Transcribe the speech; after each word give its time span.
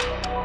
you 0.00 0.37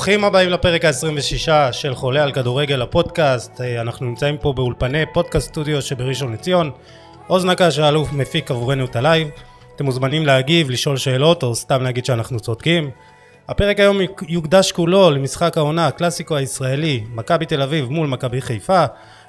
ברוכים 0.00 0.24
הבאים 0.24 0.50
לפרק 0.50 0.84
ה-26 0.84 1.72
של 1.72 1.94
חולה 1.94 2.22
על 2.22 2.32
כדורגל 2.32 2.82
הפודקאסט. 2.82 3.60
אה, 3.60 3.80
אנחנו 3.80 4.06
נמצאים 4.06 4.38
פה 4.38 4.52
באולפני 4.52 5.04
פודקאסט 5.12 5.48
סטודיו 5.48 5.82
שבראשון 5.82 6.32
לציון. 6.32 6.70
עוז 7.26 7.44
נקש 7.44 7.78
האלוף 7.78 8.12
מפיק 8.12 8.50
עבורנו 8.50 8.84
את 8.84 8.96
הלייב. 8.96 9.28
אתם 9.76 9.84
מוזמנים 9.84 10.26
להגיב, 10.26 10.70
לשאול 10.70 10.96
שאלות 10.96 11.42
או 11.42 11.54
סתם 11.54 11.82
להגיד 11.82 12.04
שאנחנו 12.04 12.40
צודקים. 12.40 12.90
הפרק 13.48 13.80
היום 13.80 13.98
יוקדש 14.28 14.72
כולו 14.72 15.10
למשחק 15.10 15.56
העונה 15.58 15.86
הקלאסיקו 15.86 16.36
הישראלי 16.36 17.04
מכבי 17.14 17.46
תל 17.46 17.62
אביב 17.62 17.90
מול 17.90 18.08
מכבי 18.08 18.40
חיפה. 18.40 18.84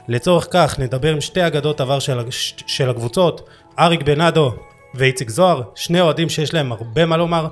לצורך 0.08 0.48
כך 0.52 0.80
נדבר 0.80 1.12
עם 1.12 1.22
שתי 1.22 1.48
אגדות 1.48 1.82
עבר 1.82 2.00
של, 2.00 2.20
של 2.68 2.90
הקבוצות 2.90 3.50
אריק 3.80 4.04
בנאדו 4.04 4.52
ואיציק 4.96 5.30
זוהר 5.30 5.62
שני 5.76 6.02
אוהדים 6.02 6.30
שיש 6.30 6.54
להם 6.54 6.72
הרבה 6.72 7.06
מה 7.06 7.18
לומר 7.18 7.48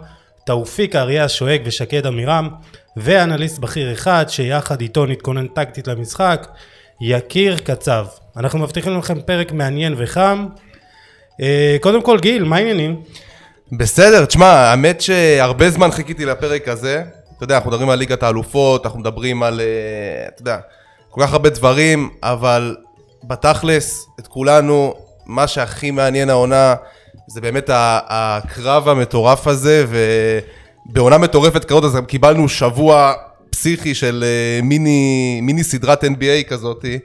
תאופיק 0.49 0.95
אריה 0.95 1.23
השואג 1.23 1.61
ושקד 1.65 2.05
עמירם 2.05 2.49
ואנליסט 2.97 3.59
בכיר 3.59 3.93
אחד 3.93 4.25
שיחד 4.27 4.81
איתו 4.81 5.05
נתכונן 5.05 5.47
טקטית 5.47 5.87
למשחק 5.87 6.47
יקיר 7.01 7.57
קצב. 7.57 8.05
אנחנו 8.37 8.59
מבטיחים 8.59 8.97
לכם 8.97 9.21
פרק 9.21 9.51
מעניין 9.51 9.95
וחם. 9.97 10.47
אה, 11.41 11.77
קודם 11.81 12.01
כל 12.01 12.19
גיל 12.19 12.43
מה 12.43 12.55
העניינים? 12.55 13.01
בסדר 13.71 14.25
תשמע 14.25 14.45
האמת 14.45 15.01
שהרבה 15.01 15.69
זמן 15.69 15.91
חיכיתי 15.91 16.25
לפרק 16.25 16.67
הזה. 16.67 17.03
אתה 17.37 17.43
יודע 17.43 17.55
אנחנו 17.55 17.69
מדברים 17.69 17.89
על 17.89 17.99
ליגת 17.99 18.23
האלופות 18.23 18.85
אנחנו 18.85 18.99
מדברים 18.99 19.43
על 19.43 19.61
אה, 19.61 20.27
אתה 20.27 20.41
יודע 20.41 20.57
כל 21.09 21.21
כך 21.21 21.33
הרבה 21.33 21.49
דברים 21.49 22.09
אבל 22.23 22.75
בתכלס 23.23 24.05
את 24.19 24.27
כולנו 24.27 24.93
מה 25.25 25.47
שהכי 25.47 25.91
מעניין 25.91 26.29
העונה 26.29 26.75
זה 27.31 27.41
באמת 27.41 27.69
הקרב 27.73 28.87
המטורף 28.87 29.47
הזה, 29.47 29.85
ובעונה 30.89 31.17
מטורפת 31.17 31.65
כזאת 31.65 31.83
אז 31.83 31.97
קיבלנו 32.07 32.49
שבוע 32.49 33.13
פסיכי 33.49 33.95
של 33.95 34.23
אה, 34.27 34.61
מיני, 34.63 35.39
מיני 35.41 35.63
סדרת 35.63 36.03
NBA 36.03 36.43
כזאתי, 36.49 36.99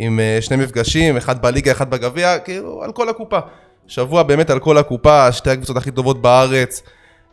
עם 0.00 0.20
אה, 0.20 0.38
שני 0.40 0.56
מפגשים, 0.56 1.16
אחד 1.16 1.42
בליגה, 1.42 1.72
אחד 1.72 1.90
בגביע, 1.90 2.38
כאילו 2.38 2.82
על 2.82 2.92
כל 2.92 3.08
הקופה. 3.08 3.38
שבוע 3.86 4.22
באמת 4.22 4.50
על 4.50 4.58
כל 4.58 4.78
הקופה, 4.78 5.32
שתי 5.32 5.50
הקבוצות 5.50 5.76
הכי 5.76 5.90
טובות 5.90 6.22
בארץ. 6.22 6.82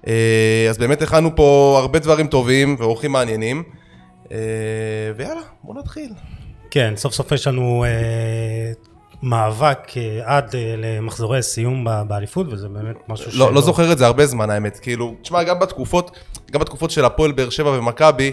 אה, 0.08 0.68
אז 0.70 0.78
באמת 0.78 1.02
הכנו 1.02 1.36
פה 1.36 1.78
הרבה 1.82 2.00
דברים 2.00 2.28
טובים 2.28 2.76
ואורחים 2.80 3.12
מעניינים. 3.12 3.64
ויאללה, 5.16 5.42
בוא 5.64 5.76
נתחיל. 5.80 6.10
כן, 6.72 6.94
סוף 6.96 7.14
סוף 7.14 7.32
יש 7.32 7.48
לנו 7.48 7.86
מאבק 9.24 9.98
אה, 9.98 10.22
עד 10.24 10.56
אה, 10.56 10.76
למחזורי 10.78 11.44
סיום 11.44 11.88
באליפות 12.08 12.48
וזה 12.54 12.68
באמת 12.70 12.96
משהו 13.08 13.32
לא, 13.34 13.54
לא 13.54 13.62
זוכר 13.62 13.92
את 13.92 13.98
זה 13.98 14.06
הרבה 14.06 14.26
זמן 14.26 14.50
האמת, 14.50 14.80
כאילו, 14.80 15.16
תשמע 15.22 15.44
גם 15.44 15.60
בתקופות, 15.60 16.12
גם 16.52 16.62
בתקופות 16.62 16.92
של 16.92 17.06
הפועל 17.06 17.32
באר 17.32 17.50
שבע 17.50 17.70
ומכבי 17.70 18.32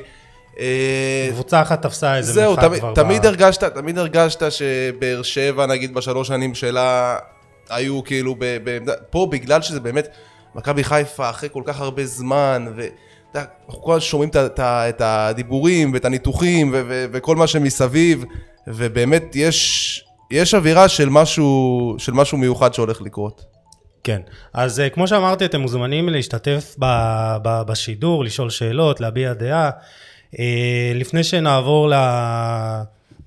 אה, 0.58 1.28
קבוצה 1.30 1.62
אחת 1.62 1.82
תפסה 1.82 2.16
איזה 2.16 2.32
זהו, 2.32 2.56
תמיד, 2.56 2.82
תמיד 2.94 3.22
ב... 3.22 3.26
הרגשת, 3.26 3.64
תמיד 3.64 3.98
הרגשת 3.98 4.52
שבאר 4.52 5.22
שבע 5.22 5.66
נגיד 5.66 5.94
בשלוש 5.94 6.28
שנים 6.28 6.54
שלה 6.54 7.16
היו 7.70 8.04
כאילו, 8.04 8.34
ב, 8.38 8.44
ב, 8.64 8.92
פה 9.10 9.28
בגלל 9.30 9.62
שזה 9.62 9.80
באמת 9.80 10.08
מכבי 10.54 10.84
חיפה 10.84 11.30
אחרי 11.30 11.48
כל 11.52 11.62
כך 11.64 11.80
הרבה 11.80 12.06
זמן 12.06 12.66
ואנחנו 12.76 13.82
כל 13.82 13.92
הזמן 13.92 14.00
שומעים 14.00 14.30
את, 14.34 15.00
הדיבורים 15.00 15.92
ואת 15.92 16.04
הניתוחים 16.04 16.70
ו, 16.72 16.82
ו, 16.88 17.06
וכל 17.12 17.36
מה 17.36 17.46
שמסביב 17.46 18.24
ובאמת 18.66 19.32
יש 19.34 20.03
יש 20.30 20.54
אווירה 20.54 20.88
של 20.88 21.08
משהו, 21.08 21.94
של 21.98 22.12
משהו 22.12 22.38
מיוחד 22.38 22.74
שהולך 22.74 23.02
לקרות. 23.02 23.44
כן, 24.04 24.20
אז 24.54 24.78
uh, 24.86 24.94
כמו 24.94 25.08
שאמרתי, 25.08 25.44
אתם 25.44 25.60
מוזמנים 25.60 26.08
להשתתף 26.08 26.74
ב, 26.78 26.84
ב, 27.42 27.62
בשידור, 27.62 28.24
לשאול 28.24 28.50
שאלות, 28.50 29.00
להביע 29.00 29.32
דעה. 29.32 29.70
Uh, 30.34 30.38
לפני 30.94 31.24
שנעבור 31.24 31.92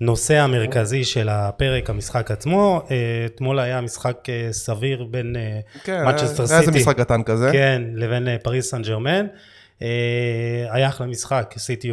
לנושא 0.02 0.36
המרכזי 0.40 1.03
של 1.03 1.30
הפרק, 1.30 1.90
המשחק 1.90 2.31
עצמו, 2.31 2.81
uh, 2.86 2.91
אתמול 3.25 3.59
היה 3.59 3.81
משחק 3.81 4.18
uh, 4.25 4.53
סביר 4.53 5.03
בין 5.12 5.36
כן, 5.84 6.07
מצ'סטר 6.07 6.47
סיטי, 6.47 6.53
היה 6.53 6.59
איזה 6.59 6.72
משחק 6.72 6.97
קטן 6.97 7.24
כזה, 7.24 7.50
כן, 7.52 7.81
לבין 7.96 8.28
פריס 8.44 8.72
סן 8.72 8.81
ג'רמן. 8.81 9.25
היה 10.69 10.88
אחלה 10.88 11.07
משחק, 11.07 11.53
סיטי 11.57 11.91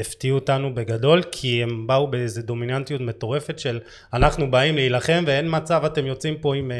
הפתיעו 0.00 0.34
אותנו 0.34 0.74
בגדול, 0.74 1.22
כי 1.32 1.62
הם 1.62 1.86
באו 1.86 2.06
באיזה 2.06 2.42
דומיננטיות 2.42 3.00
מטורפת 3.00 3.58
של 3.58 3.80
אנחנו 4.12 4.50
באים 4.50 4.74
להילחם 4.74 5.24
ואין 5.26 5.46
מצב 5.50 5.84
אתם 5.84 6.06
יוצאים 6.06 6.34
פה 6.40 6.54
עם... 6.54 6.72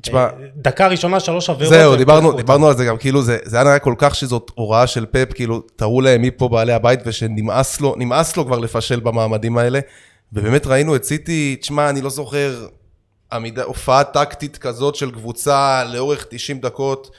תשמע, 0.00 0.20
אה, 0.20 0.30
דקה 0.56 0.86
ראשונה 0.86 1.20
שלוש 1.20 1.50
עבירות. 1.50 1.74
זהו, 1.74 1.96
דיברנו, 1.96 2.32
דיברנו 2.32 2.68
על 2.68 2.76
זה 2.76 2.84
גם, 2.84 2.96
כאילו 2.96 3.22
זה, 3.22 3.38
זה 3.44 3.56
היה 3.56 3.64
נראה 3.64 3.78
כל 3.78 3.94
כך 3.98 4.14
שזאת 4.14 4.50
הוראה 4.54 4.86
של 4.86 5.06
פאפ, 5.06 5.32
כאילו 5.32 5.60
תראו 5.60 6.00
להם 6.00 6.22
מי 6.22 6.30
פה 6.30 6.48
בעלי 6.48 6.72
הבית 6.72 7.00
ושנמאס 7.06 7.80
לו, 7.80 7.94
נמאס 7.98 8.36
לו 8.36 8.46
כבר 8.46 8.58
לפשל 8.58 9.00
במעמדים 9.00 9.58
האלה. 9.58 9.80
ובאמת 10.32 10.66
ראינו 10.66 10.96
את 10.96 11.04
סיטי, 11.04 11.56
תשמע, 11.60 11.90
אני 11.90 12.00
לא 12.00 12.10
זוכר 12.10 12.66
עמידה, 13.32 13.62
הופעה 13.62 14.04
טקטית 14.04 14.56
כזאת 14.56 14.94
של 14.94 15.10
קבוצה 15.10 15.84
לאורך 15.84 16.26
90 16.30 16.60
דקות. 16.60 17.10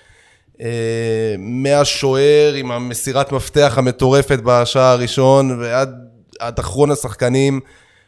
אה, 0.62 1.36
מהשוער 1.38 2.54
עם 2.56 2.72
המסירת 2.72 3.32
מפתח 3.32 3.74
המטורפת 3.78 4.40
בשער 4.44 4.84
הראשון 4.84 5.60
ועד 5.62 6.60
אחרון 6.60 6.92
השחקנים, 6.92 7.60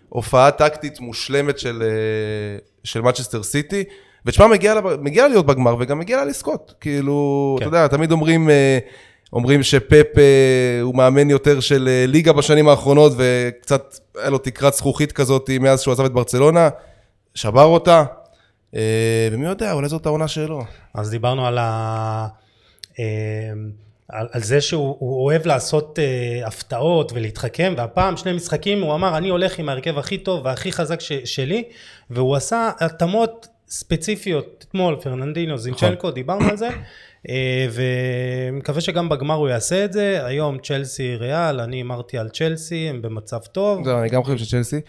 הופעה 0.09 0.51
טקטית 0.51 0.99
מושלמת 0.99 1.59
של, 1.59 1.83
אה, 1.83 2.57
של 2.83 3.01
מצ'סטר 3.01 3.43
סיטי. 3.43 3.83
ותשמע, 4.25 4.47
מגיע, 4.47 4.75
מגיע 5.01 5.27
להיות 5.27 5.45
בגמר 5.45 5.75
וגם 5.79 5.99
מגיע 5.99 6.17
לה 6.17 6.25
לזכות. 6.25 6.73
כאילו, 6.81 7.55
כן. 7.59 7.67
אתה 7.67 7.77
יודע, 7.77 7.87
תמיד 7.87 8.11
אומרים, 8.11 8.49
אה, 8.49 8.79
אומרים 9.33 9.63
שפפ 9.63 10.07
הוא 10.81 10.95
מאמן 10.95 11.29
יותר 11.29 11.59
של 11.59 12.05
ליגה 12.07 12.33
בשנים 12.33 12.67
האחרונות 12.67 13.11
וקצת 13.17 13.95
היה 14.17 14.29
לו 14.29 14.37
תקרת 14.37 14.73
זכוכית 14.73 15.11
כזאת 15.11 15.49
מאז 15.59 15.81
שהוא 15.81 15.91
עזב 15.91 16.05
את 16.05 16.13
ברצלונה, 16.13 16.69
שבר 17.35 17.63
אותה. 17.63 18.03
אה, 18.75 19.27
ומי 19.31 19.45
יודע, 19.45 19.71
אולי 19.71 19.89
זאת 19.89 20.05
העונה 20.05 20.27
שלו. 20.27 20.63
אז 20.93 21.09
דיברנו 21.09 21.47
על, 21.47 21.57
ה... 21.57 22.27
אה, 22.99 23.05
על, 24.09 24.27
על 24.31 24.41
זה 24.41 24.61
שהוא 24.61 25.25
אוהב 25.25 25.45
לעשות 25.45 25.99
uh, 25.99 26.47
הפתעות 26.47 27.11
ולהתחכם, 27.13 27.73
והפעם 27.77 28.17
שני 28.17 28.33
משחקים 28.33 28.81
הוא 28.81 28.95
אמר 28.95 29.17
אני 29.17 29.29
הולך 29.29 29.59
עם 29.59 29.69
ההרכב 29.69 29.97
הכי 29.97 30.17
טוב 30.17 30.45
והכי 30.45 30.71
חזק 30.71 30.99
ש, 30.99 31.11
שלי, 31.11 31.63
והוא 32.09 32.35
עשה 32.35 32.71
התאמות 32.79 33.47
ספציפיות 33.69 34.65
אתמול, 34.69 34.95
פרננדינו, 35.01 35.57
זינצ'נקו, 35.57 35.95
נכון. 35.95 36.11
דיברנו 36.11 36.49
על 36.49 36.57
זה, 36.57 36.69
אה, 37.29 37.67
ומקווה 37.71 38.81
שגם 38.81 39.09
בגמר 39.09 39.35
הוא 39.35 39.49
יעשה 39.49 39.85
את 39.85 39.93
זה. 39.93 40.25
היום 40.25 40.57
צ'לסי 40.57 41.15
ריאל, 41.15 41.59
אני 41.59 41.81
אמרתי 41.81 42.17
על 42.17 42.29
צ'לסי, 42.29 42.87
הם 42.89 43.01
במצב 43.01 43.39
טוב. 43.39 43.85
זהו, 43.85 43.99
אני 43.99 44.09
גם 44.09 44.23
חושב 44.23 44.37
שצ'לסי. 44.37 44.81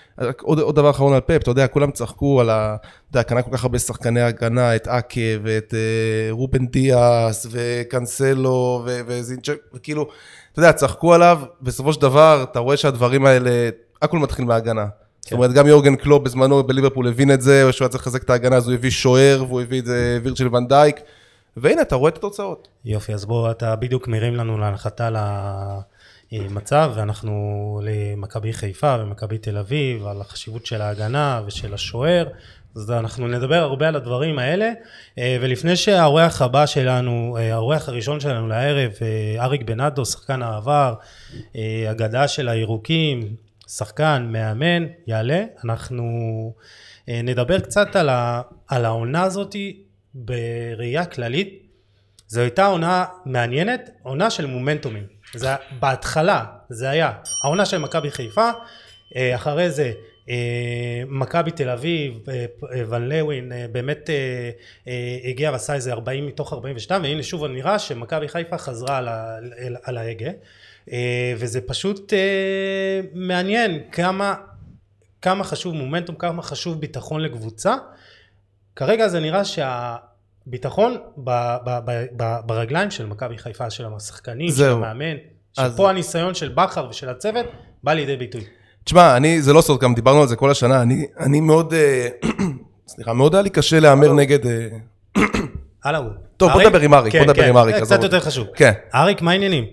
עוד, 0.42 0.59
עוד 0.59 0.76
דבר 0.76 0.91
אחרון 0.91 1.15
על 1.15 1.20
פפ, 1.20 1.42
אתה 1.42 1.50
יודע, 1.50 1.66
כולם 1.66 1.91
צחקו 1.91 2.41
על 2.41 2.50
ה... 2.50 2.76
אתה 3.10 3.19
יודע, 3.19 3.28
קנה 3.28 3.42
כל 3.42 3.50
כך 3.56 3.65
הרבה 3.65 3.78
שחקני 3.78 4.20
הגנה, 4.20 4.76
את 4.76 4.88
אקה 4.88 5.20
ואת 5.42 5.75
uh, 5.75 6.32
רובן 6.32 6.66
דיאס 6.66 7.47
וקנסלו 7.50 8.84
וזינצ'ק, 8.86 9.56
וכאילו, 9.75 10.09
אתה 10.53 10.60
יודע, 10.60 10.72
צחקו 10.72 11.15
עליו, 11.15 11.41
בסופו 11.62 11.92
של 11.92 12.00
דבר, 12.00 12.44
אתה 12.50 12.59
רואה 12.59 12.76
שהדברים 12.76 13.26
האלה, 13.26 13.69
הכל 14.03 14.19
מתחיל 14.19 14.44
מהגנה. 14.44 14.86
כן. 15.26 15.31
זאת 15.31 15.32
אומרת, 15.32 15.53
גם 15.53 15.66
יורגן 15.66 15.97
קלוב 15.97 16.25
בזמנו 16.25 16.62
בליברפול 16.62 17.09
הבין 17.09 17.31
את 17.31 17.42
זה, 17.42 17.72
שהוא 17.72 17.84
היה 17.84 17.88
צריך 17.88 18.03
לחזק 18.03 18.22
את 18.22 18.31
ההגנה, 18.31 18.56
אז 18.56 18.69
הוא 18.69 18.75
הביא 18.75 18.91
שוער, 18.91 19.45
והוא 19.48 19.60
הביא 19.60 19.80
את 19.80 19.86
זה 19.86 20.18
וירצ'ל 20.22 20.54
ונדייק. 20.54 21.01
והנה, 21.56 21.83
אתה 21.83 21.97
רואה 21.97 22.09
את 22.09 22.16
התוצאות. 22.16 22.68
יופי, 22.84 23.15
אז 23.15 23.24
בוא, 23.24 23.51
אתה 23.51 23.77
בדיוק 23.77 24.09
מרים 24.09 24.36
לנו 24.36 24.59
להנחתה 24.59 25.09
למצב, 26.33 26.92
ואנחנו 26.95 27.80
למכבי 27.84 28.53
חיפה 28.53 28.97
ומכבי 29.01 29.39
תל 29.39 29.59
אביב, 29.59 30.06
על 30.06 30.21
החשיבות 30.21 30.66
של 30.66 30.83
ההגנה 30.83 31.42
ושל 31.47 31.74
השוער, 31.74 32.27
אז 32.77 32.91
אנחנו 32.91 33.28
נדבר 33.28 33.54
הרבה 33.54 33.89
על 33.89 33.97
הדברים 33.97 34.39
האלה, 34.39 34.72
אה, 35.18 35.36
ולפני 35.41 35.77
שהאורח 35.77 36.42
הבא 36.42 36.66
שלנו, 36.66 37.36
אה, 37.41 37.54
האורח 37.54 37.89
הראשון 37.89 38.21
שלנו 38.21 38.48
לערב, 38.48 38.91
אה, 39.03 39.45
אריק 39.45 39.62
בנאדו, 39.62 40.04
שחקן 40.04 40.42
העבר, 40.42 40.95
אגדה 41.91 42.28
של 42.28 42.48
הירוקים, 42.48 43.36
שחקן, 43.68 44.28
מאמן, 44.33 44.86
יעלה, 45.07 45.45
אנחנו 45.65 46.04
נדבר 47.09 47.60
קצת 47.60 47.97
על, 47.97 48.09
ה, 48.09 48.42
על 48.68 48.84
העונה 48.84 49.22
הזאתי 49.22 49.83
בראייה 50.15 51.04
כללית. 51.04 51.63
זו 52.28 52.41
הייתה 52.41 52.66
עונה 52.66 53.04
מעניינת, 53.24 53.91
עונה 54.03 54.30
של 54.30 54.47
מומנטומים. 54.47 55.07
זה 55.34 55.48
בהתחלה 55.80 56.45
זה 56.68 56.91
היה 56.91 57.13
העונה 57.45 57.66
של 57.66 57.78
מכבי 57.78 58.10
חיפה, 58.10 58.51
אה, 59.16 59.34
אחרי 59.34 59.71
זה 59.71 59.92
אה, 60.28 61.03
מכבי 61.09 61.51
תל 61.51 61.68
אביב, 61.68 62.18
אה, 62.28 62.45
אה, 62.72 62.83
ון 62.89 63.09
לוין 63.09 63.53
אה, 63.53 63.66
באמת 63.72 64.10
אה, 64.10 64.51
אה, 64.89 65.18
הגיע 65.24 65.51
ועשה 65.53 65.74
איזה 65.74 65.92
40 65.92 66.27
מתוך 66.27 66.53
42 66.53 67.03
והנה 67.03 67.22
שוב 67.22 67.45
נראה 67.45 67.78
שמכבי 67.78 68.28
חיפה 68.28 68.59
חזרה 68.59 68.97
על, 69.83 69.98
ההגה. 69.98 70.27
אה, 70.27 70.33
וזה 71.36 71.60
פשוט 71.60 72.12
אה, 72.12 72.18
מעניין 73.15 73.78
כמה, 73.92 74.34
כמה 75.22 75.44
חשוב 75.44 75.74
מומנטום, 75.74 76.16
כמה 76.16 76.42
חשוב 76.42 76.80
ביטחון 76.80 77.21
לקבוצה 77.21 77.74
כרגע 78.77 79.09
זה 79.09 79.21
נראה 79.21 79.42
שהביטחון 79.44 80.97
ב, 81.16 81.30
ב, 81.66 81.78
ב, 81.84 82.04
ב, 82.16 82.36
ברגליים 82.47 82.91
של 82.91 83.06
מכבי 83.06 83.38
חיפה, 83.38 83.71
של 83.71 83.84
השחקנים, 83.97 84.50
של. 84.50 84.71
המאמן, 84.72 85.16
אז- 85.59 85.74
שפה 85.74 85.91
הניסיון 85.91 86.34
של 86.34 86.48
בכר 86.48 86.86
ושל 86.91 87.09
הצוות 87.09 87.47
בא 87.84 87.92
לידי 87.92 88.16
ביטוי. 88.16 88.44
תשמע, 88.84 89.16
אני, 89.16 89.42
זה 89.42 89.53
לא 89.53 89.60
סוד, 89.60 89.80
גם 89.80 89.94
דיברנו 89.94 90.22
על 90.22 90.28
זה 90.28 90.36
כל 90.36 90.50
השנה, 90.50 90.82
אני, 90.82 91.06
אני 91.21 91.41
מאוד, 91.41 91.74
אה, 91.74 92.09
סליחה, 92.89 93.12
מאוד 93.12 93.34
היה 93.34 93.42
לי 93.42 93.50
קשה 93.50 93.80
להמר 93.80 94.12
נגד... 94.12 94.47
אה, 94.47 95.97
הוא. 95.97 96.10
טוב, 96.36 96.53
בוא? 96.53 96.62
נדבר 96.62 96.80
עם 96.80 96.94
אריק, 96.94 97.12
כן, 97.12 97.18
בוא 97.18 97.27
נדבר 97.27 97.42
כן, 97.42 97.48
עם 97.48 97.56
אריק, 97.56 97.77
קצת. 97.77 98.03
יותר 98.03 98.21
חשוב. 98.21 98.47
כן. 98.54 98.72
אריק, 98.94 99.22
מה 99.22 99.30
העניינים? 99.30 99.65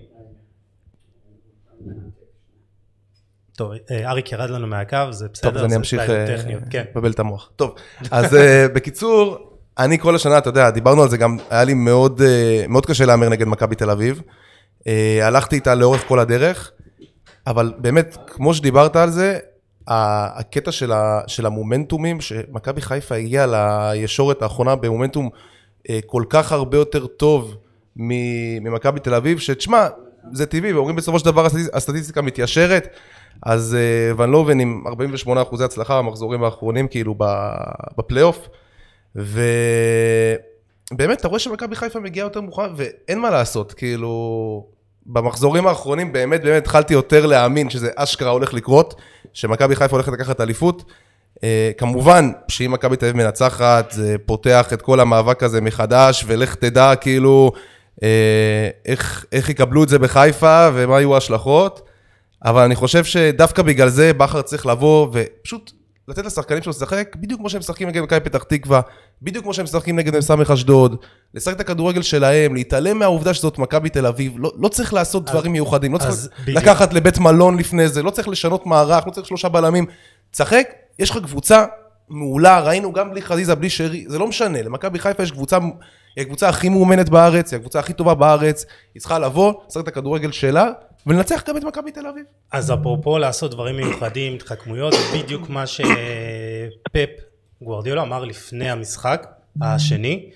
טוב, 3.56 3.72
אה, 3.90 4.10
אריק 4.10 4.32
ירד 4.32 4.50
לנו 4.50 4.66
מהקו, 4.66 4.98
זה 5.10 5.26
בסדר, 5.32 5.50
טוב, 5.50 5.58
אז 5.58 5.64
אני 5.64 5.76
אמשיך 5.76 6.00
בעיות 6.00 6.30
אה, 6.30 6.56
כן. 6.70 6.84
לבלבל 6.90 7.10
את 7.10 7.18
המוח. 7.18 7.50
טוב, 7.56 7.74
אז 8.10 8.34
אה, 8.34 8.66
בקיצור, 8.74 9.38
אני 9.78 9.98
כל 9.98 10.16
השנה, 10.16 10.38
אתה 10.38 10.48
יודע, 10.48 10.70
דיברנו 10.70 11.02
על 11.02 11.08
זה 11.08 11.16
גם, 11.16 11.36
היה 11.50 11.64
לי 11.64 11.74
מאוד, 11.74 12.20
מאוד 12.68 12.86
קשה 12.86 13.04
להמר 13.06 13.28
נגד 13.28 13.46
מכבי 13.46 13.74
תל 13.74 13.90
אביב. 13.90 14.22
הלכתי 15.22 15.56
איתה 15.56 15.74
לאורך 15.74 16.04
כל 16.08 16.18
הדרך, 16.18 16.70
אבל 17.46 17.72
באמת, 17.78 18.16
כמו 18.26 18.54
שדיברת 18.54 18.96
על 18.96 19.10
זה, 19.10 19.38
הקטע 19.88 20.72
של, 20.72 20.92
ה, 20.92 21.20
של 21.26 21.46
המומנטומים, 21.46 22.20
שמכבי 22.20 22.80
חיפה 22.80 23.14
הגיעה 23.14 23.46
לישורת 23.94 24.42
האחרונה 24.42 24.76
במומנטום 24.76 25.28
כל 26.06 26.24
כך 26.28 26.52
הרבה 26.52 26.76
יותר 26.76 27.06
טוב 27.06 27.56
ממכבי 27.96 29.00
תל 29.00 29.14
אביב, 29.14 29.38
שתשמע, 29.38 29.86
זה 30.32 30.46
טבעי, 30.46 30.72
ואומרים 30.72 30.96
בסופו 30.96 31.18
של 31.18 31.24
דבר 31.24 31.46
הסטטיס- 31.46 31.70
הסטטיסטיקה 31.72 32.22
מתיישרת, 32.22 32.88
אז 33.44 33.76
ון 34.16 34.30
לובן 34.30 34.60
עם 34.60 34.84
48 34.86 35.42
אחוזי 35.42 35.64
הצלחה 35.64 36.02
במחזורים 36.02 36.44
האחרונים, 36.44 36.88
כאילו 36.88 37.14
בפלייאוף, 37.98 38.48
ובאמת, 39.16 40.40
אתה 41.20 41.28
רואה 41.28 41.38
שמכבי 41.38 41.76
חיפה 41.76 42.00
מגיעה 42.00 42.26
יותר 42.26 42.40
מאוחר, 42.40 42.72
ואין 42.76 43.18
מה 43.18 43.30
לעשות, 43.30 43.72
כאילו, 43.72 44.66
במחזורים 45.06 45.66
האחרונים 45.66 46.12
באמת 46.12 46.42
באמת 46.42 46.62
התחלתי 46.62 46.94
יותר 46.94 47.26
להאמין 47.26 47.70
שזה 47.70 47.90
אשכרה 47.96 48.30
הולך 48.30 48.54
לקרות, 48.54 48.94
שמכבי 49.32 49.76
חיפה 49.76 49.96
הולכת 49.96 50.12
לקחת 50.12 50.40
אליפות. 50.40 50.84
אה, 51.44 51.70
כמובן 51.78 52.30
שאם 52.48 52.72
מכבי 52.72 52.96
תל 52.96 53.06
אביב 53.06 53.16
מנצחת, 53.16 53.90
זה 53.90 54.16
פותח 54.26 54.72
את 54.72 54.82
כל 54.82 55.00
המאבק 55.00 55.42
הזה 55.42 55.60
מחדש, 55.60 56.24
ולך 56.26 56.54
תדע 56.54 56.96
כאילו 56.96 57.52
אה, 58.02 58.68
איך, 58.86 59.24
איך 59.32 59.48
יקבלו 59.48 59.84
את 59.84 59.88
זה 59.88 59.98
בחיפה 59.98 60.68
ומה 60.74 61.00
יהיו 61.00 61.14
ההשלכות. 61.14 61.88
אבל 62.44 62.62
אני 62.62 62.74
חושב 62.74 63.04
שדווקא 63.04 63.62
בגלל 63.62 63.88
זה 63.88 64.12
בכר 64.12 64.42
צריך 64.42 64.66
לבוא 64.66 65.08
ופשוט 65.12 65.72
לתת 66.08 66.24
לשחקנים 66.24 66.62
שלו 66.62 66.70
לשחק 66.70 67.16
בדיוק 67.20 67.40
כמו 67.40 67.50
שהם 67.50 67.58
משחקים 67.58 67.88
נגד 67.88 68.02
מכבי 68.02 68.20
פתח 68.20 68.42
תקווה, 68.42 68.80
בדיוק 69.22 69.44
כמו 69.44 69.54
שהם 69.54 69.64
משחקים 69.64 69.96
נגד 69.96 70.16
מ"ס 70.16 70.30
אשדוד, 70.52 70.96
לשחק 71.34 71.54
את 71.54 71.60
הכדורגל 71.60 72.02
שלהם, 72.02 72.54
להתעלם 72.54 72.98
מהעובדה 72.98 73.34
שזאת 73.34 73.58
מכבי 73.58 73.88
תל 73.88 74.06
אביב, 74.06 74.32
לא, 74.36 74.52
לא 74.58 74.68
צריך 74.68 74.94
לעשות 74.94 75.24
דברים 75.30 75.52
מיוחדים, 75.52 75.92
לא 75.92 75.98
אז 75.98 76.28
צריך 76.28 76.40
בדיוק. 76.42 76.62
לקחת 76.62 76.92
לבית 76.92 77.18
מלון 77.18 77.58
לפני 77.58 77.88
זה, 77.88 78.02
לא 78.02 78.10
צריך 78.10 78.28
לשנות 78.28 78.66
מערך, 78.66 79.06
לא 79.06 79.12
צריך 79.12 79.26
שלושה 79.26 79.48
בלמים, 79.48 79.86
תשחק, 80.30 80.66
יש 80.98 81.10
לך 81.10 81.18
קבוצה 81.18 81.64
מעולה, 82.08 82.60
ראינו 82.60 82.92
גם 82.92 83.10
בלי 83.10 83.22
חזיזה, 83.22 83.54
בלי 83.54 83.70
שרי, 83.70 84.04
זה 84.08 84.18
לא 84.18 84.26
משנה, 84.26 84.62
למכבי 84.62 84.98
חיפה 84.98 85.22
יש 85.22 85.30
קבוצה, 85.30 85.58
היא 86.16 86.22
הקבוצה 86.22 86.48
הכי 86.48 86.68
מאומנת 86.68 87.08
בארץ, 87.08 87.52
היא 87.52 87.58
הקבוצה 87.58 87.78
הכי 87.78 87.92
טובה 87.92 88.14
בארץ, 88.14 88.66
היא 88.94 89.00
צריכה 89.00 89.18
לבוא, 89.18 89.52
לשחק 89.68 89.82
את 89.82 89.88
הכדורגל 89.88 90.32
שלה, 90.32 90.70
ולנצח 91.06 91.42
גם 91.48 91.56
את 91.56 91.64
מכבי 91.64 91.92
תל 91.92 92.06
אביב. 92.06 92.24
אז 92.52 92.72
אפרופו 92.72 93.18
לעשות 93.18 93.50
דברים 93.50 93.76
מיוחדים, 93.76 94.34
התחכמויות, 94.34 94.92
זה 94.92 95.18
בדיוק 95.18 95.48
מה 95.50 95.66
שפפ 95.66 97.10
גוורדיולה 97.62 98.02
אמר 98.02 98.24
לפני 98.24 98.70
המשחק 98.70 99.26
השני. 99.62 100.30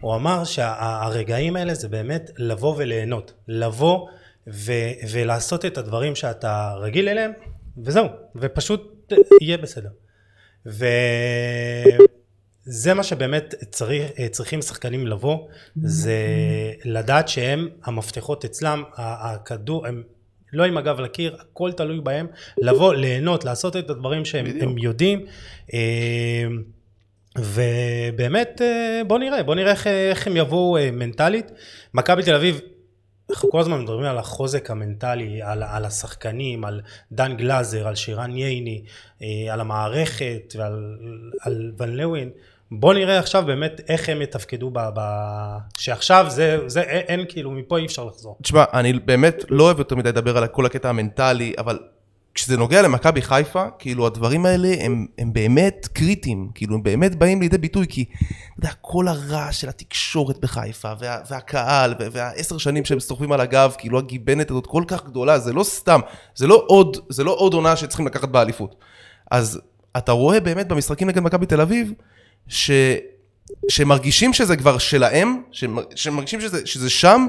הוא 0.00 0.14
אמר 0.14 0.44
שהרגעים 0.44 1.56
האלה 1.56 1.74
זה 1.74 1.88
באמת 1.88 2.30
לבוא 2.38 2.74
וליהנות. 2.78 3.32
לבוא 3.48 4.08
ו- 4.48 4.92
ולעשות 5.12 5.64
את 5.64 5.78
הדברים 5.78 6.14
שאתה 6.14 6.74
רגיל 6.80 7.08
אליהם, 7.08 7.32
וזהו. 7.78 8.06
ופשוט 8.36 9.12
יהיה 9.40 9.58
בסדר. 9.58 9.90
וזה 12.68 12.94
מה 12.94 13.02
שבאמת 13.02 13.54
צריך, 13.70 14.10
צריכים 14.30 14.62
שחקנים 14.62 15.06
לבוא, 15.06 15.48
זה 15.82 16.16
לדעת 16.84 17.28
שהם 17.28 17.68
המפתחות 17.84 18.44
אצלם, 18.44 18.82
הכדור, 18.96 19.86
הם 19.86 20.02
לא 20.52 20.64
עם 20.64 20.76
הגב 20.76 21.00
לקיר, 21.00 21.36
הכל 21.40 21.72
תלוי 21.72 22.00
בהם, 22.00 22.26
לבוא, 22.58 22.94
ליהנות, 22.94 23.44
לעשות 23.44 23.76
את 23.76 23.90
הדברים 23.90 24.24
שהם 24.24 24.78
יודעים. 24.78 25.26
אה, 25.74 26.46
ובאמת 27.38 28.62
אה, 28.62 29.02
בוא 29.06 29.18
נראה, 29.18 29.42
בוא 29.42 29.54
נראה 29.54 29.70
איך, 29.70 29.86
איך 29.86 30.26
הם 30.26 30.36
יבואו 30.36 30.76
אה, 30.76 30.90
מנטלית. 30.90 31.52
מכבי 31.94 32.22
תל 32.22 32.34
אביב, 32.34 32.60
אנחנו 33.30 33.50
כל 33.50 33.60
הזמן 33.60 33.82
מדברים 33.82 34.04
על 34.04 34.18
החוזק 34.18 34.70
המנטלי, 34.70 35.42
על, 35.42 35.62
על 35.62 35.84
השחקנים, 35.84 36.64
על 36.64 36.80
דן 37.12 37.36
גלאזר, 37.36 37.88
על 37.88 37.94
שירן 37.94 38.36
ייני, 38.36 38.82
אה, 39.22 39.52
על 39.52 39.60
המערכת 39.60 40.54
ועל 40.58 40.96
על 41.40 41.72
ון 41.78 41.96
לוין. 41.96 42.30
בוא 42.70 42.94
נראה 42.94 43.18
עכשיו 43.18 43.44
באמת 43.46 43.80
איך 43.88 44.08
הם 44.08 44.22
יתפקדו, 44.22 44.70
ב, 44.70 44.78
ב, 44.94 45.00
שעכשיו 45.78 46.26
זה, 46.28 46.58
זה 46.66 46.80
אין, 46.80 47.02
אין 47.08 47.26
כאילו, 47.28 47.50
מפה 47.50 47.78
אי 47.78 47.86
אפשר 47.86 48.04
לחזור. 48.04 48.36
תשמע, 48.42 48.64
אני 48.74 48.92
באמת 48.92 49.44
לא 49.48 49.64
אוהב 49.64 49.78
יותר 49.78 49.96
מדי 49.96 50.08
לדבר 50.08 50.38
על 50.38 50.46
כל 50.46 50.66
הקטע 50.66 50.88
המנטלי, 50.88 51.52
אבל 51.58 51.78
כשזה 52.34 52.56
נוגע 52.56 52.82
למכבי 52.82 53.22
חיפה, 53.22 53.64
כאילו 53.78 54.06
הדברים 54.06 54.46
האלה 54.46 54.68
הם, 54.80 55.06
הם 55.18 55.32
באמת 55.32 55.88
קריטיים, 55.92 56.50
כאילו 56.54 56.74
הם 56.74 56.82
באמת 56.82 57.14
באים 57.14 57.40
לידי 57.40 57.58
ביטוי, 57.58 57.86
כי 57.88 58.04
אתה 58.04 58.26
יודע, 58.58 58.70
כל 58.80 59.08
הרעש 59.08 59.60
של 59.60 59.68
התקשורת 59.68 60.38
בחיפה, 60.38 60.92
וה, 60.98 61.18
והקהל, 61.30 61.94
וה- 61.98 62.06
והעשר 62.12 62.58
שנים 62.58 62.84
שהם 62.84 63.00
סוחבים 63.00 63.32
על 63.32 63.40
הגב, 63.40 63.74
כאילו 63.78 63.98
הגיבנת 63.98 64.50
הזאת 64.50 64.66
כל 64.66 64.82
כך 64.88 65.04
גדולה, 65.04 65.38
זה 65.38 65.52
לא 65.52 65.64
סתם, 65.64 66.00
זה 66.34 66.46
לא 66.46 66.64
עוד, 66.66 66.96
זה 67.08 67.24
לא 67.24 67.36
עוד 67.38 67.54
עונה 67.54 67.76
שצריכים 67.76 68.06
לקחת 68.06 68.28
באליפות. 68.28 68.74
אז 69.30 69.60
אתה 69.96 70.12
רואה 70.12 70.40
באמת 70.40 70.68
במשחקים 70.68 71.08
נגד 71.08 71.22
מכבי 71.22 71.46
תל 71.46 71.60
אביב, 71.60 71.92
ש... 72.48 72.70
שמרגישים 73.68 74.32
שזה 74.32 74.56
כבר 74.56 74.78
שלהם, 74.78 75.42
שמ- 75.52 75.94
שמרגישים 75.94 76.40
שזה, 76.40 76.66
שזה 76.66 76.90
שם, 76.90 77.26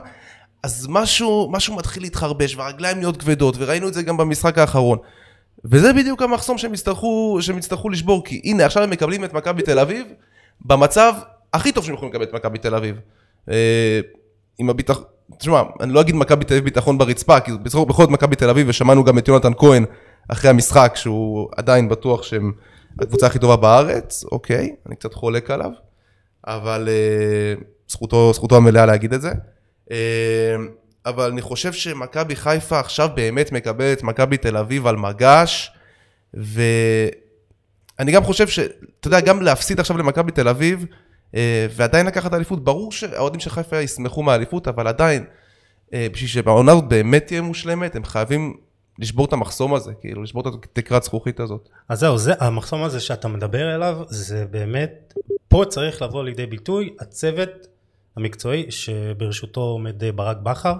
אז 0.63 0.87
משהו, 0.89 1.49
משהו 1.51 1.75
מתחיל 1.75 2.03
להתחרבש, 2.03 2.55
והרגליים 2.55 2.97
נהיות 2.97 3.17
כבדות, 3.17 3.55
וראינו 3.57 3.87
את 3.87 3.93
זה 3.93 4.03
גם 4.03 4.17
במשחק 4.17 4.57
האחרון. 4.57 4.97
וזה 5.65 5.93
בדיוק 5.93 6.21
המחסום 6.21 6.57
שהם 6.57 6.73
יצטרכו, 6.73 7.37
שהם 7.41 7.57
יצטרכו 7.57 7.89
לשבור, 7.89 8.25
כי 8.25 8.41
הנה, 8.43 8.65
עכשיו 8.65 8.83
הם 8.83 8.89
מקבלים 8.89 9.23
את 9.23 9.33
מכבי 9.33 9.61
תל 9.61 9.79
אביב, 9.79 10.07
במצב 10.65 11.13
הכי 11.53 11.71
טוב 11.71 11.85
שהם 11.85 11.93
יכולים 11.93 12.13
לקבל 12.13 12.23
את 12.23 12.33
מכבי 12.33 12.57
תל 12.57 12.75
אביב. 12.75 12.95
אה, 13.49 13.99
עם 14.59 14.69
הביטחון, 14.69 15.03
תשמע, 15.37 15.61
אני 15.79 15.93
לא 15.93 16.01
אגיד 16.01 16.15
מכבי 16.15 16.45
תל 16.45 16.53
אביב 16.53 16.63
ביטחון 16.63 16.97
ברצפה, 16.97 17.39
כי 17.39 17.51
בכל 17.51 17.85
בכל 17.85 18.03
זאת 18.03 18.11
מכבי 18.11 18.35
תל 18.35 18.49
אביב, 18.49 18.69
ושמענו 18.69 19.03
גם 19.03 19.17
את 19.17 19.27
יונתן 19.27 19.51
כהן 19.57 19.85
אחרי 20.27 20.49
המשחק, 20.49 20.93
שהוא 20.95 21.49
עדיין 21.57 21.89
בטוח 21.89 22.23
שהם 22.23 22.51
הקבוצה 23.01 23.27
הכי 23.27 23.39
טובה 23.39 23.55
בארץ, 23.55 24.23
אוקיי, 24.31 24.75
אני 24.85 24.95
קצת 24.95 25.13
חולק 25.13 25.51
עליו, 25.51 25.71
אבל 26.47 26.89
אה, 26.91 27.53
זכותו, 27.89 28.33
זכותו 28.33 28.57
המלאה 28.57 28.85
להגיד 28.85 29.13
את 29.13 29.21
זה. 29.21 29.31
אה, 29.91 30.55
אבל 31.05 31.31
אני 31.31 31.41
חושב 31.41 31.73
שמכבי 31.73 32.35
חיפה 32.35 32.79
עכשיו 32.79 33.09
באמת 33.15 33.51
מקבלת 33.51 34.03
מכבי 34.03 34.37
תל 34.37 34.57
אביב 34.57 34.87
על 34.87 34.95
מגש, 34.95 35.71
ואני 36.33 38.11
גם 38.11 38.23
חושב 38.23 38.47
שאתה 38.47 39.07
יודע, 39.07 39.19
גם 39.19 39.41
להפסיד 39.41 39.79
עכשיו 39.79 39.97
למכבי 39.97 40.31
תל 40.31 40.47
אביב, 40.47 40.85
אה, 41.35 41.67
ועדיין 41.75 42.05
לקחת 42.05 42.33
אליפות, 42.33 42.63
ברור 42.63 42.91
שהאוהדים 42.91 43.39
של 43.39 43.49
חיפה 43.49 43.81
ישמחו 43.81 44.23
מהאליפות, 44.23 44.67
אבל 44.67 44.87
עדיין, 44.87 45.25
אה, 45.93 46.07
בשביל 46.13 46.29
שהעונה 46.29 46.71
הזאת 46.71 46.87
באמת 46.87 47.27
תהיה 47.27 47.41
מושלמת, 47.41 47.95
הם 47.95 48.05
חייבים 48.05 48.57
לשבור 48.99 49.25
את 49.25 49.33
המחסום 49.33 49.73
הזה, 49.73 49.91
כאילו, 50.01 50.23
לשבור 50.23 50.41
את 50.41 50.53
התקרת 50.63 51.03
זכוכית 51.03 51.39
הזאת. 51.39 51.69
אז 51.89 51.99
זהו, 51.99 52.17
זה, 52.17 52.33
המחסום 52.39 52.83
הזה 52.83 52.99
שאתה 52.99 53.27
מדבר 53.27 53.75
אליו, 53.75 53.97
זה 54.07 54.45
באמת, 54.51 55.13
פה 55.47 55.63
צריך 55.69 56.01
לבוא 56.01 56.23
לידי 56.23 56.45
ביטוי 56.45 56.89
הצוות 56.99 57.49
המקצועי 58.15 58.65
שברשותו 58.69 59.61
עומד 59.61 60.03
ברק 60.15 60.37
בכר, 60.37 60.73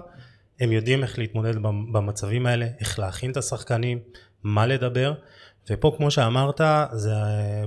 הם 0.60 0.72
יודעים 0.72 1.02
איך 1.02 1.18
להתמודד 1.18 1.56
במ- 1.56 1.92
במצבים 1.92 2.46
האלה, 2.46 2.66
איך 2.80 2.98
להכין 2.98 3.30
את 3.30 3.36
השחקנים, 3.36 3.98
מה 4.42 4.66
לדבר, 4.66 5.12
ופה 5.70 5.94
כמו 5.96 6.10
שאמרת, 6.10 6.60
זה 6.92 7.12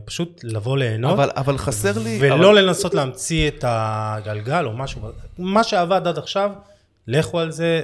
פשוט 0.05 0.41
לבוא 0.43 0.77
ליהנות, 0.77 1.13
אבל, 1.13 1.29
אבל 1.35 1.57
חסר 1.57 1.99
לי... 1.99 2.17
ולא 2.21 2.51
אבל... 2.51 2.61
לנסות 2.61 2.93
להמציא 2.93 3.47
את 3.47 3.65
הגלגל 3.67 4.65
או 4.65 4.77
משהו, 4.77 5.01
מה 5.37 5.63
שעבד 5.63 6.07
עד 6.07 6.17
עכשיו, 6.17 6.51
לכו 7.07 7.39
על 7.39 7.51
זה 7.51 7.83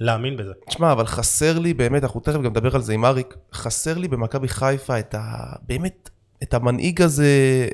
להאמין 0.00 0.36
בזה. 0.36 0.52
תשמע, 0.68 0.92
אבל 0.92 1.06
חסר 1.06 1.58
לי 1.58 1.74
באמת, 1.74 2.02
אנחנו 2.02 2.20
תכף 2.20 2.34
גם 2.34 2.46
נדבר 2.46 2.74
על 2.74 2.82
זה 2.82 2.92
עם 2.92 3.04
אריק, 3.04 3.34
חסר 3.52 3.98
לי 3.98 4.08
במכבי 4.08 4.48
חיפה 4.48 4.98
את 4.98 5.14
ה... 5.18 5.52
באמת, 5.66 6.10
את 6.42 6.54
המנהיג 6.54 7.02
הזה, 7.02 7.28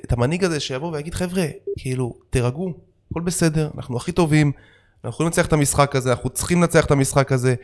את 0.04 0.12
המנהיג 0.12 0.44
הזה 0.44 0.60
שיבוא 0.60 0.92
ויגיד, 0.92 1.14
חבר'ה, 1.14 1.46
כאילו, 1.78 2.14
תירגעו, 2.30 2.74
הכל 3.10 3.20
בסדר, 3.20 3.70
אנחנו 3.76 3.96
הכי 3.96 4.12
טובים, 4.12 4.52
אנחנו 5.04 5.14
יכולים 5.14 5.26
לנצח 5.26 5.46
את 5.46 5.52
המשחק 5.52 5.96
הזה, 5.96 6.10
אנחנו 6.10 6.30
צריכים 6.30 6.60
לנצח 6.60 6.84
את 6.84 6.90
המשחק 6.90 7.32
הזה. 7.32 7.54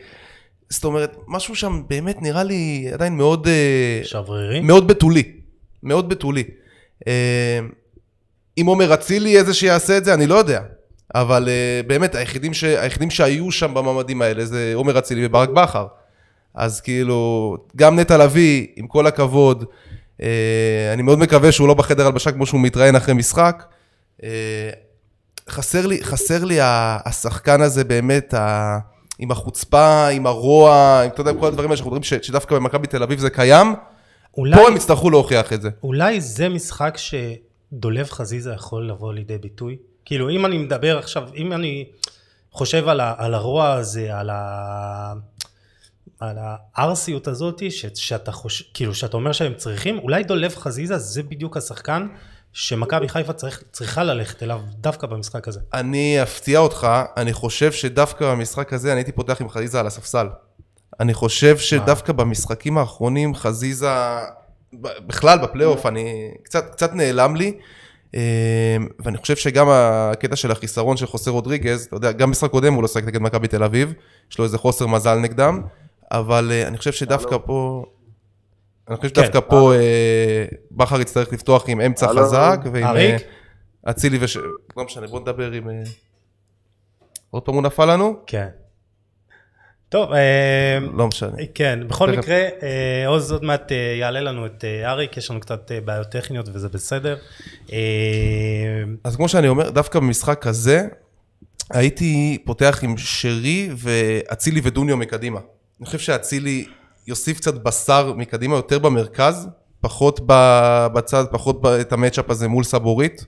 זאת 0.69 0.83
אומרת, 0.83 1.17
משהו 1.27 1.55
שם 1.55 1.83
באמת 1.87 2.21
נראה 2.21 2.43
לי 2.43 2.89
עדיין 2.93 3.17
מאוד... 3.17 3.47
אה, 3.47 4.01
שברירי? 4.03 4.59
מאוד 4.59 4.87
בתולי. 4.87 5.23
מאוד 5.83 6.09
בתולי. 6.09 6.43
אה, 7.07 7.59
אם 8.57 8.65
עומר 8.65 8.93
אצילי 8.93 9.37
איזה 9.37 9.53
שיעשה 9.53 9.97
את 9.97 10.05
זה, 10.05 10.13
אני 10.13 10.27
לא 10.27 10.35
יודע. 10.35 10.61
אבל 11.15 11.47
uh, 11.47 11.87
באמת, 11.87 12.15
היחידים, 12.15 12.53
ש... 12.53 12.63
היחידים 12.63 13.09
שהיו 13.09 13.51
שם 13.51 13.73
במעמדים 13.73 14.21
האלה 14.21 14.45
זה 14.45 14.71
עומר 14.75 14.99
אצילי 14.99 15.25
וברק 15.25 15.49
בכר. 15.49 15.87
אז 16.53 16.81
כאילו, 16.81 17.57
גם 17.75 17.99
נטע 17.99 18.17
לביא, 18.17 18.67
עם 18.75 18.87
כל 18.87 19.07
הכבוד, 19.07 19.63
uh, 19.63 20.23
אני 20.93 21.01
מאוד 21.01 21.19
מקווה 21.19 21.51
שהוא 21.51 21.67
לא 21.67 21.73
בחדר 21.73 22.05
הלבשה 22.05 22.31
כמו 22.31 22.45
שהוא 22.45 22.61
מתראיין 22.61 22.95
אחרי 22.95 23.13
משחק. 23.13 23.63
Uh, 24.19 24.23
חסר 25.49 25.87
לי, 25.87 26.03
חסר 26.03 26.43
לי 26.43 26.57
השחקן 26.61 27.61
הזה 27.61 27.83
באמת, 27.83 28.33
ה... 28.33 28.77
עם 29.19 29.31
החוצפה, 29.31 30.07
עם 30.07 30.27
הרוע, 30.27 31.01
עם, 31.03 31.09
אתה 31.09 31.21
יודע, 31.21 31.31
עם 31.31 31.39
כל 31.39 31.47
הדברים 31.47 31.69
האלה 31.69 31.77
שאנחנו 31.77 32.03
ש... 32.03 32.13
שדווקא 32.13 32.55
במכבי 32.55 32.87
תל 32.87 33.03
אביב 33.03 33.19
זה 33.19 33.29
קיים. 33.29 33.67
אולי, 34.37 34.55
פה 34.55 34.67
הם 34.67 34.75
יצטרכו 34.75 35.09
להוכיח 35.09 35.53
את 35.53 35.61
זה. 35.61 35.69
אולי 35.83 36.21
זה 36.21 36.49
משחק 36.49 36.97
שדולב 36.97 38.09
חזיזה 38.09 38.53
יכול 38.53 38.89
לבוא 38.89 39.13
לידי 39.13 39.37
ביטוי? 39.37 39.77
כאילו 40.07 40.29
אם 40.29 40.45
אני 40.45 40.57
מדבר 40.57 40.97
עכשיו, 40.97 41.29
אם 41.35 41.53
אני 41.53 41.85
חושב 42.51 42.87
על, 42.87 42.99
ה, 42.99 43.13
על 43.17 43.33
הרוע 43.33 43.73
הזה, 43.73 44.17
על, 44.19 44.29
ה, 44.29 45.13
על 46.19 46.37
הארסיות 46.41 47.27
הזאת, 47.27 47.63
ש, 47.69 47.85
שאתה 47.95 48.31
חושב, 48.31 48.65
כאילו 48.73 48.93
שאתה 48.95 49.17
אומר 49.17 49.31
שהם 49.31 49.53
צריכים, 49.53 49.99
אולי 49.99 50.23
דולב 50.23 50.55
חזיזה 50.55 50.97
זה 50.97 51.23
בדיוק 51.23 51.57
השחקן 51.57 52.07
שמכבי 52.53 53.09
חיפה 53.09 53.33
צריך, 53.33 53.63
צריכה 53.71 54.03
ללכת 54.03 54.43
אליו 54.43 54.61
דווקא 54.69 55.07
במשחק 55.07 55.47
הזה. 55.47 55.59
אני 55.73 56.23
אפתיע 56.23 56.59
אותך, 56.59 56.87
אני 57.17 57.33
חושב 57.33 57.71
שדווקא 57.71 58.31
במשחק 58.31 58.73
הזה 58.73 58.91
אני 58.91 58.99
הייתי 58.99 59.11
פותח 59.11 59.41
עם 59.41 59.49
חזיזה 59.49 59.79
על 59.79 59.87
הספסל. 59.87 60.27
אני 60.99 61.13
חושב 61.13 61.57
שדווקא 61.57 62.13
במשחקים 62.13 62.77
האחרונים 62.77 63.35
חזיזה, 63.35 63.89
בכלל 65.07 65.39
בפלייאוף, 65.39 65.85
אני, 65.85 66.31
קצת, 66.43 66.71
קצת 66.71 66.93
נעלם 66.93 67.35
לי. 67.35 67.53
אמ, 68.13 68.19
ואני 68.99 69.17
חושב 69.17 69.35
שגם 69.35 69.67
הקטע 69.69 70.35
של 70.35 70.51
החיסרון 70.51 70.97
של 70.97 71.05
חוסר 71.05 71.31
רודריגז, 71.31 71.85
אתה 71.85 71.95
יודע, 71.95 72.11
גם 72.11 72.31
משחק 72.31 72.51
קודם 72.51 72.73
הוא 72.73 72.81
לא 72.81 72.87
שחק 72.87 73.03
נגד 73.03 73.21
מכבי 73.21 73.47
תל 73.47 73.63
אביב, 73.63 73.93
יש 74.31 74.37
לו 74.39 74.45
איזה 74.45 74.57
חוסר 74.57 74.87
מזל 74.87 75.15
נגדם, 75.19 75.61
אבל 76.11 76.51
אה, 76.51 76.67
אני 76.67 76.77
חושב 76.77 76.91
שדווקא 76.91 77.37
פה, 77.45 77.85
אני 78.87 78.97
חושב 78.97 79.09
שדווקא 79.09 79.39
כן, 79.39 79.47
פה 79.49 79.73
אה, 79.73 80.45
בכר 80.71 81.01
יצטרך 81.01 81.33
לפתוח 81.33 81.69
עם 81.69 81.81
אמצע 81.81 82.07
חזק, 82.07 82.59
ועם 82.71 82.95
אה, 82.95 83.17
אצילי 83.89 84.17
וש... 84.21 84.37
לא 84.77 84.85
משנה, 84.85 85.07
בוא 85.07 85.19
נדבר 85.19 85.51
עם... 85.51 85.69
עוד 87.29 87.43
פעם 87.43 87.55
הוא 87.55 87.63
נפל 87.63 87.93
לנו? 87.93 88.19
כן. 88.27 88.47
טוב, 89.89 90.13
אה, 90.13 90.79
לא 90.93 91.07
משנה. 91.07 91.37
כן, 91.53 91.79
בכל 91.87 92.11
מקרה, 92.11 92.35
אה, 92.35 93.07
עוז 93.07 93.31
עוד 93.31 93.43
מעט 93.43 93.71
אה, 93.71 93.95
יעלה 93.99 94.21
לנו 94.21 94.45
את 94.45 94.63
אריק, 94.85 95.17
יש 95.17 95.31
לנו 95.31 95.39
קצת 95.39 95.71
בעיות 95.85 96.07
טכניות 96.07 96.49
וזה 96.53 96.69
בסדר. 96.69 97.17
אז 99.03 99.15
כמו 99.15 99.29
שאני 99.29 99.47
אומר, 99.47 99.69
דווקא 99.69 99.99
במשחק 99.99 100.47
הזה, 100.47 100.87
הייתי 101.69 102.37
פותח 102.45 102.79
עם 102.83 102.97
שרי 102.97 103.69
ואצילי 103.77 104.61
ודוניו 104.63 104.97
מקדימה. 104.97 105.39
אני 105.79 105.85
חושב 105.85 105.99
שאצילי 105.99 106.65
יוסיף 107.07 107.37
קצת 107.37 107.53
בשר 107.53 108.13
מקדימה, 108.13 108.55
יותר 108.55 108.79
במרכז, 108.79 109.47
פחות 109.81 110.19
בצד, 110.93 111.25
פחות 111.31 111.61
את 111.81 111.93
המצ'אפ 111.93 112.29
הזה 112.29 112.47
מול 112.47 112.63
סבורית, 112.63 113.25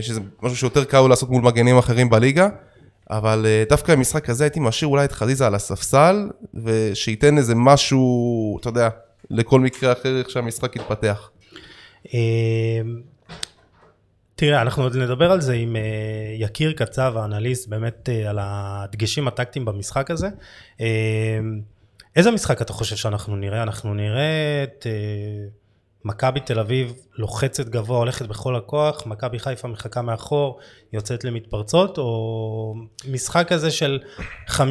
שזה 0.00 0.20
משהו 0.42 0.56
שיותר 0.56 0.84
קל 0.84 1.00
לעשות 1.08 1.30
מול 1.30 1.42
מגנים 1.42 1.78
אחרים 1.78 2.10
בליגה. 2.10 2.48
אבל 3.10 3.46
אה, 3.46 3.64
דווקא 3.68 3.94
במשחק 3.94 4.30
הזה 4.30 4.44
הייתי 4.44 4.60
משאיר 4.60 4.88
אולי 4.88 5.04
את 5.04 5.12
חזיזה 5.12 5.46
על 5.46 5.54
הספסל, 5.54 6.28
ושייתן 6.54 7.38
איזה 7.38 7.54
משהו, 7.56 8.58
אתה 8.60 8.68
יודע, 8.68 8.88
לכל 9.30 9.60
מקרה 9.60 9.92
אחר 9.92 10.18
איך 10.18 10.30
שהמשחק 10.30 10.76
יתפתח. 10.76 11.30
אמ, 12.14 13.00
תראה, 14.34 14.62
אנחנו 14.62 14.82
עוד 14.82 14.96
נדבר 14.96 15.32
על 15.32 15.40
זה 15.40 15.52
עם 15.54 15.76
אה, 15.76 15.82
יקיר 16.38 16.72
קצב, 16.72 17.14
האנליסט, 17.16 17.68
באמת 17.68 18.08
אה, 18.08 18.30
על 18.30 18.38
הדגשים 18.40 19.28
הטקטיים 19.28 19.64
במשחק 19.64 20.10
הזה. 20.10 20.28
איזה 22.16 22.30
משחק 22.30 22.62
אתה 22.62 22.72
חושב 22.72 22.96
שאנחנו 22.96 23.36
נראה? 23.36 23.62
אנחנו 23.62 23.94
נראה 23.94 24.62
את... 24.62 24.86
מכבי 26.06 26.40
תל 26.40 26.58
אביב 26.58 26.94
לוחצת 27.18 27.68
גבוה, 27.68 27.98
הולכת 27.98 28.26
בכל 28.26 28.56
הכוח, 28.56 29.06
מכבי 29.06 29.38
חיפה 29.38 29.68
מחכה 29.68 30.02
מאחור, 30.02 30.58
יוצאת 30.92 31.24
למתפרצות, 31.24 31.98
או 31.98 32.74
משחק 33.08 33.46
כזה 33.48 33.70
של 33.70 33.98
50-50? 34.48 34.56
אה, 34.56 34.62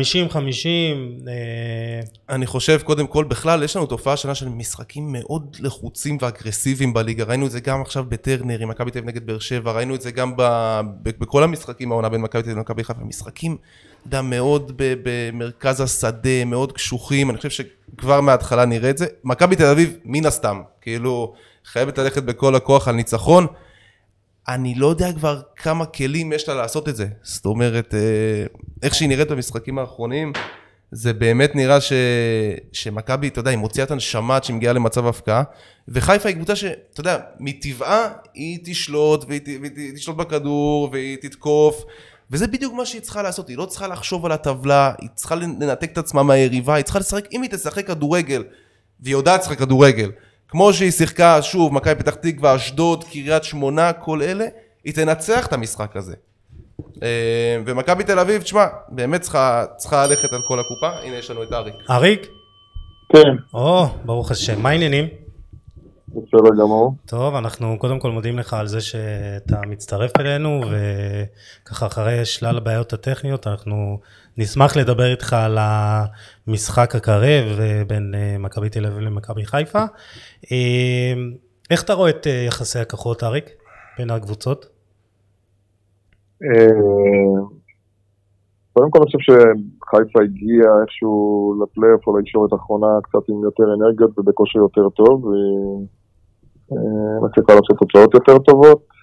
אני 2.30 2.46
חושב, 2.46 2.80
קודם 2.84 3.08
כל, 3.08 3.24
בכלל, 3.24 3.64
יש 3.64 3.76
לנו 3.76 3.86
תופעה 3.86 4.18
שנה 4.18 4.36
של 4.36 4.50
משחקים 4.50 5.12
מאוד 5.12 5.58
לחוצים 5.60 6.18
ואגרסיביים 6.22 6.94
בליגה, 6.94 7.24
ראינו 7.24 7.46
את 7.46 7.52
זה 7.52 7.60
גם 7.60 7.82
עכשיו 7.82 8.06
בטרנר 8.10 8.60
עם 8.60 8.70
מכבי 8.70 8.92
תל 8.92 9.00
אביב 9.00 9.10
נגד 9.10 9.26
באר 9.26 9.40
שבע, 9.40 9.72
ראינו 9.72 9.96
את 9.96 10.02
זה 10.02 10.12
גם 10.12 10.34
ב... 10.38 10.42
בכל 11.04 11.44
המשחקים 11.44 11.92
העונה 11.92 12.10
בין 12.10 12.22
מכבי 12.22 12.42
תל 12.42 12.48
אביב 12.48 12.58
למכבי 12.58 12.84
חיפה, 12.84 13.04
משחקים, 13.04 13.58
יודע, 14.06 14.22
מאוד 14.22 14.72
במרכז 14.78 15.82
השדה, 15.82 16.46
מאוד 16.46 16.72
קשוחים, 16.72 17.30
אני 17.30 17.38
חושב 17.38 17.50
ש... 17.50 17.62
כבר 17.98 18.22
מההתחלה 18.22 18.66
נראה 18.66 18.90
את 18.90 18.98
זה. 18.98 19.06
מכבי 19.24 19.56
תל 19.56 19.66
אביב, 19.66 19.98
מן 20.06 20.26
הסתם, 20.26 20.62
כאילו, 20.82 21.34
חייבת 21.66 21.98
ללכת 21.98 22.24
בכל 22.24 22.56
הכוח 22.56 22.88
על 22.88 22.96
ניצחון. 22.96 23.48
אני 24.48 24.76
לא 24.76 24.88
יודע 24.88 25.14
כבר 25.14 25.42
כמה 25.56 25.86
כלים 25.86 26.34
יש 26.34 26.50
לה 26.50 26.56
לעשות 26.56 26.90
את 26.90 26.96
זה. 26.96 27.08
זאת 27.24 27.46
אומרת, 27.46 27.94
אה, 27.94 28.46
איך 28.84 28.96
שהיא 28.96 29.10
נראית 29.10 29.32
במשחקים 29.32 29.80
האחרונים, 29.80 30.34
זה 30.92 31.14
באמת 31.14 31.56
נראה 31.56 31.82
ש... 31.82 31.94
שמכבי, 32.72 33.28
אתה 33.28 33.40
יודע, 33.40 33.50
היא 33.50 33.58
מוציאה 33.58 33.86
את 33.86 33.92
הנשמה 33.92 34.36
עד 34.36 34.44
שהיא 34.44 34.56
מגיעה 34.56 34.74
למצב 34.74 35.08
הפקעה, 35.08 35.44
וחיפה 35.88 36.30
היא 36.30 36.36
קבוצה 36.36 36.56
שאתה 36.56 37.00
יודע, 37.00 37.20
מטבעה 37.40 38.08
היא 38.34 38.60
תשלוט, 38.64 39.26
והיא, 39.28 39.42
והיא 39.76 39.96
תשלוט 39.96 40.18
בכדור, 40.18 40.90
והיא 40.92 41.18
תתקוף, 41.22 41.84
וזה 42.32 42.48
בדיוק 42.48 42.74
מה 42.74 42.86
שהיא 42.86 43.02
צריכה 43.02 43.22
לעשות, 43.22 43.50
היא 43.50 43.58
לא 43.58 43.66
צריכה 43.66 43.88
לחשוב 43.88 44.26
על 44.26 44.32
הטבלה, 44.32 44.94
היא 45.02 45.10
צריכה 45.16 45.36
לנתק 45.36 45.92
את 45.92 45.98
עצמה 45.98 46.24
מהיריבה, 46.24 46.76
היא 46.76 46.84
צריכה 46.84 47.00
לשחק, 47.00 47.26
אם 47.34 47.42
היא 47.42 47.50
תשחק 47.50 47.88
כדורגל, 47.88 48.44
והיא 49.00 49.16
יודעת 49.16 49.42
לשחק 49.42 49.58
כדורגל, 49.58 50.12
כמו 50.56 50.74
שהיא 50.74 50.92
שיחקה, 50.92 51.42
שוב, 51.42 51.74
מכבי 51.74 51.96
פתח 51.96 52.16
תקווה, 52.16 52.56
אשדוד, 52.56 53.04
קריית 53.04 53.44
שמונה, 53.44 53.94
כל 53.94 54.22
אלה, 54.22 54.46
היא 54.84 54.94
תנצח 54.94 55.48
את 55.48 55.54
המשחק 55.54 55.96
הזה. 55.96 56.16
אה, 57.04 57.58
ומכבי 57.66 58.04
תל 58.04 58.20
אביב, 58.20 58.42
תשמע, 58.42 58.66
באמת 58.90 59.22
צריכה, 59.22 59.66
צריכה 59.78 60.08
ללכת 60.08 60.34
על 60.34 60.42
כל 60.48 60.60
הקופה, 60.60 60.90
הנה 60.90 61.16
יש 61.16 61.32
לנו 61.32 61.44
את 61.44 61.54
אריק. 61.54 61.76
אריק? 61.90 62.28
כן. 63.14 63.36
או, 63.54 63.86
ברוך 64.06 64.32
השם, 64.32 64.62
מה 64.62 64.70
העניינים? 64.70 65.08
בסדר 66.08 66.50
גמור. 66.60 66.96
טוב, 67.06 67.36
אנחנו 67.36 67.80
קודם 67.80 68.00
כל 68.00 68.12
מודים 68.12 68.40
לך 68.40 68.54
על 68.54 68.68
זה 68.68 68.82
שאתה 68.82 69.62
מצטרף 69.68 70.12
אלינו, 70.20 70.62
וככה 70.72 71.86
אחרי 71.86 72.26
שלל 72.26 72.58
הבעיות 72.58 72.94
הטכניות, 72.94 73.48
אנחנו 73.48 74.00
נשמח 74.38 74.78
לדבר 74.78 75.12
איתך 75.12 75.34
על 75.34 75.58
המשחק 75.60 76.96
הקרב 76.96 77.60
בין 77.88 78.16
אה, 78.16 78.36
מכבי 78.40 78.70
תל 78.70 78.86
אביב 78.86 79.00
למכבי 79.00 79.46
חיפה. 79.46 79.84
אה, 80.52 81.14
איך 81.72 81.84
אתה 81.84 81.94
רואה 81.94 82.10
את 82.10 82.28
אה, 82.28 82.44
יחסי 82.48 82.80
הכוחות, 82.80 83.24
אריק, 83.24 83.50
בין 83.98 84.10
הקבוצות? 84.10 84.66
קודם 88.74 88.92
כל 88.92 89.00
אני 89.00 89.06
חושב 89.06 89.20
שחיפה 89.20 90.20
הגיעה 90.24 90.82
איכשהו 90.82 91.14
לפלייאוף 91.64 92.08
או 92.08 92.18
לישורת 92.18 92.54
האחרונה 92.54 92.88
קצת 93.04 93.30
עם 93.30 93.44
יותר 93.44 93.64
אנרגיות 93.78 94.20
ובכושר 94.20 94.60
יותר 94.60 94.90
טוב. 94.90 95.32
מצליחה 97.22 97.54
לעשות 97.54 97.78
תוצאות 97.80 98.14
יותר 98.14 98.38
טובות. 98.38 98.95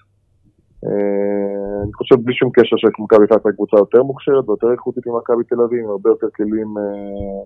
אה, 0.85 1.83
אני 1.83 1.93
חושב 1.93 2.15
בלי 2.15 2.33
שום 2.33 2.49
קשר 2.53 2.75
שמכבי 2.77 3.27
חיפה 3.27 3.49
היא 3.49 3.55
קבוצה 3.55 3.77
יותר 3.77 4.03
מוכשרת 4.03 4.49
ויותר 4.49 4.71
איכותית 4.71 5.07
ממכבי 5.07 5.43
תל 5.43 5.61
אביב, 5.61 5.83
עם 5.83 5.89
הרבה 5.89 6.09
יותר 6.09 6.27
כלים 6.35 6.77
אה, 6.77 7.43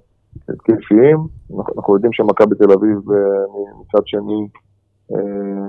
התקפיים. 0.49 1.17
אנחנו 1.77 1.93
יודעים 1.93 2.13
שמכבי 2.13 2.55
תל 2.55 2.71
אביב 2.71 3.11
אה, 3.11 3.17
מצד 3.81 4.03
שני 4.05 4.47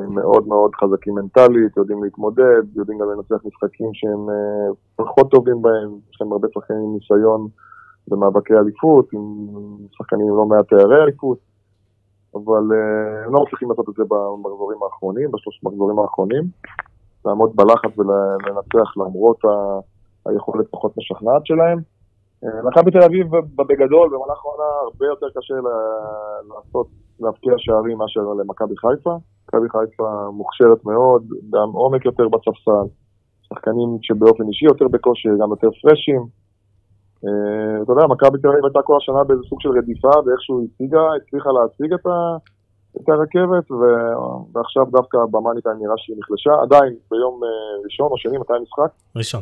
מאוד 0.09 0.49
מאוד 0.49 0.71
חזקים 0.75 1.15
מנטלית, 1.15 1.77
יודעים 1.77 2.05
להתמודד, 2.05 2.63
יודעים 2.77 2.99
גם 2.99 3.11
לנצח 3.11 3.45
משחקים 3.45 3.91
שהם 3.93 4.27
פחות 4.97 5.31
טובים 5.31 5.63
בהם, 5.63 5.91
יש 6.11 6.21
להם 6.21 6.33
הרבה 6.33 6.49
שחקנים 6.55 6.81
עם 6.81 6.95
ניסיון 6.95 7.49
במאבקי 8.09 8.55
אליפות, 8.55 9.09
עם 9.13 9.21
שחקנים 9.93 10.29
לא 10.29 10.47
מעט 10.47 10.69
תארי 10.69 11.03
אליפות. 11.03 11.39
אבל 12.35 12.65
הם 13.27 13.35
לא 13.35 13.43
מצליחים 13.43 13.71
לעשות 13.71 13.89
את 13.89 13.95
זה 13.95 14.03
במחזורים 14.09 14.79
האחרונים, 14.83 15.31
בשלושת 15.31 15.67
המחזורים 15.67 15.99
האחרונים. 15.99 16.45
לעמוד 17.25 17.53
בלחץ 17.57 17.99
ולנצח 17.99 18.97
למרות 18.97 19.45
ה... 19.45 19.49
היכולת 20.29 20.67
פחות 20.71 20.93
משכנעת 20.99 21.47
שלהם. 21.47 21.79
מכבי 22.43 22.91
תל 22.91 23.03
אביב 23.03 23.27
בגדול, 23.57 24.09
במהלך 24.09 24.45
העונה 24.45 24.71
הרבה 24.85 25.07
יותר 25.07 25.27
קשה 25.37 25.55
לעשות, 26.49 26.87
להבקיע 27.21 27.53
שערים 27.57 27.99
מאשר 27.99 28.21
למכבי 28.21 28.77
חיפה. 28.77 29.17
מכבי 29.49 29.69
חיפה 29.69 30.31
מוכשרת 30.33 30.85
מאוד, 30.85 31.23
גם 31.51 31.69
עומק 31.73 32.05
יותר 32.05 32.29
בספסל, 32.29 32.87
שחקנים 33.49 33.99
שבאופן 34.03 34.45
אישי 34.49 34.65
יותר 34.65 34.89
בכושר, 34.89 35.31
גם 35.41 35.51
יותר 35.51 35.69
פרשים. 35.83 36.23
אה, 37.25 37.83
אתה 37.83 37.93
יודע, 37.93 38.07
מכבי 38.07 38.39
תל 38.39 38.49
אביב 38.49 38.65
הייתה 38.65 38.83
כל 38.83 38.97
השנה 38.97 39.25
באיזה 39.25 39.43
סוג 39.49 39.61
של 39.61 39.71
רדיפה, 39.79 40.11
ואיכשהו 40.27 40.65
הציגה, 40.65 41.03
הצליחה 41.17 41.51
להציג 41.53 41.93
את, 41.93 42.07
ה, 42.07 42.37
את 43.03 43.09
הרכבת, 43.09 43.71
ו, 43.71 43.85
ועכשיו 44.53 44.85
דווקא 44.93 45.19
במאניטיים 45.31 45.77
נראה 45.81 45.95
שהיא 45.97 46.17
נחלשה. 46.19 46.51
עדיין, 46.63 46.95
ביום 47.11 47.41
אה, 47.45 47.85
ראשון 47.85 48.09
או 48.11 48.19
שני, 48.19 48.39
מתי 48.39 48.53
המשחק? 48.53 48.91
ראשון. 49.17 49.41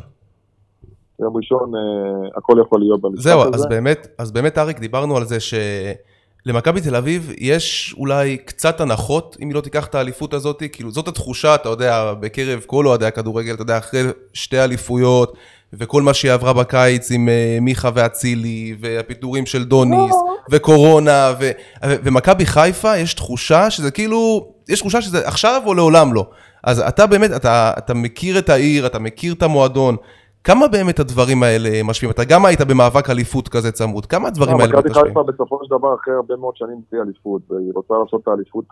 ביום 1.19 1.37
ראשון 1.37 1.75
אה, 1.75 2.37
הכל 2.37 2.57
יכול 2.61 2.79
להיות 2.79 3.01
במשחק 3.01 3.23
זהו, 3.23 3.41
הזה. 3.41 3.55
אז 3.55 3.65
באמת, 3.65 4.07
אז 4.17 4.31
באמת, 4.31 4.57
אריק, 4.57 4.79
דיברנו 4.79 5.17
על 5.17 5.23
זה 5.23 5.37
שלמכבי 5.39 6.81
תל 6.81 6.95
אביב 6.95 7.31
יש 7.37 7.95
אולי 7.97 8.37
קצת 8.37 8.81
הנחות, 8.81 9.37
אם 9.41 9.47
היא 9.47 9.55
לא 9.55 9.61
תיקח 9.61 9.87
את 9.87 9.95
האליפות 9.95 10.33
הזאת, 10.33 10.63
כאילו 10.71 10.91
זאת 10.91 11.07
התחושה, 11.07 11.55
אתה 11.55 11.69
יודע, 11.69 12.13
בקרב 12.19 12.63
כל 12.67 12.87
אוהדי 12.87 13.05
הכדורגל, 13.05 13.53
אתה 13.53 13.61
יודע, 13.61 13.77
אחרי 13.77 14.01
שתי 14.33 14.59
אליפויות, 14.59 15.37
וכל 15.73 16.01
מה 16.01 16.13
שהיא 16.13 16.31
עברה 16.31 16.53
בקיץ 16.53 17.11
עם 17.11 17.27
uh, 17.27 17.61
מיכה 17.61 17.89
ואצילי, 17.93 18.75
והפיטורים 18.79 19.45
של 19.45 19.63
דוניס, 19.63 20.15
וקורונה, 20.51 21.33
ו- 21.39 21.51
ומכבי 21.83 22.45
חיפה, 22.45 22.97
יש 22.97 23.13
תחושה 23.13 23.69
שזה 23.69 23.91
כאילו, 23.91 24.47
יש 24.69 24.79
תחושה 24.79 25.01
שזה 25.01 25.27
עכשיו 25.27 25.61
או 25.65 25.73
לעולם 25.73 26.13
לא. 26.13 26.25
אז 26.63 26.79
אתה 26.79 27.07
באמת, 27.07 27.31
אתה, 27.31 27.71
אתה 27.77 27.93
מכיר 27.93 28.39
את 28.39 28.49
העיר, 28.49 28.85
אתה 28.85 28.99
מכיר 28.99 29.33
את 29.33 29.43
המועדון, 29.43 29.95
כמה 30.43 30.67
באמת 30.67 30.99
הדברים 30.99 31.43
האלה 31.43 31.83
משפיעים? 31.83 32.11
אתה 32.11 32.23
גם 32.23 32.45
היית 32.45 32.61
במאבק 32.61 33.09
אליפות 33.09 33.47
כזה 33.47 33.71
צמוד, 33.71 34.05
כמה 34.05 34.27
הדברים 34.27 34.59
האלה 34.59 34.67
מכבי 34.67 34.89
משפיעים? 34.89 35.07
חיפה 35.07 35.23
בסופו 35.23 35.59
של 35.63 35.77
דבר, 35.77 35.95
אחרי 35.95 36.13
הרבה 36.13 36.35
מאוד 36.35 36.55
שנים 36.55 36.81
בלי 36.91 37.01
אליפות, 37.01 37.41
והיא 37.49 37.71
רוצה 37.75 37.93
לעשות 38.03 38.21
את 38.23 38.27
האליפות 38.27 38.65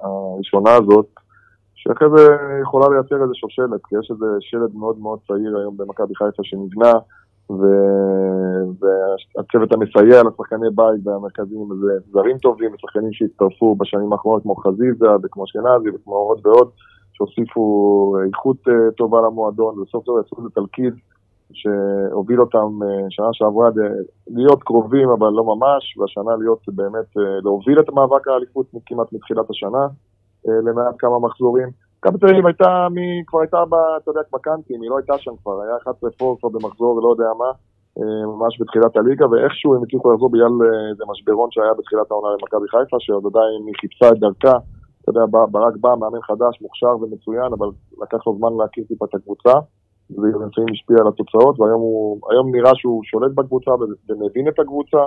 הראשונה 0.00 0.74
הזאת, 0.74 1.06
שאחרי 1.76 2.08
זה 2.16 2.36
יכולה 2.62 2.86
לייצר 2.88 3.22
איזה 3.22 3.34
שושלת, 3.34 3.80
כי 3.88 3.94
יש 3.98 4.10
איזה 4.10 4.26
שלד 4.40 4.74
מאוד 4.74 4.98
מאוד 4.98 5.18
צעיר 5.28 5.58
היום 5.58 5.76
במכבי 5.76 6.14
חיפה 6.14 6.42
שנבנה, 6.42 6.92
ו- 7.50 8.66
והצוות 8.80 9.72
המסייע 9.72 10.22
לשחקני 10.22 10.68
בית 10.74 11.06
והמרכזים 11.06 11.68
זה 11.80 11.92
זרים 12.12 12.38
טובים, 12.38 12.70
שחקנים 12.76 13.12
שהצטרפו 13.12 13.74
בשנים 13.74 14.12
האחרונות 14.12 14.42
כמו 14.42 14.56
חזיזה 14.56 15.06
וכמו 15.22 15.44
אשכנזי 15.44 15.88
וכמו 15.94 16.14
עוד 16.14 16.46
ועוד, 16.46 16.70
שהוסיפו 17.12 18.16
איכות 18.26 18.56
אה, 18.68 18.90
טובה 18.96 19.20
למועדון, 19.20 19.78
וסוף 19.78 20.04
סוף 20.04 20.26
יצאו 20.26 20.38
איזה 20.38 20.50
תלכיד 20.54 20.94
שהוביל 21.52 22.40
אותם 22.40 22.82
אה, 22.82 23.06
שנה 23.10 23.28
שעברה 23.32 23.68
להיות 24.26 24.62
קרובים 24.62 25.08
אבל 25.08 25.28
לא 25.28 25.44
ממש, 25.44 25.96
והשנה 25.98 26.36
להיות 26.36 26.60
באמת, 26.68 27.16
אה, 27.18 27.40
להוביל 27.42 27.80
את 27.80 27.90
מאבק 27.90 28.28
האליפות 28.28 28.66
כמעט 28.86 29.12
מתחילת 29.12 29.50
השנה, 29.50 29.86
למעט 30.46 30.94
כמה 30.98 31.18
מחזורים. 31.18 31.68
מכבי 31.98 32.18
תל 32.18 32.26
אביב 32.26 32.46
הייתה, 32.46 32.88
מ- 32.90 33.24
כבר 33.26 33.40
הייתה, 33.40 33.62
אתה 34.02 34.10
יודע, 34.10 34.20
בקאנטים, 34.32 34.82
היא 34.82 34.90
לא 34.90 34.96
הייתה 34.96 35.18
שם 35.18 35.32
כבר, 35.42 35.62
היה 35.62 35.76
11 35.76 36.10
פור 36.18 36.38
כבר 36.38 36.48
במחזור 36.48 36.96
ולא 36.96 37.08
יודע 37.10 37.30
מה, 37.38 37.50
אה, 37.98 38.26
ממש 38.26 38.60
בתחילת 38.60 38.96
הליגה, 38.96 39.26
ואיכשהו 39.30 39.74
הם 39.74 39.82
הצליחו 39.82 40.12
לחזור 40.12 40.28
בגלל 40.30 40.54
אה, 40.64 40.90
איזה 40.90 41.04
משברון 41.10 41.48
שהיה 41.50 41.74
בתחילת 41.78 42.10
העונה 42.10 42.28
למכבי 42.34 42.68
חיפה, 42.68 42.96
שעוד 43.00 43.24
עדיין 43.30 43.60
היא 43.66 43.74
חיפשה 43.80 44.08
את 44.08 44.18
דרכה, 44.18 44.56
אתה 45.00 45.10
יודע, 45.10 45.24
ברק 45.50 45.76
בא, 45.80 45.94
מאמן 46.00 46.22
חדש, 46.22 46.62
מוכשר 46.62 46.94
ומצוין, 47.00 47.50
אבל 47.56 47.68
לקח 48.02 48.26
לו 48.26 48.36
זמן 48.38 48.52
להכיר 48.58 48.84
טיפה 48.88 49.04
את 49.04 49.14
הקבוצה, 49.14 49.52
גם 50.12 50.42
לפעמים 50.48 50.70
השפיע 50.72 50.96
על 51.00 51.08
התוצאות, 51.08 51.60
והיום 51.60 51.80
הוא, 51.80 52.20
נראה 52.52 52.72
שהוא 52.74 53.04
שולט 53.04 53.32
בקבוצה 53.34 53.70
ומבין 54.08 54.48
את 54.48 54.58
הקבוצה, 54.58 55.02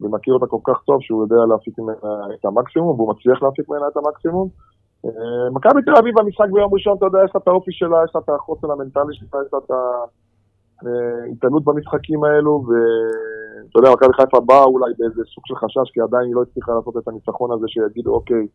ומכיר 0.00 0.34
אותה 0.34 0.46
כל 0.46 0.62
כך 0.64 0.82
טוב 0.86 0.98
שהוא 1.02 1.22
יודע 1.22 1.46
להפיק 1.48 1.78
ממנה 1.78 2.34
את 2.34 2.44
המקסימום, 2.44 3.00
והוא 3.00 3.14
מצליח 3.14 3.42
להפיק 3.42 3.68
ממנה 3.68 3.86
את 3.88 3.96
המקסימום. 3.96 4.48
אה, 5.04 5.50
מכבי 5.52 5.82
תל 5.82 5.96
אביב 5.98 6.14
במשחק 6.18 6.46
ביום 6.52 6.74
ראשון, 6.74 6.96
אתה 6.96 7.06
יודע, 7.06 7.18
יש 7.24 7.30
לה 7.34 7.40
את 7.42 7.48
האופי 7.48 7.72
שלה, 7.72 7.98
יש 8.04 8.10
לה 8.14 8.20
את 8.24 8.28
החוסן 8.28 8.70
המנטלי 8.70 9.12
שלה, 9.12 9.40
יש 9.46 9.52
לה 9.52 9.58
את 9.64 9.70
ההתעלות 10.80 11.64
במשחקים 11.64 12.24
האלו, 12.24 12.64
ואתה 12.68 13.78
יודע, 13.78 13.90
מכבי 13.90 14.12
חיפה 14.12 14.40
באה 14.40 14.64
אולי 14.64 14.92
באיזה 14.98 15.22
סוג 15.34 15.44
של 15.46 15.56
חשש, 15.56 15.90
כי 15.92 16.00
עדיין 16.00 16.24
היא 16.26 16.34
לא 16.34 16.42
הצליחה 16.42 16.72
לעשות 16.72 16.96
את 16.96 17.08
הניצחון 17.08 17.50
הזה, 17.52 17.66
שיגידו, 17.68 18.14
אוקיי, 18.14 18.46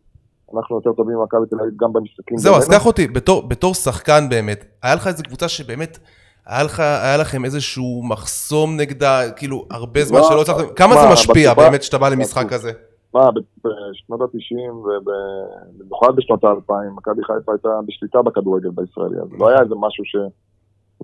אנחנו 0.53 0.75
יותר 0.75 0.93
טובים 0.93 1.17
ממכבי 1.17 1.47
תל 1.49 1.59
אביב 1.61 1.73
גם 1.77 1.93
במשחקים 1.93 2.37
זהו, 2.37 2.55
אז 2.55 2.63
בינינו." 2.63 2.79
קח 2.79 2.85
אותי, 2.85 3.07
בתור, 3.07 3.47
בתור 3.47 3.73
שחקן 3.73 4.29
באמת, 4.29 4.65
היה 4.83 4.95
לך 4.95 5.07
איזה 5.07 5.23
קבוצה 5.23 5.47
שבאמת, 5.47 5.97
היה, 6.45 6.63
לך, 6.63 6.79
היה 6.79 7.17
לכם 7.17 7.45
איזשהו 7.45 8.01
מחסום 8.03 8.77
נגדה, 8.77 9.31
כאילו, 9.35 9.65
הרבה 9.71 10.03
זמן 10.03 10.19
לא, 10.19 10.23
שלא 10.23 10.41
הצלחתם, 10.41 10.73
כמה 10.75 10.95
מה, 10.95 11.01
זה 11.01 11.07
משפיע 11.13 11.51
בתקופה- 11.51 11.69
באמת 11.69 11.83
שאתה 11.83 11.97
בא 11.97 12.09
למשחק 12.09 12.45
כזה? 12.49 12.71
מה, 13.13 13.29
בשנות 13.31 14.21
ה-90 14.21 14.73
ובמיוחד 14.73 16.15
בשנות 16.15 16.43
ה-2000, 16.43 16.73
מכבי 16.95 17.21
חיפה 17.23 17.51
הייתה 17.51 17.69
בשליטה 17.87 18.21
בכדורגל 18.21 18.69
בישראלי, 18.69 19.17
אז 19.21 19.27
לא 19.39 19.49
היה 19.49 19.59
איזה 19.61 19.75
משהו 19.79 20.05
ש... 20.05 20.15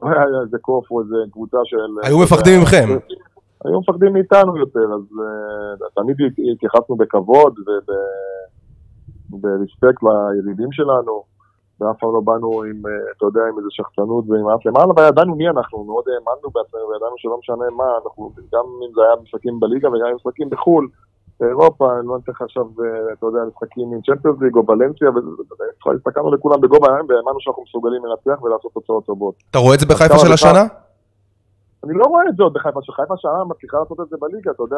לא 0.02 0.10
היה 0.10 0.24
איזה 0.46 0.58
קוף 0.62 0.92
או 0.92 1.02
איזה 1.02 1.16
קבוצה 1.32 1.58
של... 1.66 1.78
היו 2.04 2.20
מפחדים 2.20 2.60
ממכם. 2.60 2.88
היו 3.66 3.80
מפחדים 3.80 4.14
מאיתנו 4.14 4.58
יותר, 4.58 4.88
אז 4.96 5.02
uh, 5.02 6.02
תמיד 6.02 6.16
התייחסנו 6.56 6.96
בכבוד 6.96 7.54
וברספקט 9.32 10.04
ליריבים 10.04 10.72
שלנו, 10.72 11.24
ואף 11.80 11.98
פעם 12.00 12.14
לא 12.14 12.22
באנו 12.28 12.64
עם, 12.70 12.80
uh, 12.86 13.18
אתה 13.18 13.26
יודע, 13.26 13.42
עם 13.50 13.56
איזה 13.60 13.72
שחצנות 13.78 14.24
ועם 14.30 14.50
אף 14.50 14.66
למעלה, 14.66 14.92
וידענו 14.98 15.36
מי 15.36 15.50
אנחנו, 15.50 15.84
מאוד 15.84 16.06
האמנו 16.08 16.48
בעצמנו, 16.56 16.86
וידענו 16.90 17.16
שלא 17.18 17.38
משנה 17.42 17.66
מה, 17.80 17.90
אנחנו, 18.04 18.32
גם 18.54 18.66
אם 18.84 18.92
זה 18.96 19.02
היה 19.06 19.16
משחקים 19.24 19.60
בליגה 19.60 19.88
וגם 19.90 20.08
אם 20.10 20.16
משחקים 20.16 20.50
בחו"ל, 20.50 20.88
באירופה, 21.40 21.86
אני 22.00 22.08
לא 22.08 22.14
נותן 22.14 22.32
לך 22.32 22.42
עכשיו, 22.42 22.64
אה, 22.64 23.14
אתה 23.14 23.26
יודע, 23.26 23.40
משחקים 23.50 23.88
עם 23.94 24.02
צ'מפיונס 24.02 24.38
ליג 24.42 24.56
או 24.56 24.64
ולנסיה, 24.68 25.10
והסתכלנו 25.86 26.32
לכולם 26.32 26.62
בגובה 26.62 26.88
העיניים 26.88 27.06
והאמנו 27.10 27.40
שאנחנו 27.40 27.64
מסוגלים 27.64 28.02
לנצח 28.06 28.44
ולעשות 28.44 28.72
תוצאות 28.74 29.06
טובות. 29.06 29.36
אתה 29.50 29.60
רואה 29.60 29.76
את 29.76 29.80
זה 29.80 29.86
בחיפה 29.86 30.18
של? 30.20 30.34
השנה? 30.34 30.64
אני 31.84 31.94
לא 31.94 32.06
רואה 32.06 32.24
את 32.30 32.36
זה 32.36 32.44
עוד 32.44 32.54
בחיפה, 32.54 32.80
שחיפה 32.82 33.14
השנה 33.14 33.44
מצליחה 33.52 33.78
לעשות 33.80 34.00
את 34.00 34.10
זה 34.10 34.18
בליגה, 34.22 34.52
אתה 34.52 34.64
יודע, 34.64 34.78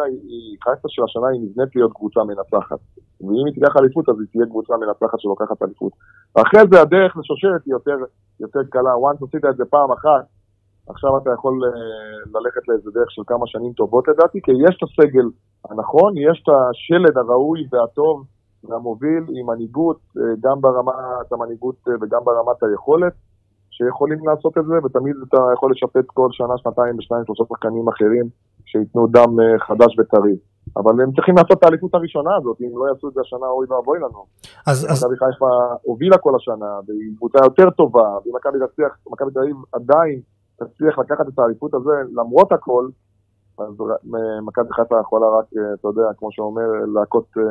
חיפה 0.63 0.87
של 0.93 1.03
השנה 1.03 1.27
היא 1.27 1.41
נבנית 1.45 1.75
להיות 1.75 1.93
קבוצה 1.93 2.23
מנצחת. 2.23 2.79
ואם 3.21 3.45
היא 3.45 3.53
תיקח 3.53 3.73
אליפות, 3.77 4.09
אז 4.09 4.15
היא 4.19 4.27
תהיה 4.31 4.45
קבוצה 4.45 4.73
מנצחת 4.77 5.19
שלוקחת 5.19 5.63
אליפות. 5.63 5.93
ואחרי 6.35 6.61
זה 6.71 6.81
הדרך 6.81 7.17
לשושלת 7.17 7.61
היא 7.65 7.73
יותר, 7.73 7.97
יותר 8.39 8.59
קלה. 8.69 8.93
once 9.07 9.25
עשית 9.27 9.45
את 9.45 9.57
זה 9.57 9.65
פעם 9.65 9.91
אחת, 9.91 10.25
עכשיו 10.89 11.17
אתה 11.17 11.29
יכול 11.33 11.55
אה, 11.65 12.39
ללכת 12.39 12.67
לאיזה 12.67 12.91
דרך 12.91 13.11
של 13.11 13.21
כמה 13.27 13.47
שנים 13.47 13.73
טובות 13.73 14.07
לדעתי, 14.07 14.39
כי 14.43 14.51
יש 14.51 14.77
את 14.77 14.83
הסגל 14.83 15.27
הנכון, 15.69 16.13
יש 16.17 16.43
את 16.43 16.49
השלד 16.53 17.17
הראוי 17.17 17.67
והטוב 17.71 18.25
והמוביל 18.63 19.23
עם 19.35 19.45
מנהיגות, 19.49 19.99
אה, 20.17 20.23
גם 20.43 20.61
ברמת 20.61 21.31
המנהיגות 21.31 21.75
אה, 21.87 21.93
וגם 22.01 22.21
ברמת 22.25 22.63
היכולת. 22.63 23.13
שיכולים 23.85 24.27
לעשות 24.27 24.57
את 24.57 24.65
זה, 24.65 24.73
ותמיד 24.83 25.15
אתה 25.27 25.37
יכול 25.53 25.71
לשפט 25.71 26.05
כל 26.13 26.27
שנה, 26.31 26.57
שנתיים, 26.57 26.97
בשניים, 26.97 27.23
שלושה 27.25 27.43
שחקנים 27.49 27.87
אחרים 27.89 28.25
שייתנו 28.65 29.07
דם 29.07 29.39
אה, 29.39 29.59
חדש 29.59 29.99
וטרי. 29.99 30.35
אבל 30.77 31.01
הם 31.01 31.11
צריכים 31.15 31.35
לעשות 31.35 31.57
את 31.59 31.63
האליפות 31.63 31.93
הראשונה 31.95 32.35
הזאת, 32.35 32.57
אם 32.61 32.71
לא 32.79 32.87
יעשו 32.89 33.07
את 33.09 33.13
זה 33.13 33.21
השנה, 33.21 33.47
אוי 33.47 33.65
ואבוי 33.69 33.99
לנו. 33.99 34.25
אז, 34.67 34.87
אז 34.91 35.03
מכבי 35.03 35.17
חיפה 35.17 35.49
הובילה 35.81 36.17
כל 36.17 36.35
השנה, 36.35 36.79
והיא 36.87 37.15
קבוצה 37.17 37.39
יותר 37.43 37.69
טובה, 37.69 38.17
ואם 38.25 38.35
מכבי 38.35 38.57
תצליח, 38.67 38.97
מכבי 39.11 39.31
תל 39.31 39.39
אביב 39.39 39.55
עדיין 39.73 40.19
תצליח 40.59 40.99
לקחת 40.99 41.27
את 41.27 41.39
האליפות 41.39 41.73
הזה, 41.73 41.91
למרות 42.13 42.51
הכל, 42.51 42.87
אז 43.59 43.81
ר- 43.81 44.15
מכבי 44.41 44.73
חיפה 44.73 44.99
יכולה 44.99 45.27
רק, 45.39 45.45
אה, 45.57 45.73
אתה 45.73 45.87
יודע, 45.87 46.03
כמו 46.17 46.31
שאומר, 46.31 46.67
להכות, 46.93 47.25
אה, 47.37 47.43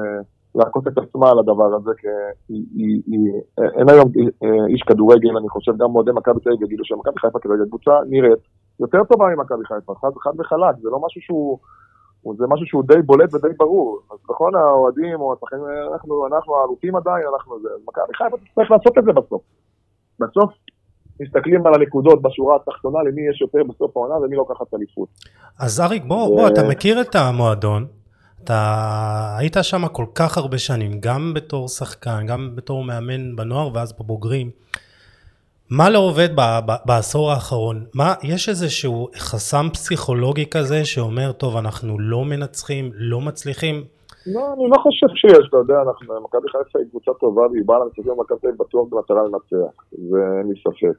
להכות 0.55 0.89
את 0.89 0.99
עצמה 0.99 1.31
על 1.31 1.39
הדבר 1.39 1.75
הזה, 1.75 1.91
כי 1.99 2.09
היא, 2.49 2.65
היא, 2.77 3.03
היא, 3.07 3.33
אין 3.79 3.89
היום 3.89 4.09
אה, 4.43 4.67
איש 4.69 4.83
כדורגל, 4.83 5.37
אני 5.41 5.49
חושב, 5.49 5.73
גם 5.77 5.95
אוהדי 5.95 6.11
מכבי 6.15 6.41
תל 6.41 6.51
אביב 6.51 6.63
יגידו 6.63 6.85
שמכבי 6.85 7.19
חיפה 7.19 7.39
כרגע 7.39 7.63
קבוצה 7.69 7.91
נראית 8.09 8.39
יותר 8.81 9.05
טובה 9.05 9.27
ממכבי 9.35 9.65
חיפה, 9.65 9.95
חד, 10.01 10.11
חד 10.23 10.31
וחלק, 10.41 10.77
זה 10.83 10.89
לא 10.91 10.99
משהו 11.07 11.21
שהוא... 11.21 11.59
הוא- 12.23 12.35
זה 12.39 12.45
משהו 12.49 12.67
שהוא 12.67 12.83
די 12.87 13.03
בולט 13.07 13.35
ודי 13.35 13.49
ברור. 13.59 13.99
אז 14.13 14.19
נכון, 14.31 14.55
האוהדים 14.55 15.21
או 15.21 15.33
השחקנים, 15.33 15.63
אנחנו, 15.93 16.27
אנחנו 16.27 16.57
האלופים 16.57 16.97
עדיין, 16.97 17.25
אנחנו 17.35 17.61
זה. 17.63 17.69
מכבי 17.89 18.15
חיפה 18.15 18.37
תצטרך 18.37 18.71
לעשות 18.71 18.99
את 18.99 19.05
זה 19.05 19.13
בסוף. 19.13 19.43
בסוף 20.21 20.51
מסתכלים 21.21 21.67
על 21.67 21.75
הנקודות 21.75 22.23
בשורה 22.23 22.57
התחתונה, 22.57 22.99
למי 23.03 23.23
יש 23.31 23.41
יותר 23.41 23.59
בסוף 23.69 23.97
העונה 23.97 24.15
ומי 24.17 24.37
לוקחת 24.37 24.75
אליפות. 24.75 25.09
אז 25.61 25.81
אריק, 25.81 26.05
בוא, 26.05 26.27
בוא, 26.37 26.49
אתה 26.49 26.61
מכיר 26.69 27.01
את 27.01 27.15
המועדון, 27.15 27.87
אתה 28.45 29.37
היית 29.39 29.57
שם 29.63 29.89
כל 29.89 30.05
כך 30.15 30.39
הרבה 30.39 30.59
שנים, 30.59 30.91
גם 31.01 31.33
בתור 31.35 31.69
שחקן, 31.69 32.27
גם 32.27 32.51
בתור 32.55 32.85
מאמן 32.85 33.37
בנוער 33.37 33.71
ואז 33.75 33.93
בבוגרים. 34.01 34.51
מה 35.71 35.91
לא 35.91 35.99
עובד 35.99 36.29
ב- 36.37 36.59
ב- 36.67 36.83
בעשור 36.87 37.31
האחרון? 37.31 37.85
מה, 37.95 38.15
יש 38.23 38.49
איזשהו 38.49 39.09
חסם 39.17 39.67
פסיכולוגי 39.73 40.47
כזה 40.51 40.85
שאומר, 40.85 41.33
טוב, 41.33 41.57
אנחנו 41.57 41.99
לא 41.99 42.25
מנצחים, 42.25 42.91
לא 42.95 43.21
מצליחים? 43.21 43.85
לא, 44.27 44.41
אני 44.55 44.71
לא 44.71 44.77
חושב 44.83 45.07
שיש, 45.15 45.49
אתה 45.49 45.57
יודע, 45.57 45.75
אנחנו, 45.83 46.21
מכבי 46.25 46.49
חיפה 46.49 46.79
היא 46.79 46.89
קבוצה 46.91 47.11
טובה 47.21 47.43
והיא 47.47 47.63
באה 47.67 47.79
למשחקים 47.79 48.13
במכבי 48.17 48.37
אביב 48.45 48.55
בטוח 48.59 48.87
במטרה 48.91 49.23
לנצח, 49.23 49.73
ואין 49.93 50.47
לי 50.49 50.55
ספק. 50.61 50.99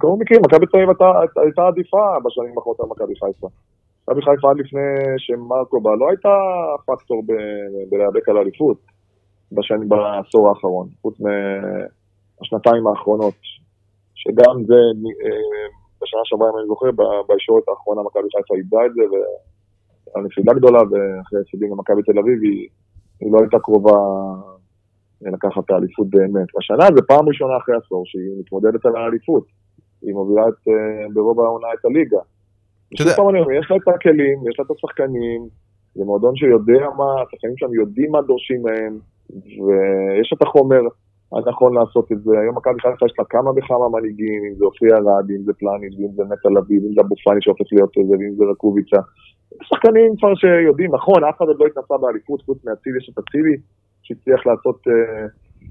כמו 0.00 0.16
מכירים, 0.16 0.42
מכבי 0.44 0.66
הייתה- 0.74 1.40
הייתה 1.42 1.66
עדיפה 1.66 2.06
בשנים 2.24 2.58
האחרונות 2.58 2.80
על 2.80 2.86
מכבי 2.90 3.14
חיפה. 3.14 3.48
מכבי 4.08 4.22
חיפה 4.22 4.50
עד 4.50 4.56
לפני 4.58 4.80
שמרקו 5.18 5.80
בא, 5.80 5.90
לא 5.94 6.08
הייתה 6.08 6.34
פקטור 6.86 7.22
בלהיאבק 7.90 8.28
על 8.28 8.36
האליפות 8.36 8.78
בשנים, 9.52 9.88
בעשור 9.88 10.48
האחרון, 10.48 10.88
חוץ 11.02 11.14
מהשנתיים 11.20 12.86
האחרונות, 12.86 13.34
שגם 14.14 14.64
זה, 14.66 14.80
אה, 15.24 15.66
בשנה 16.02 16.20
שעברה, 16.24 16.50
אם 16.50 16.58
אני 16.58 16.66
זוכר, 16.66 16.90
בישורת 17.28 17.68
האחרונה 17.68 18.02
מכבי 18.02 18.28
חיפה 18.36 18.54
איבדה 18.54 18.86
את 18.86 18.94
זה, 18.94 19.02
והייתה 19.10 20.20
נפילה 20.24 20.54
גדולה, 20.54 20.78
ואחרי 20.78 21.40
הפסדים 21.40 21.70
למכבי 21.72 22.02
תל 22.02 22.18
אביב, 22.18 22.38
היא, 22.42 22.68
היא 23.20 23.32
לא 23.32 23.38
הייתה 23.40 23.58
קרובה 23.58 23.98
לקחת 25.22 25.64
את 25.64 25.70
האליפות 25.70 26.06
באמת. 26.10 26.48
השנה 26.58 26.84
זה 26.96 27.02
פעם 27.08 27.28
ראשונה 27.28 27.56
אחרי 27.56 27.74
עשור 27.76 28.02
שהיא 28.06 28.40
מתמודדת 28.40 28.86
על 28.86 28.96
האליפות. 28.96 29.44
היא 30.02 30.14
מובילה 30.14 30.48
את, 30.48 30.68
אה, 30.68 31.06
ברוב 31.14 31.40
העונה 31.40 31.68
את 31.80 31.84
הליגה. 31.84 32.22
שוב 32.94 33.06
פעם 33.16 33.28
אני 33.28 33.40
אומר, 33.40 33.52
יש 33.52 33.70
לה 33.70 33.76
את 33.76 33.88
הכלים, 33.88 34.38
יש 34.48 34.58
לה 34.58 34.64
את 34.64 34.70
השחקנים, 34.70 35.40
זה 35.94 36.04
מועדון 36.04 36.36
שיודע 36.36 36.88
מה, 36.96 37.22
השחקנים 37.22 37.56
שם 37.56 37.74
יודעים 37.74 38.10
מה 38.10 38.22
דורשים 38.22 38.62
מהם, 38.62 38.98
ויש 39.30 40.32
את 40.36 40.42
החומר 40.42 40.80
הנכון 41.32 41.74
לעשות 41.74 42.12
את 42.12 42.22
זה. 42.22 42.38
היום 42.40 42.56
מכבי 42.56 42.80
חיפה 42.80 43.06
יש 43.06 43.14
לה 43.18 43.24
כמה 43.24 43.50
וכמה 43.56 43.88
מנהיגים, 43.88 44.40
אם 44.48 44.54
זה 44.54 44.64
אופי 44.64 44.86
ארד, 44.92 45.30
אם 45.30 45.42
זה 45.44 45.52
פלניץ', 45.52 45.94
ואם 45.98 46.12
זה 46.16 46.22
נטע 46.24 46.48
לביא, 46.56 46.80
ואם 46.80 46.94
זה 46.94 47.00
אבו 47.00 47.14
פאני 47.24 47.40
שהופך 47.42 47.68
להיות 47.72 47.92
איזה, 47.96 48.12
ואם 48.18 48.34
זה 48.36 48.44
רקוביצה. 48.50 49.00
שחקנים 49.62 50.16
כבר 50.16 50.34
שיודעים, 50.34 50.94
נכון, 50.94 51.24
אף 51.24 51.36
אחד 51.36 51.46
עוד 51.46 51.56
לא 51.60 51.66
התנסה 51.66 51.94
באליפות, 51.98 52.42
חוץ 52.42 52.64
מהצילי, 52.64 52.98
יש 52.98 53.10
את 53.12 53.18
אצילי, 53.18 53.56
שהצליח 54.02 54.46
לעשות 54.46 54.78
אה, 54.88 55.26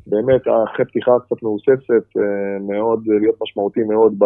באמת 0.07 0.41
אחרי 0.41 0.85
פתיחה 0.85 1.11
קצת 1.25 1.43
מהוססת, 1.43 2.05
אה, 2.17 2.59
מאוד, 2.69 3.07
להיות 3.07 3.35
משמעותי 3.41 3.83
מאוד 3.83 4.13
ב, 4.19 4.25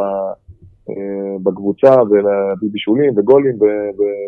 בקבוצה, 1.43 1.93
ולהביא 2.09 2.69
בישולים 2.71 3.13
וגולים 3.17 3.55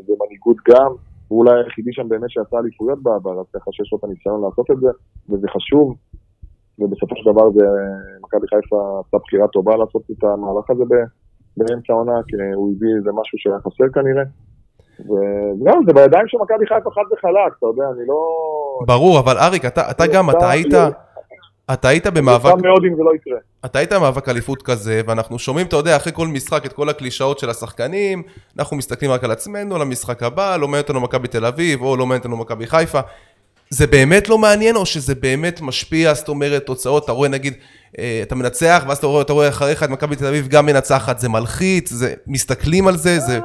ומנהיגות 0.07 0.57
גם. 0.69 0.91
הוא 1.27 1.39
אולי 1.39 1.63
היחידי 1.63 1.93
שם 1.93 2.09
באמת 2.09 2.29
שעשה 2.29 2.57
אליפויות 2.59 3.03
בעבר, 3.03 3.39
אז 3.39 3.45
ככה 3.53 3.71
שיש 3.71 3.89
לו 3.91 3.97
את 3.97 4.03
הניסיון 4.03 4.41
לעשות 4.41 4.71
את 4.71 4.79
זה, 4.79 4.89
וזה 5.29 5.47
חשוב. 5.55 5.95
ובסופו 6.79 7.15
של 7.15 7.31
דבר 7.31 7.51
זה, 7.51 7.65
מכבי 8.23 8.47
חיפה 8.47 8.99
עשתה 9.05 9.17
בחירה 9.17 9.47
טובה 9.47 9.75
לעשות 9.75 10.01
את 10.11 10.23
המהלך 10.23 10.69
הזה 10.69 10.83
באמצע 11.57 11.93
העונה, 11.93 12.19
כי 12.27 12.35
הוא 12.55 12.71
הביא 12.75 12.89
איזה 12.97 13.11
משהו 13.11 13.37
שהיה 13.37 13.59
חסר 13.59 13.89
כנראה. 13.93 14.23
וזהו, 14.99 15.79
זה 15.87 15.93
בידיים 15.93 16.27
של 16.27 16.37
מכבי 16.41 16.65
חיפה 16.67 16.89
חד 16.91 17.01
וחלק, 17.11 17.53
אתה 17.57 17.67
יודע, 17.67 17.83
אני 17.95 18.07
לא... 18.07 18.19
ברור, 18.87 19.19
אבל 19.19 19.37
אריק, 19.37 19.65
אתה, 19.65 19.81
אתה 19.91 20.03
גם, 20.13 20.29
אתה 20.29 20.49
היית, 20.49 20.73
אתה 21.73 21.87
היית 21.87 22.07
במאבק, 22.07 22.53
אני 22.53 22.61
מאוד 22.61 22.83
אם 22.85 22.95
זה 22.95 23.03
לא 23.03 23.15
יקרה. 23.15 23.37
אתה 23.65 23.79
היית 23.79 23.93
במאבק 23.93 24.29
אליפות 24.29 24.61
כזה, 24.61 25.01
ואנחנו 25.07 25.39
שומעים, 25.39 25.67
אתה 25.67 25.75
יודע, 25.75 25.95
אחרי 25.95 26.13
כל 26.15 26.27
משחק 26.27 26.65
את 26.65 26.73
כל 26.73 26.89
הקלישאות 26.89 27.39
של 27.39 27.49
השחקנים, 27.49 28.23
אנחנו 28.59 28.77
מסתכלים 28.77 29.11
רק 29.11 29.23
על 29.23 29.31
עצמנו, 29.31 29.75
על 29.75 29.81
המשחק 29.81 30.23
הבא, 30.23 30.57
לא 30.57 30.67
מעניין 30.67 30.81
אותנו 30.81 31.01
מכבי 31.01 31.27
תל 31.27 31.45
אביב, 31.45 31.81
או 31.81 31.97
לא 31.97 32.05
מעניין 32.05 32.19
אותנו 32.19 32.37
מכבי 32.37 32.67
חיפה. 32.67 32.99
זה 33.69 33.87
באמת 33.87 34.29
לא 34.29 34.37
מעניין, 34.37 34.75
או 34.75 34.85
שזה 34.85 35.15
באמת 35.15 35.61
משפיע, 35.61 36.13
זאת 36.13 36.29
אומרת, 36.29 36.65
תוצאות, 36.65 37.03
אתה 37.03 37.11
רואה 37.11 37.29
נגיד, 37.29 37.53
אה, 37.99 38.19
אתה 38.23 38.35
מנצח, 38.35 38.83
ואז 38.87 38.97
אתה 38.97 39.07
רואה, 39.07 39.21
אתה 39.21 39.33
רואה 39.33 39.49
אחריך 39.49 39.83
את 39.83 39.89
מכבי 39.89 40.15
תל 40.15 40.25
אביב 40.25 40.47
גם 40.47 40.65
מנצחת, 40.65 41.19
זה 41.19 41.29
מלחיץ, 41.29 41.89
זה, 41.89 42.13
מסתכלים 42.27 42.87
על 42.87 42.97
זה, 42.97 43.19
זה... 43.19 43.39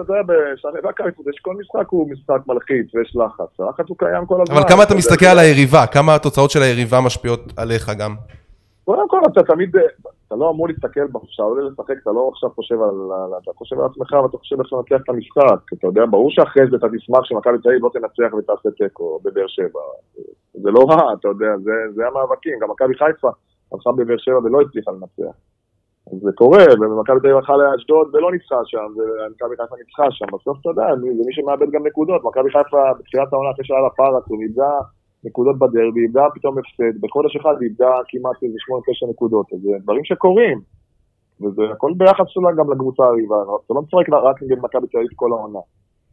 אתה 0.00 0.12
יודע, 0.12 0.22
בשחק 0.22 1.00
האליפות 1.00 1.26
יש 1.26 1.38
כל 1.42 1.54
משחק 1.54 1.88
הוא 1.88 2.10
משחק 2.10 2.40
מלחיץ 2.46 2.94
ויש 2.94 3.16
לחץ, 3.16 3.60
הלחץ 3.60 3.84
הוא 3.88 3.96
קיים 3.98 4.26
כל 4.26 4.42
הזמן. 4.42 4.56
אבל 4.56 4.68
כמה 4.68 4.82
אתה 4.82 4.94
מסתכל 4.94 5.26
על 5.26 5.38
היריבה, 5.38 5.86
כמה 5.86 6.14
התוצאות 6.14 6.50
של 6.50 6.62
היריבה 6.62 7.00
משפיעות 7.00 7.40
עליך 7.56 7.90
גם. 7.98 8.14
קודם 8.84 9.08
כל 9.08 9.20
אתה 9.32 9.42
תמיד, 9.42 9.76
אתה 10.26 10.36
לא 10.36 10.50
אמור 10.50 10.68
להסתכל, 10.68 11.00
כשאתה 11.28 11.42
עולה 11.42 11.62
לשחק, 11.70 11.94
אתה 12.02 12.10
לא 12.10 12.30
עכשיו 12.32 12.50
חושב 12.50 12.74
על, 12.74 12.88
על- 13.12 13.38
אתה 13.42 13.50
חושב 13.56 13.80
על 13.80 13.86
עצמך 13.86 14.12
ואתה 14.12 14.38
חושב 14.38 14.56
איך 14.60 14.72
לנצח 14.72 15.04
את 15.04 15.08
המשחק. 15.08 15.60
אתה 15.78 15.86
יודע, 15.86 16.02
ברור 16.10 16.30
שאחרי 16.30 16.62
זה 16.70 16.76
אתה 16.76 16.86
תשמח 16.96 17.24
שמכבי 17.24 17.58
תל 17.62 17.68
אביב 17.68 17.84
לא 17.84 17.90
תנצח 17.92 18.34
ותעשה 18.34 18.68
תיקו 18.78 19.20
בבאר 19.24 19.46
שבע. 19.48 19.80
זה 20.54 20.70
לא 20.70 20.80
רע, 20.90 21.12
אתה 21.20 21.28
יודע, 21.28 21.46
זה, 21.64 21.72
זה 21.94 22.06
המאבקים. 22.06 22.52
גם 22.62 22.70
מכבי 22.70 22.94
חיפה 22.94 23.28
הלכה 23.72 23.92
בבאר 23.92 24.16
שבע 24.18 24.38
ולא 24.44 24.60
הצליחה 24.60 24.90
לנצח. 24.90 25.34
זה 26.22 26.32
קורה, 26.34 26.64
ומכבי 26.80 27.20
תל 27.20 27.26
אביב 27.26 27.36
הלכה 27.36 27.56
לאשדוד 27.56 28.14
ולא 28.14 28.32
ניצחה 28.32 28.60
שם, 28.64 28.88
ומכבי 28.96 29.56
חיפה 29.60 29.76
ניצחה 29.76 30.06
שם. 30.10 30.26
בסוף 30.34 30.56
אתה 30.60 30.70
יודע, 30.70 30.86
זה 31.00 31.22
מי 31.26 31.32
שמאבד 31.32 31.70
גם 31.70 31.86
נקודות. 31.86 32.24
מכבי 32.24 32.50
חיפה 32.50 32.82
בתחילת 32.98 33.32
העונה, 33.32 33.50
אחרי 33.50 33.64
שהיה 33.64 33.80
לה 33.80 33.90
פארק, 33.90 34.24
הוא 34.26 34.42
איבדה 34.42 34.72
נקודות 35.24 35.58
בדרבי, 35.58 36.00
איבדה 36.00 36.26
פתאום 36.34 36.58
הפסד, 36.58 37.00
בחודש 37.00 37.36
אחד 37.36 37.54
איבדה 37.62 37.92
כמעט 38.08 38.42
איזה 38.42 38.58
שמונה 38.58 38.82
תשע 38.86 39.06
נקודות, 39.06 39.46
אז 39.52 39.60
זה 39.60 39.70
דברים 39.82 40.04
שקורים. 40.04 40.58
וזה 41.40 41.62
הכל 41.72 41.92
ביחס 41.96 42.26
שלה 42.28 42.52
גם 42.58 42.72
לקבוצה 42.72 43.04
הריבה, 43.04 43.36
אתה 43.66 43.74
לא 43.74 43.80
משחק 43.82 44.08
רק 44.28 44.42
נגד 44.42 44.58
מכבי 44.62 44.86
תל 44.86 44.98
אביב 44.98 45.10
כל 45.16 45.32
העונה. 45.32 45.58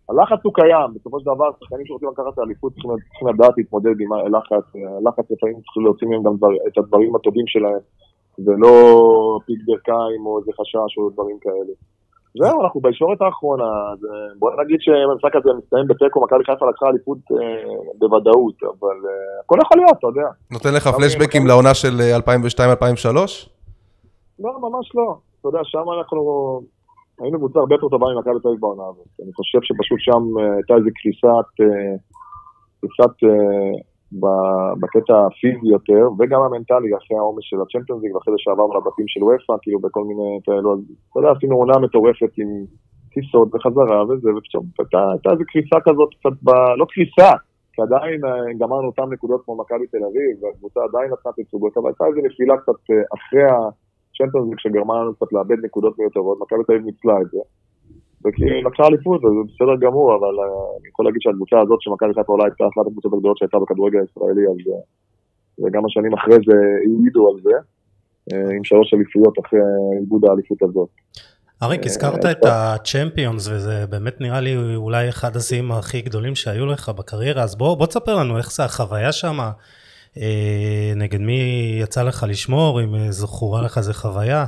הלחץ 0.09 0.39
הוא 0.43 0.53
קיים, 0.53 0.89
בסופו 0.95 1.19
של 1.19 1.25
דבר, 1.25 1.49
שחקנים 1.59 1.85
שרוצים 1.85 2.09
לקחת 2.09 2.33
את 2.33 2.39
האליפות 2.39 2.73
צריכים 2.73 3.27
לדעת 3.27 3.53
להתמודד 3.57 3.95
עם 3.99 4.13
הלחץ, 4.13 4.65
הלחץ 4.97 5.31
לפעמים 5.31 5.55
צריכים 5.61 5.83
להוציא 5.83 6.07
מהם 6.07 6.23
גם 6.23 6.35
את 6.67 6.77
הדברים 6.77 7.15
הטובים 7.15 7.47
שלהם, 7.47 7.83
ולא 8.45 8.73
פיק 9.45 9.59
ברכיים 9.67 10.25
או 10.25 10.39
איזה 10.39 10.51
חשש 10.59 10.97
או 10.97 11.09
דברים 11.09 11.37
כאלה. 11.41 11.73
זהו, 12.39 12.61
אנחנו 12.63 12.81
בישורת 12.81 13.21
האחרונה, 13.21 13.63
אה, 13.63 14.33
בוא 14.39 14.51
נגיד 14.63 14.79
שהמשחק 14.79 15.35
הזה 15.35 15.49
מסתיים 15.57 15.87
בתיקו, 15.87 16.23
מכבי 16.23 16.43
חיפה 16.43 16.69
לקחה 16.69 16.87
אליפות 16.89 17.17
אה, 17.31 17.37
בוודאות, 17.99 18.57
אבל 18.63 18.97
אה, 19.09 19.39
הכל 19.43 19.57
יכול 19.63 19.77
להיות, 19.77 19.97
אתה 19.99 20.07
יודע. 20.07 20.27
נותן 20.51 20.73
לך 20.73 20.87
פלשבקים 20.87 21.47
לעונה 21.47 21.73
של 21.73 22.01
אה, 22.01 22.17
2002-2003? 22.17 22.19
לא, 24.39 24.51
ממש 24.61 24.91
לא. 24.95 25.17
אתה 25.39 25.47
יודע, 25.47 25.59
שם 25.63 25.85
אנחנו 25.99 26.21
היינו 27.21 27.37
קבוצה 27.37 27.59
הרבה 27.59 27.75
יותר 27.75 27.89
טובה 27.89 28.07
ממכבי 28.15 28.39
תל 28.41 28.47
אביב 28.47 28.61
בעונה 28.61 28.83
הזאת. 28.83 29.07
אני 29.23 29.33
חושב 29.33 29.59
שפשוט 29.61 29.99
שם 29.99 30.23
אה, 30.39 30.53
הייתה 30.55 30.73
איזו 30.73 30.89
קריסת, 30.99 31.49
אה, 31.61 31.95
קריסת 32.79 33.15
אה, 33.23 33.75
בקטע 34.79 35.25
הפיזי 35.25 35.67
יותר, 35.75 36.03
וגם 36.19 36.41
המנטלי 36.41 36.91
אחרי 36.97 37.17
העומס 37.17 37.43
של 37.49 37.57
הצ'מפיונס 37.61 38.03
ליג, 38.03 38.15
ואחרי 38.15 38.31
זה 38.33 38.39
שעברנו 38.43 38.73
לבתים 38.77 39.07
של 39.07 39.23
וופא, 39.23 39.53
כאילו 39.61 39.79
בכל 39.79 40.03
מיני 40.03 40.39
כאלו, 40.45 40.73
אז 40.73 40.79
אתה 41.11 41.19
יודע, 41.19 41.31
עשינו 41.31 41.55
עונה 41.55 41.79
מטורפת 41.79 42.33
עם 42.37 42.49
טיסות 43.13 43.55
וחזרה 43.55 44.03
וזה, 44.03 44.29
ופתאום 44.35 44.65
הייתה 45.13 45.29
איזו 45.31 45.43
קריסה 45.51 45.77
כזאת 45.87 46.09
קצת, 46.19 46.35
ב... 46.43 46.49
לא 46.79 46.85
קריסה, 46.93 47.31
כי 47.73 47.81
עדיין 47.81 48.25
אה, 48.25 48.53
גמרנו 48.61 48.87
אותן 48.87 49.07
נקודות 49.13 49.41
כמו 49.45 49.55
מכבי 49.61 49.87
תל 49.87 50.03
אביב, 50.09 50.33
והקבוצה 50.43 50.79
עדיין 50.89 51.11
נתנה 51.11 51.31
תצוגות, 51.37 51.77
אבל 51.77 51.87
הייתה 51.89 52.05
איזו 52.05 52.19
נפילה 52.27 52.57
קצת 52.57 52.79
אה, 52.91 52.95
אחרי 53.15 53.45
הצ'מפיונס 53.53 54.49
ליג 54.49 54.59
שגרמה 54.59 54.93
לנו 55.01 55.15
קצת 55.15 55.33
לאבד 55.33 55.65
נקודות 55.65 55.99
מיותרות, 55.99 56.37
מכבי 56.41 56.63
תל 56.63 56.73
אביב 56.73 56.85
ניצלה 56.85 57.21
את 57.21 57.29
זה. 57.31 57.41
וכי 58.25 58.45
לקחה 58.67 58.83
אליפות, 58.87 59.21
אז 59.25 59.31
זה 59.37 59.43
בסדר 59.49 59.75
גמור, 59.85 60.15
אבל 60.17 60.35
אה, 60.39 60.45
אני 60.79 60.87
יכול 60.89 61.05
להגיד 61.05 61.21
שהקבוצה 61.21 61.59
הזאת 61.61 61.81
שמכבי 61.81 62.13
חיפה 62.13 62.33
אולי 62.33 62.43
הייתה 62.43 62.63
אחת 62.71 62.87
הקבוצות 62.87 63.13
הגדולות 63.13 63.37
שהייתה 63.37 63.57
בכדורגל 63.59 63.99
הישראלי, 63.99 64.43
אז 64.51 64.59
אה, 64.71 64.81
וגם 65.59 65.85
השנים 65.85 66.13
אחרי 66.13 66.37
זה 66.47 66.57
העידו 66.81 67.29
על 67.29 67.37
זה, 67.43 67.55
אה, 68.33 68.55
עם 68.55 68.63
שלוש 68.63 68.93
אליפויות 68.93 69.35
אחרי 69.39 69.59
איבוד 70.01 70.25
האליפות 70.25 70.61
הזאת. 70.61 70.89
אריק, 71.63 71.81
אה, 71.81 71.85
הזכרת 71.85 72.25
את 72.25 72.45
הצ'מפיונס, 72.45 73.47
וזה 73.47 73.85
באמת 73.89 74.21
נראה 74.21 74.39
לי 74.39 74.75
אולי 74.75 75.09
אחד 75.09 75.35
השיאים 75.35 75.71
הכי 75.71 76.01
גדולים 76.01 76.35
שהיו 76.35 76.65
לך 76.65 76.89
בקריירה, 76.89 77.43
אז 77.43 77.55
בוא, 77.55 77.77
בוא 77.77 77.85
תספר 77.85 78.15
לנו 78.15 78.37
איך 78.37 78.51
זה 78.51 78.63
החוויה 78.63 79.11
שם, 79.11 79.37
אה, 80.17 80.93
נגד 80.95 81.21
מי 81.21 81.77
יצא 81.81 82.03
לך 82.03 82.25
לשמור, 82.29 82.81
אם 82.83 82.95
אה, 82.95 83.11
זכורה 83.11 83.61
לך 83.61 83.77
איזה 83.77 83.93
חוויה. 83.93 84.45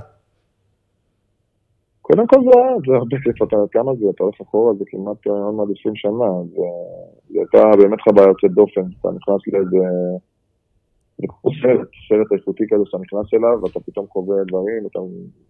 קודם 2.08 2.28
כל 2.28 2.40
זה 2.44 2.60
זה 2.88 2.96
הרבה 2.96 3.18
כיף, 3.24 3.44
אתה 3.44 3.58
כמה 3.72 3.92
זה, 3.96 4.06
אתה 4.10 4.24
הולך 4.24 4.42
אחורה, 4.42 4.74
זה 4.74 4.84
כמעט 4.88 5.28
אה, 5.28 5.32
עוד 5.32 5.56
מעט 5.56 5.68
20 5.80 5.96
שנה, 5.96 6.30
זה 6.56 6.68
הייתה 7.40 7.78
באמת 7.80 8.02
חוויה 8.02 8.28
יוצאת 8.28 8.52
דופן, 8.52 8.86
אתה 9.00 9.10
נכנס 9.18 9.42
לאיזה, 9.54 9.84
סרט, 11.62 11.90
סרט 12.08 12.30
איכותי 12.34 12.64
כזה 12.70 12.84
שאתה 12.86 12.98
נכנס 12.98 13.34
אליו, 13.34 13.56
ואתה 13.64 13.80
פתאום 13.80 14.06
חווה 14.08 14.38
דברים, 14.48 14.82
אתה 14.92 15.00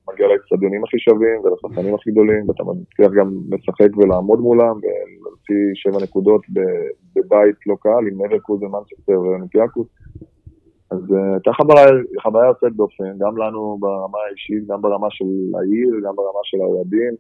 מגיע 0.10 0.28
לאצטדיונים 0.28 0.84
הכי 0.84 1.00
שווים 1.00 1.40
ולשחקנים 1.44 1.96
הכי 1.96 2.12
גדולים, 2.12 2.50
ואתה 2.50 2.64
מצליח 2.64 3.12
גם 3.18 3.30
לשחק 3.52 3.98
ולעמוד 3.98 4.40
מולם, 4.40 4.76
ולהוציא 4.84 5.64
שבע 5.74 6.00
נקודות 6.04 6.42
בבית 7.16 7.58
לא 7.68 7.76
קל, 7.80 8.04
עם 8.12 8.16
לברקוזן 8.22 8.64
ומנצ'סטר 8.64 9.20
ואולימפיאקוס. 9.22 9.88
אז 10.92 11.02
אה, 11.14 11.34
הייתה 11.34 11.52
חוויה, 11.54 11.86
חוויה 12.24 12.48
יוצאת 12.48 12.74
דופן, 12.74 13.12
גם 13.20 13.38
לנו 13.38 13.78
ברמה 13.80 14.20
האישית, 14.28 14.68
גם 14.68 14.82
ברמה 14.82 15.08
של 15.10 15.26
העיר, 15.58 15.92
גם 16.06 16.16
ברמה 16.16 16.44
של 16.44 16.58
האוהדים. 16.62 17.14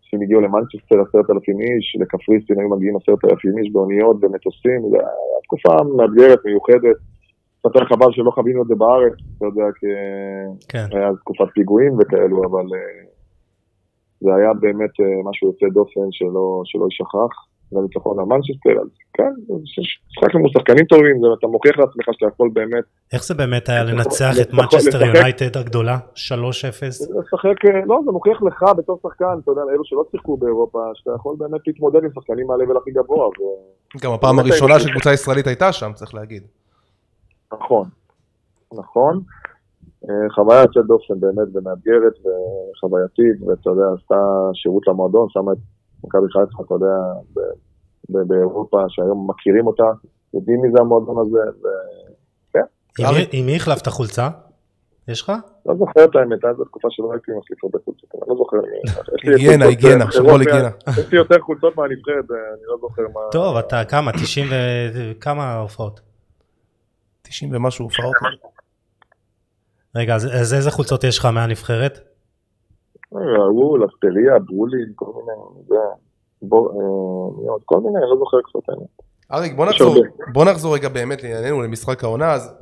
אנשים 0.00 0.22
הגיעו 0.22 0.40
למנצ'סטר 0.40 1.00
עשרת 1.00 1.30
אלפים 1.30 1.60
איש, 1.60 1.96
לקפריסין 2.00 2.60
היו 2.60 2.68
מגיעים 2.68 2.96
עשרת 2.96 3.24
אלפים 3.24 3.58
איש 3.58 3.72
באוניות, 3.72 4.20
במטוסים, 4.20 4.80
זו 4.90 4.96
הייתה 4.96 5.40
תקופה 5.44 5.74
מאתגרת, 5.96 6.38
מיוחדת. 6.44 6.96
קצת 7.60 7.76
היה 7.76 7.84
חבל 7.84 8.12
שלא 8.12 8.30
חווינו 8.30 8.62
את 8.62 8.68
זה 8.68 8.74
בארץ, 8.74 9.12
אתה 9.36 9.46
יודע, 9.46 9.66
כי 9.78 9.86
כן. 10.68 10.86
היה 10.90 11.08
אז 11.08 11.16
תקופת 11.20 11.48
פיגועים 11.54 11.92
וכאלו, 11.98 12.44
אבל 12.44 12.66
אה, 12.74 13.04
זה 14.20 14.34
היה 14.34 14.54
באמת 14.54 14.94
אה, 15.00 15.30
משהו 15.30 15.48
יוצא 15.48 15.66
דופן 15.74 16.08
שלא, 16.10 16.62
שלא 16.64 16.84
יישכח. 16.84 17.49
לניצחון 17.72 18.18
על 18.18 18.24
מנצ'סטר, 18.24 18.82
אז 18.82 18.88
כן, 19.14 19.32
משחק 19.48 20.34
עם 20.34 20.48
שחקנים 20.48 20.84
טובים, 20.84 21.20
זה- 21.20 21.26
אתה 21.38 21.46
מוכיח 21.46 21.78
לעצמך 21.78 22.06
שאתה 22.12 22.26
יכול 22.34 22.50
באמת 22.52 22.84
איך 23.12 23.24
זה 23.24 23.34
באמת 23.34 23.68
היה 23.68 23.84
לנצח 23.84 24.32
את 24.42 24.52
מנצ'סטר 24.52 25.02
יונייטד 25.02 25.56
הגדולה? 25.56 25.98
3-0? 26.14 26.26
לשחק, 27.18 27.64
אה, 27.64 27.80
לא, 27.86 28.00
זה 28.04 28.10
מוכיח 28.12 28.42
לך 28.42 28.62
בתור 28.76 28.98
שחקן, 29.02 29.24
אתה 29.42 29.50
יודע, 29.50 29.62
אלו 29.74 29.84
שלא 29.84 30.04
שיחקו 30.10 30.36
באירופה, 30.36 30.78
שאתה 30.94 31.10
יכול 31.16 31.36
באמת 31.38 31.60
להתמודד 31.66 32.04
עם 32.04 32.10
שחקנים 32.14 32.46
מהלבל 32.46 32.76
הכי 32.76 32.90
גבוה, 32.90 33.28
גם 34.02 34.12
הפעם 34.12 34.38
הראשונה 34.38 34.80
שקבוצה 34.80 35.12
ישראלית 35.12 35.46
הייתה 35.46 35.72
שם, 35.72 35.90
צריך 35.94 36.14
להגיד. 36.14 36.42
נכון, 37.52 37.88
נכון. 38.74 39.20
אה, 40.08 40.30
חוויה 40.34 40.60
יוצאת 40.60 40.86
דופן 40.86 41.20
באמת 41.20 41.48
ומאתגרת 41.54 42.12
וחווייתית, 42.24 43.48
ואתה 43.48 43.70
יודע, 43.70 43.82
עשתה 44.02 44.14
שירות 44.54 44.82
למועדון, 44.88 45.26
שמה 45.28 45.52
את 45.52 45.58
מכבי 46.04 46.26
חיפה, 46.32 46.62
אתה 46.66 46.74
יודע, 46.74 46.96
ב- 47.34 47.54
ב- 48.10 48.28
באירופה, 48.28 48.78
שהיום 48.88 49.30
מכירים 49.30 49.66
אותה, 49.66 49.84
יודעים 50.34 50.60
מי 50.62 50.68
זה 50.72 50.80
המועדון 50.80 51.16
הזה. 51.26 51.38
מי- 53.00 53.26
עם 53.32 53.46
מי 53.46 53.56
החלפת 53.56 53.88
חולצה? 53.88 54.28
יש 55.08 55.22
לך? 55.22 55.32
ולא 55.66 55.76
זוכר 55.78 56.04
את 56.04 56.16
האמת, 56.16 56.44
הייתה 56.44 56.64
תקופה 56.64 56.88
שלא 56.90 57.12
הייתי 57.12 57.32
מחליף 57.38 57.64
הרבה 57.64 57.78
חולצות, 57.84 58.10
אבל 58.14 58.22
לא 58.28 58.34
זוכר. 58.36 58.56
היגיינה, 59.22 59.64
היגיינה, 59.64 60.04
אחרות 60.04 60.40
היגיינה. 60.40 60.68
מה- 60.86 60.92
יש 61.00 61.12
לי 61.12 61.18
יותר 61.18 61.40
חולצות 61.40 61.76
מהנבחרת, 61.76 62.30
אה, 62.30 62.36
אני 62.54 62.62
לא 62.66 62.76
זוכר 62.80 63.02
מה... 63.14 63.20
טוב, 63.32 63.56
אתה 63.56 63.84
כמה? 63.84 64.12
90 64.12 64.46
וכמה 64.94 65.56
הופעות? 65.56 66.00
90 67.22 67.54
ומשהו 67.54 67.84
הופעות. 67.84 68.14
רגע, 69.96 70.14
אז 70.14 70.26
אז 70.26 70.54
איזה 70.54 70.70
חולצות 70.70 71.04
יש 71.04 71.18
לך 71.18 71.24
מהנבחרת? 71.26 72.00
ראול, 73.12 73.86
אסטריה, 73.86 74.38
ברולין, 74.38 74.92
כל 74.94 75.06
מיני, 75.16 75.64
זה, 75.68 75.74
בור, 76.42 76.68
אה? 76.68 77.54
כל 77.64 77.80
מיני, 77.80 77.98
אני 77.98 78.10
לא 78.10 78.16
זוכר 78.18 78.36
קצת. 78.40 78.68
האמת. 78.68 79.10
אריק, 79.32 79.54
בוא 79.54 79.66
נחזור. 79.66 80.04
בוא 80.32 80.44
נחזור 80.44 80.74
רגע 80.74 80.88
באמת 80.88 81.22
לענייננו, 81.22 81.62
למשחק 81.62 82.04
העונה. 82.04 82.32
אז 82.32 82.54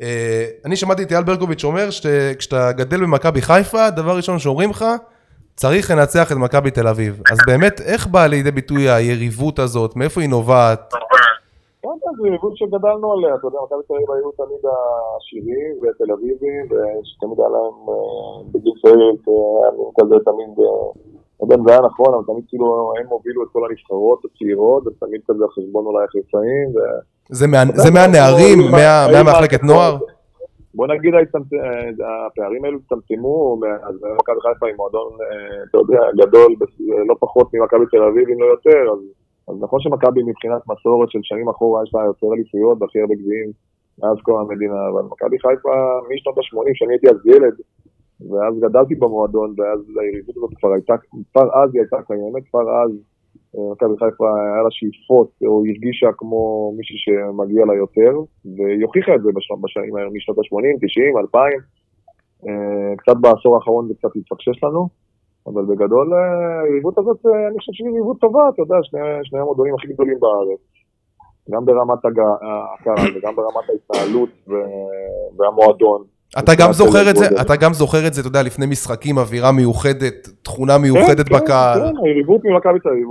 אה, 0.00 0.46
אני 0.64 0.76
שמעתי 0.76 1.02
את 1.02 1.12
אייל 1.12 1.24
ברקוביץ' 1.24 1.64
אומר 1.64 1.90
שכשאתה 1.90 2.72
גדל 2.72 3.02
במכבי 3.02 3.42
חיפה, 3.42 3.90
דבר 3.90 4.16
ראשון 4.16 4.38
שאומרים 4.38 4.70
לך, 4.70 4.84
צריך 5.56 5.90
לנצח 5.90 6.32
את 6.32 6.36
מכבי 6.36 6.70
תל 6.70 6.88
אביב. 6.88 7.22
אז 7.32 7.38
באמת, 7.46 7.80
איך 7.80 8.06
באה 8.06 8.26
לידי 8.26 8.50
ביטוי 8.50 8.90
היריבות 8.90 9.58
הזאת? 9.58 9.96
מאיפה 9.96 10.20
היא 10.20 10.30
נובעת? 10.30 10.94
יודע, 11.96 12.10
זה 12.20 12.28
יריבות 12.28 12.56
שגדלנו 12.56 13.12
עליה, 13.12 13.34
אתה 13.34 13.46
יודע, 13.46 13.58
מכבי 13.64 13.82
תל 13.88 13.94
אביב 13.94 14.10
היו 14.10 14.30
תמיד 14.40 14.62
העשירים 14.70 15.72
ותל 15.82 16.12
אביבים, 16.12 16.62
ושתמיד 16.70 17.38
היה 17.40 17.48
להם 17.48 17.76
אה, 17.88 17.94
בגיל 18.52 18.72
צעיר, 18.82 18.96
אה, 19.28 19.34
היה 19.62 19.70
מין 19.78 19.88
כזה 20.00 20.16
תמיד, 20.28 20.50
אה, 20.64 20.64
לא 21.38 21.42
יודע 21.44 21.54
אם 21.58 21.64
זה 21.66 21.70
היה 21.72 21.80
נכון, 21.88 22.14
אבל 22.14 22.24
תמיד 22.30 22.44
כאילו 22.48 22.66
הם 23.00 23.06
הובילו 23.08 23.42
את 23.42 23.48
כל 23.52 23.62
הנבחרות 23.68 24.20
הצעירות, 24.24 24.82
ותמיד 24.86 25.20
כזה 25.28 25.44
החשבון 25.44 25.86
אולי 25.86 26.06
חיצאים, 26.14 26.68
ו- 26.74 27.00
זה 27.40 27.46
מה- 27.46 27.72
זה 27.84 27.90
מהנערים, 27.96 28.58
מהמחלקת. 29.12 29.62
נוער? 29.62 29.96
בוא 30.74 30.86
נגיד 30.86 31.14
אה, 31.14 31.20
הפערים 32.26 32.64
האלו 32.64 32.78
הצטמצמו, 32.78 33.58
אז 33.88 33.94
מכבי 34.18 34.40
חיפה 34.44 34.66
היא 34.66 34.74
מועדון, 34.76 35.12
אה, 35.12 35.62
אתה 35.70 35.78
יודע, 35.78 36.00
גדול, 36.20 36.54
לא 37.08 37.14
פחות 37.20 37.54
ממכבי 37.54 37.84
תל 37.90 38.02
אביב, 38.02 38.28
אם 38.28 38.40
לא 38.40 38.46
יותר, 38.46 38.78
אז, 38.92 38.98
אז 39.48 39.54
נכון 39.60 39.80
שמכבי 39.80 40.22
מבחינת 40.22 40.62
מסורת 40.68 41.10
של 41.10 41.18
שנים 41.22 41.48
אחורה 41.48 41.82
יש 41.84 41.94
לה 41.94 42.00
יותר 42.04 42.26
אליפויות 42.34 42.82
והכי 42.82 43.00
הרבה 43.00 43.14
גביעים 43.14 43.50
מאז 43.98 44.16
קום 44.22 44.36
המדינה, 44.40 44.88
אבל 44.92 45.02
מכבי 45.02 45.38
חיפה 45.38 45.74
משנות 46.10 46.38
ה-80, 46.38 46.70
שאני 46.74 46.92
הייתי 46.92 47.08
אז 47.08 47.26
ילד, 47.26 47.56
ואז 48.30 48.54
גדלתי 48.60 48.94
במועדון, 48.94 49.54
ואז 49.56 49.80
היריבות 50.00 50.36
הזאת 50.36 50.50
כבר 50.58 50.72
הייתה, 50.72 50.94
כבר 51.32 51.48
אז 51.62 51.70
היא 51.74 51.80
הייתה 51.82 51.96
קיימת, 52.06 52.44
כבר 52.50 52.64
אז 52.82 52.90
אה, 53.56 53.72
מכבי 53.72 53.96
חיפה 53.98 54.28
היה 54.28 54.62
לה 54.62 54.70
שאיפות, 54.70 55.30
או 55.46 55.62
הרגישה 55.66 56.08
כמו 56.18 56.72
מישהי 56.76 56.98
שמגיע 57.04 57.64
לה 57.64 57.74
יותר, 57.74 58.12
והיא 58.44 58.82
הוכיחה 58.82 59.14
את 59.14 59.22
זה 59.22 59.30
בשנים 59.62 59.96
האלה, 59.96 60.10
משנות 60.12 60.38
ה-80, 60.38 60.86
90, 60.86 61.18
2000. 61.18 61.52
אה, 62.46 62.96
קצת 62.96 63.16
בעשור 63.20 63.56
האחרון 63.56 63.88
זה 63.88 63.94
קצת 63.94 64.16
התפקשש 64.16 64.64
לנו, 64.64 64.88
אבל 65.46 65.62
בגדול 65.64 66.14
אה, 66.14 66.62
היריבות 66.62 66.98
הזאת, 66.98 67.26
אה, 67.26 67.48
אני 67.48 67.58
חושב 67.58 67.72
שהיא 67.72 67.88
יריבות 67.88 68.18
טובה, 68.20 68.48
אתה 68.54 68.62
יודע, 68.62 68.76
שני, 68.82 69.00
שני 69.22 69.38
המועדונים 69.40 69.74
הכי 69.74 69.86
גדולים 69.92 70.18
בארץ. 70.20 70.60
גם 71.50 71.64
ברמת 71.64 72.02
הקהל 72.04 73.08
וגם 73.14 73.36
ברמת 73.36 73.66
ההתנהלות 73.70 74.28
והמועדון. 75.38 76.02
אתה 76.38 76.52
גם 76.60 76.72
זוכר 76.72 77.10
את 77.10 77.16
זה. 77.16 77.26
אתה 77.40 77.56
גם 77.56 77.72
זוכר 77.72 78.06
את 78.06 78.14
זה, 78.14 78.20
אתה 78.20 78.28
יודע, 78.28 78.42
לפני 78.42 78.66
משחקים, 78.66 79.18
אווירה 79.18 79.52
מיוחדת, 79.52 80.28
תכונה 80.42 80.78
מיוחדת 80.78 81.28
כן, 81.28 81.34
כן, 81.34 81.44
בקהל. 81.44 81.78
כן, 81.80 81.96
היריבות 82.04 82.40
ממכבי 82.44 82.78
תל 82.80 82.88
אביב 82.88 83.08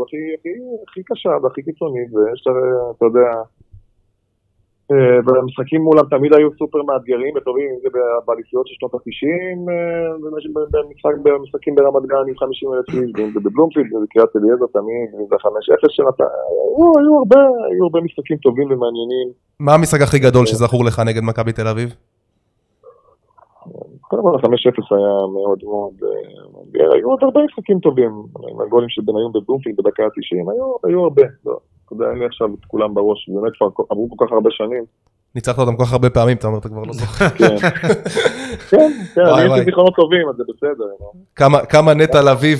הכי, 0.87 1.01
קשה 1.05 1.29
והכי 1.43 1.61
קיצונית, 1.61 2.09
ויש, 2.13 2.41
אה, 2.47 2.91
אתה 2.97 3.05
יודע, 3.05 3.19
אה, 3.19 3.41
והמשחקים 5.25 5.81
מולם 5.81 6.05
תמיד 6.09 6.33
היו 6.33 6.49
סופר 6.59 6.81
מאתגרים 6.83 7.33
וטובים, 7.35 7.67
אם 7.73 7.79
זה 7.83 7.89
באליפויות 8.25 8.67
של 8.67 8.75
שנות 8.79 8.93
ה-90, 8.93 9.57
במשחק, 10.71 11.15
במשחקים 11.23 11.75
ברמת 11.75 12.05
גן 12.11 12.25
עם 12.29 12.37
50 12.37 12.73
אלף 12.73 12.87
איש, 12.89 13.11
ואם 13.15 13.31
זה 13.33 13.39
בבלומפילד, 13.45 13.93
ובקריית 13.93 14.31
אליעזר 14.35 14.65
תמיד, 14.77 15.07
ואם 15.13 15.27
זה 15.29 15.35
5-0 15.35 15.95
שנתן, 15.95 16.23
היו, 16.99 17.83
הרבה, 17.83 17.99
משחקים 18.01 18.37
טובים 18.37 18.67
ומעניינים. 18.71 19.27
מה 19.59 19.73
המשחק 19.73 20.01
הכי 20.01 20.19
גדול 20.19 20.45
שזכור 20.45 20.85
לך 20.85 20.99
נגד 20.99 21.23
מכבי 21.23 21.53
תל 21.53 21.67
אביב? 21.67 21.89
קודם 24.01 24.23
כל 24.23 24.35
ה-5-0 24.35 24.95
היה 24.95 25.15
מאוד 25.35 25.59
מאוד, 25.63 25.93
אה. 26.03 26.93
היו 26.95 27.07
עוד 27.09 27.19
הרבה 27.23 27.39
משחקים 27.45 27.79
טובים, 27.79 28.11
עם 28.51 28.61
הגולים 28.61 28.89
של 28.89 29.01
בניון 29.05 29.31
בבלומפילד 29.35 29.75
בדקה 29.77 30.03
ה-90, 30.03 30.51
היו, 30.51 30.73
היו 30.83 31.03
הרבה, 31.03 31.23
לא, 31.45 31.57
אתה 31.85 31.93
יודע, 31.93 32.05
אין 32.11 32.19
לי 32.19 32.25
עכשיו 32.25 32.47
את 32.59 32.65
כולם 32.65 32.93
בראש, 32.93 33.29
באמת 33.29 33.51
כבר 33.57 33.67
עברו 33.89 34.09
כל 34.17 34.25
כך 34.25 34.31
הרבה 34.31 34.49
שנים. 34.51 34.83
ניצחת 35.35 35.59
אותם 35.59 35.75
כל 35.75 35.83
כך 35.85 35.93
הרבה 35.93 36.09
פעמים, 36.09 36.37
אתה 36.37 36.47
אומר, 36.47 36.59
אתה 36.59 36.69
כבר 36.69 36.83
לא 36.83 36.93
זוכר. 36.93 37.29
כן, 37.39 37.55
כן, 38.69 38.91
כן, 39.15 39.21
אני 39.21 39.49
לי 39.49 39.65
זיכרונות 39.65 39.95
טובים, 39.95 40.29
אז 40.29 40.35
זה 40.35 40.43
בסדר. 40.53 40.85
כמה- 41.35 41.65
כמה 41.65 41.93
נטע 41.93 42.21
לביא 42.21 42.55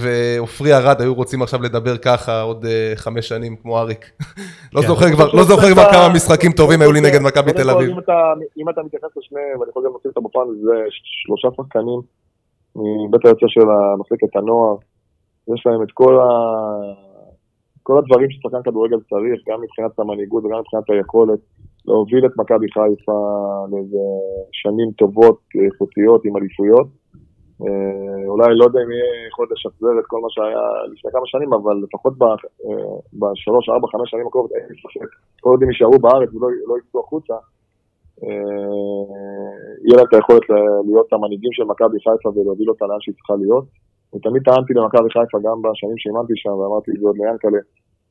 ועופרי 0.00 0.74
ארד 0.74 1.00
היו 1.00 1.14
רוצים 1.14 1.42
עכשיו 1.42 1.62
לדבר 1.62 1.96
ככה 1.96 2.40
עוד 2.42 2.64
אה, 2.64 2.92
חמש 2.96 3.28
שנים, 3.28 3.56
כמו 3.56 3.78
אריק. 3.78 4.10
לא 4.74 4.80
כן. 4.80 4.86
זוכר 4.86 5.06
כבר- 5.12 5.32
לא 5.34 5.42
זוכר 5.44 5.72
כבר 5.72 5.84
כמה 5.92 6.08
משחקים 6.14 6.52
טובים 6.52 6.80
היו 6.82 6.92
לי 6.92 7.00
נגד 7.00 7.20
מכבי 7.22 7.52
תל 7.52 7.70
אביב. 7.70 7.90
אם 7.90 7.98
אתה- 7.98 8.32
אם 8.58 8.68
אתה 8.68 8.80
מתייחס 8.82 9.10
לשניהם, 9.16 9.60
ואני 9.60 9.70
יכול 9.70 9.82
גם 9.86 9.90
לשים 9.98 10.10
אותם 10.16 10.24
בפן, 10.28 10.60
זה 10.62 10.72
שלושה 11.24 11.48
שחקנים 11.56 12.00
מבית 13.08 13.24
היוצר 13.24 13.46
של 13.48 13.60
מחלקת 13.98 14.36
הנוער, 14.36 14.74
יש 15.54 15.66
להם 15.66 15.82
את 15.82 15.88
כל 15.94 16.18
ה... 16.20 16.26
כל 17.82 17.98
הדברים 17.98 18.30
ששחקן 18.30 18.62
כדורגל 18.64 19.00
צריך, 19.10 19.40
גם 19.48 19.60
מבחינת 19.62 19.98
המנהיגות 19.98 20.44
וגם 20.44 20.58
מבחינת 20.58 20.90
היכולת 20.90 21.38
להוביל 21.86 22.26
את 22.26 22.30
מכבי 22.36 22.66
חיפה 22.70 23.20
לאיזה 23.70 24.04
שנים 24.52 24.90
טובות, 24.98 25.38
איכותיות, 25.64 26.24
עם 26.24 26.36
אליפויות. 26.36 26.86
אה, 27.62 28.26
אולי 28.26 28.48
לא 28.58 28.64
יודע 28.64 28.80
אם 28.84 28.90
יהיה 28.90 29.28
יכול 29.28 29.46
לשחזר 29.52 29.94
את 30.00 30.06
כל 30.06 30.20
מה 30.20 30.30
שהיה 30.30 30.64
לפני 30.92 31.10
כמה 31.12 31.26
שנים, 31.26 31.52
אבל 31.52 31.76
לפחות 31.84 32.14
אה, 32.22 32.26
בשלוש, 33.20 33.68
ארבע, 33.68 33.88
חמש 33.92 34.10
שנים 34.10 34.26
הקרובות, 34.26 34.52
אין 34.52 34.66
לי 34.68 34.76
ספק, 34.82 35.10
כל 35.40 35.50
עוד 35.50 35.62
הם 35.62 35.70
יישארו 35.70 35.98
בארץ 35.98 36.30
ולא 36.34 36.48
לא 36.68 36.74
יצאו 36.78 37.00
החוצה, 37.00 37.34
אה, 38.24 38.28
יהיה 39.84 39.96
להם 39.96 40.06
את 40.08 40.14
היכולת 40.14 40.46
להיות 40.88 41.12
המנהיגים 41.12 41.52
של 41.52 41.64
מכבי 41.64 41.98
חיפה 42.04 42.28
ולהוביל 42.28 42.68
אותה 42.70 42.84
לאן 42.86 43.00
שהיא 43.00 43.14
צריכה 43.14 43.34
להיות. 43.42 43.64
אני 44.12 44.20
תמיד 44.20 44.42
טענתי 44.42 44.72
למכבי 44.74 45.10
חיפה, 45.14 45.38
גם 45.46 45.56
בשנים 45.62 45.98
שאימנתי 45.98 46.32
שם, 46.36 46.54
ואמרתי 46.58 46.90
את 46.90 46.98
זה 47.00 47.06
עוד 47.06 47.16
ליענקלה, 47.20 47.62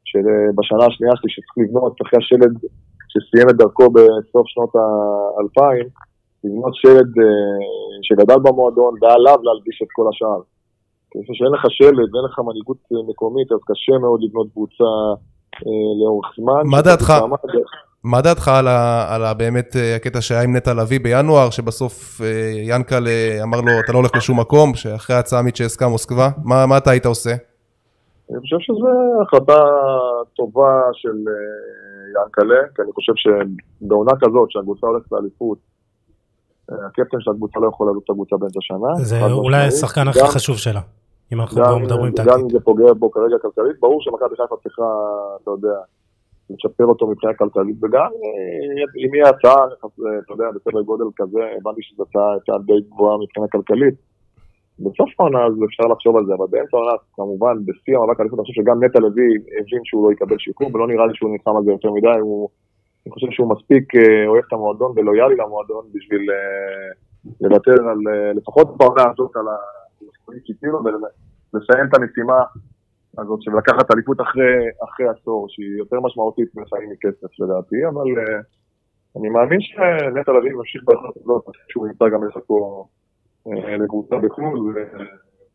שבשנה 0.10 0.84
השנייה 0.86 1.14
שלי 1.16 1.30
שצריך 1.34 1.56
לבנות 1.58 1.94
אחרי 2.04 2.18
השלד 2.22 2.54
שסיים 3.12 3.48
את 3.50 3.56
דרכו 3.62 3.86
בסוף 3.96 4.46
שנות 4.48 4.74
האלפיים, 4.80 5.88
לבנות 6.44 6.76
שלד 6.76 7.12
אה, 7.24 7.60
שגדל 8.02 8.40
במועדון 8.46 8.94
ועליו 9.02 9.38
להלביש 9.46 9.78
את 9.84 9.92
כל 9.96 10.06
השאר. 10.10 10.42
כי 11.10 11.18
אני 11.18 11.24
חושב 11.26 11.38
שאין 11.40 11.54
לך 11.58 11.64
שלד 11.70 12.10
ואין 12.12 12.26
לך 12.26 12.40
מנהיגות 12.48 12.82
מקומית, 13.10 13.52
אז 13.52 13.62
קשה 13.70 13.96
מאוד 14.04 14.20
לבנות 14.24 14.48
קבוצה 14.54 14.92
אה, 15.66 15.92
לאורך 16.02 16.28
זמן. 16.38 16.62
מה 16.66 16.82
דעתך? 16.82 17.10
מה 18.04 18.22
דעתך 18.22 18.48
על, 18.48 18.68
ה, 18.68 19.06
על 19.16 19.26
ה, 19.26 19.34
באמת 19.34 19.76
אה, 19.76 19.96
הקטע 19.96 20.22
שהיה 20.22 20.42
עם 20.42 20.56
נטע 20.56 20.74
לביא 20.74 21.00
בינואר, 21.00 21.50
שבסוף 21.50 22.22
אה, 22.24 22.28
ינקל 22.64 23.08
אמר 23.44 23.62
לו, 23.62 23.72
אתה 23.86 23.92
לא 23.92 23.98
הולך 23.98 24.12
לשום 24.16 24.40
מקום, 24.40 24.76
שאחרי 24.76 25.16
ההצעה 25.16 25.42
מצ'סקה 25.42 25.88
מוסקבה, 25.88 26.30
מה, 26.44 26.66
מה 26.66 26.78
אתה 26.78 26.92
היית 26.92 27.06
עושה? 27.06 27.30
אני 28.32 28.40
חושב 28.40 28.56
שזו 28.60 28.88
החלטה 29.22 29.60
טובה 30.36 30.80
של 30.94 31.10
אה, 31.10 32.24
ינקלה, 32.24 32.60
כי 32.76 32.82
אני 32.82 32.92
חושב 32.92 33.14
שבעונה 33.16 34.12
כזאת, 34.22 34.52
שהקבוצה 34.52 34.88
הולכת 34.88 35.12
לאליפות, 35.12 35.58
הקפטן 36.70 37.18
של 37.20 37.32
הקבוצה 37.32 37.60
לא 37.60 37.68
יכול 37.68 37.88
לעלות 37.88 38.04
את 38.06 38.10
הקבוצה 38.10 38.36
באמצע 38.40 38.60
השנה. 38.60 39.04
זה 39.06 39.26
אולי. 39.32 39.58
השחקן 39.68 40.08
הכי 40.08 40.20
גם- 40.20 40.26
חשוב 40.28 40.58
שלה, 40.58 40.82
אם 41.34 41.42
אנחנו 41.42 41.62
גם, 41.64 41.82
מדברים 41.84 42.14
גם 42.14 42.30
אם 42.30 42.32
טקטית. 42.36 42.50
זה 42.52 42.60
פוגע 42.60 42.94
בו 42.94 43.12
כרגע 43.12 43.36
כלכלית, 43.42 43.80
ברור 43.80 44.02
שמכבי 44.02 44.36
חיפה 44.42 44.56
צריכה, 44.64 44.84
אתה 45.44 45.52
יודע, 45.52 45.78
לשפר 46.54 46.86
אותו 46.86 47.08
מבחינה 47.08 47.34
כלכלית, 47.34 47.76
וגם 47.84 48.12
אה, 48.24 49.06
אם 49.06 49.16
יהיה 49.16 49.30
הצעה, 49.30 49.66
אתה 50.26 50.34
יודע, 50.34 50.46
בסדר 50.56 50.82
גודל 50.82 51.06
כזה, 51.16 51.40
הבנתי 51.58 51.82
שזו 51.82 52.04
הצעה 52.04 52.58
די 52.66 52.82
גבוהה 52.90 53.18
מבחינה 53.18 53.48
כלכלית. 53.52 53.94
בסוף 54.80 55.10
העונה 55.20 55.46
אז 55.46 55.54
אפשר 55.70 55.84
לחשוב 55.84 56.18
על 56.18 56.26
זה, 56.26 56.34
אבל 56.34 56.46
באמצע 56.50 56.78
העונה, 56.78 56.92
כמובן, 57.16 57.56
בשיא 57.66 57.98
המאבק 57.98 58.20
האליפות, 58.20 58.40
אני 58.40 58.46
חושב 58.46 58.62
שגם 58.62 58.84
נטע 58.84 59.00
לביא 59.00 59.32
הבין 59.60 59.82
שהוא 59.84 60.06
לא 60.06 60.12
יקבל 60.12 60.38
שיקום, 60.38 60.76
ולא 60.76 60.88
נראה 60.88 61.06
לי 61.08 61.14
שהוא 61.16 61.32
נלחם 61.32 61.56
על 61.58 61.64
זה 61.64 61.72
יותר 61.72 61.92
מדי, 61.92 62.20
הוא, 62.22 62.50
אני 63.06 63.12
חושב 63.14 63.28
שהוא 63.32 63.50
מספיק 63.50 63.96
אה, 63.96 64.28
אוהב 64.28 64.44
את 64.48 64.54
המועדון 64.54 64.92
ולויאלי 64.96 65.36
למועדון 65.36 65.86
בשביל 65.94 66.22
אה, 66.32 66.90
לוותר 67.42 67.78
על, 67.90 68.00
לפחות 68.36 68.78
בעונה 68.78 69.04
הזאת, 69.12 69.36
על 69.36 69.46
שהטילו, 70.46 70.80
ולסיים 71.54 71.86
את 71.90 71.98
המשימה 71.98 72.44
הזאת 73.18 73.42
של 73.42 73.52
לקחת 73.58 73.92
אליפות 73.96 74.22
אחרי, 74.22 74.54
אחרי 74.84 75.06
עשור, 75.10 75.48
שהיא 75.50 75.78
יותר 75.78 76.00
משמעותית 76.00 76.56
מחיים 76.56 76.90
מכסף 76.92 77.40
לדעתי, 77.40 77.76
אבל 77.90 78.08
אה, 78.20 78.40
אני 79.18 79.30
מאמין 79.30 79.62
שנטע 79.62 80.32
לביא 80.32 80.52
ממשיך 80.54 80.82
בהחלט 80.86 81.18
הזאת, 81.18 81.46
שהוא 81.70 81.88
נמצא 81.88 82.06
גם 82.14 82.28
לחכו 82.28 82.88
אה, 83.48 83.78
לקבוצה 83.78 84.16
בחו"ל, 84.18 84.76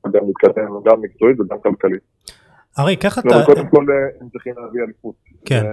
וגם 0.05 0.21
מתקדם 0.29 0.71
גם 0.85 1.01
מקצועית 1.01 1.41
וגם 1.41 1.59
כלכלית. 1.63 2.03
אריק, 2.79 3.05
איך 3.05 3.19
אתה... 3.19 3.29
לא, 3.29 3.45
קודם 3.45 3.69
כל 3.69 3.87
אה, 3.91 4.21
הם 4.21 4.29
צריכים 4.29 4.55
להביא 4.57 4.83
אליפות. 4.83 5.15
כן, 5.45 5.65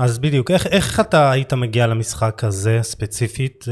אז 0.00 0.18
בדיוק, 0.18 0.50
איך, 0.50 0.66
איך 0.66 1.00
אתה 1.00 1.30
היית 1.30 1.52
מגיע 1.52 1.86
למשחק 1.86 2.44
הזה 2.44 2.78
ספציפית? 2.82 3.64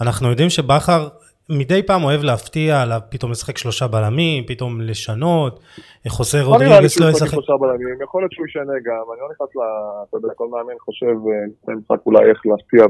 אנחנו 0.00 0.30
יודעים 0.30 0.50
שבכר 0.50 1.08
מדי 1.50 1.82
פעם 1.86 2.04
אוהב 2.04 2.22
להפתיע, 2.22 2.84
לה- 2.84 3.00
פתאום 3.00 3.30
לשחק 3.30 3.58
שלושה 3.58 3.86
בלמים, 3.88 4.44
פתאום 4.46 4.80
לשנות, 4.80 5.60
חוסה 6.08 6.38
לא 6.38 6.44
נראה 6.44 6.58
לי 6.58 6.64
רודריגס 6.66 6.92
שהוא 6.92 7.04
לא 7.04 7.10
ישחק 7.10 7.22
ישחק. 7.26 7.34
שלושה 7.34 7.52
בלמים, 7.60 8.02
יכול 8.02 8.22
להיות 8.22 8.32
שהוא 8.32 8.46
ישנה 8.46 8.76
גם, 8.88 9.04
אני 9.12 9.20
לא 9.20 9.28
נכנס 9.32 9.48
ל... 9.56 9.60
אתה 10.08 10.16
יודע, 10.16 10.28
כל 10.36 10.48
מאמן 10.48 10.78
חושב, 10.80 11.06
אה, 11.06 11.32
לפני 11.62 11.74
משחק 11.74 12.06
אולי 12.06 12.30
איך 12.30 12.38
להפתיע, 12.46 12.84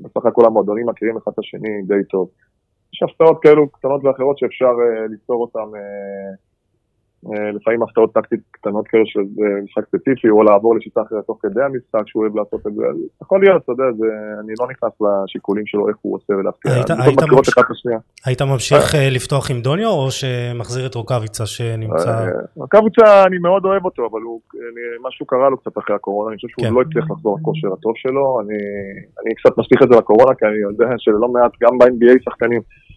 בסך 0.00 0.26
הכל 0.26 0.44
המועדונים 0.46 0.86
מכירים 0.86 1.16
אחד 1.16 1.32
את 1.34 1.38
השני 1.38 1.82
די 1.86 2.04
טוב. 2.10 2.28
יש 2.94 3.02
הפתעות 3.02 3.38
כאלו 3.42 3.68
קטנות 3.68 4.00
ואחרות 4.04 4.38
שאפשר 4.38 4.64
אה, 4.82 5.06
לפתור 5.14 5.40
אותן, 5.42 5.68
אה, 5.76 5.80
אה, 5.80 6.32
לפעמים 7.56 7.82
הפתעות 7.82 8.12
טקטית 8.14 8.40
קטנות 8.50 8.88
כאלו 8.88 9.02
של 9.06 9.20
אה, 9.20 9.62
משחק 9.64 9.84
ספציפי, 9.88 10.28
או 10.30 10.42
לעבור 10.42 10.76
לשיטה 10.76 11.02
אחרת 11.02 11.24
תוך 11.26 11.38
כדי 11.42 11.62
המשחק, 11.62 12.02
שהוא 12.08 12.22
אוהב 12.22 12.36
לעשות 12.36 12.66
את 12.66 12.74
זה, 12.74 12.82
אז 12.90 12.96
יכול 13.22 13.40
להיות, 13.44 13.62
אתה 13.64 13.72
יודע, 13.72 13.84
זה, 13.98 14.06
אני 14.44 14.52
לא 14.60 14.66
נכנס 14.70 14.92
לשיקולים 15.00 15.66
שלו 15.66 15.88
איך 15.88 15.96
הוא 16.02 16.16
עושה 16.16 16.32
ולהפתיע. 16.32 16.72
היית- 16.72 16.90
ממש- 16.90 18.52
ממשיך 18.52 18.94
אה, 18.94 19.10
לפתוח 19.10 19.50
עם 19.50 19.60
דוניו, 19.60 19.88
או 19.90 20.10
שמחזיר 20.10 20.86
את 20.86 20.94
רוקאביצה 20.94 21.46
שנמצא... 21.46 22.10
אה, 22.60 22.66
קבוצה, 22.70 23.24
אני 23.26 23.38
מאוד 23.38 23.64
אוהב 23.64 23.84
אותו, 23.84 24.06
אבל 24.10 24.20
הוא, 24.20 24.40
משהו 25.08 25.26
קרה 25.26 25.48
לו 25.50 25.56
קצת 25.58 25.78
אחרי 25.78 25.96
הקורונה, 25.96 26.28
אני 26.30 26.36
חושב 26.36 26.48
שהוא 26.48 26.64
כן. 26.64 26.74
לא 26.74 26.80
הצליח 26.80 27.10
לחזור 27.10 27.38
לכושר 27.40 27.68
הטוב 27.72 27.92
שלו, 27.96 28.40
אני, 28.40 28.58
אני 29.26 29.34
קצת 29.34 29.58
משליך 29.58 29.82
את 29.82 29.88
זה 29.92 29.96
לקורונה, 29.98 30.34
כי 30.34 30.44
אני 30.46 30.58
יודע 30.68 30.86
שלא 30.98 31.28
מעט, 31.28 31.52
גם 31.62 31.78
ב-NBA 31.78 32.14
שחקנים 32.24 32.60
אה, 32.60 32.87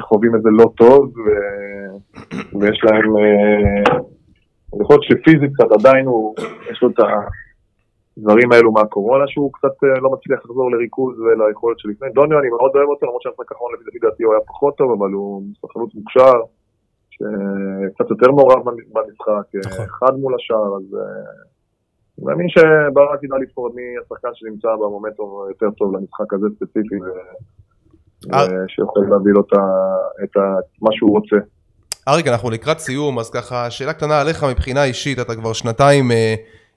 חווים 0.00 0.34
את 0.36 0.42
זה 0.42 0.48
לא 0.52 0.70
טוב, 0.76 1.18
ו, 1.18 1.28
ויש 2.60 2.80
להם, 2.84 3.16
אה, 3.16 3.94
יכול 4.80 4.96
להיות 4.96 5.04
שפיזית 5.04 5.50
קצת 5.54 5.70
עדיין 5.78 6.06
הוא, 6.06 6.34
יש 6.70 6.82
לו 6.82 6.88
את 6.90 6.98
הדברים 8.18 8.52
האלו 8.52 8.72
מהקורונה, 8.72 9.24
שהוא 9.26 9.52
קצת 9.52 9.84
אה, 9.84 10.00
לא 10.00 10.10
מצליח 10.10 10.38
לחזור 10.44 10.70
לריכוז 10.70 11.20
וליכולת 11.20 11.78
שלפני. 11.78 12.08
דוניו, 12.10 12.38
אני 12.38 12.48
מאוד 12.48 12.70
אוהב 12.74 12.88
אותו, 12.88 13.06
למרות 13.06 13.22
שהמשחק 13.22 13.52
האחרון 13.52 13.72
לפי 13.88 13.98
דעתי 13.98 14.22
הוא 14.22 14.32
היה 14.32 14.40
פחות 14.46 14.76
טוב, 14.76 14.92
אבל 14.92 15.10
הוא 15.10 15.42
חלוץ 15.72 15.94
מוכשר. 15.94 16.40
שקצת 17.10 18.10
יותר 18.10 18.30
מעורב 18.30 18.62
במשחק, 18.64 19.46
נכון. 19.66 19.84
אחד 19.84 20.12
מול 20.20 20.34
השאר, 20.34 20.76
אז 20.76 20.94
אה, 20.94 21.32
אני 22.18 22.26
מאמין 22.26 22.48
שברק 22.48 23.22
ידע 23.22 23.36
לבחור 23.42 23.70
מי 23.74 23.82
השחקן 24.02 24.28
שנמצא 24.34 24.68
במומנטום 24.74 25.48
יותר 25.48 25.70
טוב 25.70 25.96
למשחק 25.96 26.32
הזה 26.32 26.46
ספציפי, 26.56 26.96
ו- 28.26 28.34
אה. 28.34 28.46
ושיכול 28.64 29.06
להביא 29.10 29.32
לו 29.32 29.40
את 30.24 30.36
מה 30.82 30.90
שהוא 30.92 31.10
רוצה. 31.10 31.36
אריק, 32.08 32.26
אנחנו 32.26 32.50
לקראת 32.50 32.78
סיום, 32.78 33.18
אז 33.18 33.30
ככה, 33.30 33.70
שאלה 33.70 33.92
קטנה 33.92 34.20
עליך 34.20 34.44
מבחינה 34.44 34.84
אישית, 34.84 35.18
אתה 35.18 35.34
כבר 35.34 35.52
שנתיים 35.52 36.10
אה, 36.10 36.34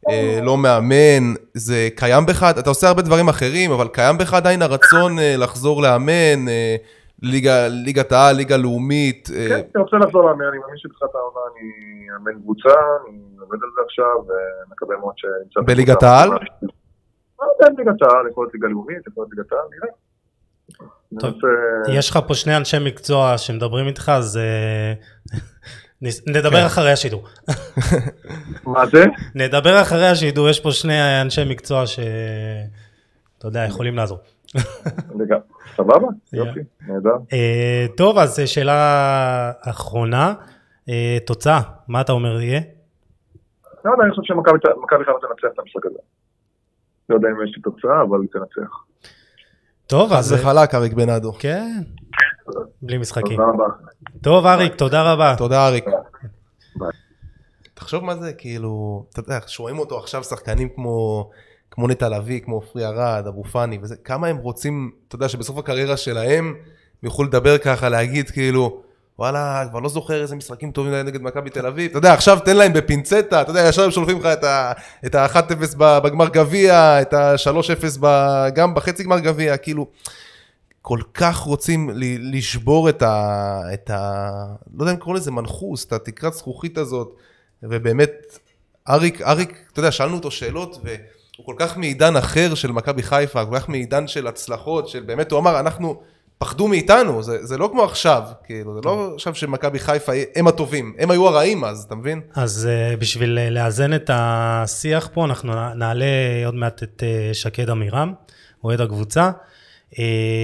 אה, 0.10 0.39
לא 0.43 0.58
מאמן, 0.58 1.34
זה 1.54 1.89
קיים 1.95 2.25
בך, 2.25 2.45
אתה 2.60 2.69
עושה 2.69 2.88
הרבה 2.88 3.01
דברים 3.01 3.30
אחרים, 3.30 3.71
אבל 3.71 3.88
קיים 3.88 4.17
בך 4.17 4.34
עדיין 4.34 4.62
הרצון 4.62 5.19
אה, 5.19 5.36
לחזור 5.38 5.82
לאמן, 5.82 6.47
אה, 6.47 6.75
ליגה, 7.23 7.67
ליגת 7.67 8.12
העל, 8.12 8.36
ליגה 8.36 8.58
לאומית, 8.58 9.30
אה, 9.36 9.47
כן, 9.49 9.62
אני 9.75 9.84
רוצה 9.84 9.97
לחזור 9.97 10.21
לאמן, 10.30 10.45
אני 10.45 10.58
מאמין 10.58 10.77
שבתחילת 10.77 11.15
העונה 11.15 11.39
אני 11.51 11.69
אאמן 12.13 12.41
קבוצה, 12.41 12.69
אני 13.10 13.19
עובד 13.39 13.58
על 13.63 13.69
זה 13.75 13.82
עכשיו, 13.86 14.15
ומקווה 14.67 14.97
מאוד 14.97 15.13
שנמצא... 15.17 15.62
בליגת. 15.65 16.04
העל? 16.04 16.30
לא 16.30 17.45
יודע, 17.51 17.73
ליגת 17.77 18.01
העל, 18.01 18.27
יכול 18.32 18.43
להיות 18.43 18.54
ליגה 18.54 18.67
לאומית, 18.67 19.08
יכול 19.08 19.23
להיות 19.23 19.34
ליגת 19.38 19.51
העל, 19.51 19.67
נראה. 19.71 19.93
טוב, 21.20 21.30
אני 21.30 21.34
רוצה- 21.34 21.92
יש 21.92 22.10
לך 22.10 22.20
פה 22.28 22.34
שני 22.34 22.58
אנשי 22.58 22.78
מקצוע 22.86 23.38
שמדברים 23.38 23.88
איתך, 23.88 24.12
אז 24.16 24.38
אה, 24.38 24.94
נדבר 26.28 26.60
כן. 26.60 26.66
אחרי 26.66 26.92
השידור. 26.92 27.28
מה 28.66 28.86
זה? 28.86 29.04
נדבר 29.36 29.82
אחרי 29.82 30.08
השידור, 30.08 30.50
יש 30.50 30.60
פה 30.60 30.72
שני 30.72 31.22
אנשי 31.22 31.42
מקצוע 31.50 31.88
ש... 31.88 32.00
אתה 33.38 33.48
יודע, 33.48 33.66
יכולים 33.66 33.96
לעזור. 33.96 34.18
סבבה? 35.76 36.08
יופי, 36.34 36.60
נהדר. 36.88 37.16
אה, 37.34 37.86
טוב, 37.98 38.18
אז 38.18 38.40
אה, 38.40 38.48
שאלה 38.48 39.52
אחרונה, 39.62 40.34
אה, 40.90 41.18
תוצאה, 41.26 41.62
מה 41.88 42.02
אתה 42.02 42.12
אומר 42.12 42.42
יהיה? 42.42 42.62
לא 43.86 43.92
יודע, 43.92 44.04
אני 44.04 44.12
חושב 44.12 44.34
שמכבי 44.34 44.60
חיפה 44.90 45.12
תנצח 45.22 45.54
את 45.54 45.60
המשחק 45.60 45.86
הזה. 45.86 45.98
לא 47.10 47.16
יודע 47.16 47.28
אם 47.28 47.48
יש 47.48 47.56
לי 47.56 47.62
תוצאה, 47.62 48.02
אבל 48.02 48.22
היא 48.22 48.30
תנצח. 48.32 48.72
טוב, 49.91 50.13
אז 50.13 50.19
אז... 50.19 50.25
זה 50.25 50.38
חלק, 50.38 50.75
אריק 50.75 50.93
בנאדו. 50.93 51.34
כן, 51.39 51.82
בלי 52.82 52.97
משחקים. 52.97 53.38
תודה 53.38 53.49
רבה. 53.54 53.65
טוב, 54.21 54.45
אריק, 54.45 54.75
תודה 54.75 55.13
רבה. 55.13 55.36
תודה, 55.38 55.67
אריק. 55.67 55.86
תחשוב 57.73 58.04
מה 58.04 58.15
זה, 58.15 58.34
כאילו, 58.34 59.06
אתה 59.12 59.19
יודע, 59.19 59.39
שרואים 59.47 59.80
אותו 59.80 59.99
עכשיו 59.99 60.23
שחקנים 60.23 60.69
כמו, 60.75 61.30
כמו 61.71 61.88
נטע 61.88 62.10
לביא, 62.10 62.39
כמו 62.39 62.56
עופרי 62.56 62.86
ארד, 62.86 63.27
אבו 63.27 63.43
פאני 63.43 63.80
וזה, 63.82 63.95
כמה 63.95 64.27
הם 64.27 64.38
רוצים, 64.38 64.91
אתה 65.08 65.15
יודע, 65.15 65.30
שבסוף 65.30 65.58
הקריירה 65.58 65.97
שלהם, 65.97 66.45
הם 66.47 66.54
יוכלו 67.04 67.25
לדבר 67.25 67.58
ככה, 67.58 67.89
להגיד 67.89 68.30
כאילו, 68.30 68.82
וואלה, 69.26 69.64
כבר 69.70 69.80
לא 69.80 69.90
זוכר 69.90 70.22
איזה 70.22 70.36
משחקים 70.36 70.72
טובים 70.72 70.94
נגד 70.94 71.22
מכבי 71.22 71.50
תל 71.50 71.66
אביב, 71.66 71.90
אתה 71.90 71.98
יודע, 71.98 72.14
עכשיו 72.14 72.40
תן 72.46 72.58
להם 72.58 72.74
בפינצטה, 72.74 73.42
אתה 73.42 73.52
יודע, 73.52 73.68
ישר 73.68 73.84
הם 73.84 73.92
שולחים 73.92 74.20
לך 74.20 74.26
את 74.26 74.44
ה- 74.44 74.72
את 75.06 75.16
ה-1-0 75.16 75.76
בגמר 75.78 76.28
גביע, 76.30 77.02
את 77.02 77.14
ה-3-0 77.14 77.98
ב- 78.00 78.48
גם 78.56 78.74
בחצי 78.74 79.04
גמר 79.04 79.20
גביע, 79.20 79.58
כאילו, 79.58 79.88
כל 80.82 81.00
כך 81.14 81.38
רוצים 81.38 81.90
לשבור 82.34 82.90
את 82.90 83.02
ה... 83.02 83.38
את 83.74 83.90
ה... 83.90 84.30
לא 84.78 84.84
יודע 84.84 84.92
אם 84.92 84.98
קוראים 84.98 85.16
לזה 85.22 85.32
מנחוס, 85.32 85.86
את 85.86 85.94
התקרת 85.94 86.34
זכוכית 86.34 86.78
הזאת, 86.78 87.16
ובאמת, 87.64 88.12
אריק, 88.90 89.22
אריק, 89.22 89.66
אתה 89.72 89.80
יודע, 89.80 89.92
שאלנו 89.92 90.16
אותו 90.16 90.32
שאלות, 90.32 90.78
והוא 90.84 91.46
כל 91.46 91.56
כך 91.60 91.78
מעידן 91.78 92.16
אחר 92.18 92.56
של 92.56 92.72
מכבי 92.72 93.04
חיפה, 93.04 93.46
כל 93.46 93.60
כך 93.60 93.70
מעידן 93.70 94.08
של 94.08 94.28
הצלחות, 94.28 94.88
של 94.88 95.00
באמת, 95.04 95.32
הוא 95.32 95.40
אמר, 95.40 95.60
אנחנו, 95.60 96.02
פחדו 96.41 96.67
מאיתנו, 96.67 97.23
זה, 97.23 97.45
זה 97.45 97.58
לא 97.58 97.69
כמו 97.71 97.84
עכשיו, 97.84 98.23
כאילו, 98.45 98.75
זה 98.75 98.82
לא 98.86 99.12
עכשיו 99.15 99.36
שמכבי 99.36 99.80
חיפה 99.80 100.12
הם 100.36 100.47
הטובים, 100.47 100.93
הם 100.99 101.12
היו 101.12 101.27
הרעים 101.27 101.63
אז, 101.63 101.84
אתה 101.84 101.95
מבין? 101.95 102.21
אז 102.36 102.69
uh, 102.69 102.99
בשביל 102.99 103.39
uh, 103.47 103.54
לאזן 103.54 103.93
את 103.93 104.10
השיח 104.13 105.10
פה, 105.13 105.25
אנחנו 105.25 105.73
נעלה 105.73 106.06
עוד 106.45 106.56
מעט 106.56 106.84
את 106.84 107.04
uh, 107.04 107.34
שקד 107.34 107.69
עמירם, 107.69 108.13
אוהד 108.63 108.82
הקבוצה. 108.82 109.32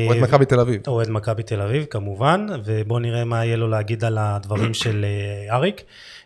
אוהד 0.07 0.21
מכבי 0.21 0.45
תל 0.45 0.59
אביב. 0.59 0.81
אוהד 0.87 1.09
מכבי 1.09 1.43
תל 1.43 1.61
אביב 1.61 1.85
כמובן, 1.89 2.47
ובואו 2.65 2.99
נראה 2.99 3.25
מה 3.25 3.45
יהיה 3.45 3.57
לו 3.57 3.67
להגיד 3.67 4.03
על 4.03 4.17
הדברים 4.19 4.73
של 4.83 5.05
אה, 5.05 5.55
אריק. 5.55 5.81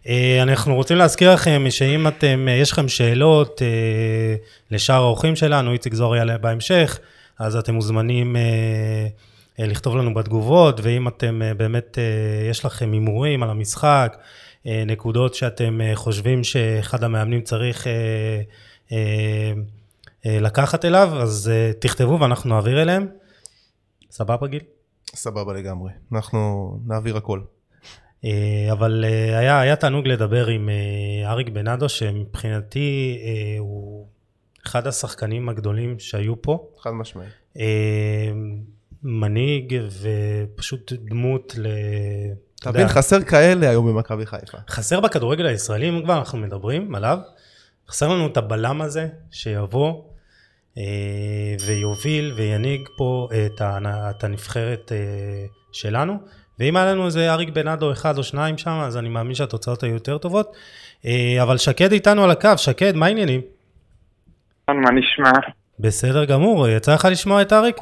אה, 0.08 0.40
אנחנו 0.42 0.76
רוצים 0.76 0.98
להזכיר 0.98 1.34
לכם 1.34 1.66
שאם 1.70 2.08
אתם, 2.08 2.48
אה, 2.50 2.54
יש 2.54 2.72
לכם 2.72 2.88
שאלות 2.88 3.62
אה, 3.62 4.36
לשאר 4.72 4.96
האורחים 4.96 5.36
שלנו, 5.36 5.72
איציק 5.72 5.94
זוהר 5.94 6.16
יעלה 6.16 6.38
בהמשך, 6.38 7.00
אז 7.40 7.56
אתם 7.56 7.74
מוזמנים 7.74 8.36
אה, 8.36 9.08
לכתוב 9.68 9.98
לנו 9.98 10.14
בתגובות, 10.14 10.80
ואם 10.84 11.08
אתם 11.08 11.42
אה, 11.42 11.54
באמת, 11.54 11.98
אה, 11.98 12.50
יש 12.50 12.66
לכם 12.66 12.92
הימורים 12.92 13.44
על 13.44 13.50
המשחק, 13.50 14.18
אה, 14.66 14.84
נקודות 14.88 15.36
שאתם 15.36 15.82
אה, 15.82 15.96
חושבים 15.96 16.44
שאחד 16.44 17.04
המאמנים 17.04 17.42
צריך 17.42 17.88
אה, 17.88 18.42
אה, 18.92 19.54
אה, 20.26 20.40
לקחת 20.40 20.86
אליו, 20.86 21.10
אז 21.22 21.52
אה, 21.54 21.72
תכתבו 21.80 22.20
ואנחנו 22.20 22.50
נעביר 22.50 22.82
אליהם. 22.82 23.08
סבבה 24.12 24.48
גיל? 24.48 24.64
סבבה 25.16 25.54
לגמרי, 25.54 25.92
אנחנו 26.14 26.72
נעביר 26.86 27.18
הכל. 27.18 27.42
אה, 28.26 28.70
אבל 28.72 29.06
אה, 29.08 29.40
היה, 29.40 29.60
היה 29.60 29.76
תענוג 29.76 30.08
לדבר 30.08 30.48
עם 30.48 30.70
אה, 30.70 31.32
אריק 31.32 31.50
בנאדו, 31.50 31.90
שמבחינתי 31.90 33.20
אה, 33.24 33.60
הוא 33.60 34.08
אחד 34.66 34.88
השחקנים 34.88 35.50
הגדולים 35.50 36.00
שהיו 36.00 36.42
פה. 36.42 36.68
חד 36.80 36.92
משמעי. 36.92 37.28
מנהיג 39.04 39.82
ופשוט 40.02 40.94
דמות 40.94 41.54
ל... 41.58 41.68
אתה 42.60 42.70
מבין, 42.70 42.88
חסר 42.88 43.22
כאלה 43.22 43.70
היום 43.70 43.88
במכבי 43.88 44.26
חיפה. 44.26 44.58
חסר 44.70 45.00
בכדורגל 45.00 45.46
הישראלי, 45.46 45.90
אם 45.90 46.02
כבר 46.04 46.18
אנחנו 46.20 46.38
מדברים 46.38 46.96
עליו, 46.96 47.18
חסר 47.90 48.08
לנו 48.08 48.28
את 48.28 48.38
הבלם 48.38 48.82
הזה 48.82 49.08
שיבוא 49.32 50.04
אה, 50.78 50.84
ויוביל 51.66 52.34
וינהיג 52.36 52.88
פה 52.98 53.28
את, 53.46 53.62
ה, 53.62 53.78
את 54.10 54.24
הנבחרת 54.24 54.92
אה, 54.92 55.46
שלנו, 55.72 56.18
ואם 56.60 56.78
היה 56.78 56.86
לנו 56.86 57.06
איזה 57.06 57.34
אריק 57.34 57.50
בנאדו 57.50 57.92
אחד 57.92 58.18
או 58.18 58.24
שניים 58.24 58.58
שם, 58.58 58.80
אז 58.84 58.98
אני 58.98 59.10
מאמין 59.10 59.36
שהתוצאות 59.36 59.84
היו 59.84 59.94
יותר 59.94 60.18
טובות. 60.18 60.56
אה, 61.06 61.44
אבל 61.44 61.58
שקד 61.58 61.92
איתנו 61.92 62.24
על 62.24 62.32
הקו, 62.32 62.58
שקד, 62.58 62.96
מה 62.96 63.06
העניינים? 63.06 63.42
מה 64.68 64.92
נשמע? 64.92 65.32
בסדר 65.80 66.26
גמור, 66.26 66.68
יצא 66.68 66.94
לך 66.94 67.08
לשמוע 67.12 67.42
את 67.42 67.54
אריק? 67.54 67.78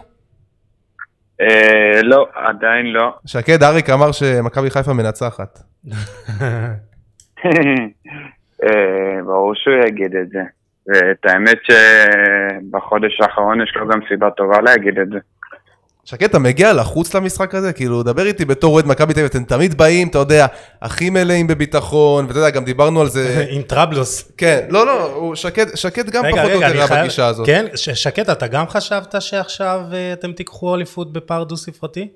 אה, 1.41 2.01
לא, 2.03 2.27
עדיין 2.35 2.85
לא. 2.85 3.13
שקד, 3.25 3.63
אריק 3.63 3.89
אמר 3.89 4.11
שמכבי 4.11 4.69
חיפה 4.69 4.93
מנצחת. 4.93 5.59
אה, 8.63 9.23
ברור 9.25 9.55
שהוא 9.55 9.75
יגיד 9.87 10.15
את 10.15 10.29
זה. 10.29 10.41
ואת 10.87 11.25
האמת 11.25 11.57
שבחודש 11.63 13.21
האחרון 13.21 13.61
יש 13.61 13.73
לו 13.75 13.87
גם 13.87 13.99
סיבה 14.07 14.29
טובה 14.31 14.61
להגיד 14.61 14.99
את 14.99 15.09
זה. 15.09 15.19
שקד, 16.09 16.23
אתה 16.29 16.39
מגיע 16.39 16.73
לחוץ 16.73 17.13
למשחק 17.15 17.55
הזה? 17.55 17.73
כאילו, 17.73 18.03
דבר 18.03 18.25
איתי 18.25 18.45
בתור 18.45 18.73
אוהד 18.73 18.85
מכבי 18.87 19.13
תל 19.13 19.19
אביב, 19.19 19.29
אתם 19.29 19.43
תמיד 19.43 19.77
באים, 19.77 20.07
אתה 20.07 20.17
יודע, 20.17 20.45
הכי 20.81 21.09
מלאים 21.09 21.47
בביטחון, 21.47 22.25
ואתה 22.25 22.39
יודע, 22.39 22.49
גם 22.49 22.65
דיברנו 22.65 23.01
על 23.01 23.09
זה... 23.09 23.45
עם 23.49 23.61
טראבלוס. 23.61 24.31
כן, 24.37 24.65
לא, 24.69 24.85
לא, 24.85 25.11
הוא 25.13 25.35
שקד, 25.35 25.75
שקד 25.75 26.09
גם 26.09 26.25
רגע, 26.25 26.35
פחות 26.41 26.51
או 26.51 26.61
יותר 26.61 26.87
חייב... 26.87 27.01
בגישה 27.01 27.27
הזאת. 27.27 27.45
כן, 27.45 27.65
ש- 27.75 27.89
שקד, 27.89 28.29
אתה 28.29 28.47
גם 28.47 28.67
חשבת 28.67 29.15
שעכשיו 29.19 29.81
אה, 29.93 30.13
אתם 30.13 30.31
תיקחו 30.31 30.75
אליפות 30.75 31.13
בפער 31.13 31.43
דו-ספרתי? 31.43 32.07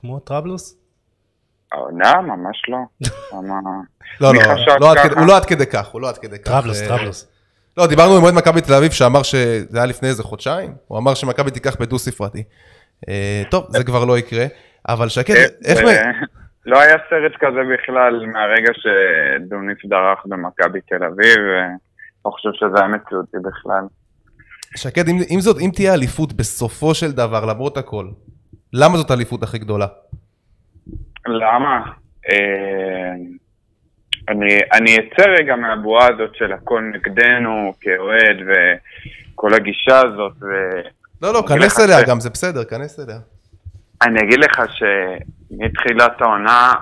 כמו 0.00 0.18
טראבלוס? 0.18 0.74
העונה? 1.72 2.12
ממש 2.20 2.56
לא. 2.68 3.08
לא, 4.20 4.34
לא, 4.34 4.40
חשב 4.40 4.70
לא 4.80 4.90
עד 4.90 4.96
ככה? 4.98 5.08
כדי- 5.08 5.18
הוא 5.18 5.26
לא 5.26 5.36
עד 5.36 5.44
כדי 5.44 5.66
כך, 5.66 5.86
הוא 5.88 6.00
לא 6.00 6.08
עד 6.08 6.18
כדי 6.18 6.38
כך. 6.38 6.44
טראבלוס, 6.44 6.82
אה, 6.82 6.88
טראבלוס. 6.88 7.26
לא, 7.76 7.86
דיברנו 7.86 8.16
עם 8.16 8.22
אוהד 8.22 8.34
מכבי 8.34 8.60
תל 8.60 8.74
אביב 8.74 8.92
שאמר 8.92 9.22
שזה 9.22 9.66
היה 9.74 9.86
לפני 9.86 10.08
איזה 10.08 10.22
חודשיים, 10.22 10.74
הוא 10.86 10.98
אמר 10.98 11.14
שמכבי 11.14 11.50
תיקח 11.50 11.76
בדו-ספרתי. 11.80 12.42
אה, 13.08 13.42
טוב, 13.50 13.66
זה 13.68 13.84
כבר 13.84 14.04
לא 14.04 14.18
יקרה, 14.18 14.44
אבל 14.88 15.08
שקד, 15.08 15.34
איך... 15.64 15.78
אה, 15.78 16.10
לא 16.66 16.80
היה 16.80 16.96
סרט 17.10 17.32
כזה 17.40 17.60
בכלל 17.74 18.26
מהרגע 18.26 18.72
שדוניס 18.74 19.78
דרך 19.84 20.18
במכבי 20.26 20.80
תל 20.80 21.04
אביב, 21.04 21.38
ולא 21.38 22.30
חושב 22.30 22.48
שזה 22.52 22.78
היה 22.80 22.88
מציאותי 22.88 23.36
בכלל. 23.44 23.84
שקד, 24.76 25.08
אם, 25.08 25.40
זאת, 25.40 25.56
אם 25.60 25.70
תהיה 25.74 25.94
אליפות 25.94 26.32
בסופו 26.32 26.94
של 26.94 27.12
דבר, 27.12 27.44
למרות 27.44 27.76
הכל, 27.76 28.06
למה 28.72 28.96
זאת 28.96 29.10
האליפות 29.10 29.42
הכי 29.42 29.58
גדולה? 29.58 29.86
למה? 31.26 31.82
אה, 32.30 33.12
אני, 34.28 34.58
אני 34.72 34.96
אצא 34.96 35.28
רגע 35.28 35.56
מהבועה 35.56 36.08
הזאת 36.08 36.34
של 36.34 36.52
הכל 36.52 36.82
נגדנו 36.94 37.72
כאוהד 37.80 38.36
וכל 38.48 39.54
הגישה 39.54 39.98
הזאת. 39.98 40.32
לא, 41.22 41.32
לא, 41.32 41.42
כנס 41.48 41.80
אליה 41.80 42.00
ש- 42.00 42.08
גם, 42.08 42.20
זה 42.20 42.30
בסדר, 42.30 42.64
כנס 42.64 43.00
אליה. 43.00 43.18
אני 44.02 44.20
אגיד 44.20 44.38
לך 44.38 44.62
שמתחילת 44.68 46.20
העונה, 46.20 46.72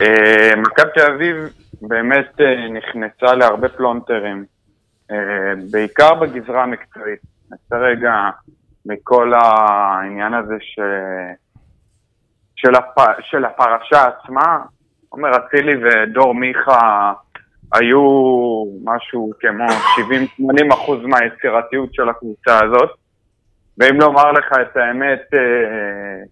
אה, 0.00 0.50
מכבי 0.56 0.90
תל 0.94 1.12
אביב 1.12 1.36
באמת 1.82 2.40
אה, 2.40 2.68
נכנסה 2.68 3.34
להרבה 3.34 3.68
פלונטרים, 3.68 4.44
אה, 5.10 5.16
בעיקר 5.70 6.14
בגזרה 6.14 6.62
המקצועית. 6.62 7.20
נצא 7.52 7.76
רגע 7.76 8.12
מכל 8.86 9.32
העניין 9.34 10.34
הזה 10.34 10.54
ש... 10.60 10.78
של, 12.56 12.74
הפ... 12.74 12.98
של 13.20 13.44
הפרשה 13.44 14.04
עצמה. 14.08 14.58
עומר 15.08 15.30
אצילי 15.36 15.72
ודור 15.84 16.34
מיכה 16.34 17.12
היו 17.72 18.00
משהו 18.84 19.30
כמו 19.40 19.66
70-80 20.40 20.74
אחוז 20.74 20.98
מהיצירתיות 21.04 21.94
של 21.94 22.08
הקבוצה 22.08 22.58
הזאת. 22.64 22.90
ואם 23.78 24.00
לומר 24.00 24.32
לך 24.32 24.46
את 24.62 24.76
האמת, 24.76 25.20
אה, 25.34 26.24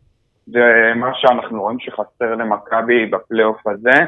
זה 0.47 0.93
מה 0.97 1.11
שאנחנו 1.14 1.62
רואים 1.62 1.78
שחסר 1.80 2.34
למכבי 2.34 3.07
בפלייאוף 3.07 3.66
הזה. 3.66 4.05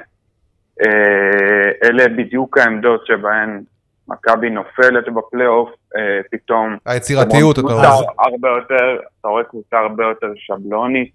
אה, 0.83 1.71
אלה 1.85 2.09
בדיוק 2.09 2.59
העמדות 2.59 3.07
שבהן 3.07 3.63
מכבי 4.09 4.51
נופלת 4.51 5.05
בפלייאוף, 5.15 5.71
אה, 5.97 6.21
פתאום... 6.31 6.77
היצירתיות, 6.87 7.59
אתה 7.59 7.67
רואה. 7.67 7.89
הרבה 8.19 8.49
יותר, 8.49 8.99
אתה 9.21 9.29
רואה 9.29 9.45
קבוצה 9.45 9.79
הרבה 9.79 10.05
יותר 10.05 10.33
שבלונית, 10.37 11.11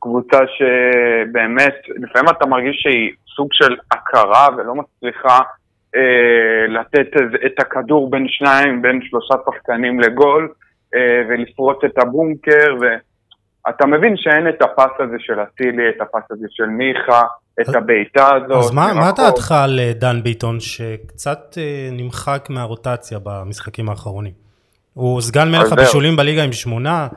קבוצה 0.00 0.38
שבאמת, 0.46 1.74
לפעמים 1.88 2.28
אתה 2.30 2.46
מרגיש 2.46 2.76
שהיא 2.82 3.12
סוג 3.36 3.48
של 3.52 3.76
הכרה 3.90 4.48
ולא 4.56 4.74
מצליחה 4.74 5.38
אה, 5.96 6.00
לתת 6.68 7.06
את- 7.46 7.60
הכדור 7.60 8.10
בין 8.10 8.26
שניים, 8.28 8.82
בין 8.82 9.00
שלושה 9.02 9.34
שחקנים 9.46 10.00
לגול, 10.00 10.52
אה, 10.94 11.00
ולפרוץ 11.28 11.78
את 11.84 11.98
הבונקר, 11.98 12.74
ואתה 12.80 13.86
מבין 13.86 14.14
שאין 14.16 14.48
את 14.48 14.62
הפס 14.62 14.92
הזה 15.00 15.16
של 15.18 15.34
אצילי, 15.42 15.88
את 15.88 16.00
הפס 16.00 16.30
הזה 16.30 16.46
של 16.50 16.66
מיכה, 16.66 17.22
את 17.60 17.74
הבעיטה 17.74 18.34
הזאת. 18.34 18.50
אז 18.64 18.70
מה, 18.74 18.94
מה. 18.94 19.10
דעתך 19.16 19.52
על 19.64 19.80
אה, 19.80 19.92
דן 19.94 20.22
ביטון, 20.22 20.60
שקצת 20.60 21.58
אה, 21.58 21.88
נמחק 21.92 22.46
מהרוטציה 22.50 23.18
במשחקים 23.24 23.88
האחרונים? 23.88 24.32
הוא 24.94 25.20
סגן 25.20 25.48
מלך. 25.50 25.72
הבישולים 25.72 26.16
בליגה 26.16 26.42
עם 26.44 26.52
שמונה, 26.52 27.08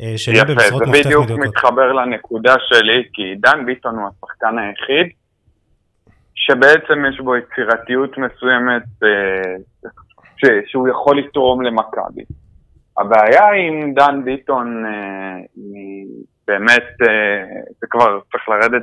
אה, 0.00 0.12
שני 0.16 0.34
יפה, 0.38 0.44
במשרות 0.44 0.82
זה 0.86 0.90
מפתח 0.90 1.10
בדיוק. 1.24 1.30
מתחבר 1.30 1.92
לנקודה 1.92 2.54
שלי, 2.68 3.02
כי 3.12 3.22
דן 3.40 3.66
ביטון 3.66 3.94
הוא 3.94 4.08
השחקן 4.08 4.58
היחיד 4.58 5.12
שבעצם 6.34 7.04
יש 7.08 7.20
בו 7.20 7.36
יצירתיות 7.36 8.18
מסוימת 8.18 8.82
אה, 9.02 9.54
ש- 10.36 10.70
שהוא 10.70 10.88
יכול 10.88 11.18
לתרום 11.18 11.62
למכבי. 11.62 12.24
הבעיה 12.98 13.52
עם 13.52 13.94
דן 13.94 14.24
ביטון 14.24 14.86
אה, 14.86 15.36
היא 15.56 16.06
באמת, 16.46 16.88
אה, 17.02 17.44
זה 17.80 17.86
כבר 17.90 18.20
צריך 18.32 18.48
לרדת 18.48 18.82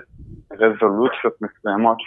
רזולוציות 0.52 1.34
מסוימות, 1.42 1.98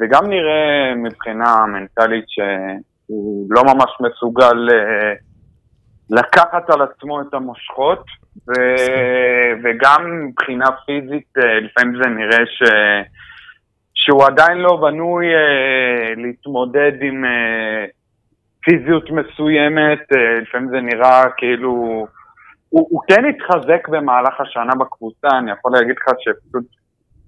וגם 0.00 0.26
נראה 0.28 0.94
מבחינה 0.96 1.66
מנטלית 1.66 2.24
שהוא 2.28 3.46
לא 3.50 3.62
ממש 3.64 3.90
מסוגל 4.00 4.68
לקחת 6.10 6.70
על 6.70 6.82
עצמו 6.82 7.20
את 7.20 7.34
המושכות, 7.34 8.04
ו... 8.48 8.52
וגם 9.64 10.26
מבחינה 10.26 10.66
פיזית, 10.86 11.32
לפעמים 11.36 12.02
זה 12.02 12.10
נראה 12.10 12.46
ש... 12.46 12.62
שהוא 14.04 14.24
עדיין 14.26 14.58
לא 14.58 14.76
בנוי 14.76 15.26
אה, 15.26 16.14
להתמודד 16.16 16.92
עם 17.02 17.24
אה, 17.24 17.84
פיזיות 18.64 19.10
מסוימת, 19.10 20.02
אה, 20.12 20.40
לפעמים 20.42 20.68
זה 20.68 20.80
נראה 20.80 21.24
כאילו... 21.36 21.72
הוא, 22.68 22.86
הוא 22.90 23.00
כן 23.08 23.22
התחזק 23.24 23.88
במהלך 23.88 24.40
השנה 24.40 24.74
בקבוצה, 24.74 25.28
אני 25.38 25.50
יכול 25.50 25.72
להגיד 25.72 25.94
לך 25.96 26.14
שפשוט... 26.18 26.64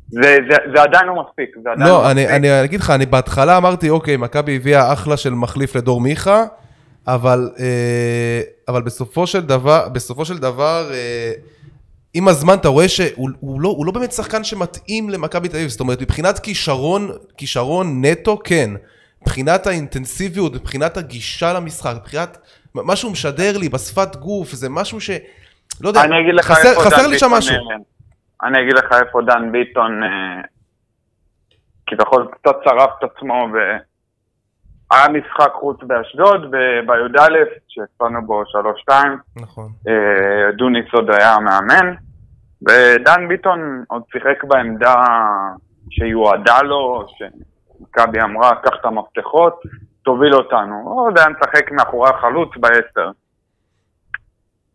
זה, 0.09 0.37
זה, 0.51 0.57
זה 0.75 0.83
עדיין 0.83 1.07
לא 1.07 1.23
מספיק, 1.23 1.51
זה 1.63 1.71
עדיין 1.71 1.89
לא, 1.89 1.95
לא 1.95 2.11
אני, 2.11 2.21
מספיק. 2.21 2.37
אני 2.37 2.65
אגיד 2.65 2.81
לך, 2.81 2.91
אני 2.91 3.07
בהתחלה 3.07 3.57
אמרתי, 3.57 3.91
אוקיי, 3.91 4.17
מכבי 4.17 4.57
הביאה 4.57 4.93
אחלה 4.93 5.17
של 5.17 5.31
מחליף 5.35 5.77
לדור 5.77 6.01
מיכה, 6.01 6.45
אבל, 7.07 7.51
אה, 7.59 8.41
אבל 8.69 8.83
בסופו 8.83 9.27
של 9.27 9.41
דבר, 9.41 9.89
בסופו 9.89 10.25
של 10.25 10.39
דבר, 10.39 10.91
אה, 10.93 11.33
עם 12.15 12.29
הזמן 12.29 12.55
אתה 12.55 12.69
רואה 12.69 12.89
שהוא 12.89 13.31
הוא 13.41 13.61
לא, 13.61 13.69
הוא 13.69 13.87
לא 13.87 13.93
באמת 13.93 14.13
שחקן 14.13 14.45
שמתאים 14.45 15.11
למכבי 15.11 15.49
תל 15.49 15.57
אביב, 15.57 15.69
זאת 15.69 15.81
אומרת, 15.81 16.03
מבחינת 16.03 16.39
כישרון, 16.39 17.09
כישרון 17.37 18.05
נטו, 18.05 18.39
כן. 18.45 18.71
מבחינת 19.23 19.67
האינטנסיביות, 19.67 20.55
מבחינת 20.55 20.97
הגישה 20.97 21.53
למשחק, 21.53 21.93
מבחינת 21.97 22.39
מה 22.75 22.97
שהוא 22.97 23.13
משדר 23.13 23.59
לי 23.59 23.69
בשפת 23.69 24.17
גוף, 24.17 24.49
זה 24.49 24.69
משהו 24.71 25.01
ש... 25.01 25.11
לא 25.81 25.89
יודע, 25.89 26.01
אני 26.05 26.21
אגיד 26.21 26.35
לך 26.35 26.45
חסר, 26.45 26.81
חסר 26.81 27.07
לי 27.07 27.19
שם 27.19 27.31
משהו. 27.31 27.55
אה, 27.55 27.77
אני 28.49 28.63
אגיד 28.63 28.75
לך 28.75 28.93
איפה 28.93 29.23
דן 29.27 29.53
ביטון 29.53 30.03
אה, 30.03 30.09
כביכול 31.87 32.29
קצת 32.31 32.57
שרף 32.65 32.91
את 32.99 33.11
עצמו 33.11 33.49
ו... 33.55 33.57
היה 34.91 35.09
משחק 35.09 35.53
חוץ 35.53 35.77
באשדוד, 35.83 36.51
בי"א, 36.87 37.29
שהפענו 37.69 38.27
בו 38.27 38.43
3-2, 38.89 38.93
נכון. 39.37 39.69
אה, 39.89 40.53
דוניס 40.57 40.85
עוד 40.93 41.11
היה 41.11 41.35
המאמן, 41.35 41.95
ודן 42.69 43.29
ביטון 43.29 43.85
עוד 43.89 44.03
שיחק 44.13 44.45
בעמדה 44.45 44.95
שיועדה 45.91 46.63
לו, 46.63 47.07
שמכבי 47.09 48.21
אמרה, 48.21 48.55
קח 48.55 48.77
את 48.81 48.85
המפתחות, 48.85 49.61
תוביל 50.03 50.35
אותנו. 50.35 50.83
עוד 50.85 51.19
היה 51.19 51.29
משחק 51.29 51.73
מאחורי 51.73 52.11
החלוץ 52.11 52.49
בעשר. 52.57 53.11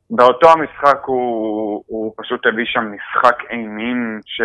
באותו 0.09 0.51
המשחק 0.51 0.99
הוא, 1.05 1.83
הוא 1.87 2.13
פשוט 2.17 2.45
הביא 2.45 2.65
שם 2.65 2.91
משחק 2.91 3.37
אימים, 3.49 4.19
ש... 4.25 4.41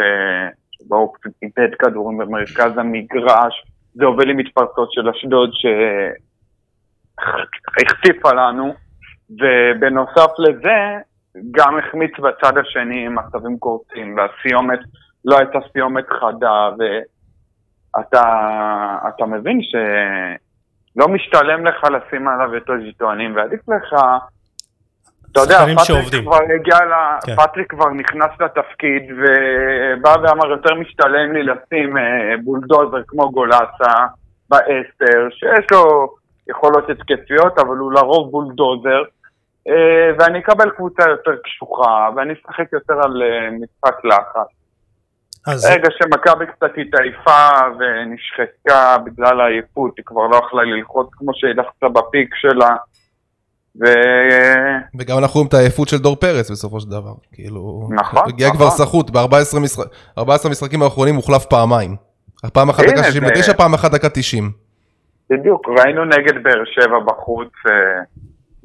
שבו 0.70 0.96
הוא 0.96 1.14
פשוט 1.20 1.32
איבד 1.42 1.74
כדורים 1.78 2.18
במרכז 2.18 2.78
המגרש, 2.78 3.64
זה 3.94 4.04
הוביל 4.04 4.30
עם 4.30 4.36
מתפרצות 4.36 4.92
של 4.92 5.08
אשדוד 5.08 5.50
שהחטיפה 7.18 8.32
לנו, 8.32 8.74
ובנוסף 9.30 10.30
לזה, 10.38 10.98
גם 11.50 11.78
החמיץ 11.78 12.12
בצד 12.18 12.58
השני 12.58 13.08
מצבים 13.08 13.58
קורצים, 13.58 14.16
והסיומת 14.16 14.78
לא 15.24 15.38
הייתה 15.38 15.58
סיומת 15.72 16.04
חדה, 16.08 16.70
ואתה 16.78 18.22
אתה 19.08 19.26
מבין 19.26 19.60
שלא 19.62 21.08
משתלם 21.08 21.66
לך 21.66 21.84
לשים 21.84 22.28
עליו 22.28 22.56
את 22.56 22.70
הז'יטונים, 22.70 23.36
ועדיף 23.36 23.60
לך 23.68 23.94
אתה 25.34 25.42
יודע, 25.42 25.58
פטריק 25.58 25.78
שעובדים. 25.82 26.22
כבר 26.22 26.38
הגיע, 26.54 26.76
ל... 26.76 26.92
כן. 27.26 27.36
פטריק 27.36 27.70
כבר 27.70 27.90
נכנס 27.90 28.30
לתפקיד 28.40 29.02
ובא 29.10 30.14
ואמר 30.22 30.50
יותר 30.50 30.74
משתלם 30.74 31.32
לי 31.32 31.42
לשים 31.42 31.98
אה, 31.98 32.34
בולדוזר 32.44 33.02
כמו 33.06 33.30
גולסה 33.30 33.94
בעשר, 34.50 35.28
שיש 35.30 35.66
לו 35.72 36.14
יכולות 36.50 36.90
התקפיות, 36.90 37.58
אבל 37.58 37.76
הוא 37.76 37.92
לרוב 37.92 38.30
בולדוזר, 38.30 39.02
ואני 40.18 40.38
אקבל 40.38 40.70
קבוצה 40.70 41.02
יותר 41.10 41.30
קשוחה, 41.44 42.08
ואני 42.16 42.32
אשחק 42.32 42.72
יותר 42.72 42.94
על 42.94 43.22
אה, 43.22 43.50
משחק 43.50 44.04
לחץ. 44.04 44.48
אז 45.46 45.66
רגע 45.72 45.88
שמכבי 45.90 46.44
קצת 46.46 46.70
התעייפה 46.86 47.48
ונשחקה 47.78 48.96
בגלל 49.04 49.40
העייפות, 49.40 49.92
היא 49.96 50.04
כבר 50.06 50.26
לא 50.26 50.36
יכלה 50.36 50.62
ללחוץ 50.62 51.08
כמו 51.12 51.32
שהיא 51.34 51.54
לחצה 51.54 51.88
בפיק 51.88 52.34
שלה. 52.34 52.76
ו... 53.80 53.84
וגם 54.98 55.18
אנחנו 55.18 55.34
רואים 55.38 55.48
את 55.48 55.54
העייפות 55.54 55.88
של 55.88 55.98
דור 55.98 56.16
פרץ 56.16 56.50
בסופו 56.50 56.80
של 56.80 56.88
דבר. 56.90 57.12
כאילו... 57.32 57.88
נכון, 57.90 58.22
הגיע 58.28 58.46
נכון. 58.48 58.58
כבר 58.58 58.70
סחוט, 58.70 59.10
ב-14 59.10 59.60
משחק, 59.62 59.84
14 60.18 60.50
משחקים 60.50 60.82
האחרונים 60.82 61.14
הוחלף 61.14 61.44
פעמיים. 61.44 61.96
פעם 62.52 62.68
אחת 62.70 62.84
דקה 62.84 62.96
זה- 62.96 63.04
69, 63.12 63.52
פעם 63.54 63.74
אחת 63.74 63.90
דקה 63.90 64.08
90. 64.08 64.50
בדיוק, 65.30 65.68
ראינו 65.78 66.04
נגד 66.04 66.42
באר 66.42 66.62
שבע 66.64 66.98
בחוץ, 67.06 67.48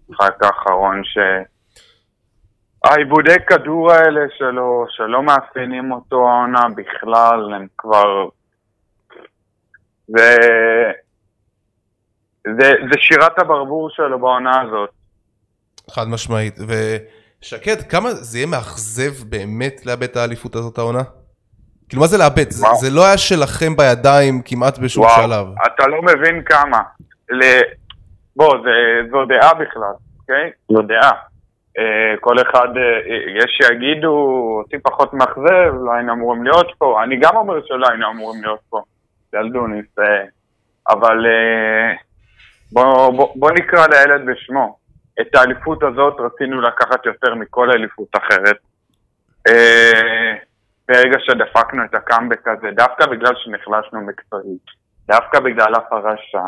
אה, 0.09 0.15
משחק 0.15 0.43
האחרון, 0.43 1.01
ש... 1.03 1.17
העיבודי 2.83 3.35
כדור 3.47 3.91
האלה 3.91 4.21
שלו, 4.37 4.85
שלא 4.89 5.23
מאפיינים 5.23 5.91
אותו 5.91 6.15
העונה 6.15 6.65
בכלל, 6.75 7.53
הם 7.53 7.67
כבר... 7.77 8.29
זה... 10.07 10.35
זה, 12.59 12.71
זה 12.91 12.99
שירת 12.99 13.39
הברבור 13.39 13.89
שלו 13.89 14.19
בעונה 14.19 14.61
הזאת. 14.61 14.89
חד 15.89 16.07
משמעית. 16.07 16.55
ושקד, 16.59 17.81
כמה 17.89 18.11
זה 18.11 18.37
יהיה 18.37 18.47
מאכזב 18.47 19.29
באמת 19.29 19.85
לאבד 19.85 20.03
את 20.03 20.17
האליפות 20.17 20.55
הזאת 20.55 20.77
העונה? 20.77 21.03
כאילו 21.89 22.01
מה 22.01 22.07
זה 22.07 22.17
לאבד? 22.17 22.51
זה. 22.51 22.67
זה 22.79 22.89
לא 22.89 23.05
היה 23.05 23.17
שלכם 23.17 23.75
בידיים 23.75 24.41
כמעט 24.45 24.77
בשום 24.77 25.03
וואו, 25.03 25.23
שלב. 25.23 25.47
אתה 25.65 25.87
לא 25.87 26.01
מבין 26.01 26.43
כמה. 26.43 26.79
ל... 27.29 27.43
בוא, 28.39 28.57
זה, 28.63 29.09
זו 29.11 29.25
דעה 29.25 29.53
בכלל, 29.53 29.93
אוקיי? 30.19 30.51
זו 30.71 30.81
דעה. 30.81 31.11
אה, 31.77 32.15
כל 32.19 32.35
אחד, 32.41 32.67
אה, 32.77 32.99
יש 33.35 33.57
שיגידו, 33.61 34.13
אותי 34.59 34.79
פחות 34.79 35.13
מאכזב, 35.13 35.73
לא 35.85 35.93
היינו 35.93 36.13
אמורים 36.13 36.43
להיות 36.43 36.71
פה. 36.77 37.03
אני 37.03 37.19
גם 37.19 37.35
אומר 37.35 37.65
שלא 37.65 37.85
היינו 37.89 38.11
אמורים 38.11 38.43
להיות 38.43 38.59
פה. 38.69 38.81
ילדוניס. 39.33 39.85
אה, 39.99 40.23
אבל 40.89 41.25
אה, 41.25 41.95
בוא, 42.71 43.11
בוא, 43.17 43.33
בוא 43.35 43.51
נקרא 43.51 43.87
לילד 43.87 44.25
בשמו. 44.25 44.77
את 45.21 45.35
האליפות 45.35 45.83
הזאת 45.83 46.13
רצינו 46.19 46.61
לקחת 46.61 47.05
יותר 47.05 47.35
מכל 47.35 47.71
אליפות 47.71 48.09
אחרת. 48.17 48.57
אה, 49.47 50.33
ברגע 50.87 51.17
שדפקנו 51.19 51.85
את 51.85 51.93
הקאמבק 51.93 52.47
הזה, 52.47 52.71
דווקא 52.75 53.05
בגלל 53.05 53.33
שנחלשנו 53.35 54.01
מקצועית, 54.01 54.65
דווקא 55.07 55.39
בגלל 55.39 55.75
הפרשה, 55.75 56.43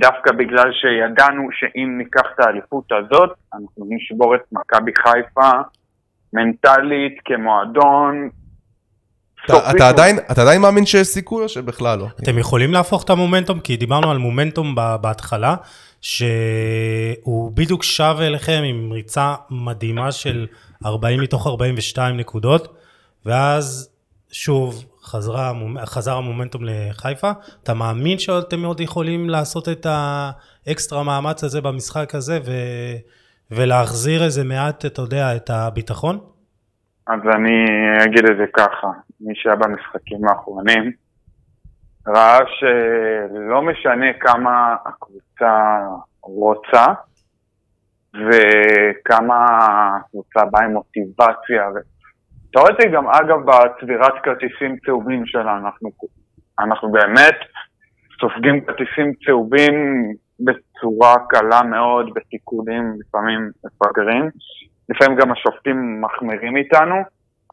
דווקא 0.00 0.32
בגלל 0.32 0.72
שידענו 0.72 1.48
שאם 1.52 1.98
ניקח 1.98 2.22
את 2.34 2.40
האליפות 2.40 2.84
הזאת, 2.92 3.30
אנחנו 3.54 3.86
נשבור 3.88 4.34
את 4.34 4.40
מכבי 4.52 4.92
חיפה 4.98 5.50
מנטלית, 6.32 7.18
כמועדון. 7.24 8.28
אתה, 9.44 9.88
עדיין, 9.88 10.18
אתה 10.32 10.42
עדיין 10.42 10.60
מאמין 10.60 10.86
שיש 10.86 11.06
סיכוי 11.06 11.42
או 11.42 11.48
שבכלל 11.48 11.98
לא? 11.98 12.06
אתם 12.22 12.38
יכולים 12.38 12.72
להפוך 12.72 13.04
את 13.04 13.10
המומנטום, 13.10 13.60
כי 13.60 13.76
דיברנו 13.76 14.10
על 14.10 14.18
מומנטום 14.18 14.74
בהתחלה, 15.00 15.54
שהוא 16.00 17.52
בדיוק 17.54 17.82
שב 17.82 18.16
אליכם 18.20 18.62
עם 18.64 18.92
ריצה 18.92 19.34
מדהימה 19.50 20.12
של 20.12 20.46
40 20.86 21.20
מתוך 21.20 21.46
42 21.46 22.16
נקודות, 22.16 22.76
ואז 23.26 23.90
שוב 24.32 24.84
חזרה, 25.04 25.52
חזר 25.84 26.16
המומנטום 26.16 26.62
לחיפה. 26.64 27.30
אתה 27.62 27.74
מאמין 27.74 28.18
שאתם 28.18 28.64
עוד 28.64 28.80
יכולים 28.80 29.30
לעשות 29.30 29.68
את 29.68 29.86
האקסטרה 29.86 31.02
מאמץ 31.02 31.44
הזה 31.44 31.60
במשחק 31.60 32.14
הזה, 32.14 32.38
ו... 32.46 32.50
ולהחזיר 33.50 34.24
איזה 34.24 34.44
מעט, 34.44 34.86
אתה 34.86 35.02
יודע, 35.02 35.36
את 35.36 35.50
הביטחון? 35.50 36.18
אז 37.06 37.20
אני 37.34 37.66
אגיד 38.04 38.24
את 38.30 38.36
זה 38.36 38.44
ככה, 38.52 38.86
מי 39.20 39.34
שהיה 39.36 39.56
במשחקים 39.56 40.28
האחרונים, 40.28 40.92
ראה 42.08 42.38
שלא 42.46 43.62
משנה 43.62 44.06
כמה 44.20 44.76
הקבוצה 44.86 45.78
רוצה, 46.22 46.86
וכמה 48.14 49.46
הקבוצה 49.96 50.40
באה 50.50 50.64
עם 50.64 50.72
מוטיבציה. 50.72 51.64
אתה 52.52 52.60
רואה 52.60 52.70
את 52.72 52.76
זה 52.80 52.88
גם, 52.88 53.06
אגב, 53.08 53.38
בצבירת 53.46 54.12
כרטיסים 54.22 54.76
צהובים 54.86 55.26
שלנו, 55.26 55.66
אנחנו, 55.66 55.90
אנחנו 56.58 56.92
באמת 56.92 57.38
סופגים 58.20 58.60
כרטיסים 58.60 59.12
צהובים 59.26 59.74
בצורה 60.40 61.14
קלה 61.28 61.62
מאוד, 61.62 62.14
בתיקונים 62.14 62.94
לפעמים 63.00 63.50
מפגרים. 63.64 64.30
לפעמים 64.88 65.18
גם 65.18 65.32
השופטים 65.32 66.00
מחמירים 66.00 66.56
איתנו, 66.56 66.94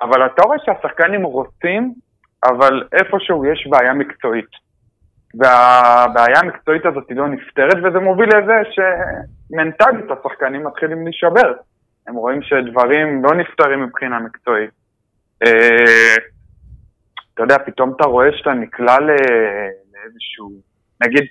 אבל 0.01 0.25
אתה 0.25 0.43
רואה 0.43 0.57
שהשחקנים 0.65 1.23
רוצים, 1.23 1.93
אבל 2.45 2.83
איפשהו 2.93 3.45
יש 3.45 3.67
בעיה 3.69 3.93
מקצועית. 3.93 4.49
והבעיה 5.39 6.39
המקצועית 6.43 6.85
הזאת 6.85 7.05
לא 7.09 7.27
נפתרת, 7.27 7.77
וזה 7.83 7.99
מוביל 7.99 8.29
לזה 8.29 8.61
שמנטלית 8.71 10.05
השחקנים 10.11 10.67
מתחילים 10.67 11.03
להישבר. 11.03 11.53
הם 12.07 12.15
רואים 12.15 12.41
שדברים 12.41 13.23
לא 13.23 13.35
נפתרים 13.35 13.83
מבחינה 13.83 14.19
מקצועית. 14.19 14.78
אה, 15.45 16.15
אתה 17.33 17.43
יודע, 17.43 17.57
פתאום 17.65 17.93
אתה 17.95 18.07
רואה 18.07 18.27
שאתה 18.37 18.53
נקלע 18.53 18.99
לאיזשהו, 18.99 20.51
נגיד, 21.01 21.23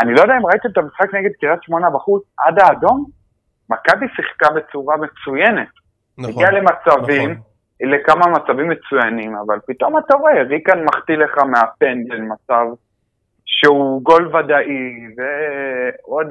אני 0.00 0.14
לא 0.14 0.20
יודע 0.20 0.34
אם 0.36 0.46
ראיתם 0.46 0.68
את 0.72 0.78
המשחק 0.78 1.14
נגד 1.14 1.30
קריית 1.40 1.62
שמונה 1.62 1.90
בחוץ, 1.90 2.22
עד 2.46 2.58
האדום, 2.58 3.04
מכבי 3.70 4.06
שיחקה 4.16 4.54
בצורה 4.54 4.96
מצוינת. 4.96 5.68
נכון. 6.18 6.32
הגיע 6.32 6.50
למצבים, 6.50 7.30
נכון. 7.30 7.42
לכמה 7.80 8.26
מצבים 8.26 8.68
מצוינים, 8.68 9.36
אבל 9.46 9.58
פתאום 9.66 9.98
אתה 9.98 10.16
רואה, 10.16 10.42
ריקן 10.42 10.84
מחטיא 10.84 11.16
לך 11.16 11.38
מהפנדל 11.38 12.20
מצב 12.20 12.64
שהוא 13.44 14.02
גול 14.02 14.36
ודאי, 14.36 14.66
ועוד 15.16 16.26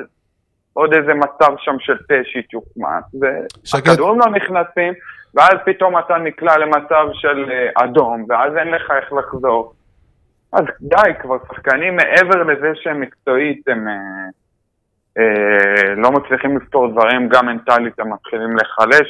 עוד 0.78 0.94
איזה 0.94 1.14
מצב 1.14 1.54
שם 1.58 1.76
של 1.80 1.98
פשית 1.98 2.54
יוחמץ, 2.54 3.04
שקט. 3.64 3.88
והכדורים 3.88 4.20
לא 4.20 4.26
נכנסים, 4.26 4.94
ואז 5.36 5.56
פתאום 5.66 6.00
אתה 6.00 6.18
נקלע 6.18 6.58
למצב 6.58 7.06
של 7.14 7.52
אה, 7.52 7.84
אדום, 7.84 8.26
ואז 8.30 8.58
אין 8.58 8.68
לך 8.68 8.92
איך 8.92 9.14
לחזור. 9.14 9.74
אז 10.54 10.64
די, 10.82 11.12
כבר 11.22 11.38
שחקנים 11.48 11.96
מעבר 11.96 12.44
לזה 12.44 12.72
שהם 12.76 13.02
מקצועית, 13.02 13.68
הם 13.68 13.88
אה, 13.88 13.94
אה, 15.18 15.96
לא 15.96 16.12
מצליחים 16.12 16.58
לפתור 16.58 16.92
דברים, 16.92 17.30
גם 17.30 17.46
מנטלית 17.46 18.00
הם 18.00 18.14
מתחילים 18.14 18.56
להיחלש. 18.56 19.08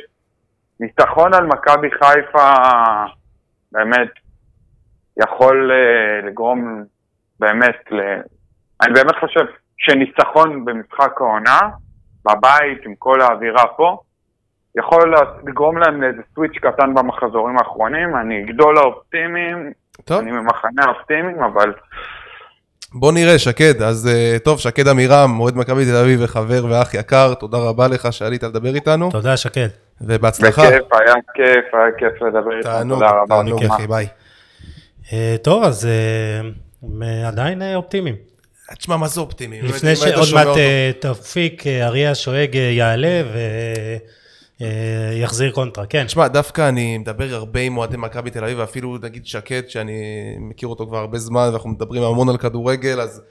ניצחון 0.80 1.34
על 1.34 1.46
מכבי 1.46 1.92
חיפה 1.92 2.54
באמת 3.72 4.12
יכול 5.24 5.72
אה, 5.72 6.28
לגרום 6.28 6.84
באמת, 7.40 7.92
ל... 7.92 8.00
אני 8.82 8.94
באמת 8.94 9.16
חושב 9.20 9.46
שניצחון 9.78 10.66
במשחק 10.66 11.22
העונה, 11.22 11.60
בבית 12.26 12.86
עם 12.86 12.96
כל 13.00 13.22
האווירה 13.22 13.68
פה, 13.78 13.98
יכול 14.78 15.14
לגרום 15.48 15.78
להם 15.78 16.02
לאיזה 16.02 16.22
סוויץ' 16.36 16.58
קטן 16.62 16.94
במחזורים 16.94 17.58
האחרונים, 17.58 18.16
אני 18.16 18.44
גדול 18.46 18.78
האופטימיים, 18.78 19.72
טוב, 20.06 20.20
אני 20.20 20.32
ממחנה 20.32 20.84
האופטימיים, 20.86 21.44
אבל 21.44 21.74
בוא 22.94 23.12
נראה, 23.12 23.40
שקד. 23.40 23.82
אז 23.82 24.08
אה, 24.08 24.40
טוב, 24.44 24.60
שקד 24.60 24.88
עמירם, 24.88 25.40
אוהד 25.40 25.56
מכבי 25.58 25.86
תל 25.86 25.96
אביב 25.96 26.20
וחבר 26.24 26.66
ואח 26.70 26.94
יקר, 26.94 27.34
תודה 27.34 27.58
רבה 27.58 27.88
לך 27.88 28.14
שעלית 28.14 28.44
לדבר 28.44 28.76
איתנו, 28.76 29.12
תודה, 29.12 29.38
שקד. 29.38 29.68
ובהצלחה. 30.02 30.62
בכיף, 30.62 30.94
היה 30.94 31.14
כיף, 31.34 31.74
היה 31.74 31.92
כיף 31.98 32.22
לדבר 32.22 32.58
איתך, 32.58 32.68
תענוג, 32.68 33.00
תודה 33.00 33.12
רבה. 33.12 33.36
תענוג, 33.36 33.60
דוגמה. 33.62 33.76
אחי, 33.76 33.88
ביי. 33.88 34.08
אה, 35.14 35.36
טוב, 35.44 35.64
אז 35.64 35.88
אה, 35.88 37.28
עדיין 37.28 37.62
אופטימיים. 37.76 38.16
תשמע, 38.76 38.98
מה 38.98 39.08
זה 39.08 39.22
אופטימי? 39.22 39.62
לפני 39.62 39.90
היית 39.90 40.00
שעוד 40.00 40.28
מעט 40.34 40.58
אה, 40.58 40.92
תופיק 41.00 41.68
אה, 41.68 41.86
אריה 41.86 42.12
השואג 42.12 42.58
אה, 42.58 42.62
יעלה 42.62 43.24
ויחזיר 44.60 45.52
קונטרה, 45.52 45.86
כן. 45.86 46.06
תשמע, 46.06 46.28
דווקא 46.28 46.70
אני 46.70 46.98
מדבר 46.98 47.34
הרבה 47.34 47.60
עם 47.60 47.78
אוהדי 47.78 47.98
מכבי 47.98 48.30
תל 48.30 48.44
אביב, 48.44 48.60
ואפילו 48.60 48.98
נגיד 49.02 49.26
שקד, 49.26 49.62
שאני 49.68 50.02
מכיר 50.40 50.70
אותו 50.70 50.88
כבר 50.88 50.98
הרבה 50.98 51.20
זמן, 51.20 51.50
ואנחנו 51.52 51.70
מדברים 51.70 52.04
המון 52.04 52.30
על 52.30 52.38
כדורגל, 52.38 53.02
אז 53.02 53.22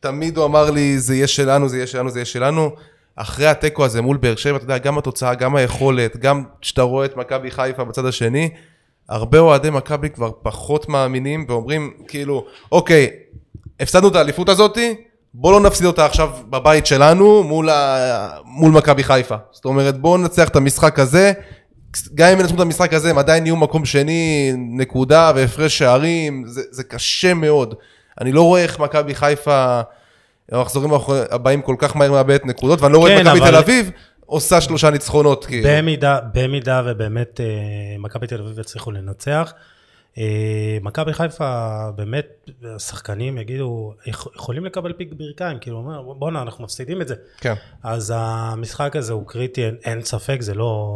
תמיד 0.00 0.36
הוא 0.36 0.44
אמר 0.44 0.70
לי, 0.70 0.98
זה 0.98 1.14
יהיה 1.14 1.26
שלנו, 1.26 1.68
זה 1.68 1.76
יהיה 1.76 1.86
שלנו, 1.86 2.10
זה 2.10 2.18
יהיה 2.18 2.24
שלנו. 2.24 2.70
אחרי 3.16 3.46
התיקו 3.46 3.84
הזה 3.84 4.02
מול 4.02 4.16
באר 4.16 4.36
שבע, 4.36 4.56
אתה 4.56 4.64
יודע, 4.64 4.78
גם 4.78 4.98
התוצאה, 4.98 5.34
גם 5.34 5.56
היכולת, 5.56 6.16
גם 6.16 6.44
כשאתה 6.60 6.82
רואה 6.82 7.04
את 7.04 7.16
מכבי 7.16 7.50
חיפה 7.50 7.84
בצד 7.84 8.06
השני, 8.06 8.50
הרבה 9.08 9.38
אוהדי 9.38 9.70
מכבי 9.70 10.10
כבר 10.10 10.30
פחות 10.42 10.88
מאמינים, 10.88 11.44
ואומרים, 11.48 11.92
כאילו, 12.08 12.46
אוקיי, 12.72 13.10
הפסדנו 13.80 14.08
את 14.08 14.16
האליפות 14.16 14.48
הזאתי, 14.48 14.94
בוא 15.34 15.52
לא 15.52 15.60
נפסיד 15.60 15.86
אותה 15.86 16.06
עכשיו 16.06 16.30
בבית 16.50 16.86
שלנו 16.86 17.42
מול, 17.42 17.70
ה... 17.70 18.28
מול 18.44 18.72
מכבי 18.72 19.04
חיפה. 19.04 19.36
זאת 19.52 19.64
אומרת, 19.64 19.98
בואו 19.98 20.16
ננצח 20.16 20.48
את 20.48 20.56
המשחק 20.56 20.98
הזה. 20.98 21.32
גם 22.14 22.28
אם 22.32 22.40
ינצחו 22.40 22.54
את 22.54 22.60
המשחק 22.60 22.94
הזה, 22.94 23.10
הם 23.10 23.18
עדיין 23.18 23.46
יהיו 23.46 23.56
מקום 23.56 23.84
שני, 23.84 24.52
נקודה 24.56 25.32
והפרש 25.34 25.78
שערים, 25.78 26.44
זה, 26.46 26.62
זה 26.70 26.84
קשה 26.84 27.34
מאוד. 27.34 27.74
אני 28.20 28.32
לא 28.32 28.42
רואה 28.42 28.62
איך 28.62 28.78
מכבי 28.78 29.14
חיפה, 29.14 29.80
המחזורים 30.52 30.90
הבאים 31.30 31.62
כל 31.62 31.74
כך 31.78 31.96
מהר 31.96 32.10
מאבדת 32.12 32.46
נקודות, 32.46 32.80
ואני 32.80 32.92
לא 32.92 32.98
רואה 32.98 33.12
את 33.16 33.18
כן, 33.22 33.26
מכבי 33.26 33.40
אבל- 33.40 33.50
תל 33.50 33.56
אביב 33.56 33.90
עושה 34.26 34.60
שלושה 34.60 34.90
ניצחונות, 34.90 35.44
כאילו. 35.44 35.68
במידה, 35.72 36.18
במידה 36.34 36.82
ובאמת 36.86 37.40
אה, 37.40 37.46
מכבי 37.98 38.26
תל 38.26 38.40
אביב 38.42 38.58
יצליחו 38.58 38.90
לנצח, 38.90 39.52
מכבי 40.82 41.12
חיפה 41.12 41.66
באמת, 41.96 42.50
השחקנים 42.76 43.38
יגידו, 43.38 43.94
יכ- 44.06 44.26
יכולים 44.36 44.64
לקבל 44.64 44.92
פיק 44.92 45.12
ברכיים, 45.12 45.58
כאילו, 45.60 45.76
אומר, 45.76 46.02
בואנה, 46.02 46.42
אנחנו 46.42 46.64
מפסידים 46.64 47.02
את 47.02 47.08
זה. 47.08 47.14
כן. 47.38 47.54
אז 47.82 48.12
המשחק 48.16 48.96
הזה 48.96 49.12
הוא 49.12 49.26
קריטי, 49.26 49.64
אין, 49.64 49.76
אין 49.84 50.02
ספק, 50.02 50.36
זה 50.40 50.54
לא 50.54 50.92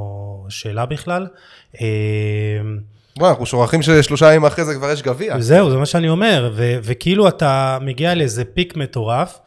שאלה 0.48 0.86
בכלל. 0.86 1.26
אה, 1.80 1.86
בוא, 3.18 3.28
אנחנו 3.28 3.46
שוכחים 3.46 3.82
ששלושה 3.82 4.26
ימים 4.32 4.44
אחרי 4.44 4.64
זה 4.64 4.74
כבר 4.74 4.90
יש 4.90 5.02
גביע. 5.02 5.40
זהו, 5.40 5.70
זה 5.70 5.76
מה 5.76 5.86
שאני 5.86 6.08
אומר, 6.08 6.52
ו- 6.56 6.76
וכאילו 6.82 7.28
אתה 7.28 7.78
מגיע 7.80 8.14
לאיזה 8.14 8.44
פיק 8.44 8.76
מטורף, 8.76 9.38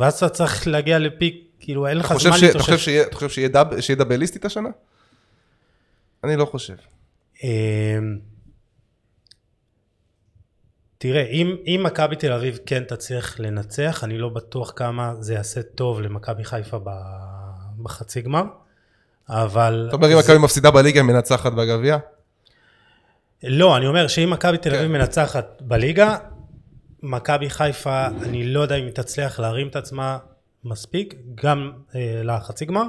ואז 0.00 0.14
אתה 0.14 0.28
צריך 0.28 0.68
להגיע 0.68 0.98
לפיק, 0.98 1.44
כאילו 1.60 1.86
אין 1.86 1.98
לך 1.98 2.06
זמן 2.06 2.18
ש- 2.18 2.26
אתה 2.26 2.32
חושב 2.32 2.46
להתאושש. 2.46 2.84
שיהיה- 2.84 3.06
שיהיה 3.28 3.48
דאב- 3.48 3.80
שיהיה 3.80 3.96
דאבליסטית 3.96 4.44
השנה? 4.44 4.68
אני 6.24 6.36
לא 6.36 6.44
חושב. 6.44 6.74
תראה, 11.04 11.22
אם, 11.22 11.56
אם 11.66 11.80
מכבי 11.84 12.16
תל 12.16 12.32
אביב 12.32 12.58
כן 12.66 12.84
תצליח 12.84 13.40
לנצח, 13.40 14.04
אני 14.04 14.18
לא 14.18 14.28
בטוח 14.28 14.72
כמה 14.76 15.14
זה 15.20 15.34
יעשה 15.34 15.62
טוב 15.62 16.00
למכבי 16.00 16.44
חיפה 16.44 16.78
ב- 16.78 16.90
בחצי 17.82 18.22
גמר, 18.22 18.42
אבל... 19.28 19.84
אתה 19.88 19.96
אומר 19.96 20.12
אם 20.12 20.18
מכבי 20.18 20.38
מפסידה 20.38 20.70
בליגה, 20.70 21.00
היא 21.00 21.08
מנצחת 21.08 21.52
בגביע? 21.52 21.98
לא, 23.42 23.76
אני 23.76 23.86
אומר 23.86 24.08
שאם 24.08 24.30
מכבי 24.30 24.58
תל 24.58 24.74
אביב 24.74 24.86
כן. 24.86 24.92
מנצחת 24.92 25.62
בליגה, 25.62 26.16
מכבי 27.02 27.50
חיפה, 27.50 28.06
אני 28.06 28.44
לא 28.44 28.60
יודע 28.60 28.76
אם 28.76 28.84
היא 28.84 28.92
תצליח 28.92 29.40
להרים 29.40 29.68
את 29.68 29.76
עצמה 29.76 30.18
מספיק, 30.64 31.14
גם 31.34 31.72
אה, 31.94 32.20
לחצי 32.22 32.64
גמר, 32.64 32.84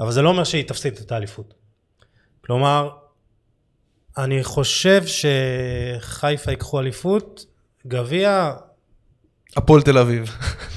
אבל 0.00 0.12
זה 0.12 0.22
לא 0.22 0.28
אומר 0.28 0.44
שהיא 0.44 0.68
תפסיד 0.68 0.98
את 1.02 1.12
האליפות. 1.12 1.54
כלומר, 2.40 2.90
אני 4.18 4.44
חושב 4.44 5.02
שחיפה 5.06 6.50
ייקחו 6.50 6.80
אליפות, 6.80 7.46
גביע, 7.86 8.52
הפועל 9.56 9.82
תל 9.82 9.98
אביב. 9.98 10.30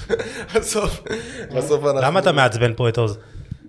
בסוף, 0.55 1.03
בסוף 1.55 1.85
אנחנו... 1.85 2.01
למה 2.01 2.19
אתה 2.19 2.31
מעצבן 2.31 2.73
פה 2.75 2.89
את 2.89 2.97
עוז? 2.97 3.17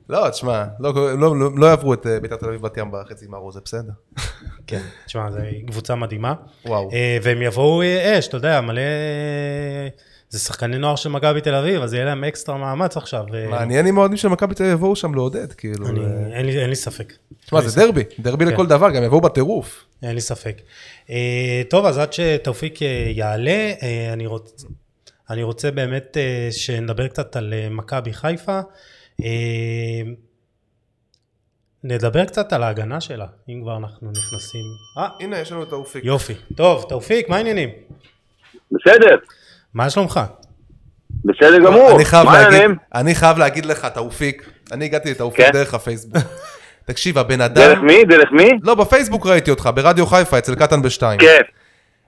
לא, 0.09 0.31
תשמע, 0.31 0.65
לא, 0.81 0.95
לא, 0.95 1.39
לא, 1.39 1.51
לא 1.57 1.67
יעברו 1.67 1.95
את 1.95 2.07
אה, 2.07 2.21
בית"ר 2.21 2.37
תל 2.37 2.47
אביב 2.47 2.63
בת 2.63 2.77
ים 2.77 2.91
בחצי 2.93 3.27
גמר, 3.27 3.51
זה 3.51 3.61
בסדר. 3.65 3.93
כן, 4.67 4.81
תשמע, 5.07 5.31
זו 5.31 5.39
קבוצה 5.67 5.95
מדהימה. 5.95 6.35
וואו. 6.65 6.91
אה, 6.93 7.19
והם 7.23 7.43
יבואו 7.43 7.83
אה, 7.83 8.19
אש, 8.19 8.29
אתה 8.29 8.37
יודע, 8.37 8.61
מלא... 8.61 8.81
זה 10.31 10.39
שחקני 10.39 10.79
נוער 10.79 10.97
של 10.97 11.09
מכבי 11.09 11.41
תל 11.41 11.55
אביב, 11.55 11.83
אז 11.83 11.95
יהיה 11.95 12.05
להם 12.05 12.25
אקסטרה 12.25 12.57
מאמץ 12.57 12.97
עכשיו. 12.97 13.25
אה, 13.35 13.49
מעניין 13.49 13.87
אם 13.87 13.99
האוהדים 13.99 14.17
של 14.17 14.29
מכבי 14.29 14.55
תל 14.55 14.63
אביב 14.63 14.75
יבואו 14.75 14.97
שם 14.97 15.15
לעודד, 15.15 15.53
כאילו. 15.53 15.89
אני, 15.89 16.01
אה, 16.01 16.37
אין, 16.37 16.47
לי, 16.47 16.61
אין 16.61 16.71
לי 16.71 16.77
ספק. 16.77 17.13
תשמע, 17.45 17.61
זה 17.61 17.81
דרבי, 17.81 18.03
דרבי 18.19 18.45
כן. 18.45 18.53
לכל 18.53 18.67
דבר, 18.67 18.91
גם 18.91 19.03
יבואו 19.03 19.21
בטירוף. 19.21 19.85
אין 20.03 20.15
לי 20.15 20.21
ספק. 20.21 20.61
אה, 21.11 21.63
טוב, 21.71 21.87
אז 21.87 21.99
עד 21.99 22.13
שתאופיק 22.13 22.83
אה, 22.83 23.11
יעלה, 23.15 23.73
אה, 23.83 24.13
אני, 24.13 24.27
רוצ, 24.27 24.65
אני 25.31 25.43
רוצה 25.43 25.71
באמת 25.71 26.17
אה, 26.17 26.49
שנדבר 26.51 27.09
קצת 27.09 27.37
על 27.37 27.55
מכבי 27.71 28.13
חיפה. 28.13 28.61
אה, 29.25 30.03
נדבר 31.85 32.25
קצת 32.25 32.53
על 32.53 32.63
ההגנה 32.63 33.01
שלה, 33.01 33.27
אם 33.49 33.61
כבר 33.63 33.77
אנחנו 33.77 34.11
נכנסים. 34.11 34.65
אה, 34.99 35.09
הנה, 35.21 35.39
יש 35.39 35.53
לנו 35.53 35.63
את 35.63 35.73
האופיק. 35.73 36.05
יופי. 36.05 36.35
טוב, 36.57 36.87
תאופיק, 36.89 37.29
מה 37.29 37.37
העניינים? 37.37 37.69
בסדר, 38.73 39.17
מה 39.79 39.91
שלומך? 39.91 40.21
בסדר 41.25 41.59
גמור. 41.59 41.97
אני 41.97 42.05
חייב 42.05 42.25
מה 42.27 42.39
העניינים? 42.39 42.77
אני 42.95 43.15
חייב 43.15 43.39
להגיד 43.39 43.67
לך, 43.67 43.85
תאופיק, 43.85 44.43
אני 44.73 44.85
הגעתי 44.85 45.11
לתאופיק 45.11 45.47
כן. 45.47 45.53
דרך 45.53 45.75
הפייסבוק. 45.75 46.17
תקשיב, 46.89 47.19
הבן 47.19 47.41
אדם... 47.41 47.55
דרך 47.63 47.79
מי? 47.79 48.05
דרך 48.05 48.33
מי? 48.33 48.51
לא, 48.63 48.75
בפייסבוק 48.75 49.27
ראיתי 49.27 49.51
אותך, 49.51 49.71
ברדיו 49.75 50.07
חיפה, 50.07 50.39
אצל 50.39 50.55
קטן 50.55 50.83
בשתיים. 50.83 51.21
כן, 51.21 51.41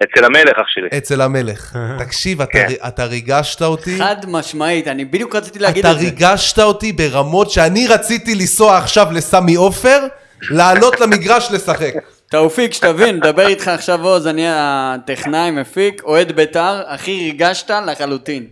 אצל 0.02 0.24
המלך 0.24 0.58
אח 0.58 0.66
שלי. 0.68 0.98
אצל 0.98 1.20
המלך. 1.20 1.78
תקשיב, 2.04 2.42
אתה- 2.42 2.52
כן. 2.52 2.66
אתה 2.88 3.04
ריגשת 3.04 3.62
אותי. 3.62 3.98
חד 3.98 4.16
משמעית, 4.28 4.88
אני 4.88 5.04
בדיוק 5.04 5.36
רציתי 5.36 5.58
להגיד 5.58 5.86
אתה 5.86 5.94
את 5.94 6.00
זה. 6.00 6.04
ריגשת 6.04 6.58
אותי 6.58 6.92
ברמות 6.92 7.50
שאני 7.50 7.86
רציתי 7.86 8.34
לנסוע 8.34 8.76
עכשיו 8.78 9.06
לסמי 9.12 9.54
עופר, 9.54 10.06
לעלות 10.50 11.00
למגרש 11.00 11.48
לשחק. 11.52 11.92
תאופיק, 12.30 12.72
שתבין, 12.72 13.16
מדבר 13.16 13.46
איתך 13.46 13.68
עכשיו 13.68 14.04
עוז, 14.04 14.26
אני 14.26 14.44
הטכנאי, 14.48 15.50
מפיק, 15.50 16.02
אוהד 16.04 16.32
בית"ר, 16.32 16.82
הכי 16.86 17.24
ריגשת 17.24 17.70
לחלוטין. 17.86 18.46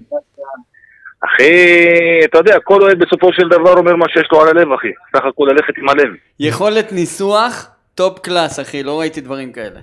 אחי, 1.25 1.45
אתה 2.25 2.39
יודע, 2.39 2.57
כל 2.65 2.83
אוהד 2.83 2.99
בסופו 2.99 3.33
של 3.33 3.49
דבר 3.49 3.73
אומר 3.73 3.97
מה 3.97 4.07
שיש 4.09 4.29
לו 4.33 4.41
על 4.41 4.49
הלב, 4.49 4.73
אחי. 4.73 4.89
סך 5.17 5.25
הכל 5.25 5.45
ללכת 5.53 5.73
עם 5.79 5.89
הלב. 5.89 6.09
יכולת 6.41 6.93
ניסוח, 6.93 7.69
top 7.95 8.19
class, 8.19 8.61
אחי, 8.61 8.83
לא 8.83 9.01
ראיתי 9.01 9.21
דברים 9.21 9.53
כאלה. 9.53 9.81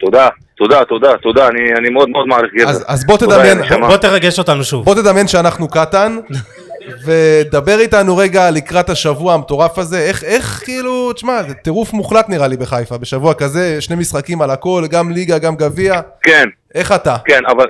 תודה, 0.00 0.28
תודה, 0.56 0.84
תודה, 0.84 1.12
תודה, 1.22 1.48
אני, 1.48 1.60
אני 1.78 1.88
מאוד 1.90 2.08
מאוד 2.08 2.26
מעריך 2.26 2.52
גבר. 2.54 2.70
אז- 2.70 2.84
אז 2.88 3.06
בוא 3.06 3.18
תדמיין-. 3.18 3.80
בוא 3.80 3.96
תרגש 3.96 4.38
אותנו 4.38 4.64
שוב. 4.64 4.84
בוא 4.84 4.94
תדמיין 4.94 5.28
שאנחנו 5.28 5.68
קטן, 5.68 6.18
ודבר 7.06 7.78
איתנו 7.80 8.16
רגע 8.16 8.50
לקראת 8.50 8.88
השבוע 8.88 9.34
המטורף 9.34 9.78
הזה, 9.78 9.98
איך, 10.08 10.24
איך 10.24 10.44
כאילו, 10.64 11.12
תשמע, 11.12 11.42
זה 11.42 11.54
טירוף 11.54 11.92
מוחלט 11.92 12.28
נראה 12.28 12.48
לי 12.48 12.56
בחיפה, 12.56 12.98
בשבוע 12.98 13.34
כזה, 13.34 13.80
שני 13.80 13.96
משחקים 13.96 14.42
על 14.42 14.50
הכל, 14.50 14.82
גם 14.90 15.10
ליגה, 15.10 15.38
גם 15.38 15.56
גביע, 15.56 16.00
כן, 16.22 16.48
איך 16.74 16.92
אתה? 16.92 17.16
כן, 17.24 17.40
אבל 17.46 17.66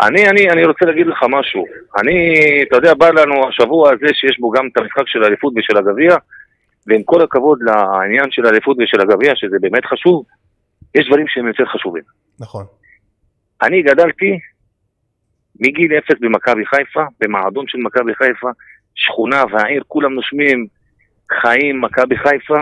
אני, 0.00 0.28
אני, 0.28 0.50
אני 0.50 0.64
רוצה 0.64 0.84
להגיד 0.84 1.06
לך 1.06 1.24
משהו. 1.28 1.64
אני, 1.98 2.34
אתה 2.68 2.76
יודע, 2.76 2.94
בא 2.94 3.08
לנו 3.08 3.48
השבוע 3.48 3.92
הזה 3.92 4.14
שיש 4.14 4.38
בו 4.40 4.50
גם 4.50 4.68
את 4.72 4.78
המשחק 4.78 5.02
של 5.06 5.22
האליפות 5.22 5.52
ושל 5.56 5.76
הגביע, 5.76 6.16
ועם 6.86 7.02
כל 7.02 7.20
הכבוד 7.22 7.58
לעניין 7.62 8.26
של 8.30 8.46
האליפות 8.46 8.76
ושל 8.80 9.00
הגביע, 9.00 9.32
שזה 9.34 9.56
באמת 9.60 9.84
חשוב, 9.84 10.24
יש 10.94 11.06
דברים 11.06 11.26
שהם 11.28 11.46
יותר 11.46 11.64
חשובים. 11.66 12.02
נכון. 12.40 12.64
אני 13.62 13.82
גדלתי 13.82 14.38
מגיל 15.60 15.92
אפס 15.98 16.20
במכבי 16.20 16.66
חיפה, 16.66 17.04
במועדון 17.20 17.64
של 17.68 17.78
מכבי 17.78 18.14
חיפה, 18.14 18.48
שכונה 18.94 19.42
והעיר, 19.50 19.82
כולם 19.88 20.14
נושמים 20.14 20.66
חיים 21.40 21.80
מכבי 21.80 22.16
חיפה, 22.16 22.58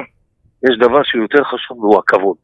יש 0.70 0.78
דבר 0.78 1.02
שהוא 1.02 1.22
יותר 1.22 1.44
חשוב 1.44 1.78
והוא 1.78 1.98
הכבוד. 1.98 2.36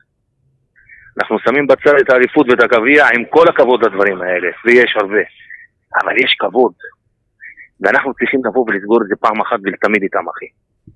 אנחנו 1.18 1.38
שמים 1.38 1.66
בצד 1.66 1.94
את 2.00 2.10
האליפות 2.10 2.46
ואת 2.50 2.62
הגביע 2.62 3.06
עם 3.14 3.24
כל 3.24 3.48
הכבוד 3.48 3.84
לדברים 3.84 4.22
האלה, 4.22 4.48
ויש 4.64 4.96
הרבה, 4.96 5.22
אבל 6.02 6.24
יש 6.24 6.36
כבוד. 6.38 6.72
ואנחנו 7.80 8.14
צריכים 8.14 8.40
לבוא 8.44 8.64
ולסגור 8.68 9.02
את 9.02 9.08
זה 9.08 9.16
פעם 9.20 9.40
אחת 9.40 9.58
ולתמיד 9.64 10.02
איתם, 10.02 10.28
אחי. 10.36 10.46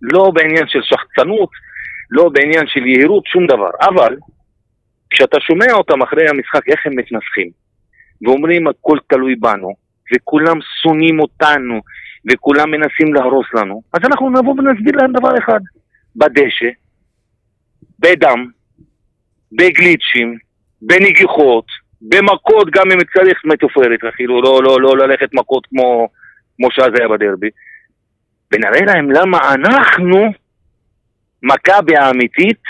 לא 0.03 0.31
בעניין 0.35 0.67
של 0.69 0.83
שחצנות, 0.83 1.51
לא 2.11 2.29
בעניין 2.29 2.67
של 2.67 2.87
יהירות, 2.87 3.27
שום 3.27 3.47
דבר. 3.47 3.71
אבל, 3.81 4.17
כשאתה 5.11 5.41
שומע 5.41 5.73
אותם 5.73 6.03
אחרי 6.03 6.29
המשחק, 6.29 6.69
איך 6.69 6.87
הם 6.87 6.93
מתנסחים, 6.97 7.51
ואומרים 8.23 8.69
הכל 8.69 8.99
תלוי 9.09 9.35
בנו, 9.35 9.75
וכולם 10.15 10.57
שונאים 10.83 11.21
אותנו, 11.21 11.81
וכולם 12.33 12.71
מנסים 12.71 13.15
להרוס 13.15 13.47
לנו, 13.55 13.83
אז 13.93 14.01
אנחנו 14.05 14.31
נבוא 14.31 14.55
ונסביר 14.59 14.97
להם 14.97 15.13
דבר 15.13 15.39
אחד, 15.39 15.61
בדשא, 16.17 16.71
בדם, 17.99 18.47
בגליצ'ים, 19.53 20.39
בנגיחות, 20.83 21.67
במכות 22.03 22.71
גם 22.71 22.91
אם 22.93 22.99
צריך 23.17 23.45
מתופרת, 23.45 24.05
אפילו 24.15 24.43
לא, 24.43 24.63
לא, 24.63 24.81
לא 24.81 24.99
ללכת 24.99 25.35
מכות 25.35 25.67
כמו, 25.67 26.09
כמו 26.57 26.69
שאז 26.71 26.89
היה 26.99 27.09
בדרבי, 27.09 27.51
ונראה 28.53 28.81
להם 28.87 29.11
למה 29.11 29.39
אנחנו, 29.55 30.33
מכבי 31.43 31.97
האמיתית, 31.97 32.63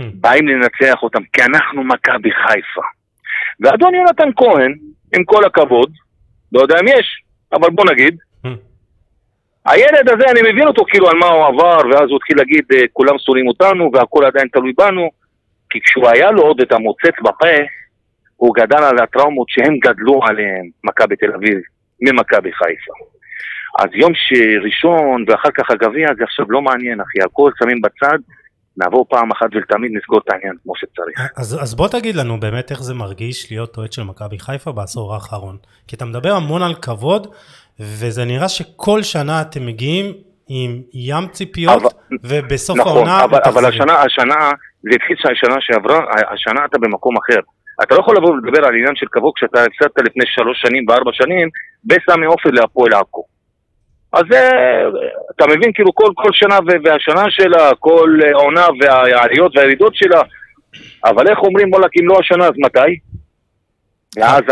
באים 0.00 0.48
לנצח 0.48 1.02
אותם, 1.02 1.22
כי 1.32 1.42
אנחנו 1.42 1.84
מכבי 1.84 2.30
חיפה. 2.32 2.82
ואדון 3.60 3.94
יונתן 3.94 4.28
כהן, 4.36 4.74
עם 5.16 5.24
כל 5.24 5.44
הכבוד, 5.44 5.92
לא 6.52 6.60
יודע 6.60 6.74
אם 6.80 6.88
יש, 6.88 7.22
אבל 7.52 7.70
בוא 7.70 7.84
נגיד, 7.90 8.16
הילד 9.66 10.08
הזה, 10.08 10.30
אני 10.30 10.52
מבין 10.52 10.66
אותו 10.66 10.84
כאילו 10.88 11.08
על 11.08 11.16
מה 11.16 11.26
הוא 11.26 11.44
עבר, 11.44 11.78
ואז 11.90 12.08
הוא 12.08 12.16
התחיל 12.16 12.36
להגיד, 12.36 12.64
אה, 12.74 12.80
כולם 12.92 13.18
שונאים 13.18 13.48
אותנו, 13.48 13.90
והכל 13.92 14.24
עדיין 14.24 14.48
תלוי 14.48 14.72
בנו, 14.78 15.10
כי 15.70 15.80
כשהוא 15.80 16.08
היה 16.08 16.30
לו 16.30 16.42
עוד 16.42 16.60
את 16.60 16.72
המוצץ 16.72 17.20
בפה, 17.22 17.56
הוא 18.36 18.54
גדל 18.54 18.82
על 18.82 18.98
הטראומות 18.98 19.48
שהם 19.48 19.78
גדלו 19.78 20.20
עליהם, 20.28 20.66
מכבי 20.84 21.16
תל 21.16 21.32
אביב, 21.34 21.58
ממכבי 22.00 22.52
חיפה. 22.52 22.92
אז 23.78 23.88
יום 23.92 24.12
ראשון 24.64 25.24
ואחר 25.28 25.50
כך 25.50 25.70
הגביע 25.70 26.08
זה 26.16 26.24
עכשיו 26.24 26.46
לא 26.48 26.62
מעניין, 26.62 27.00
אחי, 27.00 27.18
הכל 27.24 27.50
שמים 27.58 27.80
בצד, 27.80 28.18
נעבור 28.76 29.06
פעם 29.10 29.30
אחת 29.32 29.46
ולתמיד 29.52 29.90
נסגור 29.94 30.18
את 30.18 30.32
העניין 30.32 30.54
כמו 30.62 30.72
שצריך. 30.76 31.30
אז, 31.36 31.58
אז 31.62 31.74
בוא 31.74 31.88
תגיד 31.88 32.16
לנו 32.16 32.40
באמת 32.40 32.70
איך 32.70 32.82
זה 32.82 32.94
מרגיש 32.94 33.50
להיות 33.50 33.76
אוהד 33.78 33.92
של 33.92 34.02
מכבי 34.02 34.38
חיפה 34.38 34.72
בעשור 34.72 35.14
האחרון. 35.14 35.56
כי 35.88 35.96
אתה 35.96 36.04
מדבר 36.04 36.32
המון 36.32 36.62
על 36.62 36.74
כבוד, 36.74 37.26
וזה 37.80 38.24
נראה 38.24 38.48
שכל 38.48 39.02
שנה 39.02 39.40
אתם 39.42 39.66
מגיעים 39.66 40.12
עם 40.48 40.82
ים 40.94 41.28
ציפיות, 41.28 41.82
אבל- 41.82 41.90
ובסוף 42.24 42.78
נכון, 42.78 42.96
העונה 42.96 43.24
אבל, 43.24 43.38
אבל 43.44 43.50
מתאכזבים. 43.62 43.82
השנה, 43.82 43.94
השנה, 44.02 44.50
זה 44.82 44.90
התחיל 44.94 45.16
שהשנה 45.18 45.56
שעברה, 45.60 46.04
השנה 46.34 46.64
אתה 46.64 46.78
במקום 46.78 47.14
אחר. 47.16 47.40
אתה 47.82 47.94
לא 47.94 48.00
יכול 48.00 48.16
לבוא 48.16 48.30
ולדבר 48.30 48.66
על 48.66 48.74
עניין 48.74 48.96
של 48.96 49.06
כבוד 49.12 49.32
כשאתה 49.36 49.58
הפסדת 49.62 49.98
לפני 50.06 50.24
שלוש 50.26 50.60
שנים 50.60 50.84
וארבע 50.88 51.10
שנים 51.12 51.48
בסמי 51.84 52.26
עופר 52.26 52.50
להפועל 52.50 52.92
עכו. 52.92 53.24
אז 54.14 54.22
זה, 54.30 54.50
אתה 55.36 55.44
מבין, 55.46 55.72
כאילו 55.74 55.94
כל, 55.94 56.12
כל 56.14 56.30
שנה 56.32 56.58
והשנה 56.84 57.24
שלה, 57.30 57.70
כל 57.78 58.18
אה, 58.24 58.32
עונה 58.32 58.66
והעליות 58.80 59.56
והירידות 59.56 59.94
שלה, 59.94 60.22
אבל 61.04 61.28
איך 61.28 61.38
אומרים, 61.38 61.72
וואלכ, 61.72 61.90
אם 62.00 62.08
לא 62.08 62.18
השנה, 62.20 62.44
אז 62.44 62.52
מתי? 62.56 62.98
ואז 64.16 64.42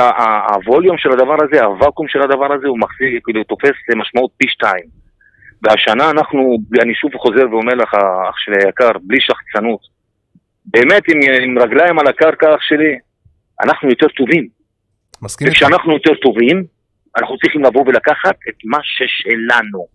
הווליום 0.48 0.98
של 0.98 1.12
הדבר 1.12 1.36
הזה, 1.44 1.64
הוואקום 1.64 2.08
של 2.08 2.22
הדבר 2.22 2.52
הזה, 2.52 2.68
הוא 2.68 2.78
מחזיק, 2.78 3.24
כאילו, 3.24 3.44
תופס 3.44 3.76
משמעות 3.96 4.30
פי 4.36 4.48
שתיים. 4.48 5.02
והשנה 5.62 6.10
אנחנו, 6.10 6.56
אני 6.82 6.94
שוב 6.94 7.10
חוזר 7.16 7.50
ואומר 7.50 7.74
לך, 7.74 7.94
אח 8.30 8.36
שלי 8.36 8.56
היקר, 8.64 8.90
בלי 9.02 9.18
שחצנות, 9.20 9.80
באמת 10.66 11.02
עם, 11.08 11.20
עם 11.42 11.58
רגליים 11.58 11.98
על 11.98 12.06
הקרקע, 12.06 12.54
אח 12.54 12.60
שלי, 12.60 12.98
אנחנו 13.64 13.88
יותר 13.88 14.08
טובים. 14.08 14.48
מסכים? 15.22 15.48
וכשאנחנו 15.48 15.92
יותר 15.92 16.14
טובים, 16.14 16.64
אנחנו 17.18 17.38
צריכים 17.38 17.64
לבוא 17.64 17.84
ולקחת 17.86 18.36
את 18.48 18.54
מה 18.64 18.78
ששלנו. 18.82 19.86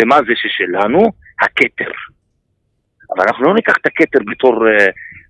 ומה 0.00 0.16
זה 0.16 0.32
ששלנו? 0.36 1.12
הכתר. 1.42 1.92
אבל 3.16 3.24
אנחנו 3.28 3.44
לא 3.44 3.54
ניקח 3.54 3.74
את 3.80 3.86
הכתר 3.86 4.18
בתור, 4.30 4.68
אה, 4.68 4.86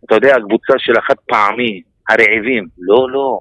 אתה 0.06 0.14
יודע, 0.14 0.36
הקבוצה 0.36 0.72
של 0.78 0.92
החד 0.98 1.14
פעמי, 1.28 1.82
הרעבים. 2.08 2.66
לא, 2.78 3.10
לא. 3.10 3.38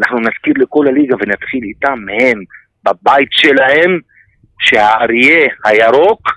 אנחנו 0.00 0.20
נזכיר 0.20 0.54
לכל 0.56 0.86
הליגה 0.88 1.16
ונתחיל 1.20 1.62
איתם, 1.62 1.98
מהם, 2.06 2.42
בבית 2.84 3.28
שלהם, 3.30 4.00
שהאריה 4.60 5.48
הירוק 5.64 6.28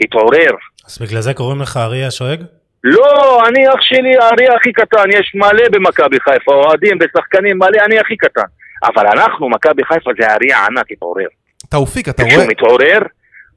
התעורר. 0.00 0.54
אז 0.86 0.98
בגלל 0.98 1.20
זה 1.20 1.34
קוראים 1.34 1.60
לך 1.60 1.76
אריה 1.76 2.06
השואג? 2.06 2.42
לא, 2.84 3.42
אני 3.48 3.68
אח 3.68 3.80
שלי 3.80 4.16
האריה 4.16 4.56
הכי 4.56 4.72
קטן, 4.72 5.10
יש 5.18 5.32
מלא 5.34 5.68
במכבי 5.72 6.20
חיפה, 6.20 6.54
אוהדים 6.54 6.98
ושחקנים 7.00 7.58
מלא, 7.58 7.84
אני 7.84 7.98
הכי 7.98 8.16
קטן. 8.16 8.48
אבל 8.82 9.06
אנחנו, 9.06 9.48
מכבי 9.48 9.84
חיפה 9.84 10.10
זה 10.20 10.26
האריה 10.26 10.58
הענק, 10.58 10.86
התעורר. 10.90 11.26
תאופיק, 11.68 12.08
אתה 12.08 12.24
כשהוא 12.24 12.36
רואה, 12.36 12.48
מתעורר, 12.50 12.98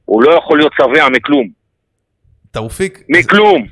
הוא 0.04 0.22
לא 0.22 0.30
יכול 0.30 0.58
להיות 0.58 0.72
שבע 0.76 1.08
מכלום. 1.08 1.48
תאופיק, 2.50 3.02
מכלום. 3.08 3.66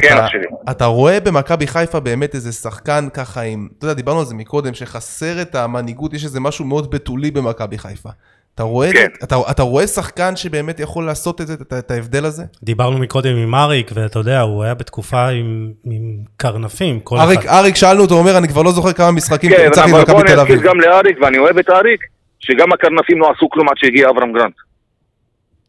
כן, 0.00 0.16
אתה, 0.16 0.26
שלי. 0.28 0.46
אתה 0.70 0.84
רואה 0.84 1.20
במכבי 1.20 1.66
חיפה 1.66 2.00
באמת 2.00 2.34
איזה 2.34 2.52
שחקן 2.52 3.08
ככה 3.14 3.40
עם, 3.40 3.68
אתה 3.78 3.84
יודע, 3.86 3.94
דיברנו 3.94 4.18
על 4.18 4.24
זה 4.24 4.34
מקודם, 4.34 4.74
שחסר 4.74 5.42
את 5.42 5.54
המנהיגות, 5.54 6.14
יש 6.14 6.24
איזה 6.24 6.40
משהו 6.40 6.64
מאוד 6.64 6.90
בתולי 6.90 7.30
במכבי 7.30 7.78
חיפה. 7.78 8.10
אתה 8.54 8.62
רואה, 8.62 8.88
את 8.88 8.92
כן. 8.92 9.06
זה? 9.20 9.26
אתה, 9.26 9.36
אתה 9.50 9.62
רואה 9.62 9.86
שחקן 9.86 10.36
שבאמת 10.36 10.80
יכול 10.80 11.06
לעשות 11.06 11.40
את, 11.40 11.46
זה, 11.46 11.54
את, 11.54 11.72
את 11.72 11.90
ההבדל 11.90 12.24
הזה? 12.24 12.42
דיברנו 12.62 12.98
מקודם 12.98 13.36
עם 13.36 13.54
אריק, 13.54 13.90
ואתה 13.94 14.18
יודע, 14.18 14.40
הוא 14.40 14.64
היה 14.64 14.74
בתקופה 14.74 15.28
עם, 15.28 15.72
עם 15.84 16.02
קרנפים, 16.36 17.00
כל 17.00 17.16
אריק, 17.18 17.38
אחד. 17.38 17.48
אריק, 17.48 17.76
שאלנו 17.76 18.02
אותו, 18.02 18.14
הוא 18.14 18.20
אומר, 18.20 18.38
אני 18.38 18.48
כבר 18.48 18.62
לא 18.62 18.70
זוכר 18.70 18.92
כמה 18.92 19.12
משחקים 19.12 19.50
כן, 19.50 19.64
ניצחתי 19.64 19.90
אבל 19.90 20.04
בוא 20.04 20.14
במכבי 20.14 20.22
תל 20.22 20.40
נזכיר 20.40 20.56
אביב. 20.56 20.62
גם 20.62 20.80
לאריק, 20.80 21.18
ואני 21.20 21.38
אוהב 21.38 21.58
את 21.58 21.70
אריק, 21.70 22.00
שגם 22.40 22.72
הקרנפים 22.72 23.20
לא 23.20 23.30
עשו 23.36 23.48
כלום 23.48 23.68
עד 23.68 23.76
שהגיע 23.76 24.08
אברהם 24.10 24.32
גרנט. 24.32 24.54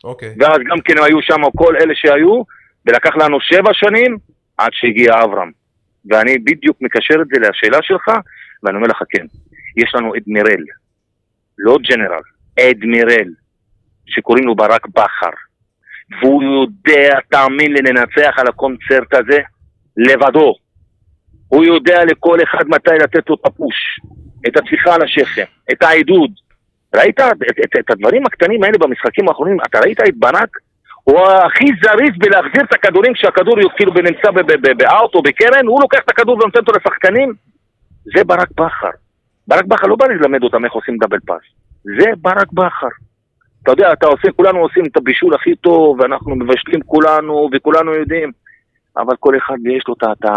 אוקיי. 0.04 0.36
ואז 0.40 0.60
גם 0.72 0.82
כן 0.82 0.94
היו 1.04 1.22
שם 1.22 1.42
כל 1.56 1.76
אלה 1.76 1.94
שהיו, 1.96 2.44
ולקח 2.86 3.16
לנו 3.16 3.38
שבע 3.42 3.70
שנים 3.74 4.18
עד 4.58 4.70
שהגיע 4.74 5.24
אברהם. 5.24 5.52
ואני 6.10 6.38
בדיוק 6.38 6.78
מקשר 6.82 7.22
את 7.22 7.28
זה 7.34 7.40
לשאלה 7.40 7.78
שלך, 7.82 8.08
ואני 8.64 8.76
אומר 8.78 8.88
לך 8.88 8.98
כן, 9.10 9.26
יש 9.78 9.96
לנו 9.96 10.16
אדמירל, 10.16 10.64
לא 11.58 11.78
ג'נרל, 11.90 12.22
אדמירל, 12.60 13.30
שקוראים 14.06 14.46
לו 14.46 14.56
ברק 14.56 14.88
בכר, 14.88 15.36
והוא 16.22 16.44
יודע, 16.44 17.20
תאמין 17.30 17.74
לי, 17.74 17.82
לנצח 17.82 18.34
על 18.38 18.48
הקונצרט 18.48 19.14
הזה 19.14 19.40
לבדו. 19.98 20.56
הוא 21.48 21.66
יודע 21.66 22.06
לכל 22.06 22.38
אחד 22.44 22.64
מתי 22.68 22.96
לתת 23.04 23.30
לו 23.30 23.36
את 23.36 23.46
הפוש, 23.46 24.00
את 24.48 24.58
הטפיחה 24.58 24.96
על 24.96 25.02
השכם, 25.02 25.44
את 25.72 25.84
העידוד. 25.84 26.32
ראית 26.96 27.20
את, 27.20 27.34
את, 27.66 27.80
את, 27.80 27.92
הדברים 27.92 28.26
הקטנים 28.26 28.64
האלה 28.64 28.78
במשחקים 28.78 29.30
האחרונים? 29.30 29.58
אתה 29.66 29.80
ראית 29.80 30.00
את 30.00 30.16
ברק? 30.16 30.58
הוא 31.04 31.20
הכי 31.28 31.66
זריז 31.84 32.18
בלהחזיר 32.18 32.64
את 32.64 32.74
הכדורים 32.74 33.14
כשהכדור 33.14 33.56
כאילו 33.76 33.92
נמצא 33.94 34.32
באאוט 34.78 35.16
או 35.16 35.22
בקרן, 35.22 35.66
הוא 35.68 35.82
לוקח 35.82 36.00
את 36.06 36.10
הכדור 36.10 36.36
ונותן 36.36 36.60
אותו 36.60 36.72
לשחקנים. 36.72 37.34
זה 38.16 38.24
ברק 38.24 38.52
בכר. 38.52 38.90
ברק 39.48 39.66
בכר 39.66 39.88
לא 39.88 39.96
בא 39.96 40.06
ללמד 40.08 40.44
אותם 40.44 40.66
איך 40.66 40.74
עושים 40.74 40.98
דאבל 40.98 41.20
פאס. 41.28 41.61
זה 41.84 42.06
ברק 42.18 42.52
בכר. 42.52 42.88
אתה 43.64 43.72
יודע, 43.72 43.94
אתה 43.94 44.08
עושה, 44.08 44.32
כולנו 44.36 44.60
עושים 44.60 44.84
את 44.86 44.98
הבישול 44.98 45.36
הכי 45.36 45.56
טוב, 45.56 46.00
ואנחנו 46.00 46.36
מבשלים 46.36 46.82
כולנו, 46.86 47.50
וכולנו 47.54 47.94
יודעים, 47.94 48.32
אבל 48.98 49.16
כל 49.20 49.38
אחד 49.38 49.56
יש 49.78 49.84
לו 49.88 49.94
את, 49.94 50.04
את, 50.04 50.30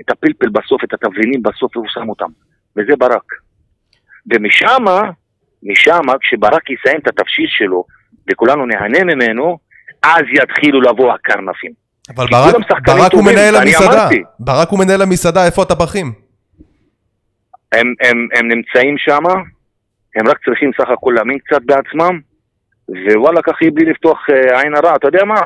את 0.00 0.10
הפלפל 0.10 0.48
בסוף, 0.48 0.84
את 0.84 0.94
התבלינים 0.94 1.42
בסוף, 1.42 1.76
והוא 1.76 1.86
שם 1.88 2.08
אותם. 2.08 2.30
וזה 2.76 2.96
ברק. 2.98 3.32
ומשמה, 4.30 5.00
משמה, 5.62 6.12
כשברק 6.20 6.70
יסיים 6.70 7.00
את 7.00 7.08
התבשיל 7.08 7.46
שלו, 7.48 7.84
וכולנו 8.30 8.66
נהנה 8.66 9.04
ממנו, 9.04 9.58
אז 10.02 10.22
יתחילו 10.32 10.80
לבוא 10.80 11.12
הקרנפים. 11.12 11.72
אבל 12.16 12.26
ברק, 12.30 12.54
ברק 12.86 13.12
הוא 13.12 13.24
מנהל 13.24 13.56
המסעדה. 13.56 14.08
ברק 14.40 14.68
הוא 14.68 14.78
מנהל 14.78 15.02
המסעדה, 15.02 15.46
איפה 15.46 15.62
הטבחים? 15.62 16.12
הם, 17.72 17.94
הם, 18.00 18.28
הם 18.34 18.48
נמצאים 18.48 18.98
שם, 18.98 19.22
הם 20.16 20.28
רק 20.28 20.38
צריכים 20.44 20.70
סך 20.80 20.88
הכל 20.90 21.12
להאמין 21.16 21.38
קצת 21.38 21.62
בעצמם, 21.62 22.18
ווואלה 22.88 23.42
ככה 23.42 23.64
בלי 23.74 23.90
לפתוח 23.90 24.26
אה, 24.30 24.60
עין 24.60 24.74
הרע, 24.74 24.96
אתה 24.96 25.08
יודע 25.08 25.24
מה? 25.24 25.40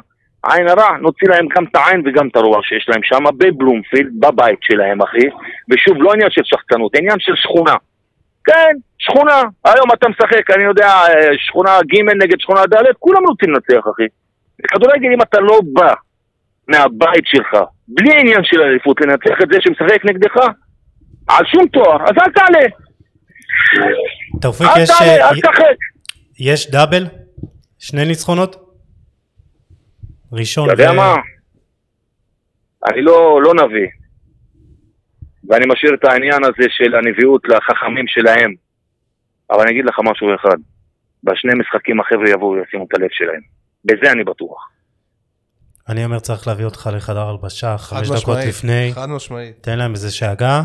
עין 0.53 0.69
הרע, 0.69 0.97
נוציא 1.01 1.29
להם 1.29 1.47
גם 1.57 1.65
את 1.65 1.77
העין 1.77 2.03
וגם 2.05 2.29
את 2.29 2.37
הרוח 2.37 2.65
שיש 2.65 2.89
להם 2.89 3.01
שם 3.03 3.25
בבלומפילד, 3.39 4.13
בבית 4.21 4.59
שלהם 4.61 5.03
אחי, 5.03 5.29
ושוב, 5.71 6.03
לא 6.03 6.13
עניין 6.13 6.31
של 6.31 6.43
שחצנות, 6.45 6.97
עניין 6.97 7.17
של 7.19 7.33
שכונה. 7.37 7.75
כן, 8.45 8.75
שכונה, 8.99 9.43
היום 9.65 9.89
אתה 9.95 10.09
משחק, 10.09 10.51
אני 10.51 10.65
יודע, 10.65 10.87
אה, 10.87 11.39
שכונה 11.39 11.79
ג' 11.83 12.01
נגד 12.23 12.41
שכונה 12.41 12.67
ד', 12.67 12.93
כולם 12.99 13.23
רוצים 13.29 13.51
לנצח 13.51 13.89
אחי. 13.95 14.07
בכדורגל 14.63 15.13
אם 15.15 15.23
אתה 15.23 15.41
לא 15.41 15.61
בא 15.73 15.95
מהבית 16.69 17.27
שלך, 17.27 17.57
בלי 17.89 18.21
עניין 18.21 18.45
של 18.45 18.63
אליפות, 18.63 19.01
לנצח 19.01 19.37
את 19.43 19.49
זה 19.53 19.59
שמשחק 19.61 20.05
נגדך, 20.05 20.37
על 21.29 21.45
שום 21.45 21.67
תואר, 21.69 22.03
אז 22.03 22.13
אל 22.23 22.33
תעלה, 22.33 22.67
תאופיק, 24.41 24.69
יש, 24.79 24.91
אה. 24.91 25.31
יש 26.39 26.71
דאבל? 26.71 27.07
שני 27.79 28.05
ניצחונות? 28.05 28.57
ראשון 30.33 30.71
אתה 30.71 30.83
יודע 30.83 30.93
ו- 30.93 30.97
מה? 30.97 31.15
אני 32.87 33.03
לא, 33.03 33.43
לא 33.43 33.55
נביא. 33.55 33.89
ואני 35.49 35.65
משאיר 35.69 35.95
את 35.95 36.05
העניין 36.05 36.45
הזה 36.45 36.67
של 36.69 36.95
הנביאות 36.95 37.43
לחכמים 37.49 38.05
שלהם. 38.09 38.55
אבל 39.51 39.61
אני 39.61 39.71
אגיד 39.71 39.85
לך 39.85 39.99
משהו 40.05 40.35
אחד. 40.35 40.57
בשני 41.25 41.53
משחקים 41.55 42.01
החבר'ה 42.01 42.31
יבואו 42.31 42.51
וישימו 42.51 42.85
את 42.85 42.95
הלב 42.95 43.09
שלהם. 43.11 43.41
בזה 43.85 44.13
אני 44.13 44.25
בטוח. 44.25 44.69
אני 45.89 46.05
אומר 46.05 46.19
צריך 46.19 46.47
להביא 46.49 46.65
אותך 46.65 46.91
לחדר 46.97 47.29
הלבשה, 47.29 47.79
חמש 47.79 48.09
דקות 48.09 48.17
משמעית, 48.17 48.49
לפני, 48.49 48.91
חד 48.95 49.09
משמעית. 49.09 49.63
תן 49.63 49.79
להם 49.79 49.93
איזה 49.93 50.11
שאגה. 50.11 50.63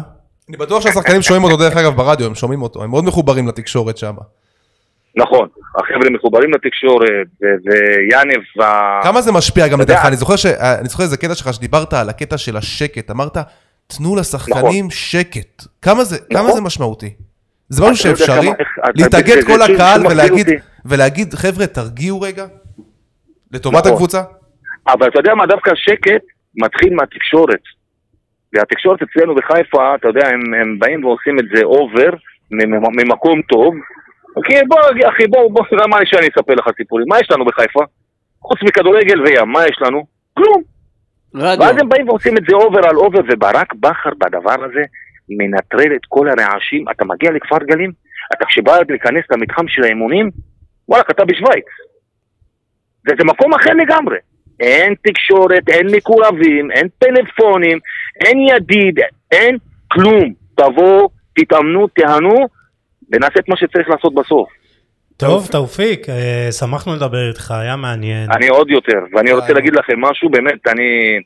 אני 0.50 0.58
בטוח 0.58 0.84
שהשחקנים 0.84 1.22
שומעים 1.22 1.44
אותו 1.44 1.58
דרך 1.58 1.78
אגב 1.78 1.96
ברדיו, 1.96 2.28
הם 2.28 2.36
שומעים 2.36 2.62
אותו, 2.62 2.84
הם 2.84 2.90
מאוד 2.90 3.04
מחוברים 3.06 3.48
לתקשורת 3.48 3.98
שם. 3.98 4.16
נכון, 5.16 5.48
החבר'ה 5.76 6.10
מחוברים 6.10 6.52
לתקשורת, 6.54 7.08
ו- 7.42 7.46
ויאנב, 7.66 8.42
וה- 8.58 9.00
כמה 9.04 9.22
זה 9.22 9.32
משפיע 9.32 9.68
גם 9.68 9.82
לדעתך? 9.82 10.06
אני 10.06 10.16
זוכר 10.16 10.36
ש... 10.36 10.46
אני 10.46 10.90
זוכר 10.90 11.04
איזה 11.04 11.18
קטע 11.18 11.36
שלך 11.36 11.54
שדיברת 11.54 11.94
על 11.94 12.10
הקטע 12.10 12.38
של 12.38 12.58
השקט, 12.58 13.12
אמרת, 13.12 13.38
תנו 13.88 14.16
לשחקנים 14.16 14.90
שקט. 14.92 15.64
כמה 15.82 16.04
זה, 16.04 16.18
כמה 16.30 16.40
נכון. 16.42 16.54
זה 16.56 16.62
משמעותי? 16.62 17.14
זה 17.70 17.84
משהו 17.84 17.96
שאפשרי? 17.96 18.46
כמה- 18.48 18.90
להתאגד 18.96 19.44
כל 19.48 19.62
הקהל 19.62 20.08
ולהגיד. 20.08 20.48
ולהגיד, 20.86 21.34
חבר'ה, 21.34 21.68
תרגיעו 21.68 22.22
רגע? 22.22 22.46
לטובת 23.52 23.78
נכון. 23.78 23.92
הקבוצה? 23.94 24.22
אבל 24.88 25.08
אתה 25.08 25.20
יודע 25.20 25.36
מה, 25.36 25.46
דווקא 25.46 25.70
השקט 25.72 26.24
מתחיל 26.56 26.94
מהתקשורת. 26.94 27.62
והתקשורת 28.54 29.00
אצלנו 29.02 29.36
בחיפה, 29.36 29.96
אתה 29.96 30.08
יודע, 30.08 30.28
הם, 30.28 30.54
הם 30.54 30.80
באים 30.80 31.06
ועושים 31.06 31.40
את 31.40 31.46
זה 31.56 31.64
over, 31.64 32.10
ממ- 32.52 33.00
ממקום 33.04 33.42
טוב. 33.42 33.74
כי 34.46 34.54
בוא, 34.68 34.80
אחי, 35.10 35.28
בוא, 35.28 35.52
בוא, 35.52 35.64
למה 35.72 35.98
שאני 36.06 36.28
אספר 36.28 36.54
לך 36.54 36.70
סיפורים? 36.78 37.06
מה 37.10 37.20
יש 37.20 37.32
לנו 37.32 37.46
בחיפה? 37.46 37.80
חוץ 38.42 38.60
מכדורגל 38.64 39.22
וים, 39.22 39.50
מה 39.50 39.60
יש 39.68 39.78
לנו? 39.82 40.04
כלום. 40.34 40.64
רדיו. 41.36 41.66
ואז 41.66 41.76
הם 41.82 41.90
באים 41.90 42.10
ועושים 42.10 42.38
את 42.38 42.44
זה 42.50 42.56
over 42.56 42.80
על 42.90 42.96
over, 42.96 43.20
וברק 43.32 43.74
בכר 43.74 44.10
בדבר 44.18 44.66
הזה 44.66 44.84
מנטרל 45.30 45.96
את 45.96 46.02
כל 46.08 46.28
הרעשים. 46.30 46.86
אתה 46.92 47.06
מגיע 47.06 47.32
לכפר 47.32 47.58
גלים, 47.58 47.92
אתה 48.34 48.46
כשבא 48.46 48.78
להיכנס 48.90 49.24
למתחם 49.32 49.68
של 49.68 49.84
האימונים, 49.84 50.30
וואלה, 50.90 51.04
אתה 51.12 51.26
בשוויץ. 51.26 51.66
זה, 53.08 53.14
זה 53.20 53.26
מקום 53.26 53.54
אחר 53.54 53.74
לגמרי. 53.74 54.18
אין 54.60 54.94
תקשורת, 55.04 55.70
אין 55.70 55.88
מקורבים, 55.96 56.72
אין 56.72 56.88
פלאפונים, 57.00 57.80
אין 58.26 58.38
ידיד, 58.40 59.00
אין 59.32 59.58
כלום. 59.88 60.34
תבואו, 60.56 61.10
תתאמנו, 61.36 61.88
תיהנו, 61.88 62.36
ונעשה 63.12 63.40
את 63.40 63.50
מה 63.50 63.58
שצריך 63.58 63.90
לעשות 63.90 64.14
בסוף. 64.14 64.50
טוב, 65.18 65.48
תאופיק, 65.52 66.10
אה, 66.10 66.52
שמחנו 66.52 66.96
לדבר 66.96 67.30
איתך, 67.30 67.52
היה 67.52 67.76
מעניין. 67.76 68.32
אני 68.32 68.48
עוד 68.48 68.70
יותר, 68.70 69.00
ואני 69.14 69.32
רוצה 69.32 69.48
אה. 69.48 69.54
להגיד 69.54 69.74
לכם 69.76 70.02
משהו, 70.02 70.30
באמת, 70.30 70.68
אני... 70.68 71.20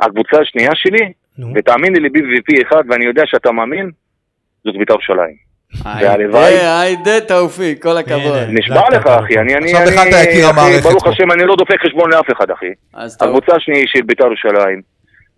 הקבוצה 0.00 0.36
השנייה 0.42 0.70
שלי, 0.74 1.12
נו, 1.38 1.52
ותאמיני 1.56 2.00
לי 2.00 2.08
בי 2.08 2.62
אחד, 2.62 2.82
ואני 2.88 3.04
יודע 3.04 3.22
שאתה 3.26 3.52
מאמין, 3.52 3.90
זאת 4.64 4.76
בית"ר 4.78 4.92
ירושלים. 4.92 5.49
והלוואי- 5.84 6.44
היידה, 6.44 6.80
היידה 6.80 7.20
תאופיק, 7.28 7.82
כל 7.82 7.96
הכבוד. 7.96 8.38
נשבע 8.48 8.90
לך, 8.92 9.06
אחי, 9.06 9.38
אני, 9.38 9.54
אני, 9.56 9.72
עכשיו 9.72 9.82
אני, 10.66 10.80
ברוך. 10.82 11.06
השם, 11.06 11.30
אני 11.32 11.44
לא 11.44 11.56
דופק 11.56 11.80
חשבון 11.86 12.10
לאף 12.12 12.30
אחד, 12.32 12.50
אחי. 12.50 12.66
הקבוצה 13.20 13.56
השנייה 13.56 13.84
של 13.86 14.02
בית"ר 14.02 14.24
ירושלים. 14.26 14.80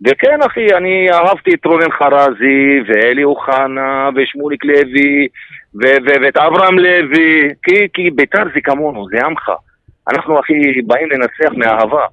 וכן, 0.07 0.39
אחי, 0.45 0.67
אני 0.77 1.11
אהבתי 1.11 1.53
את 1.53 1.65
רונן 1.65 1.91
חרזי, 1.91 2.59
ואלי 2.87 3.23
אוחנה, 3.23 4.09
ושמוליק 4.15 4.65
לוי, 4.65 5.27
ואת 6.21 6.37
אברהם 6.37 6.79
לוי, 6.79 7.49
כי, 7.63 7.87
כי 7.93 8.09
בית"ר 8.15 8.43
זה 8.53 8.59
כמונו, 8.63 9.05
זה 9.11 9.25
עמך. 9.25 9.51
אנחנו, 10.09 10.39
אחי, 10.39 10.53
באים 10.85 11.09
לנצח 11.11 11.53
מאהבה. 11.57 12.05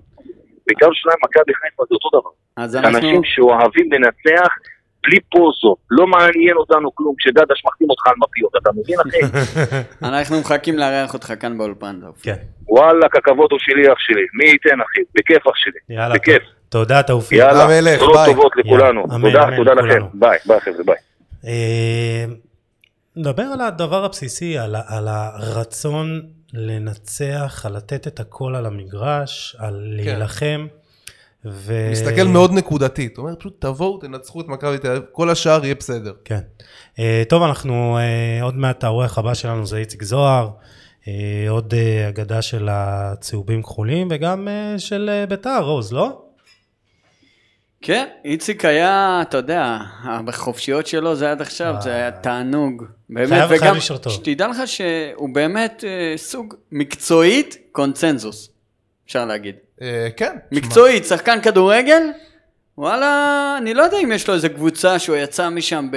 בית"ר 0.68 0.84
ירושלים, 0.84 1.16
מכבי 1.24 1.54
חיפה 1.54 1.82
זה 1.88 1.94
אותו 1.94 2.20
דבר. 2.20 2.30
אנשים 2.88 3.20
שאוהבים 3.24 3.86
לנצח 3.92 4.48
בלי 5.03 5.20
פוזות. 5.20 5.78
לא 5.90 6.07
מעניין 6.07 6.57
אותנו 6.57 6.94
כלום 6.94 7.14
כשדדש 7.18 7.62
מחתים 7.66 7.90
אותך 7.90 8.07
על 8.07 8.14
מפיות, 8.18 8.53
אתה 8.62 8.70
מבין, 8.72 8.96
אחי? 9.01 9.20
אנחנו 10.09 10.40
מחכים 10.40 10.78
לארח 10.78 11.14
אותך 11.14 11.32
כאן 11.40 11.59
באולפן, 11.59 12.01
תאופיק. 12.01 12.24
כן, 12.24 12.40
וואלכ, 12.68 13.16
הכבוד 13.16 13.48
הוא 13.51 13.59
שלי, 13.59 13.92
אח 13.92 13.98
שלי. 13.98 14.22
מי 14.34 14.44
ייתן, 14.51 14.80
אחי? 14.80 15.01
בכיף, 15.14 15.46
אח 15.46 15.57
שלי. 15.57 15.96
יאללה, 15.96 16.14
בכיף. 16.14 16.42
תודה 16.68 17.03
תאופיק. 17.03 17.38
יאללה, 17.38 17.66
ביי. 17.66 17.98
טובות 17.98 18.53
לכולנו. 18.57 19.03
תודה, 19.03 19.44
אמן 19.44 19.57
תודה 19.57 19.72
לכם. 19.74 20.07
ביי, 20.14 20.38
ביי 20.46 20.61
חבר'ה, 20.61 20.84
ביי. 20.84 20.96
אה, 21.46 22.24
נדבר 23.16 23.42
על 23.42 23.61
הדבר 23.61 24.05
הבסיסי, 24.05 24.59
על, 24.59 24.76
על 24.88 25.09
הרצון 25.09 26.22
לנצח, 26.55 27.66
על 27.66 27.76
לתת 27.76 28.07
את 28.07 28.20
הכל 28.20 28.55
על 28.55 28.66
המגרש, 28.66 29.57
על 29.59 29.82
להילחם. 29.96 30.66
ו... 31.45 31.88
מסתכל 31.93 32.22
מאוד 32.22 32.53
נקודתית, 32.53 33.16
הוא 33.16 33.24
אומר 33.26 33.36
פשוט 33.36 33.57
תבואו, 33.59 33.99
תנצחו 33.99 34.41
את 34.41 34.49
מכבי 34.49 34.78
תל 34.78 34.88
אביב, 34.91 35.03
כל 35.12 35.30
השאר 35.30 35.64
יהיה 35.64 35.74
בסדר. 35.74 36.12
כן. 36.24 36.41
אה, 36.99 37.22
טוב, 37.28 37.43
אנחנו, 37.43 37.99
אה, 37.99 38.43
עוד 38.43 38.57
מעט 38.57 38.84
האורח 38.84 39.18
הבא 39.18 39.34
שלנו 39.34 39.66
זה 39.66 39.76
איציק 39.76 40.03
זוהר, 40.03 40.49
אה, 41.09 41.12
עוד 41.49 41.74
אגדה 42.09 42.43
של 42.43 42.68
הצהובים 42.70 43.62
כחולים, 43.62 44.09
וגם 44.11 44.49
של 44.78 45.24
ביתר, 45.28 45.61
רוז, 45.62 45.93
לא? 45.93 46.22
כן, 47.82 48.07
איציק 48.24 48.64
היה, 48.64 49.18
אתה 49.22 49.36
יודע, 49.36 49.78
בחופשיות 50.24 50.86
שלו 50.86 51.16
זה 51.16 51.30
עד 51.30 51.41
עכשיו, 51.41 51.74
זה 51.80 51.95
היה 51.95 52.11
תענוג. 52.11 52.84
באמת, 53.11 53.28
חייב- 53.28 53.62
וגם. 53.62 53.80
שתדע 54.09 54.49
לך 54.49 54.57
שהוא 54.66 55.28
באמת 55.34 55.84
סוג 56.16 56.55
מקצועית 56.72 57.57
קונצנזוס, 57.72 58.51
אפשר 59.07 59.24
להגיד. 59.26 59.55
אה, 59.82 60.08
כן. 60.16 60.36
מקצועית, 60.52 61.04
שחקן 61.04 61.40
כדורגל, 61.40 62.02
וואלה, 62.78 63.54
אני 63.58 63.74
לא 63.74 63.82
יודע 63.82 63.98
אם 63.98 64.12
יש 64.12 64.28
לו 64.28 64.34
איזה 64.34 64.48
קבוצה 64.48 64.98
שהוא 64.98 65.16
יצא 65.16 65.48
משם 65.48 65.88
ב... 65.92 65.96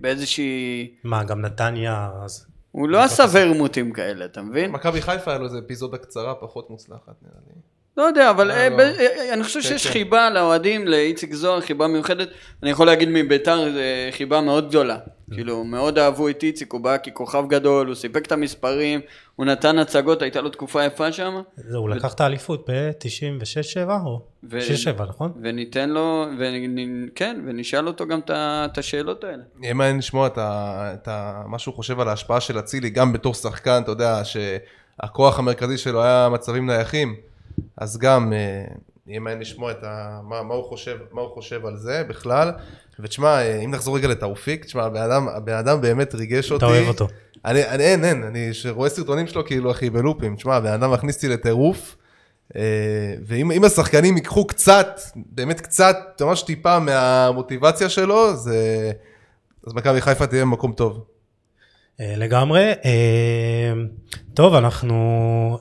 באיזושהי... 0.00 0.94
מה, 1.04 1.24
גם 1.24 1.40
נתניה, 1.40 2.08
אז... 2.24 2.46
הוא 2.70 2.88
לא 2.88 3.02
עשה 3.04 3.24
ורמוטים 3.32 3.92
כאלה, 3.92 4.24
אתה 4.24 4.42
מבין? 4.42 4.70
מכבי 4.70 5.02
חיפה 5.02 5.30
היה 5.30 5.38
לו 5.38 5.44
איזה 5.44 5.58
אפיזודה 5.58 5.98
קצרה 5.98 6.34
פחות 6.34 6.70
מוצלחת 6.70 7.14
נראה 7.22 7.40
לי. 7.46 7.52
לא 7.96 8.02
יודע, 8.02 8.30
אבל 8.30 8.50
אה, 8.50 8.56
אה, 8.56 8.68
לא. 8.68 8.76
ב- 8.76 8.80
אה, 8.80 9.32
אני 9.32 9.44
חושב 9.44 9.60
כן, 9.60 9.68
שיש 9.68 9.86
כן. 9.86 9.92
חיבה 9.92 10.30
לאוהדים, 10.30 10.88
לאיציק 10.88 11.34
זוהר, 11.34 11.60
חיבה 11.60 11.86
מיוחדת. 11.86 12.28
אני 12.62 12.70
יכול 12.70 12.86
להגיד 12.86 13.08
מביתר, 13.12 13.72
זה 13.72 14.08
חיבה 14.12 14.40
מאוד 14.40 14.68
גדולה. 14.68 14.98
כאילו, 15.34 15.64
מאוד 15.64 15.98
אהבו 15.98 16.28
את 16.28 16.42
איציק, 16.42 16.72
הוא 16.72 16.80
בא 16.80 16.96
ככוכב 16.96 17.44
גדול, 17.48 17.86
הוא 17.86 17.94
סיפק 17.94 18.26
את 18.26 18.32
המספרים, 18.32 19.00
הוא 19.36 19.46
נתן 19.46 19.78
הצגות, 19.78 20.22
הייתה 20.22 20.40
לו 20.40 20.48
תקופה 20.50 20.84
יפה 20.84 21.12
שם. 21.12 21.40
זה, 21.56 21.76
הוא 21.76 21.90
לקח 21.90 22.14
את 22.14 22.20
האליפות 22.20 22.70
ב-96-7 22.70 23.90
או? 24.04 24.20
ו- 24.50 24.58
6-7, 24.98 25.02
נכון? 25.08 25.32
וניתן 25.42 25.90
לו, 25.90 26.26
וכן, 26.38 27.40
ונשאל 27.46 27.86
אותו 27.86 28.06
גם 28.06 28.20
את 28.26 28.78
השאלות 28.78 29.24
האלה. 29.24 29.42
יהיה 29.62 29.74
מעניין 29.74 29.98
לשמוע 29.98 30.26
את, 30.26 30.38
ה, 30.38 30.90
את 30.94 31.08
ה, 31.08 31.42
מה 31.46 31.58
שהוא 31.58 31.74
חושב 31.74 32.00
על 32.00 32.08
ההשפעה 32.08 32.40
של 32.40 32.58
אצילי, 32.58 32.90
גם 32.90 33.12
בתור 33.12 33.34
שחקן, 33.34 33.82
אתה 33.82 33.90
יודע, 33.90 34.22
שהכוח 34.24 35.38
המרכזי 35.38 35.78
שלו 35.78 36.02
היה 36.02 36.28
מצבים 36.32 36.66
נייחים, 36.66 37.16
אז 37.76 37.98
גם 37.98 38.32
אה, 38.32 38.64
יהיה 39.06 39.20
מעניין 39.20 39.40
לשמוע 39.40 39.70
את 39.70 39.84
ה, 39.84 40.20
מה, 40.24 40.42
מה, 40.42 40.54
הוא 40.54 40.64
חושב, 40.64 40.96
מה 41.12 41.20
הוא 41.20 41.34
חושב 41.34 41.66
על 41.66 41.76
זה 41.76 42.04
בכלל. 42.08 42.52
ותשמע, 43.00 43.28
אה, 43.28 43.60
אם 43.60 43.70
נחזור 43.70 43.96
רגע 43.96 44.08
לתאופיק, 44.08 44.64
תשמע, 44.64 44.84
הבן 44.84 45.02
אדם, 45.02 45.28
הבן 45.28 45.54
אדם 45.54 45.80
באמת 45.80 46.14
ריגש 46.14 46.52
אותי. 46.52 46.64
אתה 46.64 46.72
אוהב 46.72 46.88
אותו. 46.88 47.08
אני, 47.44 47.68
אני, 47.68 47.84
אין, 47.84 48.04
אין, 48.04 48.22
אני 48.22 48.50
רואה 48.70 48.88
סרטונים 48.88 49.26
שלו 49.26 49.46
כאילו, 49.46 49.70
אחי, 49.70 49.90
בלופים. 49.90 50.36
תשמע, 50.36 50.56
הבן 50.56 50.72
אדם 50.72 50.92
מכניס 50.92 51.16
אותי 51.16 51.28
לטירוף. 51.28 51.96
אה, 52.56 53.14
ואם 53.26 53.52
אם 53.52 53.64
השחקנים 53.64 54.16
ייקחו 54.16 54.46
קצת, 54.46 55.00
באמת 55.16 55.60
קצת, 55.60 55.96
ממש 56.20 56.42
טיפה 56.42 56.78
מהמוטיבציה 56.78 57.88
שלו, 57.88 58.36
זה... 58.36 58.92
אז 59.66 59.74
מכבי 59.74 60.00
חיפה 60.00 60.26
תהיה 60.26 60.42
במקום 60.42 60.72
טוב. 60.72 61.04
לגמרי. 61.98 62.72
טוב, 64.34 64.54
אנחנו... 64.54 65.58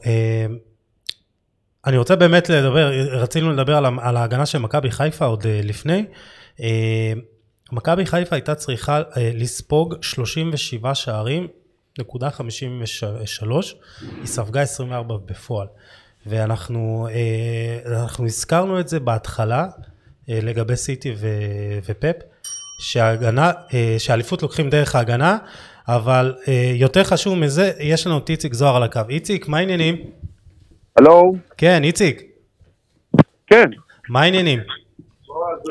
אני 1.88 1.98
רוצה 1.98 2.16
באמת 2.16 2.50
לדבר, 2.50 2.92
רצינו 3.12 3.52
לדבר 3.54 3.78
על, 3.78 3.86
על 4.02 4.18
ההגנה 4.18 4.46
של 4.46 4.58
מכבי 4.58 4.92
חיפה 4.92 5.26
עוד 5.26 5.46
אה, 5.46 5.60
לפני. 5.64 6.06
אה, 6.62 7.14
מכבי 7.72 8.06
חיפה 8.06 8.36
הייתה 8.36 8.56
צריכה 8.56 8.98
אה, 8.98 9.32
לספוג 9.34 9.96
37 10.02 10.96
שערים, 10.96 11.48
נקודה 12.00 12.30
53, 12.30 13.76
היא 14.02 14.26
ספגה 14.26 14.62
24 14.62 15.16
בפועל. 15.26 15.68
ואנחנו 16.26 17.08
אנחנו 17.86 18.26
הזכרנו 18.26 18.80
את 18.80 18.88
זה 18.88 19.00
בהתחלה 19.00 19.68
לגבי 20.28 20.76
סיטי 20.76 21.14
ו- 21.18 21.80
ופפ, 21.86 22.16
שההגנה, 22.80 23.52
שהאליפות 23.98 24.42
לוקחים 24.42 24.70
דרך 24.70 24.96
ההגנה, 24.96 25.38
אבל 25.88 26.36
יותר 26.76 27.04
חשוב 27.04 27.38
מזה, 27.38 27.72
יש 27.80 28.08
לנו 28.08 28.18
את 28.18 28.30
איציק 28.30 28.54
זוהר 28.54 28.76
על 28.76 28.84
הקו. 28.84 29.02
איציק, 29.10 29.48
מה 29.48 29.58
העניינים? 29.58 30.12
הלו? 30.98 31.34
כן, 31.58 31.84
איציק, 31.84 32.22
כן, 33.48 33.70
מה 34.10 34.22
העניינים? 34.22 34.60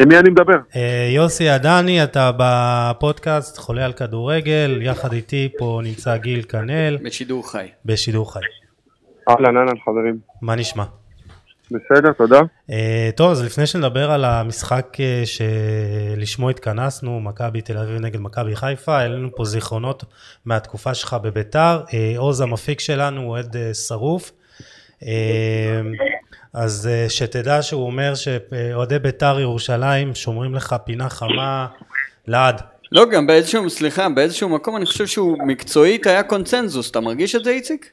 עם 0.00 0.08
מי 0.08 0.18
אני 0.18 0.30
מדבר? 0.30 0.56
אה, 0.76 1.08
יוסי 1.14 1.48
עדני, 1.48 2.04
אתה 2.04 2.30
בפודקאסט 2.38 3.58
חולה 3.58 3.84
על 3.84 3.92
כדורגל, 3.92 4.78
יחד 4.82 5.12
איתי 5.12 5.48
פה 5.58 5.80
נמצא 5.84 6.16
גיל 6.16 6.42
כנל, 6.42 6.98
בשידור 7.04 7.50
חי. 7.50 7.68
בשידור 7.84 8.32
חי. 8.32 8.40
אהלן, 9.28 9.56
אהלן, 9.56 9.78
חברים. 9.84 10.18
מה 10.42 10.54
נשמע? 10.54 10.84
בסדר, 11.70 12.12
תודה. 12.12 12.40
אה, 12.70 13.10
טוב, 13.16 13.30
אז 13.30 13.44
לפני 13.44 13.66
שנדבר 13.66 14.10
על 14.10 14.24
המשחק 14.24 14.96
אה, 15.00 15.22
שלשמו 15.24 16.50
התכנסנו, 16.50 17.20
מכבי 17.20 17.60
תל 17.60 17.78
אביב 17.78 18.00
נגד 18.00 18.20
מכבי 18.20 18.56
חיפה, 18.56 18.98
היה 18.98 19.08
לנו 19.08 19.28
פה 19.36 19.44
זיכרונות 19.44 20.04
מהתקופה 20.44 20.94
שלך 20.94 21.16
בביתר. 21.22 21.80
עוז 22.16 22.40
המפיק 22.40 22.80
שלנו 22.80 23.20
הוא 23.20 23.30
אוהד 23.30 23.56
שרוף. 23.88 24.32
אה, 25.06 25.80
אז 26.54 26.88
אה, 26.92 27.08
שתדע 27.08 27.62
שהוא 27.62 27.86
אומר 27.86 28.12
שאוהדי 28.14 28.98
ביתר 28.98 29.40
ירושלים 29.40 30.14
שומרים 30.14 30.54
לך 30.54 30.74
פינה 30.84 31.08
חמה 31.08 31.66
לעד. 32.28 32.60
לא, 32.92 33.04
גם 33.12 33.26
באיזשהו, 33.26 33.70
סליחה, 33.70 34.08
באיזשהו 34.08 34.48
מקום 34.48 34.76
אני 34.76 34.86
חושב 34.86 35.06
שהוא 35.06 35.38
מקצועית 35.46 36.06
היה 36.06 36.22
קונצנזוס. 36.22 36.90
אתה 36.90 37.00
מרגיש 37.00 37.36
את 37.36 37.44
זה, 37.44 37.50
איציק? 37.50 37.90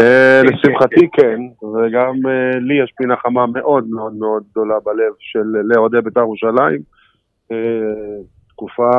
אה, 0.00 0.42
לשמחתי 0.42 1.08
כן, 1.12 1.40
וגם 1.66 2.14
אה, 2.26 2.58
לי 2.60 2.84
יש 2.84 2.92
פינה 2.96 3.16
חמה 3.16 3.46
מאוד 3.46 3.86
מאוד 3.90 4.14
מאוד 4.14 4.42
גדולה 4.50 4.74
בלב 4.84 5.12
של 5.18 5.44
לאוהדי 5.64 6.00
בית"ר 6.04 6.20
ירושלים. 6.20 6.80
תקופה 8.48 8.90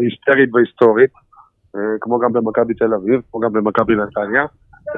היסטרית 0.00 0.54
והיסטורית, 0.54 1.10
כמו 2.00 2.18
גם 2.18 2.32
במכבי 2.32 2.74
תל 2.74 2.94
אביב, 2.94 3.20
כמו 3.30 3.40
גם 3.40 3.52
במכבי 3.52 3.94
נתניה. 3.94 4.44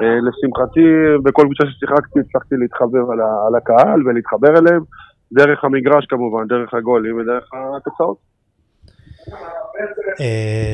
אה, 0.01 0.17
לשמחתי, 0.27 0.81
בכל 1.23 1.41
קבוצה 1.45 1.63
ששיחקתי 1.71 2.19
הצלחתי 2.19 2.55
להתחבר 2.57 3.11
על, 3.11 3.19
ה- 3.21 3.47
על 3.47 3.55
הקהל 3.55 4.07
ולהתחבר 4.07 4.57
אליהם, 4.59 4.83
דרך 5.33 5.63
המגרש 5.63 6.05
כמובן, 6.09 6.47
דרך 6.47 6.73
הגולים 6.73 7.17
ודרך 7.17 7.49
התוצאות. 7.77 8.17
אה, 10.21 10.71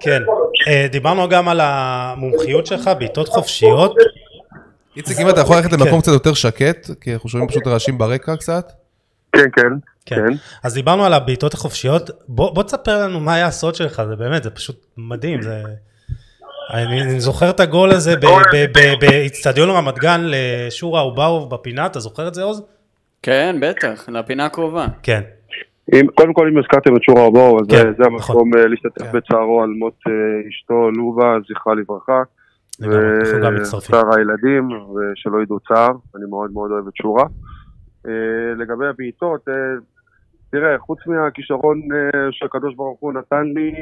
כן, 0.00 0.22
אה, 0.68 0.86
דיברנו 0.92 1.28
גם 1.28 1.48
על 1.48 1.60
המומחיות 1.62 2.66
שלך, 2.66 2.90
בעיטות 2.98 3.28
חופשיות. 3.28 3.96
איציק, 4.96 5.18
אם 5.20 5.28
אתה 5.28 5.40
יכול 5.40 5.56
ללכת 5.56 5.70
כן. 5.70 5.80
למקום 5.80 6.00
קצת 6.00 6.12
יותר 6.12 6.34
שקט, 6.34 6.90
כי 7.00 7.14
אנחנו 7.14 7.28
שומעים 7.28 7.48
פשוט 7.48 7.66
רעשים 7.66 7.98
ברקע 7.98 8.36
קצת. 8.36 8.72
כן, 9.32 9.40
כן, 9.52 9.62
כן. 10.06 10.16
כן. 10.16 10.34
אז 10.64 10.74
דיברנו 10.74 11.04
על 11.04 11.14
הבעיטות 11.14 11.54
החופשיות, 11.54 12.10
בוא, 12.28 12.54
בוא 12.54 12.62
תספר 12.62 13.02
לנו 13.02 13.20
מה 13.20 13.34
היה 13.34 13.46
הסוד 13.46 13.74
שלך, 13.74 14.02
זה 14.08 14.16
באמת, 14.16 14.42
זה 14.42 14.50
פשוט 14.50 14.86
מדהים, 14.96 15.42
זה... 15.42 15.62
אני, 16.74 17.20
זוכר 17.20 17.50
את 17.50 17.60
הגול 17.60 17.90
הזה 17.90 18.16
ב- 18.16 18.20
ב- 18.20 18.78
ב- 18.78 19.00
באיצטדיון 19.06 19.70
רמת 19.70 19.98
גן 19.98 20.20
לשורה 20.24 21.00
אוברוב 21.00 21.50
בפינה, 21.54 21.86
אתה 21.86 22.00
זוכר 22.00 22.28
את 22.28 22.34
זה 22.34 22.42
עוז? 22.42 22.62
כן, 23.22 23.56
בטח, 23.60 24.08
לפינה 24.08 24.44
הקרובה. 24.46 24.86
כן. 25.02 25.20
אם, 25.94 26.06
קודם 26.14 26.32
כל, 26.32 26.48
אם 26.52 26.58
הזכרתם 26.58 26.96
את 26.96 27.02
שורה 27.02 27.26
אבו, 27.26 27.58
אז 27.60 27.66
כן, 27.68 27.76
זה- 27.76 28.08
נכון. 28.16 28.36
המקום 28.36 28.50
אה, 28.58 28.66
להשתתף 28.66 29.02
כן. 29.02 29.12
בצערו 29.12 29.62
על 29.62 29.68
מות 29.70 29.94
אה, 30.06 30.12
אשתו 30.48 30.90
לובה, 30.90 31.36
זכרה 31.50 31.74
לברכה. 31.74 32.22
וצער 32.80 34.14
הילדים, 34.16 34.68
ושלא 34.70 35.42
ידעו 35.42 35.58
צער, 35.68 35.88
אני 36.16 36.24
מאוד 36.30 36.50
מאוד 36.52 36.70
אוהב 36.70 36.86
את 36.88 36.96
שורה. 36.96 37.24
אה, 38.06 38.12
לגבי 38.58 38.86
הבעיטות, 38.86 39.48
אה, 39.48 39.54
תראה, 40.52 40.78
חוץ 40.78 40.98
מהכישרון 41.06 41.80
שהקדוש 42.30 42.74
ברוך 42.74 42.98
הוא 43.00 43.12
נתן 43.12 43.44
לי, 43.54 43.72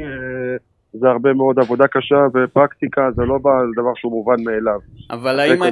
זה 1.01 1.09
הרבה 1.09 1.33
מאוד 1.33 1.59
עבודה 1.59 1.87
קשה 1.87 2.27
ופרקטיקה, 2.35 3.09
זה 3.17 3.23
לא 3.23 3.39
בא- 3.43 3.51
דבר 3.77 3.93
שהוא 3.95 4.13
מובן 4.13 4.37
מאליו. 4.45 4.79
אבל 5.11 5.41
האם... 5.41 5.63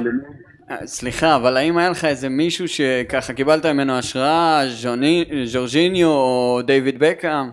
אה, 0.71 0.87
סליחה, 0.87 1.35
אבל 1.35 1.57
האם 1.57 1.77
היה 1.77 1.89
לך 1.89 2.05
איזה 2.05 2.29
מישהו 2.29 2.67
שככה 2.67 3.33
קיבלת 3.33 3.65
ממנו 3.65 3.93
השראה, 3.93 4.61
ז'וני- 4.67 5.25
ז'ורג'יניו 5.45 6.07
או 6.07 6.59
דיוויד 6.65 6.95
בקאם? 6.99 7.47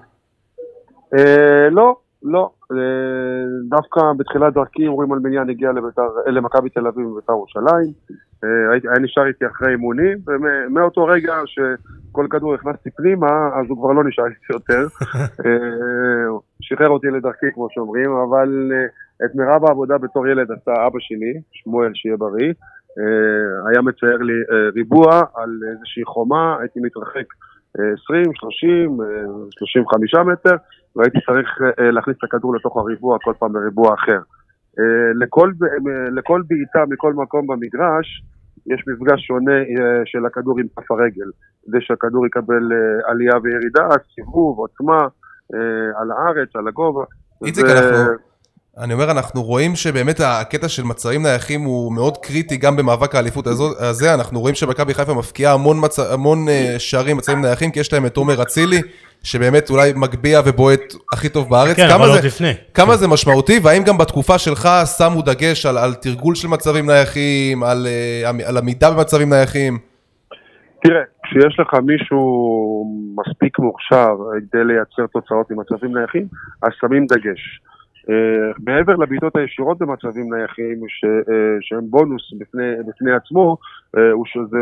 אה, 1.19 1.69
לא, 1.71 1.97
לא. 2.23 2.51
אה, 2.73 2.77
דווקא 3.71 4.01
בתחילת 4.17 4.55
דרכי 4.55 4.87
אורי 4.87 5.07
מלמיניאן 5.07 5.51
הגיע 5.51 5.71
למכבי 6.27 6.71
תל 6.71 6.87
אביב 6.87 7.07
וביתר 7.07 7.33
ירושלים. 7.33 7.93
אה, 8.45 8.73
היה 8.73 8.99
נשאר 9.01 9.27
איתי 9.27 9.47
אחרי 9.47 9.71
אימונים, 9.71 10.19
ומאותו 10.27 11.05
רגע 11.05 11.35
שכל 11.47 12.27
כדור 12.31 12.55
הכנסתי 12.55 12.91
פנימה, 12.91 13.49
אז 13.55 13.67
הוא 13.69 13.79
כבר 13.79 13.93
לא 13.93 14.05
נשאר 14.05 14.25
איתי 14.27 14.53
יותר. 14.53 14.87
אה, 15.47 16.39
שחרר 16.61 16.89
אותי 16.89 17.07
לדרכי, 17.07 17.47
כמו 17.55 17.69
שאומרים, 17.71 18.11
אבל 18.11 18.73
אה, 18.73 18.87
את 19.27 19.35
מירב 19.35 19.65
העבודה 19.65 19.99
בתור 19.99 20.29
ילד 20.29 20.53
עשה 20.53 20.87
אבא 20.87 20.99
שלי, 21.01 21.41
שמואל, 21.53 21.91
שיהיה 21.95 22.17
בריא. 22.17 22.53
היה 23.71 23.83
מצייר 23.83 24.17
לי 24.17 24.33
ריבוע 24.75 25.23
על 25.35 25.51
איזושהי 25.73 26.05
חומה, 26.05 26.57
הייתי 26.61 26.81
מתרחק 26.81 27.27
אה, 27.79 27.85
20, 28.05 28.25
30, 28.35 29.01
אה, 29.01 29.07
35 29.59 30.15
מטר, 30.15 30.57
והייתי 30.97 31.19
צריך 31.27 31.49
להכניס 31.79 32.17
את 32.19 32.25
הכדור 32.25 32.55
לתוך 32.55 32.77
הריבוע, 32.77 33.19
כל 33.23 33.33
פעם 33.39 33.53
בריבוע 33.53 33.95
אחר. 33.95 34.19
לכל, 35.15 35.53
לכל 36.17 36.43
בעיטה 36.49 36.85
מכל 36.89 37.13
מקום 37.13 37.47
במגרש, 37.47 38.23
יש 38.67 38.85
מפגש 38.89 39.27
שונה 39.27 39.53
אה, 39.53 40.03
של 40.05 40.27
הכדור 40.27 40.59
עם 40.59 40.67
כף 40.77 40.91
הרגל, 40.91 41.31
כדי 41.67 41.79
שהכדור 41.81 42.27
יקבל 42.27 42.73
אה, 42.73 43.11
עלייה 43.11 43.35
וירידה, 43.43 43.97
סיבוב, 44.15 44.59
עוצמה, 44.59 45.01
אה, 45.55 46.01
על 46.01 46.11
הארץ, 46.11 46.49
על 46.55 46.69
הגובה. 46.69 47.05
איציק, 47.47 47.65
ו- 47.65 47.69
אנחנו... 47.69 48.13
אני 48.79 48.95
אומר, 48.95 49.11
אנחנו 49.11 49.43
רואים 49.43 49.75
שבאמת 49.75 50.21
הקטע 50.21 50.69
של 50.69 50.83
מצבים 50.85 51.23
נייחים 51.23 51.61
הוא 51.61 51.93
מאוד 51.93 52.17
קריטי 52.17 52.57
גם 52.57 52.77
במאבק 52.77 53.15
האליפות 53.15 53.47
הזה. 53.47 54.15
אנחנו 54.15 54.41
רואים 54.41 54.55
שמכבי 54.55 54.95
חיפה 54.95 55.15
מפקיעה 55.15 55.55
המון, 55.55 55.77
מצ... 55.85 55.99
המון 55.99 56.39
שערים 56.79 57.17
מצבים 57.17 57.41
נייחים, 57.41 57.71
כי 57.71 57.81
יש 57.81 57.93
להם 57.93 58.07
את 58.07 58.17
עומר 58.17 58.43
אצילי, 58.43 58.81
שבאמת 59.23 59.71
אולי 59.71 59.93
מגביה 59.97 60.41
ובועט 60.47 60.95
הכי 61.13 61.29
טוב 61.29 61.51
בארץ. 61.51 61.77
כן, 61.77 61.89
אבל 61.95 62.07
זה... 62.07 62.13
עוד 62.13 62.25
לפני. 62.25 62.53
כמה 62.75 62.97
זה 62.97 63.09
משמעותי, 63.09 63.59
והאם 63.63 63.83
גם 63.83 63.99
בתקופה 63.99 64.39
שלך 64.39 64.69
שמו 64.99 65.23
דגש 65.23 65.67
על, 65.67 65.79
על 65.79 65.95
תרגול 65.95 66.35
של 66.35 66.49
מצבים 66.49 66.87
נייחים, 66.87 67.63
על, 67.63 67.87
אה, 67.87 68.49
על 68.49 68.57
עמידה 68.57 68.91
במצבים 68.91 69.29
נייחים? 69.31 69.79
תראה, 70.85 71.03
כשיש 71.23 71.61
לך 71.61 71.75
מישהו 71.75 72.23
מספיק 73.19 73.59
מוכשר 73.59 74.17
כדי 74.51 74.65
לייצר 74.65 75.07
תוצאות 75.13 75.51
ממצבים 75.51 75.99
נייחים, 75.99 76.27
אז 76.63 76.71
שמים 76.81 77.07
דגש. 77.07 77.61
Uh, 78.03 78.63
מעבר 78.67 78.97
לבעיטות 78.97 79.37
הישירות 79.37 79.79
במצבים 79.79 80.35
נייחים, 80.35 80.81
ש, 80.89 81.05
uh, 81.05 81.31
שהם 81.61 81.91
בונוס 81.91 82.33
בפני, 82.39 82.71
בפני 82.89 83.13
עצמו, 83.13 83.57
uh, 83.97 84.01
הוא 84.13 84.25
שזה 84.27 84.59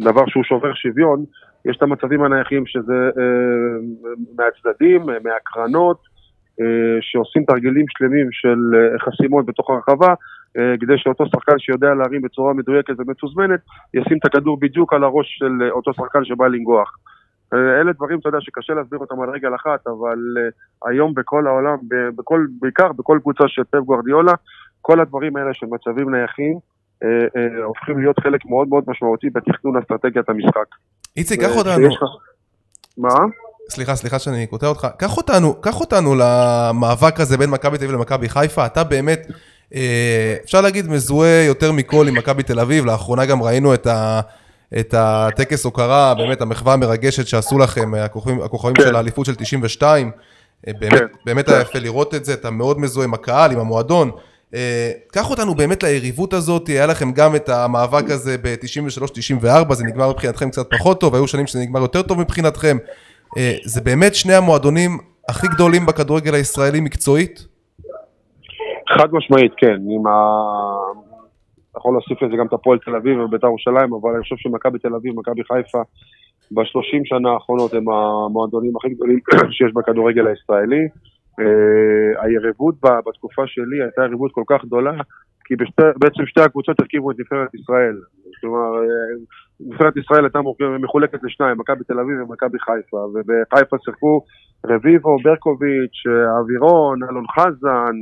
דבר 0.00 0.22
שהוא 0.26 0.44
שובר 0.44 0.74
שוויון, 0.74 1.24
יש 1.64 1.76
את 1.76 1.82
המצבים 1.82 2.22
הנייחים 2.22 2.66
שזה 2.66 3.10
uh, 3.10 3.20
מהצדדים, 4.36 5.02
uh, 5.02 5.12
מהקרנות, 5.24 6.00
uh, 6.60 6.64
שעושים 7.00 7.44
תרגילים 7.44 7.84
שלמים 7.88 8.26
של 8.30 8.58
חסימות 9.04 9.46
בתוך 9.46 9.70
הרחבה, 9.70 10.14
כדי 10.80 10.98
שאותו 10.98 11.26
שחקן 11.26 11.58
שיודע 11.58 11.94
להרים 11.94 12.22
בצורה 12.22 12.54
מדויקת 12.54 12.94
ומתוזמנת, 12.98 13.60
ישים 13.94 14.18
את 14.18 14.24
הכדור 14.24 14.58
בדיוק 14.60 14.92
על 14.92 15.04
הראש 15.04 15.26
של 15.38 15.62
אה, 15.62 15.70
אותו 15.70 15.94
שחקן 15.94 16.24
שבא 16.24 16.46
לנגוח. 16.46 16.98
אה, 17.54 17.80
אלה 17.80 17.92
דברים, 17.92 18.18
אתה 18.18 18.28
יודע, 18.28 18.40
שקשה 18.40 18.74
להסביר 18.74 18.98
אותם 18.98 19.20
על 19.20 19.30
רגל 19.30 19.54
אחת, 19.54 19.86
אבל 19.86 20.18
אה, 20.38 20.90
היום 20.90 21.14
בכל 21.14 21.46
העולם, 21.46 21.76
בכל, 22.16 22.46
בעיקר 22.60 22.92
בכל 22.92 23.18
קבוצה 23.22 23.44
של 23.48 23.64
פפ 23.64 23.78
גוורדיולה, 23.78 24.32
כל 24.80 25.00
הדברים 25.00 25.36
האלה 25.36 25.54
של 25.54 25.66
מצבים 25.66 26.14
נייחים, 26.14 26.54
אה, 26.54 26.58
אה, 26.58 26.79
הופכים 27.64 27.98
להיות 27.98 28.18
חלק 28.18 28.40
מאוד 28.46 28.68
מאוד 28.68 28.84
משמעותי 28.86 29.30
בתכנון 29.30 29.76
אסטרטגיית 29.76 30.28
המשחק. 30.28 30.66
איציק, 31.16 31.42
אה, 31.42 31.48
קח 31.48 31.56
אותנו, 31.56 31.88
מה? 32.98 33.14
סליחה, 33.68 33.96
סליחה 33.96 34.18
שאני 34.18 34.46
קוטע 34.46 34.66
אותך, 34.66 34.88
קח 34.96 35.16
אותנו, 35.16 35.60
קח 35.60 35.80
אותנו 35.80 36.14
למאבק 36.14 37.20
הזה 37.20 37.38
בין 37.38 37.50
מכבי 37.50 37.78
תל 37.78 37.84
אביב 37.84 37.96
למכבי 37.96 38.28
חיפה, 38.28 38.66
אתה 38.66 38.84
באמת, 38.84 39.26
אה, 39.74 40.36
אפשר 40.44 40.60
להגיד, 40.60 40.88
מזוהה 40.88 41.44
יותר 41.44 41.72
מכל 41.72 42.08
עם 42.08 42.14
מכבי 42.14 42.42
תל 42.42 42.60
אביב, 42.60 42.86
לאחרונה 42.86 43.26
גם 43.26 43.42
ראינו 43.42 43.74
את 43.74 43.86
ה... 43.86 44.20
את 44.80 44.94
הטקס 44.98 45.64
הוקרה, 45.64 46.14
באמת 46.14 46.40
המחווה 46.40 46.72
המרגשת 46.72 47.26
שעשו 47.26 47.58
לכם, 47.58 47.94
הכוכבים, 47.94 48.42
הכוכבים 48.42 48.74
כן. 48.74 48.82
של 48.82 48.96
האליפות 48.96 49.26
של 49.26 49.34
92, 49.34 50.10
אה, 50.68 50.72
באמת, 50.80 50.98
כן, 50.98 51.06
באמת 51.26 51.46
כן. 51.46 51.52
היה 51.52 51.60
יפה 51.60 51.78
לראות 51.78 52.14
את 52.14 52.24
זה, 52.24 52.34
אתה 52.34 52.50
מאוד 52.50 52.80
מזוהה 52.80 53.04
עם 53.04 53.14
הקהל, 53.14 53.52
עם 53.52 53.58
המועדון. 53.58 54.10
אה, 54.54 54.90
קח 55.12 55.30
אותנו 55.30 55.54
באמת 55.54 55.82
ליריבות 55.82 56.32
הזאת, 56.32 56.66
היה 56.68 56.86
לכם 56.86 57.12
גם 57.12 57.36
את 57.36 57.48
המאבק 57.48 58.10
הזה 58.10 58.36
ב-93-94, 58.42 59.74
זה 59.74 59.84
נגמר 59.84 60.10
מבחינתכם 60.10 60.50
קצת 60.50 60.70
פחות 60.70 61.00
טוב, 61.00 61.14
היו 61.14 61.26
שנים 61.26 61.46
שזה 61.46 61.60
נגמר 61.60 61.80
יותר 61.80 62.02
טוב 62.02 62.20
מבחינתכם. 62.20 62.76
אה, 63.38 63.54
זה 63.64 63.80
באמת 63.80 64.14
שני 64.14 64.34
המועדונים 64.34 64.90
הכי 65.28 65.46
גדולים 65.48 65.86
בכדורגל 65.86 66.34
הישראלי 66.34 66.80
מקצועית? 66.80 67.46
חד 68.98 69.08
משמעית, 69.12 69.52
כן. 69.56 69.76
עם 69.90 70.06
ה... 70.06 70.10
יכול 71.76 71.92
להוסיף 71.92 72.22
לזה 72.22 72.36
גם 72.36 72.46
את 72.46 72.52
הפועל 72.52 72.78
תל 72.78 72.96
אביב 72.96 73.18
ובית"ר 73.18 73.46
ירושלים, 73.46 73.94
אבל 73.94 74.10
אני 74.14 74.22
חושב 74.22 74.36
שמכבי 74.38 74.78
תל 74.78 74.94
אביב 74.94 75.12
ומכבי 75.18 75.42
חיפה 75.44 75.82
בשלושים 76.52 77.04
שנה 77.04 77.30
האחרונות 77.30 77.74
הם 77.74 77.84
המועדונים 77.90 78.76
הכי 78.76 78.88
גדולים 78.88 79.18
שיש 79.56 79.72
בכדורגל 79.74 80.26
הישראלי. 80.26 80.88
אה, 81.40 82.24
היריבות 82.24 82.74
בתקופה 83.06 83.42
שלי 83.46 83.82
הייתה 83.82 84.02
יריבות 84.04 84.32
כל 84.32 84.44
כך 84.48 84.64
גדולה, 84.64 84.92
כי 85.44 85.54
בעצם 85.96 86.26
שתי 86.26 86.40
הקבוצות 86.40 86.80
הרכיבו 86.80 87.10
את 87.10 87.16
נבחרת 87.18 87.54
ישראל. 87.54 87.96
כלומר, 88.40 88.82
אה, 88.82 88.88
נבחרת 89.60 89.96
ישראל 89.96 90.24
הייתה 90.24 90.38
מחולקת 90.80 91.22
לשניים, 91.22 91.58
מכבי 91.58 91.84
תל 91.84 92.00
אביב 92.00 92.20
ומכבי 92.22 92.58
חיפה, 92.58 92.96
ובחיפה 92.96 93.76
שיחקו 93.84 94.24
רביבו, 94.66 95.16
ברקוביץ', 95.24 96.02
אה, 96.06 96.40
אבירון, 96.40 97.02
אלון 97.02 97.24
חזן, 97.26 97.96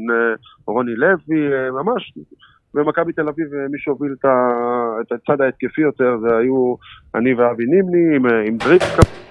רוני 0.66 0.94
לוי, 0.94 1.70
ממש. 1.70 2.12
במכבי 2.74 3.12
תל 3.12 3.28
אביב 3.28 3.46
מי 3.70 3.78
שהוביל 3.78 4.12
את 5.00 5.12
הצד 5.12 5.40
ההתקפי 5.40 5.80
יותר 5.80 6.18
זה 6.18 6.36
היו 6.36 6.74
אני 7.14 7.34
ואבי 7.34 7.64
נימני 7.64 8.48
עם 8.48 8.56
דריפקה. 8.56 9.27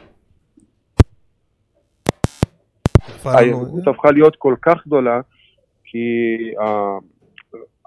היריבות 3.28 3.88
הפכה 3.88 4.12
להיות 4.12 4.36
כל 4.36 4.56
כך 4.62 4.88
גדולה, 4.88 5.22
כי 5.86 5.98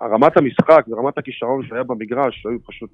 הרמת 0.01 0.36
המשחק 0.36 0.84
ורמת 0.88 1.18
הכישרון 1.18 1.66
שהיה 1.68 1.82
במגרש 1.82 2.47
היו 2.47 2.59
פשוט 2.66 2.91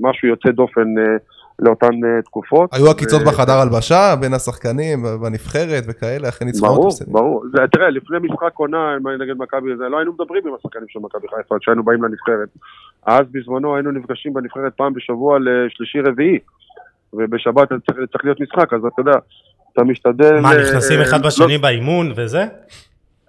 משהו 0.00 0.28
יוצא 0.28 0.50
דופן 0.50 0.98
אה, 0.98 1.16
לאותן 1.58 2.04
אה, 2.04 2.22
תקופות. 2.22 2.74
היו 2.74 2.90
עקיצות 2.90 3.22
בחדר 3.26 3.52
הלבשה 3.52 4.14
בין 4.20 4.34
השחקנים 4.34 4.98
בנבחרת 5.22 5.84
וכאלה, 5.88 6.28
אחרי 6.28 6.46
ניצחונות? 6.46 6.76
ברור? 6.78 6.92
ברור. 7.06 7.44
זה, 7.52 7.62
תראה, 7.72 7.90
לפני 7.90 8.18
משחק 8.22 8.52
עונה 8.54 8.96
נגד 9.20 9.38
מכבי, 9.38 9.74
לא 9.90 9.98
היינו 9.98 10.12
מדברים 10.12 10.48
עם 10.48 10.54
השחקנים 10.54 10.88
של 10.88 10.98
מכבי 10.98 11.26
חיפה, 11.28 11.54
כשהיינו 11.60 11.82
באים 11.82 12.02
לנבחרת. 12.02 12.48
אז 13.06 13.22
בזמנו 13.32 13.74
היינו 13.74 13.90
נפגשים 13.90 14.32
בנבחרת 14.32 14.72
פעם 14.76 14.94
בשבוע 14.94 15.38
לשלישי-רביעי, 15.40 16.38
ובשבת 17.12 17.68
צריך 18.12 18.24
להיות 18.24 18.40
משחק, 18.40 18.72
אז 18.72 18.80
אתה 18.84 19.00
יודע, 19.00 19.18
אתה 19.74 19.84
משתדל... 19.84 20.40
מה, 20.40 20.52
אה, 20.52 20.62
נכנסים 20.62 20.98
אה, 20.98 21.04
אחד 21.04 21.20
לא- 21.20 21.26
בשני 21.26 21.58
באימון 21.58 22.12
וזה? 22.16 22.44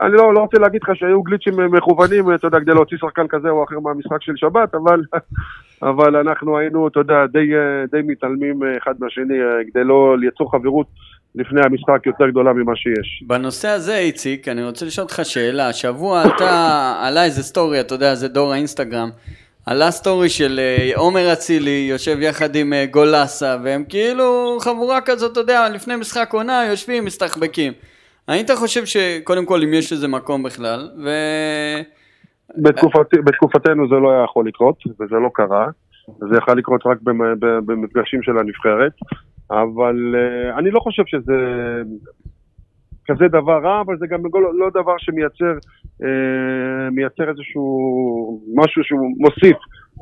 אני 0.02 0.12
לא, 0.14 0.34
לא 0.34 0.40
רוצה 0.40 0.58
להגיד 0.58 0.82
לך 0.84 0.96
שהיו 0.96 1.24
גליצ'ים 1.24 1.60
אה, 1.60 1.68
מכוונים, 1.68 2.34
אתה 2.36 2.48
יודע, 2.48 2.60
כדי 2.60 2.74
להוציא 2.74 2.98
שחקן 2.98 3.28
כזה 3.30 3.50
או 3.50 3.64
אחר 3.64 3.80
מהמשחק 3.80 4.22
של 4.22 4.34
שבת, 4.36 4.76
אבל, 4.76 5.02
אבל 5.90 6.16
אנחנו 6.16 6.58
היינו, 6.58 6.88
אתה 6.88 7.00
יודע, 7.00 7.26
די, 7.32 7.56
אה, 7.56 7.86
די 7.92 7.98
מתעלמים 8.08 8.64
אה, 8.64 8.78
אחד 8.78 8.94
מהשני, 9.00 9.34
אה, 9.42 9.72
כדי 9.72 9.84
לא 9.84 10.18
ליצור 10.20 10.52
חברות 10.52 10.88
לפני 11.36 11.62
המשחק 11.66 12.06
יותר 12.06 12.30
גדולה 12.30 12.54
ממה 12.54 12.76
שיש. 12.76 13.24
בנושא 13.28 13.68
הזה, 13.68 13.98
איציק, 13.98 14.48
אני 14.48 14.64
רוצה 14.64 14.86
לשאול 14.86 15.04
אותך 15.04 15.20
שאלה. 15.24 15.70
השבוע 15.70 16.22
עלתה, 16.22 16.96
עלה 17.02 17.26
איזה 17.26 17.44
סטורי, 17.44 17.80
אתה 17.80 17.96
יודע, 17.96 18.16
זה 18.16 18.28
דור 18.28 18.54
האינסטגרם. 18.54 19.10
עלה 19.66 19.92
סטורי 19.92 20.30
של 20.30 20.60
אה, 20.60 20.92
עומר 20.96 21.34
אצילי, 21.34 21.88
יושב 21.90 22.18
יחד 22.22 22.56
עם 22.56 22.74
אה, 22.74 22.86
גולסה, 22.86 23.58
והם 23.64 23.84
כאילו 23.90 24.58
חבורה 24.62 25.02
כזאת, 25.02 25.32
אתה 25.32 25.40
יודע, 25.40 25.70
לפני 25.70 25.96
משחק 25.96 26.34
עונה, 26.34 26.66
יושבים, 26.70 27.06
מסתחבקים. 27.06 27.74
היית 28.28 28.52
חושב 28.52 28.86
שקודם 28.86 29.46
כל 29.46 29.64
אם 29.64 29.74
יש 29.74 29.94
לזה 29.94 30.08
מקום 30.08 30.44
בכלל, 30.44 30.90
ו... 31.04 31.10
בתקופת, 32.58 33.14
בתקופתנו 33.26 33.88
זה 33.90 33.96
לא 33.96 34.12
היה 34.12 34.24
יכול 34.24 34.48
לקרות, 34.48 34.76
וזה 35.00 35.16
לא 35.16 35.30
קרה. 35.34 35.68
זה 36.20 36.38
יכול 36.38 36.58
לקרות 36.58 36.82
רק 36.86 36.98
במפגשים 37.66 38.24
של 38.24 38.38
הנבחרת. 38.38 38.92
אבל 39.52 40.16
אה, 40.16 40.58
אני 40.60 40.72
לא 40.72 40.80
חושב 40.80 41.04
שזה 41.06 41.34
כזה 43.08 43.28
דבר 43.28 43.60
רע, 43.64 43.82
אבל 43.82 43.98
זה 43.98 44.08
גם 44.08 44.20
לא, 44.34 44.54
לא 44.56 44.70
דבר 44.70 44.96
שמייצר 44.98 45.54
אה, 46.04 46.90
מייצר 46.92 47.30
איזשהו 47.30 47.66
משהו 48.56 48.84
שהוא 48.84 49.10
מוסיף 49.18 49.58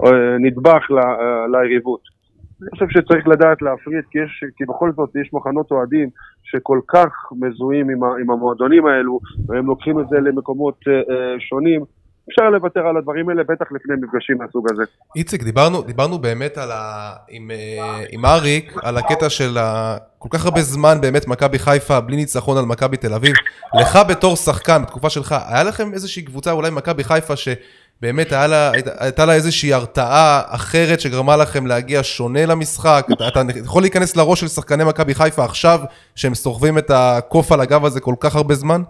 אה, 0.06 0.38
נדבך 0.40 0.92
ל, 0.92 0.98
אה, 0.98 1.48
ליריבות. 1.52 2.14
אני 2.62 2.70
חושב 2.72 2.86
שצריך 2.90 3.28
לדעת 3.28 3.62
להפריד, 3.62 4.04
כי, 4.12 4.20
יש, 4.20 4.44
כי 4.58 4.66
בכל 4.66 4.92
זאת 4.92 5.10
יש 5.16 5.34
מחנות 5.34 5.72
אוהדים 5.72 6.10
שכל 6.44 6.80
כך 6.88 7.12
מזוהים 7.42 7.90
עם, 7.90 8.04
עם 8.04 8.32
המועדונים 8.32 8.86
האלו, 8.86 9.20
והם 9.48 9.66
לוקחים 9.66 10.00
את 10.00 10.06
זה 10.10 10.20
למקומות 10.20 10.80
אה, 10.88 10.94
אה, 10.94 11.40
שונים. 11.40 11.82
אפשר 12.30 12.50
לוותר 12.50 12.80
על 12.80 12.98
הדברים 12.98 13.30
האלה, 13.30 13.44
בטח 13.44 13.66
לפני 13.72 13.96
מפגשים 14.02 14.38
מהסוג 14.38 14.68
הזה. 14.72 14.84
איציק, 15.16 15.44
דיברנו, 15.44 15.82
דיברנו 15.82 16.20
באמת 16.20 16.58
על 16.58 16.72
ה... 16.72 17.14
עם, 17.30 17.52
אה, 17.52 18.04
עם 18.10 18.26
אריק, 18.26 18.74
על 18.84 18.98
הקטע 18.98 19.30
של 19.30 19.58
ה... 19.58 19.98
כל 20.20 20.30
כך 20.32 20.46
הרבה 20.46 20.62
זמן 20.62 21.02
באמת 21.02 21.28
מכבי 21.28 21.60
חיפה 21.60 22.00
בלי 22.00 22.16
ניצחון 22.16 22.58
על 22.58 22.66
מכבי 22.66 22.98
תל 22.98 23.14
אביב. 23.14 23.34
לך 23.82 24.00
בתור 24.10 24.36
שחקן, 24.36 24.82
בתקופה 24.82 25.10
שלך, 25.10 25.36
היה 25.48 25.64
לכם 25.64 25.94
איזושהי 25.94 26.24
קבוצה, 26.24 26.52
אולי 26.52 26.72
מכבי 26.72 27.04
חיפה, 27.04 27.34
שבאמת 27.36 28.32
היה 28.32 28.48
לה, 28.48 28.72
הייתה 29.00 29.26
לה 29.26 29.34
איזושהי 29.34 29.74
הרתעה 29.74 30.42
אחרת 30.48 31.00
שגרמה 31.00 31.38
לכם 31.38 31.68
להגיע 31.68 32.00
שונה 32.04 32.46
למשחק? 32.46 33.08
אתה, 33.14 33.28
אתה 33.28 33.42
יכול 33.64 33.82
להיכנס 33.82 34.16
לראש 34.16 34.40
של 34.40 34.48
שחקני 34.48 34.84
מכבי 34.84 35.16
חיפה 35.16 35.46
עכשיו, 35.46 35.80
שהם 36.16 36.36
סוחבים 36.36 36.78
את 36.78 36.92
הקוף 36.94 37.52
על 37.52 37.62
הגב 37.62 37.86
הזה 37.86 38.00
כל 38.00 38.16
כך 38.20 38.36
הרבה 38.36 38.56
זמן? 38.56 38.82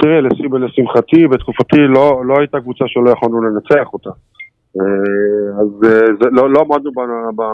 תראה, 0.00 0.20
לשמחתי, 0.60 1.26
בתקופתי 1.26 1.76
לא, 1.76 2.22
לא 2.24 2.34
הייתה 2.38 2.60
קבוצה 2.60 2.84
שלא 2.88 3.10
יכולנו 3.10 3.42
לנצח 3.42 3.92
אותה. 3.92 4.10
אה, 4.78 5.60
אז 5.60 5.70
אה, 5.84 6.06
זה, 6.20 6.28
לא, 6.32 6.50
לא 6.50 6.60
עמדנו 6.60 6.90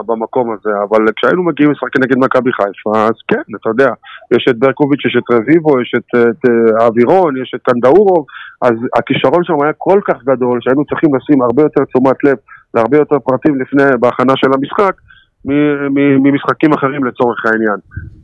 במקום 0.05 0.51
הזה, 0.51 0.69
אבל 0.89 1.05
כשהיינו 1.15 1.43
מגיעים 1.43 1.71
לשחק 1.71 1.97
נגד 1.99 2.17
מכבי 2.17 2.51
חיפה, 2.53 3.05
אז 3.05 3.17
כן, 3.27 3.41
אתה 3.61 3.69
יודע, 3.69 3.89
יש 4.35 4.45
את 4.49 4.59
ברקוביץ', 4.59 5.05
יש 5.05 5.17
את 5.17 5.35
רביבו, 5.35 5.81
יש 5.81 5.91
את, 5.97 6.09
את 6.15 6.49
אה, 6.49 6.87
אבירון, 6.87 7.41
יש 7.41 7.51
את 7.55 7.61
קנדאורוב, 7.61 8.25
אז 8.61 8.73
הכישרון 8.97 9.43
שם 9.43 9.53
היה 9.63 9.73
כל 9.77 9.99
כך 10.07 10.23
גדול, 10.23 10.59
שהיינו 10.61 10.85
צריכים 10.85 11.09
לשים 11.15 11.41
הרבה 11.41 11.61
יותר 11.63 11.83
תשומת 11.85 12.23
לב 12.23 12.37
להרבה 12.73 12.97
יותר 12.97 13.19
פרטים 13.19 13.61
לפני, 13.61 13.83
בהכנה 13.99 14.33
של 14.35 14.47
המשחק, 14.53 14.95
ממשחקים 16.23 16.73
אחרים 16.73 17.03
לצורך 17.03 17.45
העניין. 17.45 17.79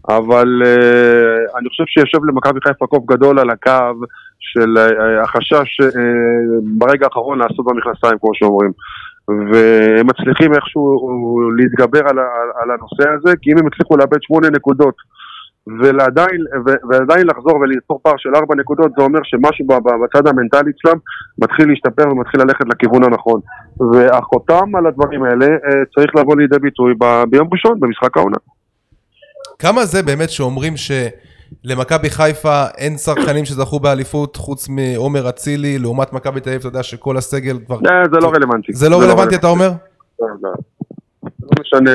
אבל 0.10 0.62
uh, 0.64 1.58
אני 1.58 1.70
חושב 1.70 1.84
שיושב 1.88 2.26
למכבי 2.26 2.60
חיפה 2.68 2.88
קוף 2.88 3.06
גדול 3.06 3.40
על 3.40 3.50
הקו 3.50 4.06
של 4.40 4.78
uh, 4.78 5.24
החשש 5.24 5.82
uh, 5.82 5.98
ברגע 6.78 7.06
האחרון 7.06 7.40
לעשות 7.40 7.66
במכנסיים, 7.66 8.18
כמו 8.22 8.32
שאומרים. 8.34 8.72
והם 9.28 10.08
מצליחים 10.08 10.54
איכשהו 10.54 11.00
להתגבר 11.58 12.00
על, 12.00 12.20
על, 12.20 12.50
על 12.62 12.72
הנושא 12.72 13.10
הזה, 13.10 13.38
כי 13.42 13.52
אם 13.52 13.58
הם 13.58 13.68
הצליחו 13.68 13.98
לאבד 13.98 14.18
שמונה 14.22 14.50
נקודות 14.50 14.96
ולעדיין, 15.68 16.42
ועדיין 16.90 17.28
לחזור 17.28 17.56
וליצור 17.56 18.00
פער 18.04 18.14
של 18.18 18.30
ארבע 18.36 18.56
נקודות, 18.56 18.92
זה 18.98 19.04
אומר 19.04 19.20
שמשהו 19.24 19.66
בצד 19.68 20.28
המנטלי 20.28 20.72
אצלם 20.72 20.98
מתחיל 21.38 21.70
להשתפר 21.70 22.12
ומתחיל 22.12 22.42
ללכת 22.42 22.66
לכיוון 22.70 23.04
הנכון. 23.04 23.40
והחותם 23.94 24.76
על 24.76 24.88
הדברים 24.88 25.24
האלה 25.24 25.46
אה, 25.46 25.86
צריך 25.96 26.16
לבוא 26.16 26.36
לידי 26.36 26.60
ביטוי 26.60 26.94
ביום 27.30 27.48
ראשון, 27.52 27.80
במשחק 27.80 28.18
העונה. 28.18 28.38
כמה 29.60 29.86
זה 29.86 30.04
באמת 30.04 30.30
שאומרים 30.30 30.74
שלמכבי 30.78 32.10
חיפה 32.10 32.64
אין 32.78 32.98
שחקנים 32.98 33.46
שזכו 33.46 33.80
באליפות 33.80 34.36
חוץ 34.36 34.70
מעומר 34.70 35.30
אצילי, 35.30 35.80
לעומת 35.80 36.14
מכבי 36.14 36.40
תל 36.40 36.50
אביב, 36.50 36.60
אתה 36.60 36.68
יודע 36.68 36.84
שכל 36.84 37.18
הסגל 37.18 37.58
כבר... 37.66 37.76
אה, 37.76 38.04
זה 38.12 38.20
לא 38.22 38.32
רלוונטי. 38.36 38.74
זה 38.74 38.90
לא, 38.90 39.02
לא 39.02 39.06
רלוונטי, 39.06 39.36
אתה 39.36 39.48
אומר? 39.48 39.70
לא, 40.20 40.28
לא. 40.42 40.54
לא 41.24 41.62
משנה 41.62 41.92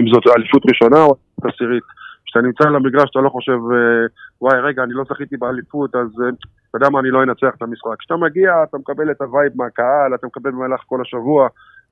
אם 0.00 0.04
זאת 0.12 0.22
אליפות 0.36 0.62
ראשונה 0.68 1.02
או 1.02 1.14
עשירית. 1.44 2.00
כשאתה 2.30 2.46
נמצא 2.46 2.64
על 2.68 2.76
המגרש 2.76 3.10
אתה 3.10 3.20
לא 3.20 3.28
חושב, 3.28 3.52
אה, 3.52 4.06
וואי, 4.40 4.60
רגע, 4.60 4.82
אני 4.82 4.92
לא 4.92 5.04
זכיתי 5.10 5.36
באליפות, 5.36 5.94
אז 5.94 6.08
אה, 6.22 6.28
אתה 6.68 6.76
יודע 6.76 6.88
מה, 6.90 7.00
אני 7.00 7.10
לא 7.10 7.22
אנצח 7.22 7.52
את 7.56 7.62
המשחק. 7.62 7.98
כשאתה 7.98 8.16
מגיע, 8.16 8.50
אתה 8.62 8.78
מקבל 8.78 9.10
את 9.10 9.20
ה 9.20 9.26
vibe 9.26 9.52
מהקהל, 9.54 10.14
אתה 10.14 10.26
מקבל 10.26 10.50
במהלך 10.50 10.80
כל 10.86 11.00
השבוע 11.00 11.48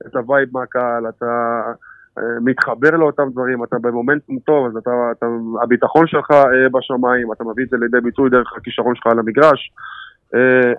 את 0.07 0.15
ה 0.15 0.22
vibe 0.22 0.49
מהקהל, 0.51 1.09
אתה 1.09 1.61
אה, 2.17 2.23
מתחבר 2.41 2.89
לאותם 2.89 3.29
דברים, 3.31 3.63
אתה 3.63 3.75
במומנטום 3.81 4.39
טוב, 4.39 4.67
אז 4.67 4.77
אתה, 4.77 4.91
אתה, 5.11 5.25
הביטחון 5.63 6.07
שלך 6.07 6.29
בשמיים, 6.71 7.31
אתה 7.33 7.43
מביא 7.43 7.63
את 7.63 7.69
זה 7.69 7.77
לידי 7.77 8.01
ביטוי 8.03 8.29
דרך 8.29 8.53
הכישרון 8.57 8.95
שלך 8.95 9.07
על 9.07 9.19
המגרש. 9.19 9.71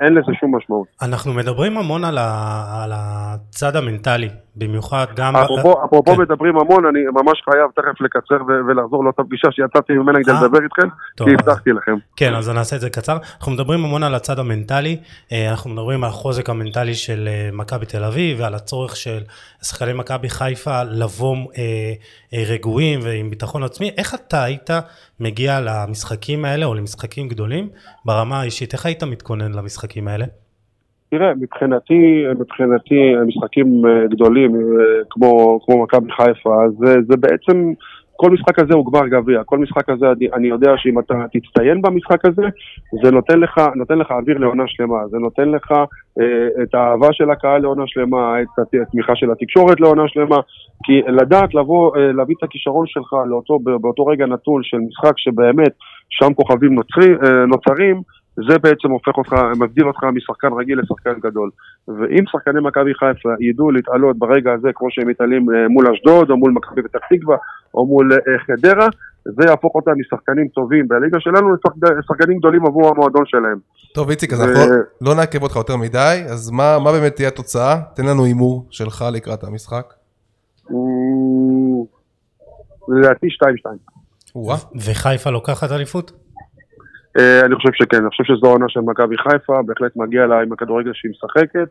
אין 0.01 0.15
לזה 0.15 0.33
שום 0.41 0.57
משמעות. 0.57 0.87
אנחנו 1.03 1.33
מדברים 1.33 1.77
המון 1.77 2.05
על, 2.05 2.19
ה, 2.19 2.65
על 2.85 2.91
הצד 2.95 3.77
המנטלי, 3.77 4.29
במיוחד 4.57 5.07
גם... 5.17 5.37
אפרופו, 5.37 5.85
אפרופו 5.85 6.15
כן. 6.17 6.21
מדברים 6.21 6.59
המון, 6.59 6.87
אני 6.87 7.01
ממש 7.13 7.43
חייב 7.51 7.71
תכף 7.77 8.01
לקצר 8.01 8.45
ולחזור 8.69 9.05
לאותה 9.05 9.23
פגישה 9.23 9.49
שיצאתי 9.51 9.93
ממנה 9.93 10.19
כדי 10.23 10.33
אה, 10.33 10.45
לדבר 10.45 10.59
איתכם, 10.65 10.89
כי 11.17 11.31
הבטחתי 11.35 11.71
לכם. 11.71 11.95
כן, 12.17 12.35
אז 12.35 12.49
נעשה 12.49 12.77
את 12.77 12.81
זה 12.81 12.91
קצר. 12.91 13.19
אנחנו 13.39 13.53
מדברים 13.53 13.85
המון 13.85 14.03
על 14.03 14.15
הצד 14.15 14.39
המנטלי, 14.39 15.01
אה, 15.33 15.51
אנחנו 15.51 15.71
מדברים 15.71 16.05
על 16.05 16.11
החוזק 16.11 16.51
המנטלי 16.51 16.95
של 16.95 17.29
מכבי 17.53 17.87
תל 17.87 18.05
אביב 18.05 18.41
ועל 18.41 18.55
הצורך 18.55 18.97
של 18.97 19.21
שחקני 19.63 19.93
מכבי 19.93 20.29
חיפה 20.29 20.83
לבוא 20.83 21.37
רגועים 22.33 23.01
ועם 23.03 23.31
ביטחון 23.31 23.63
עצמי. 23.63 23.91
איך 23.97 24.15
אתה 24.15 24.43
היית 24.43 24.71
מגיע 25.21 25.61
למשחקים 25.61 26.45
האלה 26.45 26.67
או 26.67 26.75
למשחקים 26.75 27.29
גדולים 27.29 27.69
ברמה 28.05 28.41
האישית? 28.41 28.73
איך 28.73 28.87
היית 28.87 29.03
מתכונן 29.03 29.53
למשחקים 29.53 30.09
האלה? 30.09 30.27
תראה, 31.11 31.35
מבחינתי, 31.35 32.25
מבחינתי 32.39 33.15
משחקים 33.27 33.87
אה, 33.87 34.07
גדולים 34.07 34.55
אה, 34.55 34.61
כמו, 35.11 35.61
כמו 35.65 35.83
מכבי 35.83 36.13
חיפה, 36.13 36.57
זה, 36.79 36.95
זה 37.09 37.17
בעצם, 37.17 37.73
כל 38.17 38.31
משחק 38.31 38.59
הזה 38.59 38.75
הוא 38.75 38.93
גמר 38.93 39.09
גביע, 39.09 39.45
כל 39.45 39.59
משחק 39.59 39.89
הזה 39.89 40.07
אני, 40.11 40.29
אני 40.35 40.49
יודע 40.49 40.73
שאם 40.77 40.99
אתה 40.99 41.15
תצטיין 41.33 41.83
במשחק 41.83 42.25
הזה, 42.25 42.43
זה 43.03 43.11
נותן 43.11 43.41
לך, 43.41 43.61
נותן 43.75 43.99
לך 43.99 44.11
אוויר 44.11 44.39
לעונה 44.39 44.65
שלמה, 44.67 45.09
זה 45.11 45.19
נותן 45.19 45.49
לך 45.49 45.73
אה, 46.21 46.63
את 46.63 46.75
האהבה 46.75 47.09
של 47.13 47.31
הקהל 47.31 47.63
לעונה 47.63 47.83
שלמה, 47.87 48.41
את 48.41 48.77
התמיכה 48.83 49.17
של 49.17 49.31
התקשורת 49.31 49.81
לעונה 49.81 50.09
שלמה, 50.09 50.37
כי 50.85 51.03
לדעת 51.09 51.55
לבוא, 51.55 51.97
אה, 51.97 52.13
להביא 52.13 52.35
את 52.39 52.43
הכישרון 52.43 52.87
שלך 52.87 53.13
לאותו, 53.27 53.59
באותו 53.59 54.07
רגע 54.07 54.27
נתון 54.27 54.63
של 54.63 54.79
משחק 54.79 55.13
שבאמת 55.17 55.73
שם 56.11 56.35
כוכבים 56.35 56.75
נוצרי, 56.75 57.11
אה, 57.25 57.47
נוצרים, 57.47 58.03
זה 58.37 58.59
בעצם 58.59 58.91
הופך 58.91 59.19
אותך, 59.19 59.33
מבדיל 59.61 59.87
אותך 59.87 60.05
משחקן 60.05 60.49
רגיל 60.61 60.81
לשחקן 60.81 61.21
גדול. 61.21 61.51
ואם 61.89 62.25
שחקני 62.27 62.61
מכבי 62.61 62.95
חיפה 62.95 63.29
ידעו 63.41 63.71
להתעלות 63.71 64.19
ברגע 64.19 64.53
הזה 64.53 64.69
כמו 64.75 64.89
שהם 64.91 65.09
מתעלים 65.09 65.47
אה, 65.51 65.69
מול 65.69 65.87
אשדוד 65.95 66.31
או 66.31 66.37
מול 66.37 66.53
מכבי 66.53 66.83
פתח 66.83 66.99
תקווה 67.11 67.37
או 67.75 67.87
מול 67.87 68.19
חדרה, 68.47 68.89
זה 69.25 69.45
יהפוך 69.49 69.75
אותם 69.75 69.93
משחקנים 70.01 70.49
טובים 70.49 70.89
בליגה 70.89 71.21
שלנו 71.21 71.55
לשחקנים 71.99 72.39
גדולים 72.39 72.67
עבור 72.67 72.89
המועדון 72.89 73.23
שלהם. 73.27 73.59
טוב 73.95 74.11
איציק, 74.11 74.33
אז 74.33 74.41
אנחנו 74.41 74.75
לא 75.01 75.15
נעכב 75.15 75.43
אותך 75.43 75.57
יותר 75.57 75.77
מדי, 75.77 76.23
אז 76.31 76.51
מה, 76.51 76.79
מה 76.79 76.93
באמת 76.93 77.17
תהיה 77.17 77.29
התוצאה? 77.29 77.77
תן 77.95 78.07
לנו 78.07 78.25
הימור 78.25 78.67
שלך 78.71 79.05
לקראת 79.13 79.45
המשחק. 79.45 79.95
לדעתי 82.89 83.27
2-2. 84.35 84.37
וחיפה 84.75 85.31
לוקחת 85.31 85.73
אליפות? 85.73 86.13
אה, 87.19 87.41
אני 87.41 87.55
חושב 87.55 87.73
שכן, 87.73 87.97
אני 87.97 88.11
חושב 88.11 88.25
שזו 88.25 88.47
העונה 88.47 88.67
של 88.69 88.81
מכבי 88.81 89.17
חיפה, 89.19 89.63
בהחלט 89.67 89.97
מגיע 89.97 90.27
לה 90.27 90.41
עם 90.41 90.53
הכדורגל 90.53 90.91
שהיא 90.95 91.11
משחקת, 91.11 91.69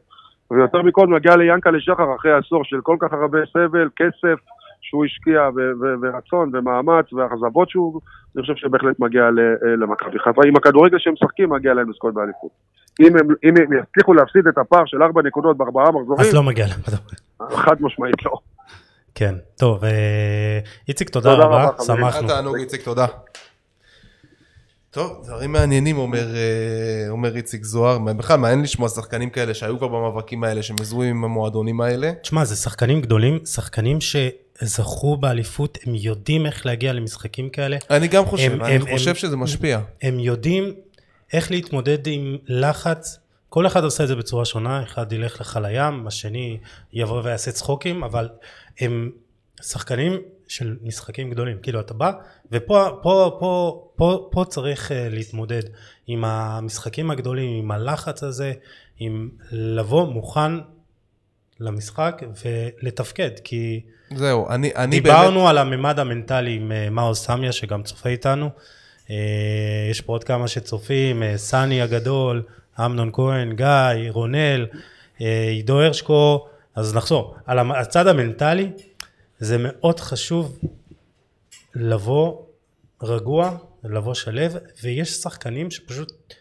ויותר 0.52 0.82
מכל 0.82 1.08
מגיע 1.08 1.36
ליאנקלה 1.36 1.80
שחר 1.80 2.16
אחרי 2.16 2.32
עשור 2.34 2.64
של 2.64 2.82
כל 2.84 2.98
כך 3.00 3.14
הרבה 3.14 3.40
סבל, 3.54 3.90
כסף, 3.96 4.40
שהוא 4.82 5.06
השקיע 5.06 5.50
ורצון 6.02 6.52
ומאמץ 6.56 7.14
ואכזבות 7.14 7.70
שהוא, 7.70 8.02
אני 8.36 8.42
חושב 8.42 8.56
שבהחלט 8.56 9.00
מגיע 9.00 9.24
אה, 9.24 9.30
למכבי 9.82 10.20
חיפה. 10.20 10.42
עם 10.48 10.56
הכדורגל 10.56 10.98
שהם 11.00 11.14
משחקים, 11.14 11.50
מגיע 11.50 11.74
להם 11.74 11.90
לזכות 11.90 12.14
באליפות. 12.14 12.52
אם 13.00 13.18
הם, 13.18 13.28
אם 13.44 13.54
הם 13.58 13.80
יצליחו 13.80 14.14
להפסיד 14.14 14.48
את 14.48 14.58
הפער 14.58 14.84
של 14.86 15.04
ארבע 15.04 15.22
נקודות 15.22 15.58
בארבעה 15.58 15.92
מחזורים... 15.92 16.22
אז 16.22 16.34
לא 16.34 16.44
מגיע 16.44 16.66
להם. 16.68 17.00
חד 17.52 17.76
משמעית 17.82 18.26
לא. 18.26 18.32
כן, 19.16 19.36
טוב, 19.60 19.84
אה, 19.84 20.60
איציק 20.88 21.10
תודה 21.10 21.34
רבה, 21.34 21.68
שמחנו. 21.86 22.28
תענוג 22.28 22.56
איציק, 22.56 22.82
תודה. 22.82 23.06
טוב, 24.92 25.22
דברים 25.26 25.52
מעניינים 25.52 25.98
אומר, 25.98 26.36
אה, 26.36 27.10
אומר 27.10 27.36
איציק 27.36 27.64
זוהר, 27.64 27.98
בכלל 27.98 28.38
מעניין 28.38 28.62
לשמוע 28.62 28.90
שחקנים 28.90 29.30
כאלה 29.30 29.54
שהיו 29.54 29.78
כבר 29.78 29.88
במאבקים 29.88 30.44
האלה, 30.44 30.64
שמזוהים 30.64 31.16
עם 31.16 31.24
המועדונים 31.24 31.82
האלה. 31.82 32.12
תשמע, 32.22 32.46
זה 32.46 32.56
שחקנים 32.56 33.02
גדולים, 33.02 33.46
שחקנים 33.46 33.98
שזכו 34.02 35.18
באליפות, 35.18 35.78
הם 35.86 35.96
יודעים 35.96 36.46
איך 36.46 36.66
להגיע 36.66 36.94
למשחקים 36.94 37.50
כאלה. 37.50 37.78
אני 37.90 38.08
גם 38.08 38.26
חושב, 38.26 38.52
הם, 38.52 38.64
אני 38.64 38.76
הם, 38.76 38.82
חושב 38.92 39.10
הם, 39.10 39.16
שזה 39.16 39.38
משפיע. 39.38 39.78
הם, 39.78 39.84
הם 40.02 40.20
יודעים 40.20 40.74
איך 41.34 41.52
להתמודד 41.52 42.08
עם 42.08 42.38
לחץ, 42.48 43.20
כל 43.50 43.68
אחד 43.68 43.84
עושה 43.84 44.04
את 44.04 44.08
זה 44.08 44.16
בצורה 44.16 44.46
שונה, 44.46 44.84
אחד 44.84 45.14
ילך 45.14 45.42
לך 45.42 45.60
לים, 45.64 46.08
השני 46.08 46.58
יבוא 46.94 47.22
ויעשה 47.24 47.52
צחוקים, 47.52 48.04
אבל 48.04 48.30
הם 48.80 49.12
שחקנים 49.62 50.18
של 50.50 50.78
משחקים 50.82 51.30
גדולים, 51.30 51.58
כאילו 51.62 51.80
אתה 51.80 51.94
בא 51.94 52.12
ופה 52.52 52.90
פה, 53.02 53.38
פה, 53.40 53.84
פה, 53.96 54.30
פה 54.32 54.46
צריך 54.50 54.92
uh, 54.92 54.94
להתמודד 55.10 55.62
עם 56.08 56.26
המשחקים 56.26 57.12
הגדולים, 57.12 57.64
עם 57.64 57.72
הלחץ 57.72 58.24
הזה, 58.24 58.54
עם 59.00 59.30
לבוא 59.52 60.08
מוכן 60.08 60.52
למשחק 61.60 62.22
ולתפקד, 62.44 63.32
כי 63.44 63.82
זהו, 64.16 64.50
אני, 64.50 64.72
אני 64.76 65.02
דיברנו 65.02 65.40
באמת... 65.40 65.50
על 65.50 65.58
הממד 65.58 66.00
המנטלי 66.00 66.54
עם 66.54 66.72
אה, 66.72 66.90
מאור 66.90 67.16
סמיה, 67.16 67.52
שגם 67.52 67.84
צופה 67.84 68.10
איתנו. 68.10 68.50
אה, 69.10 69.88
יש 69.92 70.02
פה 70.02 70.14
עוד 70.14 70.24
כמה 70.24 70.48
שצופים, 70.48 71.24
אה, 71.24 71.38
סני 71.38 71.82
הגדול, 71.82 72.44
אמנון 72.80 73.10
כהן, 73.14 73.56
גיא, 73.56 74.10
רונל, 74.10 74.66
אה, 75.22 75.50
עידו 75.50 75.82
הרשקו. 75.82 76.48
אז 76.76 76.96
נחזור. 76.96 77.36
על 77.46 77.72
הצד 77.72 78.08
המנטלי, 78.08 78.72
זה 79.40 79.58
מאוד 79.60 80.00
חשוב 80.00 80.60
לבוא 81.76 82.46
רגוע, 83.02 83.58
לבוא 83.84 84.14
שלב, 84.14 84.54
ויש 84.84 85.12
שחקנים 85.12 85.72
שפשוט 85.72 86.34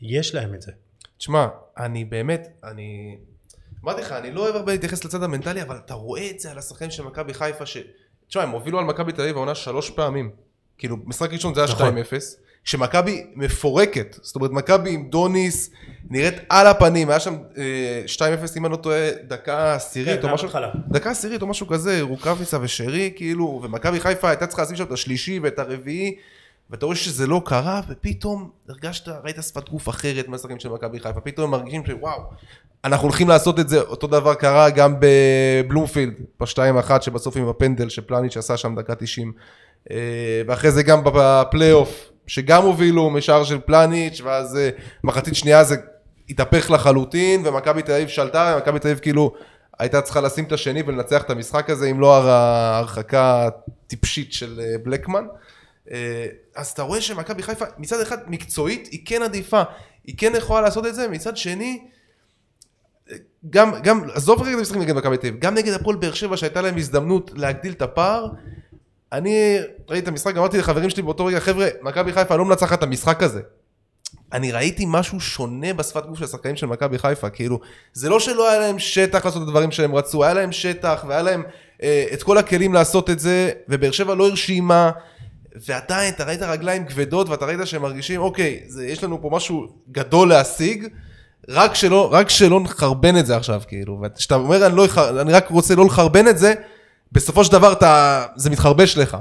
יש 0.00 0.34
להם 0.34 0.54
את 0.54 0.62
זה. 0.62 0.72
תשמע, 1.18 1.46
אני 1.78 2.04
באמת, 2.04 2.48
אני... 2.64 3.18
אמרתי 3.84 4.00
לך, 4.00 4.12
אני 4.12 4.32
לא 4.32 4.40
אוהב 4.40 4.56
הרבה 4.56 4.72
להתייחס 4.72 5.04
לצד 5.04 5.22
המנטלי, 5.22 5.62
אבל 5.62 5.76
אתה 5.76 5.94
רואה 5.94 6.30
את 6.30 6.40
זה 6.40 6.50
על 6.50 6.58
השחקנים 6.58 6.90
של 6.90 7.02
מכבי 7.02 7.34
חיפה, 7.34 7.66
ש... 7.66 7.76
תשמע, 8.28 8.42
הם 8.42 8.50
הובילו 8.50 8.78
על 8.78 8.84
מכבי 8.84 9.12
תל 9.12 9.22
אביב 9.22 9.36
העונה 9.36 9.54
שלוש 9.54 9.90
פעמים. 9.90 10.30
כאילו, 10.78 10.96
משחק 11.04 11.32
ראשון 11.32 11.54
זה 11.54 11.64
היה 11.64 11.74
2-0, 11.74 11.82
כשמכבי 12.64 13.26
מפורקת, 13.34 14.18
זאת 14.22 14.36
אומרת, 14.36 14.50
מכבי 14.50 14.94
עם 14.94 15.08
דוניס 15.10 15.70
נראית 16.10 16.34
על 16.48 16.66
הפנים, 16.66 17.10
היה 17.10 17.20
שם 17.20 17.36
אה, 17.58 18.02
2-0, 18.06 18.20
אם 18.56 18.66
אני 18.66 18.72
לא 18.72 18.76
טועה, 18.76 19.10
דקה 19.28 19.74
עשירית 19.74 20.20
כן, 20.20 20.28
או 20.28 20.34
משהו, 20.34 20.46
מההתחלה. 20.46 20.70
דקה 20.88 21.10
עשירית 21.10 21.42
או 21.42 21.46
משהו 21.46 21.66
כזה, 21.66 22.02
רוקאביצה 22.02 22.58
ושרי, 22.62 23.12
כאילו, 23.16 23.60
ומכבי 23.64 24.00
חיפה 24.00 24.28
הייתה 24.28 24.46
צריכה 24.46 24.62
לשים 24.62 24.76
שם 24.76 24.84
את 24.84 24.92
השלישי 24.92 25.38
ואת 25.38 25.58
הרביעי, 25.58 26.16
ואתה 26.70 26.86
רואה 26.86 26.96
שזה 26.96 27.26
לא 27.26 27.42
קרה, 27.44 27.80
ופתאום 27.88 28.50
הרגשת, 28.68 29.08
ראית 29.08 29.36
שפת 29.42 29.68
גוף 29.68 29.88
אחרת 29.88 30.28
מהשחקנים 30.28 30.60
של 30.60 30.68
מכבי 30.68 31.00
חיפה, 31.00 31.20
פתאום 31.20 31.54
הם 31.54 31.60
מרגישים 31.60 31.86
שוואו, 31.86 32.20
אנחנו 32.84 33.08
הולכים 33.08 33.28
לעשות 33.28 33.60
את 33.60 33.68
זה, 33.68 33.80
אותו 33.80 34.06
דבר 34.06 34.34
קרה 34.34 34.70
גם 34.70 34.94
בבלומפילד, 35.00 36.14
בשתיים 36.40 36.78
אחת 36.78 37.02
שבסוף 37.02 37.36
עם 37.36 37.48
הפנדל 37.48 37.88
שפלניץ' 37.88 38.36
עשה 38.36 38.56
שם 38.56 38.74
דקה 38.74 38.94
90, 38.94 39.32
אה, 39.90 39.96
ואחרי 40.46 40.70
זה 40.70 40.82
גם 40.82 41.00
בפלייאוף, 41.04 42.11
שגם 42.26 42.62
הובילו 42.62 43.10
משער 43.10 43.44
של 43.44 43.58
פלניץ', 43.60 44.20
ואז 44.24 44.56
אה, 44.56 44.70
מחצית 45.04 45.34
שנייה 45.34 45.64
זה 45.64 45.76
התהפך 46.28 46.70
לחלוטין, 46.70 47.46
ומכבי 47.46 47.82
תל 47.82 47.92
אביב 47.92 48.08
שלטה, 48.08 48.54
ומכבי 48.56 48.78
תל 48.78 48.88
אביב 48.88 48.98
כאילו 48.98 49.32
הייתה 49.78 50.00
צריכה 50.00 50.20
לשים 50.20 50.44
את 50.44 50.52
השני 50.52 50.82
ולנצח 50.86 51.22
את 51.22 51.30
המשחק 51.30 51.70
הזה, 51.70 51.86
אם 51.90 52.00
לא 52.00 52.16
הר- 52.16 52.28
ההרחקה 52.28 53.48
הטיפשית 53.86 54.32
של 54.32 54.60
אה, 54.60 54.74
בלקמן. 54.82 55.24
אה, 55.92 56.26
אז 56.56 56.68
אתה 56.68 56.82
רואה 56.82 57.00
שמכבי 57.00 57.42
חיפה 57.42 57.64
מצד 57.78 58.00
אחד 58.00 58.18
מקצועית 58.30 58.88
היא 58.92 59.00
כן 59.04 59.22
עדיפה, 59.22 59.62
היא 60.04 60.14
כן 60.18 60.32
יכולה 60.36 60.60
לעשות 60.60 60.86
את 60.86 60.94
זה, 60.94 61.08
מצד 61.08 61.36
שני 61.36 61.80
גם, 63.50 63.72
גם, 63.82 64.00
עזוב 64.14 64.42
רגע 64.42 64.52
את 64.52 64.58
המשחקים 64.58 64.82
נגד 64.82 64.94
מכבי 64.94 65.16
תל 65.16 65.26
אביב, 65.26 65.40
גם 65.40 65.54
נגד 65.54 65.72
הפועל 65.72 65.96
באר 65.96 66.12
שבע 66.12 66.36
שהייתה 66.36 66.62
להם 66.62 66.76
הזדמנות 66.76 67.30
להגדיל 67.34 67.72
את 67.72 67.82
הפער, 67.82 68.26
אני 69.12 69.58
ראיתי 69.88 70.04
את 70.04 70.08
המשחק, 70.08 70.36
אמרתי 70.36 70.58
לחברים 70.58 70.90
שלי 70.90 71.02
באותו 71.02 71.26
רגע, 71.26 71.40
חבר'ה, 71.40 71.68
מכבי 71.82 72.12
חיפה 72.12 72.36
לא 72.36 72.44
מנצחת 72.44 72.78
את 72.78 72.82
המשחק 72.82 73.22
הזה. 73.22 73.40
אני 74.32 74.52
ראיתי 74.52 74.84
משהו 74.88 75.20
שונה 75.20 75.74
בשפת 75.74 76.06
גוף 76.06 76.18
של 76.18 76.24
השחקנים 76.24 76.56
של 76.56 76.66
מכבי 76.66 76.98
חיפה, 76.98 77.30
כאילו, 77.30 77.60
זה 77.92 78.08
לא 78.08 78.20
שלא 78.20 78.50
היה 78.50 78.58
להם 78.58 78.78
שטח 78.78 79.24
לעשות 79.24 79.42
את 79.42 79.48
הדברים 79.48 79.70
שהם 79.70 79.94
רצו, 79.94 80.24
היה 80.24 80.34
להם 80.34 80.52
שטח 80.52 81.04
והיה 81.08 81.22
להם 81.22 81.42
אה, 81.82 82.04
את 82.12 82.22
כל 82.22 82.38
הכלים 82.38 82.74
לעשות 82.74 83.10
את 83.10 83.18
זה, 83.18 83.50
ובאר 83.68 83.90
שבע 83.90 84.14
לא 84.14 84.28
הרשימה, 84.28 84.90
ועדיין 85.66 86.14
אתה 86.14 86.24
ראית 86.24 86.42
רגליים 86.42 86.84
כבדות 86.84 87.28
ואתה 87.28 87.46
ראית 87.46 87.60
שהם 87.64 87.82
מרגישים, 87.82 88.20
אוקיי, 88.20 88.60
זה, 88.66 88.86
יש 88.86 89.04
לנו 89.04 89.22
פה 89.22 89.30
משהו 89.32 89.66
גדול 89.90 90.28
להשיג, 90.28 90.86
רק 91.48 91.74
שלא, 91.74 92.08
רק 92.12 92.30
שלא 92.30 92.60
נחרבן 92.60 93.16
את 93.16 93.26
זה 93.26 93.36
עכשיו, 93.36 93.62
כאילו, 93.68 94.02
וכשאתה 94.02 94.34
אומר 94.34 94.66
אני, 94.66 94.76
לא, 94.76 94.86
אני 95.20 95.32
רק 95.32 95.50
רוצה 95.50 95.74
לא 95.74 95.84
לחרבן 95.84 96.28
את 96.28 96.38
זה, 96.38 96.54
בסופו 97.12 97.44
של 97.44 97.52
דבר 97.52 97.72
אתה, 97.72 98.24
זה 98.36 98.50
מתחרבש 98.50 98.98
לך. 98.98 99.16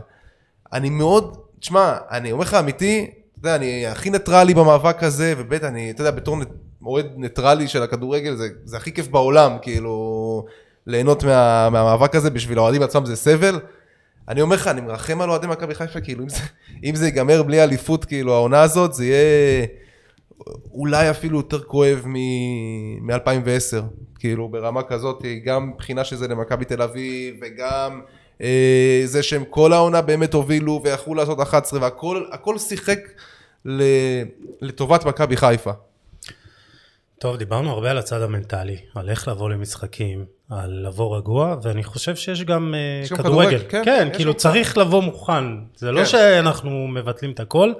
אני 0.73 0.89
מאוד, 0.89 1.37
תשמע, 1.59 1.97
אני 2.11 2.31
אומר 2.31 2.43
לך 2.43 2.53
אמיתי, 2.53 3.11
אתה 3.39 3.39
יודע, 3.39 3.55
אני 3.55 3.87
הכי 3.87 4.09
ניטרלי 4.09 4.53
במאבק 4.53 5.03
הזה, 5.03 5.33
ובית, 5.37 5.63
אני, 5.63 5.91
אתה 5.91 6.01
יודע, 6.01 6.11
בתור 6.11 6.37
אוהד 6.85 7.05
ניטרלי 7.15 7.67
של 7.67 7.83
הכדורגל, 7.83 8.35
זה, 8.35 8.47
זה 8.63 8.77
הכי 8.77 8.91
כיף 8.91 9.07
בעולם, 9.07 9.57
כאילו, 9.61 10.45
ליהנות 10.87 11.23
מה, 11.23 11.69
מהמאבק 11.69 12.15
הזה, 12.15 12.29
בשביל 12.29 12.57
האוהדים 12.57 12.83
עצמם 12.83 13.05
זה 13.05 13.15
סבל. 13.15 13.59
אני 14.27 14.41
אומר 14.41 14.55
לך, 14.55 14.67
אני 14.67 14.81
מרחם 14.81 15.21
על 15.21 15.29
אוהדי 15.29 15.47
מכבי 15.47 15.75
חיפה, 15.75 16.01
כאילו, 16.01 16.23
אם 16.23 16.29
זה, 16.29 16.39
אם 16.83 16.95
זה 16.95 17.05
ייגמר 17.05 17.43
בלי 17.43 17.63
אליפות, 17.63 18.05
כאילו, 18.05 18.33
העונה 18.33 18.61
הזאת, 18.61 18.93
זה 18.93 19.05
יהיה 19.05 19.65
אולי 20.71 21.09
אפילו 21.09 21.37
יותר 21.37 21.63
כואב 21.63 22.03
מ-2010, 22.05 23.81
כאילו, 24.19 24.49
ברמה 24.49 24.83
כזאת, 24.83 25.23
גם 25.45 25.69
מבחינה 25.69 26.03
שזה 26.03 26.27
למכבי 26.27 26.65
תל 26.65 26.81
אביב, 26.81 27.35
וגם 27.41 28.01
אה, 28.41 29.01
זה 29.05 29.23
שהם 29.23 29.43
כל 29.49 29.73
העונה 29.73 30.01
באמת 30.01 30.33
הובילו, 30.33 30.81
ויכלו 30.83 31.15
לעשות 31.15 31.39
11, 31.39 31.81
והכל 31.81 32.25
הכל 32.31 32.57
שיחק 32.57 32.99
ל, 33.65 33.83
לטובת 34.61 35.05
מכבי 35.05 35.37
חיפה. 35.37 35.71
טוב, 37.19 37.37
דיברנו 37.37 37.69
הרבה 37.71 37.91
על 37.91 37.97
הצד 37.97 38.21
המנטלי, 38.21 38.77
על 38.95 39.09
איך 39.09 39.27
לבוא 39.27 39.49
למשחקים, 39.49 40.25
על 40.49 40.85
לבוא 40.87 41.17
רגוע, 41.17 41.55
ואני 41.63 41.83
חושב 41.83 42.15
שיש 42.15 42.43
גם, 42.43 42.75
גם 43.11 43.17
כדורגל. 43.17 43.49
כדורגל, 43.49 43.69
כן, 43.69 43.81
כן, 43.85 44.09
כאילו 44.13 44.33
צריך 44.33 44.77
לבוא 44.77 45.01
מוכן. 45.01 45.43
זה 45.75 45.91
לא 45.91 45.99
כן. 45.99 46.05
שאנחנו 46.05 46.87
מבטלים 46.87 47.31
את 47.31 47.39
הכל. 47.39 47.73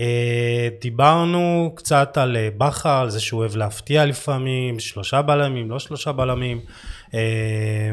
אה, 0.00 0.68
דיברנו 0.80 1.72
קצת 1.76 2.18
על 2.18 2.36
אה, 2.36 2.48
בכר, 2.58 3.00
על 3.00 3.10
זה 3.10 3.20
שהוא 3.20 3.40
אוהב 3.40 3.56
להפתיע 3.56 4.06
לפעמים, 4.06 4.80
שלושה 4.80 5.22
בלמים, 5.22 5.70
לא 5.70 5.78
שלושה 5.78 6.12
בלמים. 6.12 6.60
אה, 7.14 7.92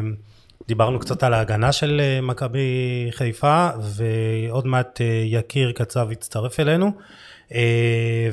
דיברנו 0.68 1.00
קצת 1.00 1.24
על 1.24 1.34
ההגנה 1.34 1.72
של 1.72 2.02
מכבי 2.22 3.08
חיפה, 3.12 3.70
ועוד 3.82 4.68
מעט 4.68 5.02
יקיר 5.26 5.72
קצב 5.72 6.12
יצטרף 6.12 6.60
אלינו. 6.60 6.92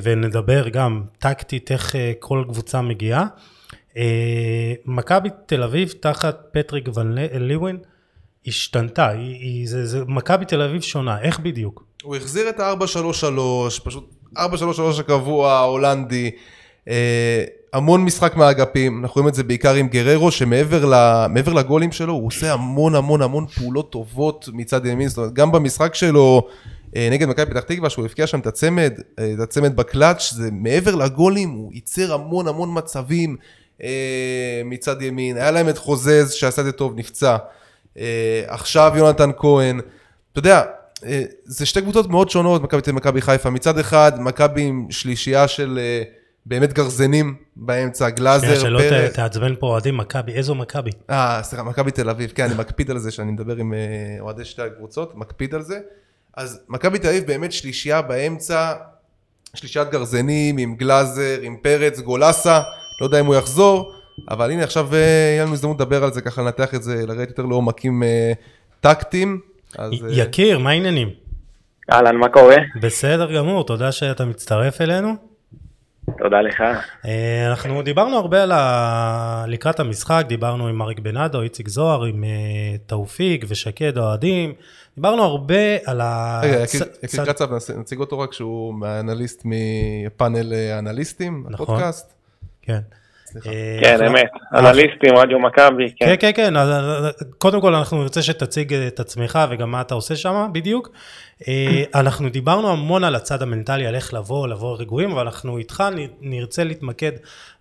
ונדבר 0.03 0.69
גם 0.69 1.03
טקטית 1.19 1.71
איך 1.71 1.95
כל 2.19 2.43
קבוצה 2.47 2.81
מגיעה. 2.81 3.25
מכבי 4.85 5.29
תל 5.45 5.63
אביב 5.63 5.93
תחת 5.99 6.37
פטריק 6.51 6.89
ון 6.95 7.15
ליוון 7.33 7.77
השתנתה, 8.47 9.09
מכבי 10.07 10.45
תל 10.45 10.61
אביב 10.61 10.81
שונה, 10.81 11.21
איך 11.21 11.39
בדיוק? 11.39 11.85
הוא 12.03 12.15
החזיר 12.15 12.49
את 12.49 12.59
ה-4-3-3, 12.59 13.81
פשוט 13.83 14.09
4-3-3 14.37 14.39
הקבוע, 14.99 15.51
ההולנדי, 15.51 16.31
אה, 16.87 17.43
המון 17.73 18.05
משחק 18.05 18.35
מהאגפים, 18.35 19.03
אנחנו 19.03 19.13
רואים 19.13 19.27
את 19.27 19.33
זה 19.33 19.43
בעיקר 19.43 19.73
עם 19.73 19.87
גררו, 19.87 20.31
שמעבר 20.31 20.85
לגולים 21.53 21.91
שלו, 21.91 22.13
הוא 22.13 22.27
עושה 22.27 22.53
המון 22.53 22.95
המון 22.95 23.21
המון 23.21 23.47
פעולות 23.47 23.91
טובות 23.91 24.49
מצד 24.53 24.85
ימין, 24.85 25.07
זאת 25.07 25.17
אומרת, 25.17 25.33
גם 25.33 25.51
במשחק 25.51 25.95
שלו 25.95 26.47
אה, 26.95 27.07
נגד 27.11 27.27
מכבי 27.27 27.45
פתח 27.45 27.59
תקווה, 27.59 27.89
שהוא 27.89 28.05
הבקיע 28.05 28.27
שם 28.27 28.39
את 28.39 28.47
הצמד, 28.47 28.93
אה, 29.19 29.33
את 29.33 29.39
הצמד 29.39 29.75
בקלאץ', 29.75 30.33
זה 30.33 30.49
מעבר 30.51 30.95
לגולים, 30.95 31.49
הוא 31.49 31.73
ייצר 31.73 32.13
המון 32.13 32.47
המון 32.47 32.77
מצבים 32.77 33.35
אה, 33.83 34.61
מצד 34.65 35.01
ימין, 35.01 35.37
היה 35.37 35.51
להם 35.51 35.69
את 35.69 35.77
חוזז 35.77 36.31
שעשה 36.31 36.61
את 36.61 36.65
זה 36.65 36.71
טוב, 36.71 36.93
נפצע, 36.95 37.37
אה, 37.97 38.43
עכשיו 38.47 38.93
יונתן 38.95 39.29
כהן, 39.37 39.79
אתה 40.31 40.39
יודע, 40.39 40.63
זה 41.45 41.65
שתי 41.65 41.81
קבוצות 41.81 42.09
מאוד 42.09 42.29
שונות, 42.29 42.61
מכבי 42.61 42.81
תל 42.81 42.89
אביב 42.91 42.95
ומכבי 42.95 43.21
חיפה. 43.21 43.49
מצד 43.49 43.79
אחד, 43.79 44.11
מכבי 44.19 44.61
עם 44.61 44.87
שלישייה 44.89 45.47
של 45.47 45.79
אה, 45.81 46.03
באמת 46.45 46.73
גרזנים 46.73 47.35
באמצע, 47.55 48.09
גלאזר, 48.09 48.45
שנייה, 48.45 48.59
שלא 48.59 48.79
פרץ. 48.79 49.11
ת- 49.11 49.15
תעצבן 49.15 49.55
פה 49.59 49.67
אוהדים 49.67 49.97
מכבי, 49.97 50.31
איזו 50.33 50.55
מכבי? 50.55 50.91
אה, 51.09 51.39
סליחה, 51.43 51.63
מכבי 51.63 51.91
תל 51.91 52.09
אביב, 52.09 52.31
כן, 52.35 52.43
אני 52.43 52.53
מקפיד 52.55 52.91
על 52.91 52.97
זה 52.97 53.11
שאני 53.11 53.31
מדבר 53.31 53.55
עם 53.55 53.73
אה, 53.73 53.79
אוהדי 54.19 54.45
שתי 54.45 54.61
הקבוצות, 54.61 55.15
מקפיד 55.15 55.55
על 55.55 55.61
זה. 55.61 55.79
אז 56.37 56.59
מכבי 56.69 56.99
תל 56.99 57.07
אביב 57.07 57.27
באמת 57.27 57.51
שלישייה 57.51 58.01
באמצע, 58.01 58.73
שלישיית 59.53 59.89
גרזנים 59.89 60.57
עם 60.57 60.75
גלאזר, 60.75 61.39
עם 61.41 61.57
פרץ, 61.61 61.99
גולסה, 61.99 62.61
לא 63.01 63.05
יודע 63.05 63.19
אם 63.19 63.25
הוא 63.25 63.35
יחזור, 63.35 63.91
אבל 64.29 64.51
הנה 64.51 64.63
עכשיו 64.63 64.93
אה, 64.93 64.99
יהיה 64.99 65.43
לנו 65.45 65.53
הזדמנות 65.53 65.79
לדבר 65.79 66.03
על 66.03 66.13
זה, 66.13 66.21
ככה 66.21 66.41
לנתח 66.41 66.73
את 66.75 66.83
זה, 66.83 67.05
לרדת 67.07 67.29
יותר 67.29 67.43
לעומקים 67.45 68.03
אה, 68.03 68.33
טקטיים. 68.81 69.39
אז, 69.77 69.91
אה, 69.93 70.09
יקיר, 70.11 70.59
מה 70.59 70.69
העניינים? 70.69 71.09
אהלן, 71.91 72.15
מה 72.15 72.29
קורה? 72.29 72.55
בסדר 72.81 73.35
גמור, 73.37 73.63
תודה 73.65 73.91
שאתה 73.91 74.25
מצטרף 74.25 74.81
אלינו. 74.81 75.13
תודה 76.17 76.41
לך. 76.41 76.63
אה, 77.05 77.47
אנחנו 77.49 77.81
דיברנו 77.81 78.17
הרבה 78.17 78.43
על 78.43 78.51
ה... 78.51 79.45
לקראת 79.47 79.79
המשחק, 79.79 80.25
דיברנו 80.27 80.67
עם 80.67 80.81
אריק 80.81 80.99
בנאדו, 80.99 81.41
איציק 81.41 81.67
זוהר, 81.67 82.03
עם 82.03 82.23
אה, 82.23 82.29
תאופיק 82.85 83.45
ושקד 83.47 83.97
אוהדים, 83.97 84.53
דיברנו 84.95 85.23
הרבה 85.23 85.55
על 85.85 86.01
ה... 86.01 86.41
רגע, 86.43 86.63
יקיר- 87.03 87.25
קצב, 87.25 87.47
נציג 87.79 87.99
אותו 87.99 88.19
רק 88.19 88.33
שהוא 88.33 88.73
מהאנליסט 88.73 89.41
מפאנל 89.45 90.53
האנליסטים, 90.53 91.45
נכון. 91.49 91.63
הפודקאסט. 91.75 92.13
כן. 92.61 92.79
סליחה. 93.33 93.49
אה, 93.49 93.77
כן, 93.81 94.05
אמת. 94.05 94.29
אנליסטים, 94.53 95.17
רדיו 95.17 95.39
מכבי, 95.39 95.89
כן, 95.95 96.15
כן. 96.19 96.31
כן, 96.35 96.53
כן, 96.53 96.53
קודם 97.37 97.61
כל 97.61 97.75
אנחנו 97.75 98.01
נרצה 98.01 98.21
שתציג 98.21 98.73
את 98.73 98.99
עצמך 98.99 99.39
וגם 99.49 99.71
מה 99.71 99.81
אתה 99.81 99.93
עושה 99.93 100.15
שם 100.15 100.49
בדיוק. 100.51 100.89
אה, 101.47 101.83
אנחנו 102.01 102.29
דיברנו 102.29 102.71
המון 102.71 103.03
על 103.03 103.15
הצד 103.15 103.41
המנטלי, 103.41 103.87
על 103.87 103.95
איך 103.95 104.13
לבוא, 104.13 104.47
לבוא 104.47 104.77
רגועים, 104.79 105.11
אבל 105.11 105.21
אנחנו 105.21 105.57
איתך 105.57 105.83
נרצה 106.21 106.63
להתמקד 106.63 107.11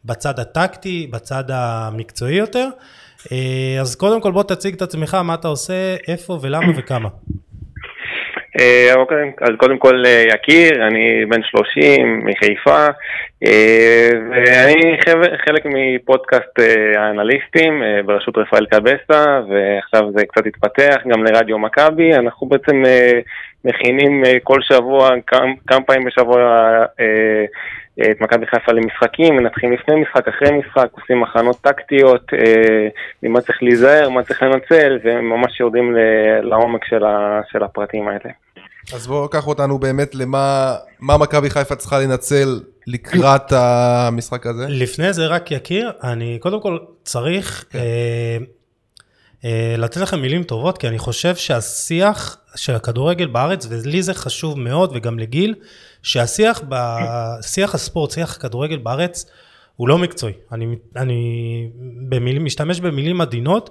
בצד 0.04 0.40
הטקטי, 0.40 1.06
בצד 1.12 1.44
המקצועי 1.48 2.34
יותר. 2.34 2.68
אה, 3.32 3.76
אז 3.80 3.94
קודם 3.94 4.20
כל 4.20 4.32
בוא 4.32 4.42
תציג 4.42 4.74
את 4.74 4.82
עצמך, 4.82 5.14
מה 5.14 5.34
אתה 5.34 5.48
עושה, 5.48 5.96
איפה 6.08 6.38
ולמה 6.42 6.72
וכמה. 6.76 7.08
אה, 8.60 8.94
אוקיי, 8.96 9.32
אז 9.40 9.50
קודם 9.56 9.78
כל 9.78 10.02
אה, 10.06 10.24
יקיר, 10.34 10.86
אני 10.86 11.26
בן 11.28 11.42
30 11.42 12.26
מחיפה, 12.26 12.86
אה, 13.44 14.08
ואני 14.30 14.96
חלק 15.46 15.62
מפודקאסט 15.64 16.58
האנליסטים 16.96 17.82
בראשות 18.06 18.38
רפאל 18.38 18.66
קבסה, 18.66 19.40
ועכשיו 19.48 20.12
זה 20.16 20.26
קצת 20.26 20.46
התפתח 20.46 20.96
גם 21.08 21.24
לרדיו 21.24 21.58
מכבי, 21.58 22.14
אנחנו 22.14 22.46
בעצם 22.46 22.82
מכינים 23.64 24.22
כל 24.42 24.62
שבוע, 24.62 25.10
כמה, 25.26 25.80
פעמים 25.86 26.04
בשבוע 26.04 26.62
את 28.00 28.20
מכבי 28.20 28.46
חיפה 28.46 28.72
למשחקים, 28.72 29.36
מנתחים 29.36 29.72
לפני 29.72 29.94
משחק, 30.00 30.28
אחרי 30.28 30.50
משחק, 30.58 30.88
עושים 30.92 31.22
הכנות 31.22 31.60
טקטיות, 31.60 32.34
אה, 32.34 32.88
ממה 33.22 33.40
צריך 33.40 33.62
להיזהר, 33.62 34.08
מה 34.08 34.22
צריך 34.22 34.42
לנצל, 34.42 34.98
וממש 35.04 35.60
יורדים 35.60 35.96
לעומק 36.42 36.84
של, 36.84 37.04
ה, 37.04 37.40
של 37.52 37.62
הפרטים 37.62 38.08
האלה. 38.08 38.32
אז 38.94 39.06
בואו 39.06 39.28
קח 39.28 39.46
אותנו 39.46 39.78
באמת 39.78 40.14
למה 40.14 40.74
מה 41.00 41.18
מכבי 41.18 41.50
חיפה 41.50 41.74
צריכה 41.74 41.98
לנצל 41.98 42.60
לקראת 42.86 43.52
המשחק 43.52 44.46
הזה. 44.46 44.66
לפני 44.68 45.12
זה 45.12 45.26
רק 45.26 45.50
יכיר, 45.50 45.92
אני 46.02 46.38
קודם 46.40 46.60
כל 46.60 46.78
צריך 47.04 47.64
כן. 47.70 47.78
אה, 47.78 48.38
אה, 49.44 49.74
לתת 49.78 49.96
לכם 49.96 50.20
מילים 50.20 50.42
טובות, 50.42 50.78
כי 50.78 50.88
אני 50.88 50.98
חושב 50.98 51.34
שהשיח 51.36 52.38
של 52.56 52.74
הכדורגל 52.74 53.26
בארץ, 53.26 53.66
ולי 53.70 54.02
זה 54.02 54.14
חשוב 54.14 54.58
מאוד, 54.58 54.92
וגם 54.96 55.18
לגיל, 55.18 55.54
שהשיח, 56.02 56.62
בשיח 56.68 57.74
הספורט, 57.74 58.10
שיח 58.10 58.36
הכדורגל 58.36 58.76
בארץ, 58.76 59.26
הוא 59.76 59.88
לא 59.88 59.98
מקצועי. 59.98 60.34
אני, 60.52 60.66
אני 60.96 61.70
במילים, 62.08 62.44
משתמש 62.44 62.80
במילים 62.80 63.20
עדינות, 63.20 63.70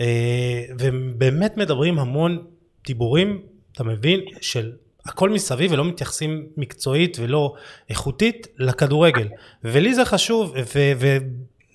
אה, 0.00 0.62
ובאמת 0.78 1.56
מדברים 1.56 1.98
המון 1.98 2.44
דיבורים, 2.86 3.40
אתה 3.72 3.84
מבין, 3.84 4.20
של 4.40 4.72
הכל 5.06 5.30
מסביב 5.30 5.72
ולא 5.72 5.84
מתייחסים 5.84 6.46
מקצועית 6.56 7.16
ולא 7.20 7.54
איכותית 7.90 8.46
לכדורגל. 8.58 9.28
ולי 9.64 9.94
זה 9.94 10.04
חשוב, 10.04 10.54
ו- 10.74 10.92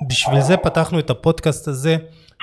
ובשביל 0.01 0.41
זה 0.41 0.57
פתחנו 0.57 0.99
את 0.99 1.09
הפודקאסט 1.09 1.67
הזה, 1.67 1.97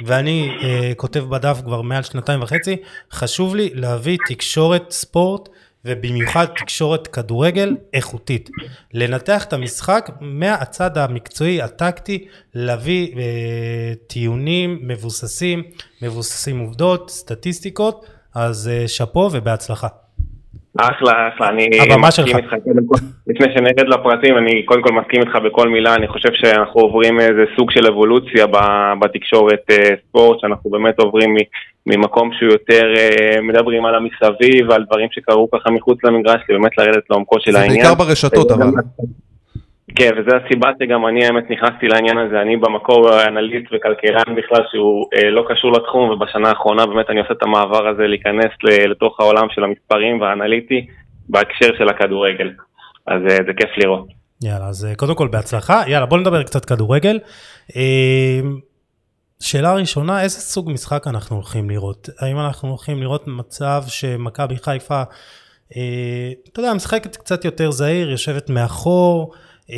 ואני 0.04 0.48
uh, 0.48 0.94
כותב 0.94 1.20
בדף 1.20 1.60
כבר 1.64 1.82
מעל 1.82 2.02
שנתיים 2.02 2.42
וחצי, 2.42 2.76
חשוב 3.12 3.56
לי 3.56 3.70
להביא 3.74 4.18
תקשורת 4.28 4.90
ספורט. 4.90 5.48
ובמיוחד 5.86 6.44
תקשורת 6.44 7.06
כדורגל 7.06 7.76
איכותית. 7.94 8.50
לנתח 8.94 9.44
את 9.44 9.52
המשחק 9.52 10.10
מהצד 10.20 10.98
המקצועי, 10.98 11.62
הטקטי, 11.62 12.26
להביא 12.54 13.16
אה, 13.16 13.92
טיעונים 14.06 14.78
מבוססים, 14.82 15.62
מבוססים 16.02 16.58
עובדות, 16.58 17.10
סטטיסטיקות, 17.10 18.06
אז 18.34 18.70
אה, 18.72 18.88
שאפו 18.88 19.28
ובהצלחה. 19.32 19.88
אחלה, 20.80 21.28
אחלה, 21.28 21.48
אני 21.48 21.68
מסכים. 21.98 22.36
איתך, 22.36 22.52
לפני 23.26 23.46
שנרד 23.54 23.88
לפרטים, 23.88 24.38
אני 24.38 24.62
קודם 24.62 24.82
כל 24.82 24.92
מסכים 24.92 25.20
איתך 25.20 25.36
בכל 25.44 25.68
מילה, 25.68 25.94
אני 25.94 26.08
חושב 26.08 26.28
שאנחנו 26.32 26.80
עוברים 26.80 27.20
איזה 27.20 27.44
סוג 27.56 27.70
של 27.70 27.86
אבולוציה 27.86 28.46
בתקשורת 29.00 29.64
אה, 29.70 29.88
ספורט, 30.08 30.40
שאנחנו 30.40 30.70
באמת 30.70 30.98
עוברים 30.98 31.36
ממקום 31.86 32.30
שהוא 32.32 32.52
יותר 32.52 32.94
אה, 32.96 33.40
מדברים 33.40 33.84
על 33.84 33.94
המסביב, 33.94 34.70
על 34.70 34.84
דברים 34.84 35.08
שקרו 35.12 35.50
ככה 35.50 35.70
מחוץ 35.70 35.98
למגרש, 36.04 36.40
ובאמת 36.48 36.78
לרדת 36.78 37.10
לעומקו 37.10 37.40
של 37.40 37.52
זה 37.52 37.60
העניין. 37.60 37.82
בעיקר 37.82 37.94
ברשתות 37.94 38.50
אבל. 38.50 38.66
כן, 39.96 40.10
וזו 40.16 40.36
הסיבה 40.36 40.70
שגם 40.78 41.06
אני 41.06 41.26
האמת 41.26 41.50
נכנסתי 41.50 41.88
לעניין 41.88 42.18
הזה, 42.18 42.40
אני 42.40 42.56
במקור 42.56 43.22
אנליסט 43.28 43.66
וכלכלן 43.72 44.34
בכלל 44.36 44.62
שהוא 44.70 45.06
אה, 45.14 45.30
לא 45.30 45.44
קשור 45.48 45.72
לתחום, 45.72 46.10
ובשנה 46.10 46.48
האחרונה 46.48 46.86
באמת 46.86 47.10
אני 47.10 47.20
עושה 47.20 47.32
את 47.32 47.42
המעבר 47.42 47.88
הזה 47.88 48.06
להיכנס 48.06 48.52
לתוך 48.64 49.20
העולם 49.20 49.46
של 49.50 49.64
המספרים 49.64 50.20
והאנליטי 50.20 50.86
בהקשר 51.28 51.70
של 51.78 51.88
הכדורגל. 51.88 52.50
אז 53.06 53.22
אה, 53.22 53.36
זה 53.46 53.52
כיף 53.56 53.70
לראות. 53.76 54.06
יאללה, 54.42 54.66
אז 54.66 54.84
אה, 54.84 54.94
קודם 54.94 55.14
כל 55.14 55.28
בהצלחה. 55.28 55.82
יאללה, 55.86 56.06
בוא 56.06 56.18
נדבר 56.18 56.42
קצת 56.42 56.64
כדורגל. 56.64 57.18
אה, 57.76 58.40
שאלה 59.40 59.74
ראשונה, 59.74 60.22
איזה 60.22 60.40
סוג 60.40 60.70
משחק 60.70 61.06
אנחנו 61.06 61.36
הולכים 61.36 61.70
לראות? 61.70 62.08
האם 62.18 62.38
אנחנו 62.40 62.68
הולכים 62.68 63.00
לראות 63.00 63.26
מצב 63.26 63.84
שמכבי 63.88 64.56
חיפה, 64.56 65.02
אה, 65.76 65.82
אתה 66.52 66.60
יודע, 66.60 66.74
משחקת 66.74 67.16
קצת 67.16 67.44
יותר 67.44 67.70
זהיר, 67.70 68.10
יושבת 68.10 68.50
מאחור, 68.50 69.32
אה, 69.70 69.76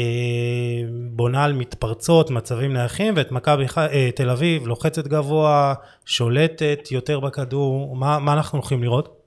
בונה 1.10 1.44
על 1.44 1.52
מתפרצות, 1.52 2.30
מצבים 2.30 2.72
נייחים, 2.72 3.14
ואת 3.16 3.32
מכבי 3.32 3.68
חי- 3.68 3.80
אה, 3.92 4.10
תל 4.14 4.30
אביב 4.30 4.66
לוחצת 4.66 5.06
גבוה, 5.06 5.74
שולטת 6.04 6.78
יותר 6.90 7.20
בכדור, 7.20 7.96
מה, 7.96 8.18
מה 8.18 8.32
אנחנו 8.32 8.58
הולכים 8.58 8.82
לראות? 8.82 9.17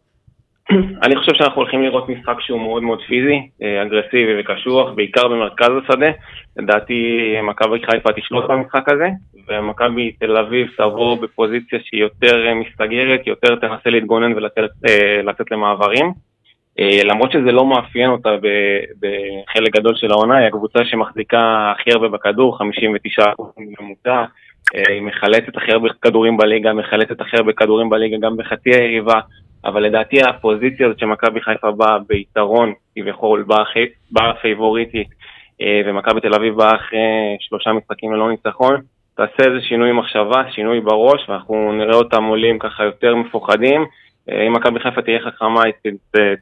אני 1.04 1.16
חושב 1.16 1.34
שאנחנו 1.36 1.62
הולכים 1.62 1.84
לראות 1.84 2.10
משחק 2.10 2.42
שהוא 2.42 2.62
מאוד 2.62 2.84
מאוד 2.84 3.00
פיזי, 3.08 3.50
אה, 3.62 3.82
אגרסיבי 3.82 4.40
וקשוח, 4.40 4.90
בעיקר 4.96 5.28
במרכז 5.28 5.70
השדה. 5.84 6.12
לדעתי 6.58 7.34
מכבי 7.44 7.80
חיפה 7.86 8.10
תשלוט 8.14 8.46
במשחק 8.50 8.90
הזה, 8.90 9.08
ומכבי 9.48 10.12
תל 10.12 10.38
אביב 10.38 10.68
תבוא 10.78 11.22
בפוזיציה 11.22 11.80
שהיא 11.84 12.02
יותר 12.02 12.48
אה, 12.48 12.54
מסתגרת, 12.54 13.28
יותר 13.28 13.56
תנסה 13.56 13.90
להתגונן 13.90 14.34
ולצאת 14.34 14.70
אה, 14.88 15.22
למעברים. 15.52 16.12
למרות 17.04 17.32
שזה 17.32 17.52
לא 17.52 17.66
מאפיין 17.66 18.10
אותה 18.10 18.30
בחלק 19.00 19.76
גדול 19.76 19.96
של 19.96 20.12
העונה, 20.12 20.38
היא 20.38 20.48
הקבוצה 20.48 20.86
שמחזיקה 20.86 21.72
הכי 21.76 21.92
הרבה 21.92 22.08
בכדור, 22.08 22.58
59% 23.20 23.24
ממוצע, 23.58 24.24
היא 24.74 25.02
מחלצת 25.02 25.58
הכי 25.58 25.72
הרבה 25.72 25.90
כדורים 26.02 26.38
בליגה, 26.38 26.74
מחלצת 26.74 27.22
הכי 27.22 27.38
הרבה 27.38 27.54
כדורים 27.54 27.90
בליגה 27.90 28.18
גם 28.18 28.38
בחצי 28.38 28.70
היריבה, 28.70 29.20
אבל 29.66 29.82
לדעתי 29.82 30.22
הפוזיציה 30.22 30.86
הזאת 30.88 31.00
שמכבי 31.00 31.42
חיפה 31.42 31.72
באה 31.72 31.98
ביתרון, 32.10 32.74
כביכול, 32.96 33.44
באה 33.44 33.64
באה 34.12 34.34
פייבוריטית, 34.42 35.08
אה, 35.62 35.82
ומכבי 35.86 36.22
תל 36.22 36.34
אביב 36.34 36.56
באה 36.56 36.76
אחרי 36.76 37.38
שלושה 37.40 37.74
משחקים 37.74 38.14
ללא 38.14 38.30
ניצחון, 38.32 38.82
תעשה 39.16 39.50
איזה 39.50 39.66
שינוי 39.68 39.92
מחשבה, 39.92 40.44
שינוי 40.52 40.82
בראש, 40.82 41.30
ואנחנו 41.30 41.72
נראה 41.72 41.96
אותם 41.96 42.24
עולים 42.24 42.60
ככה 42.60 42.84
יותר 42.84 43.16
מפוחדים. 43.16 43.86
אה, 44.30 44.48
אם 44.48 44.54
מכבי 44.54 44.80
חיפה 44.80 45.02
תהיה 45.02 45.20
חכמה, 45.20 45.64
היא 45.64 45.74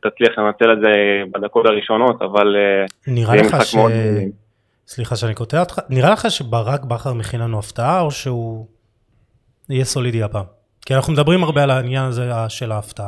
תצליח 0.02 0.38
לנצל 0.38 0.74
את 0.74 0.80
זה 0.82 0.94
בדקות 1.32 1.66
הראשונות, 1.66 2.22
אבל 2.22 2.56
אה, 2.56 2.86
נראה 3.08 3.36
לך 3.36 3.66
ש... 3.66 3.76
מאוד- 3.76 3.92
סליחה 4.88 5.16
שאני 5.16 5.36
קוטע 5.36 5.60
אותך, 5.60 5.80
נראה 5.90 6.12
לך 6.12 6.32
שברק 6.32 6.84
בכר 6.84 7.14
מכין 7.14 7.40
לנו 7.42 7.60
הפתעה, 7.60 8.02
או 8.02 8.12
שהוא 8.12 8.66
יהיה 9.70 9.86
סולידי 9.86 10.24
הפעם? 10.24 10.59
כי 10.90 10.96
אנחנו 10.96 11.14
מדברים 11.14 11.44
הרבה 11.44 11.64
על 11.64 11.70
העניין 11.70 12.06
הזה 12.06 12.32
של 12.50 12.72
ההפתעה. 12.72 13.08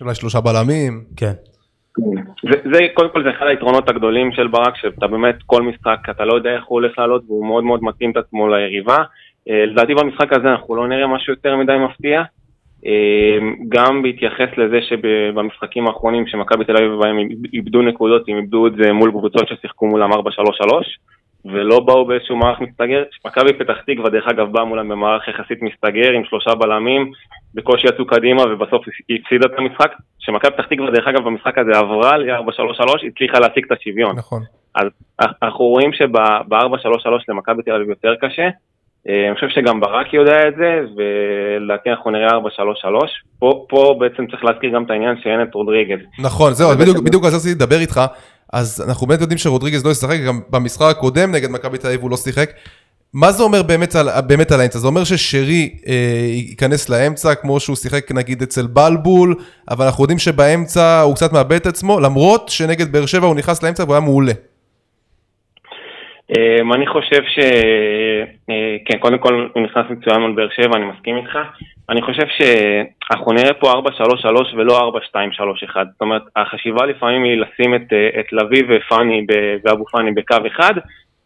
אולי 0.00 0.14
שלושה 0.14 0.40
בלמים. 0.40 1.04
כן. 1.16 1.32
זה, 2.50 2.56
זה, 2.72 2.78
קודם 2.94 3.08
כל 3.12 3.22
זה 3.22 3.30
אחד 3.30 3.46
היתרונות 3.46 3.88
הגדולים 3.88 4.32
של 4.32 4.46
ברק, 4.46 4.76
שאתה 4.76 5.06
באמת 5.06 5.34
כל 5.46 5.62
משחק, 5.62 5.98
אתה 6.10 6.24
לא 6.24 6.34
יודע 6.34 6.50
איך 6.50 6.64
הוא 6.66 6.80
הולך 6.80 6.98
לעלות, 6.98 7.22
והוא 7.26 7.46
מאוד 7.46 7.64
מאוד 7.64 7.80
מתאים 7.82 8.10
את 8.10 8.16
עצמו 8.16 8.48
ליריבה. 8.48 8.96
אה, 9.48 9.66
לדעתי 9.66 9.94
במשחק 9.94 10.32
הזה 10.32 10.48
אנחנו 10.48 10.76
לא 10.76 10.88
נראה 10.88 11.06
משהו 11.06 11.32
יותר 11.32 11.56
מדי 11.56 11.76
מפתיע. 11.78 12.22
אה, 12.86 13.38
גם 13.68 14.02
בהתייחס 14.02 14.48
לזה 14.56 14.78
שבמשחקים 14.88 15.86
האחרונים 15.86 16.26
שמכבי 16.26 16.64
תל 16.64 16.76
אביב 16.76 16.92
בהם 17.02 17.16
איבדו 17.52 17.82
נקודות, 17.82 18.28
הם 18.28 18.36
איבדו 18.36 18.66
את 18.66 18.72
זה 18.82 18.92
מול 18.92 19.10
קבוצות 19.10 19.48
ששיחקו 19.48 19.86
מולם 19.86 20.12
4-3-3, 20.12 20.16
ולא 21.52 21.80
באו 21.80 22.04
באיזשהו 22.04 22.36
מערך 22.36 22.60
מסתגר. 22.60 23.02
מכבי 23.26 23.52
פתח 23.52 23.76
תקווה, 23.86 24.10
דרך 24.10 24.28
אגב, 24.28 24.52
באה 24.52 24.64
מולם 24.64 24.88
במערך 24.88 25.28
יחסית 25.28 25.62
מסתגר 25.62 26.12
עם 26.12 26.24
שלושה 26.24 26.54
בלמים, 26.54 27.10
בקושי 27.54 27.86
יצאו 27.86 28.06
קדימה 28.06 28.42
ובסוף 28.42 28.82
היא 29.08 29.18
הפסידה 29.20 29.46
את 29.46 29.58
המשחק. 29.58 29.92
שמכבי 30.18 30.50
פתח 30.50 30.66
תקווה, 30.66 30.90
דרך 30.90 31.08
אגב, 31.08 31.24
במשחק 31.24 31.58
הזה 31.58 31.78
עברה 31.78 32.18
ל-4-3-3, 32.18 33.06
הצליחה 33.06 33.38
להשיג 33.38 33.64
את 33.66 33.72
השוויון. 33.72 34.16
נכון. 34.16 34.42
אז 34.74 34.88
אנחנו 35.42 35.64
רואים 35.64 35.92
שב-4-3-3 35.92 36.54
למכבי 37.28 37.62
תל 37.62 37.72
אביב 37.72 37.88
יותר 37.88 38.14
קשה. 38.20 38.48
אה, 39.08 39.26
אני 39.26 39.34
חושב 39.34 39.46
שגם 39.48 39.80
ברק 39.80 40.14
יודע 40.14 40.48
את 40.48 40.54
זה, 40.58 40.70
ולדעתי 40.96 41.90
אנחנו 41.90 42.10
נראה 42.10 42.28
4-3-3. 42.28 42.32
פה, 43.38 43.66
פה 43.68 43.96
בעצם 44.00 44.26
צריך 44.30 44.44
להזכיר 44.44 44.70
גם 44.74 44.84
את 44.84 44.90
העניין 44.90 45.14
שאין 45.22 45.42
את 45.42 45.54
רודריגז. 45.54 45.98
נכון, 46.18 46.52
זהו, 46.52 46.70
אז 46.70 46.76
בדיוק- 46.76 46.98
בדיוק 46.98 47.24
על 47.24 47.30
זה 47.30 47.36
רציתי 47.36 47.54
לדבר 47.54 47.80
איתך. 47.80 48.00
אז 48.52 48.84
אנחנו 48.88 49.06
באמת 49.06 49.20
יודעים 49.20 49.38
שרודריגז 49.38 49.84
לא 49.86 49.90
ישחק, 49.90 50.16
גם 50.26 50.40
במשחק 50.50 50.86
הקודם 50.90 51.32
נגד 51.32 51.50
מכבי 51.50 51.78
תל 51.78 51.86
אביב 51.86 52.00
הוא 52.02 52.10
לא 52.10 52.16
שיחק. 52.16 52.50
מה 53.14 53.32
זה 53.32 53.42
אומר 53.42 53.62
באמת 53.62 53.94
על, 53.96 54.08
באמת 54.26 54.52
על 54.52 54.60
האמצע? 54.60 54.78
זה 54.78 54.86
אומר 54.86 55.04
ששרי 55.04 55.70
אה, 55.88 55.94
ייכנס 56.32 56.88
לאמצע 56.88 57.34
כמו 57.34 57.60
שהוא 57.60 57.76
שיחק 57.76 58.12
נגיד 58.12 58.42
אצל 58.42 58.66
בלבול, 58.66 59.34
אבל 59.70 59.84
אנחנו 59.86 60.04
יודעים 60.04 60.18
שבאמצע 60.18 61.00
הוא 61.00 61.14
קצת 61.14 61.32
מאבד 61.32 61.52
את 61.56 61.66
עצמו, 61.66 62.00
למרות 62.00 62.48
שנגד 62.48 62.92
באר 62.92 63.06
שבע 63.06 63.26
הוא 63.26 63.34
נכנס 63.36 63.62
לאמצע 63.62 63.82
והוא 63.84 63.94
היה 63.94 64.00
מעולה. 64.00 64.32
אמ, 66.36 66.72
אני 66.72 66.86
חושב 66.86 67.22
ש... 67.24 67.38
אה, 68.50 68.76
כן, 68.84 68.98
קודם 68.98 69.18
כל 69.18 69.48
הוא 69.54 69.62
נכנס 69.62 69.84
מצוין 69.90 70.20
מול 70.20 70.32
באר 70.32 70.48
שבע, 70.48 70.76
אני 70.76 70.86
מסכים 70.86 71.16
איתך. 71.16 71.38
אני 71.90 72.02
חושב 72.02 72.26
שאנחנו 72.28 73.32
נראה 73.32 73.54
פה 73.54 73.72
4-3-3 73.72 73.74
ולא 74.56 74.90
4-2-3-1. 75.14 75.74
זאת 75.92 76.00
אומרת, 76.00 76.22
החשיבה 76.36 76.86
לפעמים 76.86 77.24
היא 77.24 77.36
לשים 77.40 77.74
את, 77.74 77.92
אה, 77.92 78.20
את 78.20 78.32
לביא 78.32 78.62
ופאני 78.68 79.26
ואבו 79.64 79.84
פאני 79.84 80.10
בקו 80.12 80.36
אחד, 80.46 80.74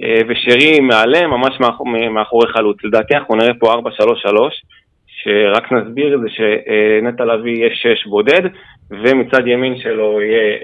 אה, 0.02 0.20
ושרי 0.28 0.80
מעלה 0.80 1.26
ממש 1.26 1.60
מאחור, 1.60 1.86
מאחורי 1.86 2.48
חלוץ. 2.48 2.84
לדעתי 2.84 3.14
אנחנו 3.14 3.36
נראה 3.36 3.54
פה 3.54 3.72
4-3-3, 3.72 4.62
שרק 5.06 5.72
נסביר 5.72 6.18
זה 6.18 6.28
שנטע 6.28 7.24
לביא 7.24 7.56
יהיה 7.56 7.74
6 7.74 8.06
בודד, 8.06 8.42
ומצד 8.90 9.46
ימין 9.46 9.78
שלו 9.78 10.20
יהיה 10.22 10.58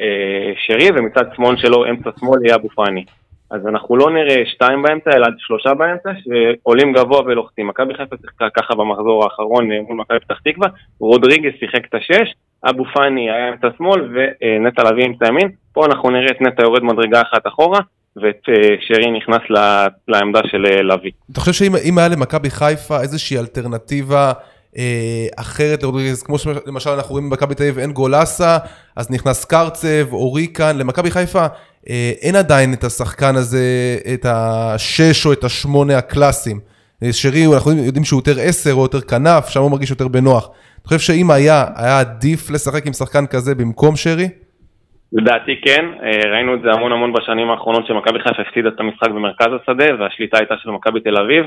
שרי, 0.67 0.89
ומצד 0.95 1.25
שמאל 1.37 1.57
שלו, 1.57 1.87
אמצע 1.91 2.11
שמאל, 2.21 2.39
יהיה 2.45 2.55
אבו 2.55 2.69
פאני. 2.69 3.05
אז 3.51 3.67
אנחנו 3.67 3.97
לא 3.97 4.11
נראה 4.11 4.43
שתיים 4.47 4.83
באמצע, 4.83 5.11
אלא 5.11 5.27
שלושה 5.39 5.75
באמצע, 5.75 6.11
שעולים 6.23 6.93
גבוה 6.93 7.21
ולוחצים. 7.21 7.67
מכבי 7.69 7.95
חיפה 7.95 8.17
שיחקה 8.21 8.51
ככה 8.57 8.75
במחזור 8.75 9.25
האחרון 9.25 9.73
אה, 9.73 9.81
מול 9.89 9.97
מכבי 9.97 10.21
פתח 10.21 10.39
תקווה, 10.45 10.69
רודריגז 11.01 11.53
שיחק 11.61 11.87
את 11.89 11.95
השש, 11.95 12.35
אבו 12.65 12.85
פאני 12.95 13.31
היה 13.31 13.49
אמצע 13.49 13.69
שמאל 13.79 14.01
ונטע 14.15 14.91
לביא 14.91 15.07
אמצע 15.07 15.27
ימין. 15.27 15.49
פה 15.73 15.87
אנחנו 15.87 16.11
נראה 16.11 16.31
את 16.31 16.41
נטע 16.41 16.63
יורד 16.63 16.85
מדרגה 16.85 17.23
אחת 17.23 17.47
אחורה, 17.47 17.81
ואת 18.17 18.43
אה, 18.49 18.77
שרי 18.81 19.11
נכנס 19.11 19.43
לעמדה 20.09 20.41
של 20.51 20.67
אה, 20.67 20.83
לביא. 20.83 21.11
אתה 21.33 21.41
חושב 21.41 21.53
שאם 21.53 21.99
היה 21.99 22.09
למכבי 22.09 22.51
חיפה 22.51 23.01
איזושהי 23.01 23.39
אלטרנטיבה 23.39 24.33
אחרת 25.37 25.83
לרודריגז, 25.83 26.23
כמו 26.23 26.39
שלמשל 26.39 26.91
אנחנו 26.91 27.13
רואים 27.13 27.31
במכבי 27.31 27.55
תל 27.55 27.63
אביב 27.63 27.79
אין 27.79 27.93
גולסה, 27.93 28.59
אז 28.97 29.11
נכנס 29.11 29.45
קרצב 29.45 30.13
או 30.13 30.33
ריקן, 30.33 30.79
למכבי 30.79 31.11
חיפה 31.11 31.47
אה, 31.89 32.13
אין 32.23 32.37
עדיין 32.37 32.73
את 32.73 32.85
השחקן 32.85 33.37
הזה, 33.37 33.59
את 34.15 34.27
השש 34.29 35.27
או 35.27 35.33
את 35.33 35.45
השמונה 35.45 35.99
הקלאסיים. 35.99 36.61
אה, 37.03 37.13
שרי, 37.13 37.47
אנחנו 37.55 37.71
יודעים 37.73 38.05
שהוא 38.05 38.19
יותר 38.19 38.41
עשר 38.41 38.73
או 38.73 38.83
יותר 38.83 39.01
כנף, 39.01 39.49
שם 39.49 39.61
הוא 39.61 39.71
מרגיש 39.71 39.91
יותר 39.91 40.09
בנוח. 40.09 40.51
אתה 40.81 40.89
חושב 40.89 41.13
שאם 41.13 41.31
היה, 41.31 41.65
היה 41.77 42.01
עדיף 42.01 42.51
לשחק 42.51 42.87
עם 42.87 42.93
שחקן 42.93 43.27
כזה 43.27 43.55
במקום 43.55 43.97
שרי? 43.97 44.29
לדעתי 45.13 45.61
כן, 45.65 45.85
ראינו 46.33 46.55
את 46.55 46.61
זה 46.63 46.73
המון 46.73 46.93
המון 46.93 47.13
בשנים 47.13 47.51
האחרונות 47.51 47.87
שמכבי 47.87 48.19
חיפה 48.19 48.43
הפסידה 48.43 48.69
את 48.69 48.81
המשחק 48.81 49.09
במרכז 49.09 49.47
השדה 49.63 49.85
והשליטה 49.99 50.39
הייתה 50.39 50.55
של 50.59 50.71
מכבי 50.71 51.01
תל 51.01 51.17
אביב. 51.17 51.45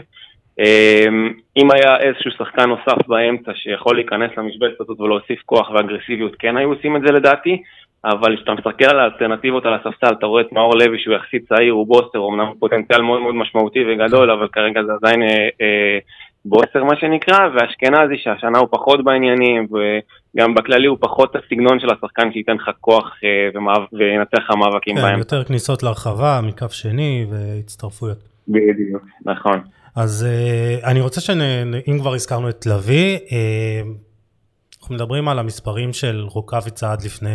אמ, 0.62 1.34
אם 1.58 1.72
היה 1.72 1.98
איזשהו 2.00 2.32
שחקן 2.32 2.70
נוסף 2.70 3.08
באמצע 3.08 3.52
שיכול 3.56 3.96
להיכנס 3.96 4.32
למשבצת 4.38 4.80
הזאת 4.80 5.00
ולהוסיף 5.00 5.42
כוח 5.46 5.70
ואגרסיביות, 5.70 6.36
כן 6.40 6.58
היו 6.58 6.70
עושים 6.74 6.96
את 6.96 7.02
זה 7.02 7.12
לדעתי, 7.12 7.62
אבל 8.06 8.36
כשאתה 8.36 8.54
מסתכל 8.54 8.86
על 8.86 9.00
האלטרנטיבות 9.00 9.66
על 9.66 9.74
הספסל, 9.74 10.14
אתה 10.20 10.26
רואה 10.26 10.42
את 10.42 10.52
מאור 10.52 10.76
לוי 10.76 11.00
שהוא 11.00 11.16
יחסית 11.16 11.48
צעיר, 11.50 11.74
הוא 11.74 11.88
בוסטר, 11.88 12.28
אמנם 12.30 12.48
הוא 12.48 12.56
פוטנציאל 12.60 13.02
מאוד 13.02 13.22
מאוד 13.22 13.36
משמעותי 13.36 13.80
וגדול, 13.88 14.32
אבל 14.32 14.48
כרגע 14.48 14.84
זה 14.84 14.92
עדיין 15.02 15.22
אה, 15.24 15.50
אה, 15.62 15.98
בוסטר 16.46 16.84
מה 16.84 16.96
שנקרא, 16.96 17.40
ואשכנזי 17.54 18.18
שהשנה 18.18 18.60
הוא 18.60 18.68
פחות 18.72 19.04
בעניינים, 19.04 19.68
וגם 19.72 20.56
בכללי 20.56 20.88
הוא 20.88 20.98
פחות 21.02 21.36
הסגנון 21.36 21.80
של 21.80 21.88
השחקן 21.90 22.32
שייתן 22.34 22.56
לך 22.56 22.70
כוח 22.80 23.18
אה, 23.24 23.62
וינצח 23.94 24.38
לך 24.38 24.50
מאבקים 24.50 24.96
כן, 24.96 25.02
באמצע. 25.02 25.18
יותר 25.18 25.44
כניסות 25.44 25.84
להרחבה, 25.84 26.40
מקו 26.44 26.70
שני 26.70 27.26
והצטרפויות. 27.32 28.18
בדיוק, 28.48 29.04
נכון. 29.26 29.60
אז 29.96 30.26
uh, 30.82 30.86
אני 30.86 31.02
רוצה 31.02 31.22
שאם 31.22 32.00
כבר 32.00 32.14
הזכרנו 32.14 32.50
את 32.50 32.66
לביא, 32.66 33.18
uh, 33.18 33.32
אנחנו 34.82 34.96
מדברים 34.96 35.28
על 35.28 35.40
המספרים 35.40 35.94
של 35.94 36.26
רוקאביצה 36.30 36.92
עד 36.92 37.04
לפני 37.04 37.30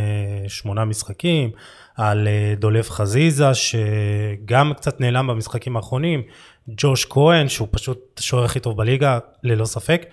שמונה 0.48 0.84
משחקים, 0.84 1.50
על 1.96 2.28
uh, 2.28 2.60
דולב 2.60 2.90
חזיזה 2.90 3.54
שגם 3.54 4.72
קצת 4.76 5.00
נעלם 5.00 5.26
במשחקים 5.26 5.76
האחרונים, 5.76 6.22
ג'וש 6.68 7.04
כהן 7.04 7.48
שהוא 7.48 7.68
פשוט 7.70 7.98
השוער 8.18 8.44
הכי 8.44 8.60
טוב 8.60 8.76
בליגה 8.76 9.18
ללא 9.42 9.64
ספק, 9.64 10.06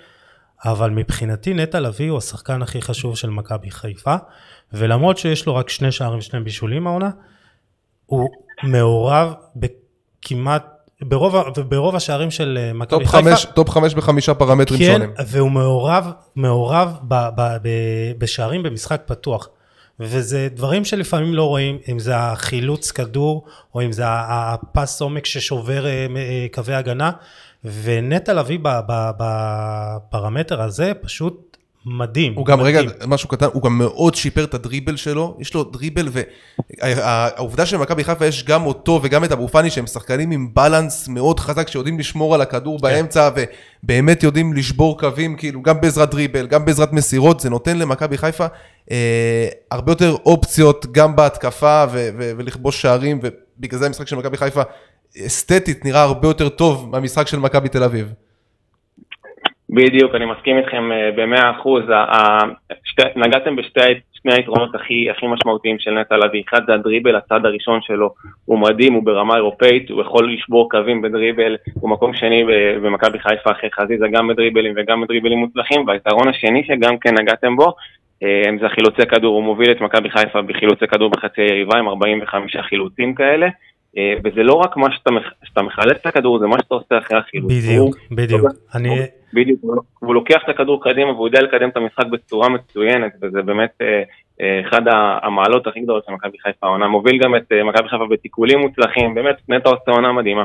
אבל 0.65 0.89
מבחינתי 0.89 1.53
נטע 1.53 1.79
לביא 1.79 2.09
הוא 2.09 2.17
השחקן 2.17 2.61
הכי 2.61 2.81
חשוב 2.81 3.17
של 3.17 3.29
מכבי 3.29 3.71
חיפה, 3.71 4.15
ולמרות 4.73 5.17
שיש 5.17 5.45
לו 5.45 5.55
רק 5.55 5.69
שני 5.69 5.91
שערים 5.91 6.19
ושני 6.19 6.39
בישולים 6.39 6.87
העונה, 6.87 7.09
הוא 8.05 8.29
מעורב 8.63 9.33
בכמעט 9.55 10.72
ברוב, 11.07 11.35
ברוב 11.69 11.95
השערים 11.95 12.31
של 12.31 12.59
אה, 12.61 12.73
מכבי 12.73 13.05
חיפה. 13.05 13.47
top 13.53 13.69
חמש 13.69 13.93
בחמישה 13.93 14.33
פרמטרים 14.33 14.79
כן, 14.79 14.91
שונים. 14.93 15.13
כן, 15.17 15.23
והוא 15.27 15.51
מעורב, 15.51 16.11
מעורב 16.35 16.97
ב, 17.01 17.13
ב, 17.35 17.57
ב, 17.61 17.69
בשערים 18.17 18.63
במשחק 18.63 19.01
פתוח. 19.05 19.49
וזה 19.99 20.47
דברים 20.53 20.85
שלפעמים 20.85 21.33
לא 21.33 21.43
רואים, 21.43 21.77
אם 21.91 21.99
זה 21.99 22.17
החילוץ 22.17 22.91
כדור, 22.91 23.45
או 23.75 23.81
אם 23.81 23.91
זה 23.91 24.03
הפס 24.07 25.01
עומק 25.01 25.25
ששובר 25.25 25.85
אה, 25.85 26.07
אה, 26.15 26.47
קווי 26.53 26.75
הגנה, 26.75 27.11
ונטע 27.63 28.33
לביא 28.33 28.59
בפרמטר 29.17 30.61
הזה 30.61 30.91
פשוט 31.01 31.52
מדהים. 31.85 32.33
הוא 32.35 32.45
גם, 32.45 32.59
מדהים. 32.59 32.75
רגע, 32.75 32.91
משהו 33.07 33.29
קטן, 33.29 33.45
הוא 33.53 33.61
גם 33.63 33.77
מאוד 33.77 34.15
שיפר 34.15 34.43
את 34.43 34.53
הדריבל 34.53 34.95
שלו, 34.95 35.37
יש 35.39 35.53
לו 35.53 35.63
דריבל, 35.63 36.09
והעובדה 36.81 37.65
שבמכבי 37.65 38.03
חיפה 38.03 38.25
יש 38.25 38.43
גם 38.43 38.65
אותו 38.65 38.99
וגם 39.03 39.23
את 39.23 39.31
אבו 39.31 39.47
פאני, 39.47 39.69
שהם 39.69 39.87
שחקנים 39.87 40.31
עם 40.31 40.49
בלנס 40.53 41.07
מאוד 41.07 41.39
חזק, 41.39 41.67
שיודעים 41.67 41.99
לשמור 41.99 42.35
על 42.35 42.41
הכדור 42.41 42.77
כן. 42.77 42.81
באמצע, 42.81 43.29
ובאמת 43.83 44.23
יודעים 44.23 44.53
לשבור 44.53 44.99
קווים, 44.99 45.35
כאילו, 45.35 45.61
גם 45.61 45.81
בעזרת 45.81 46.11
דריבל, 46.11 46.47
גם 46.47 46.65
בעזרת 46.65 46.93
מסירות, 46.93 47.39
זה 47.39 47.49
נותן 47.49 47.77
למכבי 47.77 48.17
חיפה 48.17 48.45
אה, 48.91 49.47
הרבה 49.71 49.91
יותר 49.91 50.15
אופציות, 50.25 50.85
גם 50.91 51.15
בהתקפה, 51.15 51.85
ו- 51.91 52.09
ו- 52.17 52.31
ולכבוש 52.37 52.81
שערים, 52.81 53.19
ובגלל 53.23 53.79
זה 53.79 53.85
המשחק 53.85 54.07
של 54.07 54.15
מכבי 54.15 54.37
חיפה, 54.37 54.61
אסתטית, 55.25 55.85
נראה 55.85 56.01
הרבה 56.01 56.27
יותר 56.27 56.49
טוב 56.49 56.89
מהמשחק 56.91 57.27
של 57.27 57.39
מכבי 57.39 57.69
תל 57.69 57.83
אביב. 57.83 58.13
בדיוק, 59.75 60.15
אני 60.15 60.25
מסכים 60.25 60.57
איתכם 60.57 60.91
אה, 60.91 61.09
במאה 61.15 61.51
אחוז. 61.51 61.83
נגעתם 63.15 63.55
בשני 63.55 64.33
היתרונות 64.33 64.75
הכי, 64.75 65.09
הכי 65.09 65.27
משמעותיים 65.27 65.79
של 65.79 65.91
נטע 65.91 66.17
לביא. 66.17 66.43
אחד 66.49 66.61
זה 66.67 66.73
הדריבל, 66.73 67.15
הצד 67.15 67.45
הראשון 67.45 67.79
שלו 67.81 68.09
הוא 68.45 68.59
מדהים, 68.59 68.93
הוא 68.93 69.03
ברמה 69.03 69.35
אירופאית, 69.35 69.89
הוא 69.89 70.01
יכול 70.01 70.33
לשבור 70.33 70.69
קווים 70.69 71.01
בדריבל, 71.01 71.57
הוא 71.73 71.89
מקום 71.89 72.13
שני 72.13 72.43
במכבי 72.83 73.19
חיפה 73.19 73.51
אחרי 73.51 73.69
חזיזה, 73.71 74.07
גם 74.11 74.27
בדריבלים 74.27 74.73
וגם 74.77 75.01
בדריבלים 75.01 75.39
מוצלחים. 75.39 75.87
והיתרון 75.87 76.27
השני 76.27 76.63
שגם 76.63 76.97
כן 76.97 77.13
נגעתם 77.21 77.55
בו, 77.55 77.73
אה, 78.23 78.49
זה 78.59 78.65
החילוצי 78.65 79.05
כדור, 79.05 79.35
הוא 79.35 79.43
מוביל 79.43 79.71
את 79.71 79.81
מכבי 79.81 80.09
חיפה 80.09 80.41
בחילוצי 80.41 80.87
כדור 80.87 81.09
בחצי 81.09 81.41
היריבה 81.41 81.77
עם 81.77 81.87
45 81.87 82.55
חילוצים 82.69 83.15
כאלה. 83.15 83.47
אה, 83.97 84.13
וזה 84.23 84.43
לא 84.43 84.53
רק 84.53 84.77
מה 84.77 84.87
שאתה, 84.91 85.09
שאתה 85.43 85.61
מחלץ 85.61 85.97
את 86.01 86.05
הכדור, 86.05 86.39
זה 86.39 86.47
מה 86.47 86.57
שאתה 86.61 86.75
עושה 86.75 86.97
אחרי 86.97 87.17
החילוץ. 87.17 87.51
בדיוק, 87.51 87.97
בדיוק. 88.11 88.41
אני... 88.75 88.89
בדיוק, 89.33 89.59
הוא 89.99 90.13
לוקח 90.15 90.37
את 90.43 90.49
הכדור 90.49 90.83
קדימה 90.83 91.11
והוא 91.11 91.27
יודע 91.27 91.41
לקדם 91.41 91.69
את 91.69 91.77
המשחק 91.77 92.05
בצורה 92.05 92.49
מצוינת, 92.49 93.11
וזה 93.21 93.41
באמת 93.41 93.71
אה, 93.81 94.03
אה, 94.41 94.61
אחד 94.69 94.81
המעלות 95.23 95.67
הכי 95.67 95.79
גדולות 95.79 96.05
של 96.05 96.11
מכבי 96.11 96.37
חיפה 96.43 96.67
העונה. 96.67 96.87
מוביל 96.87 97.23
גם 97.23 97.35
את 97.35 97.51
מכבי 97.65 97.89
חיפה 97.89 98.05
בתיקולים 98.11 98.59
מוצלחים, 98.59 99.15
באמת 99.15 99.35
נטע 99.49 99.69
עושה 99.69 99.91
עונה 99.91 100.11
מדהימה. 100.11 100.43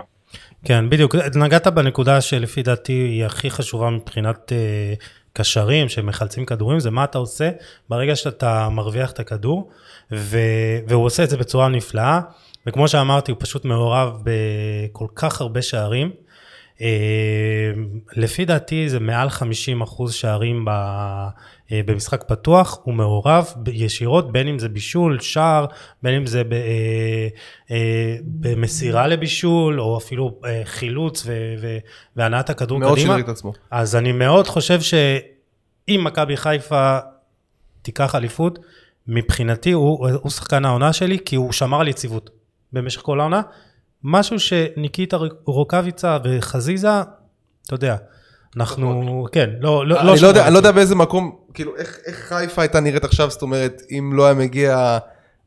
כן, 0.65 0.91
בדיוק. 0.91 1.15
נגעת 1.37 1.67
בנקודה 1.67 2.21
שלפי 2.21 2.63
דעתי 2.63 2.93
היא 2.93 3.25
הכי 3.25 3.51
חשובה 3.51 3.91
מבחינת 3.91 4.53
אה, 4.53 4.95
קשרים 5.33 5.89
שמחלצים 5.89 6.47
כדורים, 6.47 6.81
זה 6.81 6.91
מה 6.91 7.05
אתה 7.05 7.19
עושה 7.19 7.51
ברגע 7.89 8.17
שאתה 8.17 8.69
מרוויח 8.71 9.13
את 9.13 9.21
הכדור, 9.21 9.71
ו... 10.13 10.39
והוא 10.89 11.05
עושה 11.05 11.25
את 11.25 11.31
זה 11.31 11.37
בצורה 11.37 11.69
נפלאה. 11.69 12.21
וכמו 12.69 12.89
שאמרתי, 12.89 13.33
הוא 13.33 13.39
פשוט 13.41 13.65
מעורב 13.65 14.23
בכל 14.25 15.07
כך 15.15 15.41
הרבה 15.41 15.63
שערים. 15.63 16.11
אה, 16.81 17.71
לפי 18.17 18.45
דעתי 18.45 18.89
זה 18.89 19.01
מעל 19.01 19.31
50 19.31 19.83
אחוז 19.83 20.15
שערים 20.15 20.69
אה, 20.69 21.29
במשחק 21.73 22.25
פתוח, 22.29 22.79
הוא 22.83 22.95
מעורב 22.95 23.53
ישירות, 23.73 24.33
בין 24.33 24.49
אם 24.49 24.59
זה 24.59 24.69
בישול, 24.69 25.21
שער, 25.21 25.67
בין 26.03 26.15
אם 26.15 26.27
זה 26.27 26.43
אה, 27.71 28.17
במסירה 28.23 29.07
לבישול, 29.07 29.81
או 29.81 29.99
אפילו 29.99 30.41
חילוץ 30.65 31.27
והנעת 32.17 32.51
הכדור 32.51 32.79
מאוד 32.79 32.93
קדימה. 32.93 33.09
מאוד 33.09 33.17
שירת 33.19 33.31
את 33.31 33.37
עצמו. 33.37 33.53
אז 33.71 33.97
אני 33.97 34.13
מאוד 34.13 34.47
חושב 34.47 34.81
שאם 34.81 36.01
מכבי 36.05 36.37
חיפה 36.37 36.99
תיקח 37.83 38.15
אליפות, 38.15 38.59
מבחינתי 39.07 39.73
הוא, 39.73 40.09
הוא 40.09 40.31
שחקן 40.31 40.65
העונה 40.65 40.93
שלי, 40.93 41.19
כי 41.25 41.37
הוא 41.37 41.53
שמר 41.53 41.81
על 41.81 41.89
יציבות. 41.89 42.38
במשך 42.73 43.01
כל 43.01 43.21
העונה. 43.21 43.43
משהו 44.05 44.41
שניקיטה 44.41 45.17
רוקאביצה 45.45 46.19
וחזיזה, 46.25 47.01
אתה 47.67 47.75
יודע, 47.75 47.97
אנחנו, 48.57 49.27
כן, 49.33 49.51
לא, 49.61 49.87
לא, 49.87 50.05
לא... 50.05 50.13
אני 50.13 50.23
לא 50.23 50.27
יודע, 50.27 50.45
אני 50.45 50.53
לא 50.53 50.59
יודע 50.59 50.73
באיזה 50.73 50.95
מקום, 50.95 51.37
כאילו, 51.55 51.77
איך, 51.77 51.99
איך 52.07 52.17
חיפה 52.17 52.63
הייתה 52.63 52.81
נראית 52.81 53.05
עכשיו, 53.05 53.31
זאת 53.31 53.43
אומרת, 53.43 53.83
אם 53.91 54.13
לא 54.15 54.25
היה 54.25 54.35
מגיע 54.35 54.99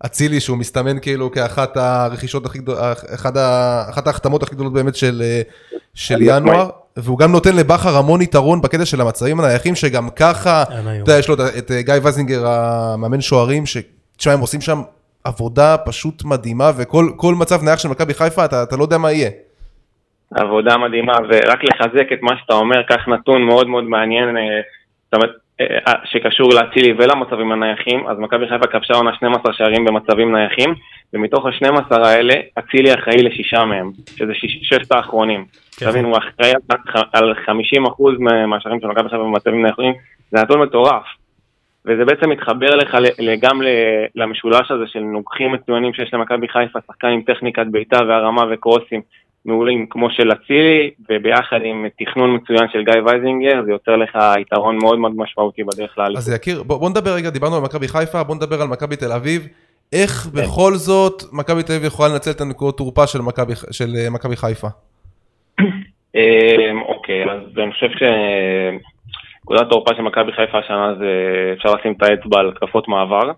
אצילי, 0.06 0.40
שהוא 0.40 0.58
מסתמן 0.58 1.00
כאילו 1.00 1.32
כאחת 1.32 1.78
הרכישות 1.78 2.46
הכי 2.46 2.58
גדולות, 2.58 2.80
אחת 3.90 4.08
ההחתמות 4.08 4.44
הכי 4.44 4.56
גדולות 4.56 4.74
באמת 4.74 4.96
של, 4.96 5.24
של 5.94 6.22
ינואר, 6.22 6.70
והוא 6.98 7.20
גם 7.20 7.32
נותן 7.32 7.56
לבכר 7.56 7.98
המון 7.98 8.22
יתרון 8.22 8.62
בקטע 8.62 8.86
של 8.86 9.02
המצבים 9.02 9.40
הנייחים, 9.40 9.76
שגם 9.76 10.10
ככה, 10.10 10.64
אתה 10.64 10.90
יודע, 11.00 11.18
יש 11.18 11.28
לו 11.28 11.36
את 11.58 11.72
גיא 11.80 11.94
וזינגר, 12.04 12.48
המאמן 12.48 13.22
שוערים, 13.22 13.64
שתשמע, 13.66 14.34
הם 14.34 14.40
עושים 14.40 14.62
שם 14.62 14.82
עבודה 15.24 15.76
פשוט 15.86 16.24
מדהימה, 16.26 16.72
וכל 16.78 17.36
מצב 17.40 17.64
נייח 17.64 17.80
של 17.80 17.90
מכבי 17.90 18.14
חיפה, 18.14 18.46
אתה, 18.46 18.64
אתה 18.64 18.78
לא 18.78 18.84
יודע 18.84 18.98
מה 18.98 19.12
יהיה. 19.12 19.30
עבודה 20.36 20.78
מדהימה, 20.78 21.14
ורק 21.30 21.64
לחזק 21.64 22.12
את 22.14 22.22
מה 22.22 22.32
שאתה 22.42 22.54
אומר, 22.54 22.84
כך 22.90 23.08
נתון 23.08 23.44
מאוד 23.44 23.68
מאוד 23.68 23.84
מעניין. 23.84 24.38
אה, 24.38 24.44
זאת 25.06 25.14
אומרת, 25.14 25.32
אה, 25.62 25.94
שקשור 26.06 26.50
לאצילי 26.54 26.94
ולמצבים 26.98 27.52
הנייחים, 27.52 28.08
אז 28.08 28.18
מכבי 28.20 28.46
חיפה 28.50 28.68
כבשה 28.68 28.94
עונה 28.94 29.14
12 29.14 29.54
שערים 29.54 29.86
במצבים 29.86 30.36
נייחים, 30.36 30.74
ומתוך 31.14 31.46
ה-12 31.46 31.96
האלה, 31.96 32.34
אצילי 32.60 32.94
אחראי 32.94 33.24
לשישה 33.24 33.66
מהם, 33.66 33.92
שזה 34.16 34.34
שיש, 34.34 34.60
ששת 34.62 34.92
האחרונים. 34.92 35.46
כן. 35.78 35.86
תבין, 35.90 36.06
הוא 36.06 36.18
אחראי 36.18 36.52
על 37.14 37.34
50% 37.34 38.20
מהשערים 38.48 38.80
של 38.82 38.88
מכבי 38.88 39.10
חיפה 39.10 39.24
במצבים 39.24 39.64
נייחים, 39.64 39.94
זה 40.32 40.42
נתון 40.42 40.62
מטורף. 40.62 41.04
וזה 41.86 42.06
בעצם 42.06 42.30
מתחבר 42.30 42.76
לך 42.76 42.98
גם 43.42 43.62
למשולש 44.16 44.72
הזה 44.72 44.84
של 44.88 45.00
נוגחים 45.00 45.52
מצוינים 45.52 45.94
שיש 45.94 46.14
למכבי 46.14 46.48
חיפה, 46.48 46.80
שחקן 46.88 47.08
עם 47.08 47.22
טכניקת 47.22 47.66
בעיטה 47.72 48.00
והרמה 48.08 48.44
וקרוסים 48.52 49.02
מעולים 49.46 49.86
כמו 49.90 50.10
של 50.12 50.32
אצילי, 50.32 50.92
וביחד 51.10 51.60
עם 51.64 51.86
תכנון 52.00 52.36
מצוין 52.36 52.70
של 52.72 52.84
גיא 52.84 53.02
וייזינגר, 53.06 53.64
זה 53.66 53.72
יוצר 53.72 53.96
לך 53.96 54.18
יתרון 54.42 54.78
מאוד 54.82 55.00
מאוד 55.00 55.12
משמעותי 55.16 55.64
בדרך 55.64 55.98
לאליפות. 55.98 56.18
אז 56.18 56.34
יקיר, 56.34 56.64
בוא, 56.64 56.78
בוא 56.78 56.90
נדבר 56.90 57.12
רגע, 57.12 57.30
דיברנו 57.30 57.56
על 57.56 57.62
מכבי 57.62 57.88
חיפה, 57.88 58.24
בוא 58.24 58.36
נדבר 58.36 58.62
על 58.62 58.68
מכבי 58.68 58.96
תל 58.96 59.12
אביב. 59.12 59.48
איך 59.94 60.28
בכל 60.28 60.74
זאת 60.74 61.24
מכבי 61.34 61.64
תל 61.64 61.74
אביב 61.74 61.86
יכולה 61.86 62.10
לנצל 62.10 62.32
את 62.32 62.42
הנקודות 62.42 62.78
תורפה 62.78 63.08
של 63.08 63.20
מכבי 63.22 64.34
אה, 64.34 64.36
חיפה? 64.36 64.68
אמ, 66.16 66.82
אוקיי, 66.88 67.24
אז 67.32 67.58
אני 67.58 67.72
חושב 67.72 67.90
שנקודת 69.42 69.70
תורפה 69.70 69.96
של 69.96 70.02
מכבי 70.02 70.32
חיפה 70.32 70.58
השנה 70.60 70.94
זה 71.00 71.08
אפשר 71.58 71.70
לשים 71.76 71.94
את 71.94 72.04
האצבע 72.04 72.40
על 72.40 72.50
התקפות 72.50 72.88
מעבר. 72.88 73.32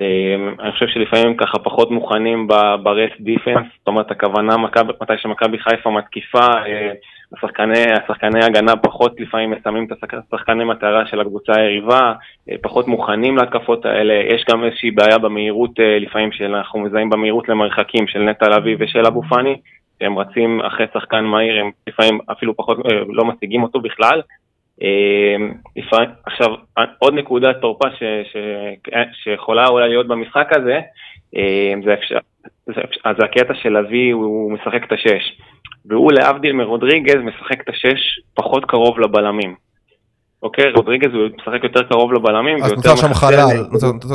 אמ, 0.00 0.54
אני 0.60 0.72
חושב 0.72 0.86
שלפעמים 0.88 1.36
ככה 1.36 1.58
פחות 1.58 1.90
מוכנים 1.90 2.46
ברסט 2.82 3.20
דיפנס, 3.20 3.66
זאת 3.78 3.86
אומרת 3.88 4.10
הכוונה 4.10 4.56
מתי 4.56 5.12
שמכבי 5.16 5.58
חיפה 5.58 5.90
מתקיפה, 5.90 6.38
אה, 6.66 6.92
השחקני, 7.36 7.84
השחקני 8.04 8.44
הגנה 8.44 8.76
פחות 8.76 9.20
לפעמים 9.20 9.50
מסיימים 9.50 9.84
את 9.86 9.92
השחק- 9.92 10.14
השחקני 10.34 10.64
מטרה 10.64 11.06
של 11.06 11.20
הקבוצה 11.20 11.52
היריבה, 11.56 12.12
אה, 12.50 12.54
פחות 12.62 12.88
מוכנים 12.88 13.36
להתקפות 13.36 13.86
האלה, 13.86 14.14
יש 14.14 14.44
גם 14.50 14.64
איזושהי 14.64 14.90
בעיה 14.90 15.18
במהירות 15.18 15.80
אה, 15.80 15.98
לפעמים 15.98 16.32
שאנחנו 16.32 16.80
מזהים 16.80 17.10
במהירות 17.10 17.48
למרחקים 17.48 18.06
של 18.06 18.18
נטע 18.22 18.48
לביא 18.48 18.76
ושל 18.80 19.06
אבו 19.06 19.22
פאני, 19.22 19.56
שהם 19.98 20.18
רצים 20.18 20.60
אחרי 20.60 20.86
שחקן 20.94 21.24
מהיר, 21.24 21.60
הם 21.60 21.70
לפעמים 21.86 22.18
אפילו 22.32 22.56
פחות, 22.56 22.78
לא 23.08 23.24
משיגים 23.24 23.62
אותו 23.62 23.80
בכלל. 23.80 24.20
לפעמים, 25.76 26.10
עכשיו, 26.26 26.48
עוד 26.98 27.14
נקודת 27.14 27.56
תורפה 27.60 27.88
ש, 27.90 28.02
ש, 28.32 28.36
שיכולה 29.24 29.66
אולי 29.68 29.88
להיות 29.88 30.08
במשחק 30.08 30.48
הזה, 30.50 30.80
אה, 31.36 31.72
זה, 31.84 31.94
אפשר, 31.94 32.18
זה, 32.66 32.80
אז 33.04 33.16
הקטע 33.24 33.54
של 33.62 33.78
לביא, 33.78 34.14
הוא, 34.14 34.52
משחק 34.52 34.84
את 34.84 34.92
השש. 34.92 35.40
והוא 35.86 36.12
להבדיל 36.12 36.52
מרודריגז 36.52 37.16
משחק 37.16 37.60
את 37.60 37.68
השש 37.68 38.20
פחות 38.34 38.64
קרוב 38.64 39.00
לבלמים. 39.00 39.54
אוקיי, 40.42 40.72
רודריגז 40.76 41.14
הוא 41.14 41.28
משחק 41.40 41.64
יותר 41.64 41.82
קרוב 41.82 42.12
לבלמים. 42.12 42.62
אז 42.64 42.72
נוצר 42.72 42.96
שם 42.96 43.14
חלל, 43.14 43.46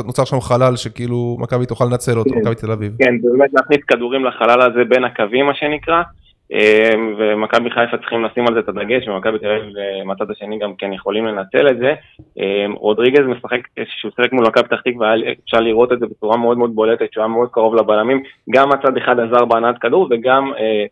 נוצר, 0.06 0.24
שם 0.24 0.40
חלל 0.40 0.76
שכאילו 0.76 1.36
מכבי 1.40 1.66
תוכל 1.66 1.84
לנצל 1.84 2.18
אותו, 2.18 2.30
כן. 2.30 2.40
מכבי 2.40 2.54
תל 2.54 2.72
אביב. 2.72 2.92
כן, 2.98 3.14
באמת 3.22 3.50
להכניס 3.52 3.80
כדורים 3.88 4.24
לחלל 4.24 4.60
הזה 4.60 4.84
בין 4.88 5.04
הקווים, 5.04 5.46
מה 5.46 5.54
שנקרא, 5.54 6.02
ומכבי 7.18 7.70
חיפה 7.70 7.96
צריכים 7.96 8.24
לשים 8.24 8.46
על 8.46 8.54
זה 8.54 8.60
את 8.60 8.68
הדגש, 8.68 9.08
ומכבי 9.08 9.38
תל 9.38 9.50
אביב 9.50 9.76
אה, 9.76 10.04
מהצד 10.04 10.30
השני 10.30 10.58
גם 10.58 10.74
כן 10.78 10.92
יכולים 10.92 11.26
לנצל 11.26 11.68
את 11.68 11.78
זה. 11.78 11.94
אה, 12.40 12.66
רודריגז 12.74 13.20
משחק, 13.26 13.60
כשהוא 13.76 14.12
שיחק 14.16 14.32
מול 14.32 14.46
מכבי 14.46 14.64
פתח 14.64 14.80
תקווה, 14.84 15.14
אפשר 15.44 15.60
לראות 15.60 15.92
את 15.92 15.98
זה 15.98 16.06
בצורה 16.06 16.36
מאוד 16.36 16.58
מאוד 16.58 16.74
בולטת, 16.74 17.12
שהוא 17.12 17.22
היה 17.22 17.28
מאוד 17.28 17.48
קרוב 17.52 17.74
לבלמים, 17.74 18.22
גם 18.50 18.68
מצד 18.68 18.96
אחד 18.96 19.20
עזר 19.20 19.44
בהנעת 19.44 19.78
כדור, 19.78 20.08
וגם 20.10 20.52
אה, 20.58 20.84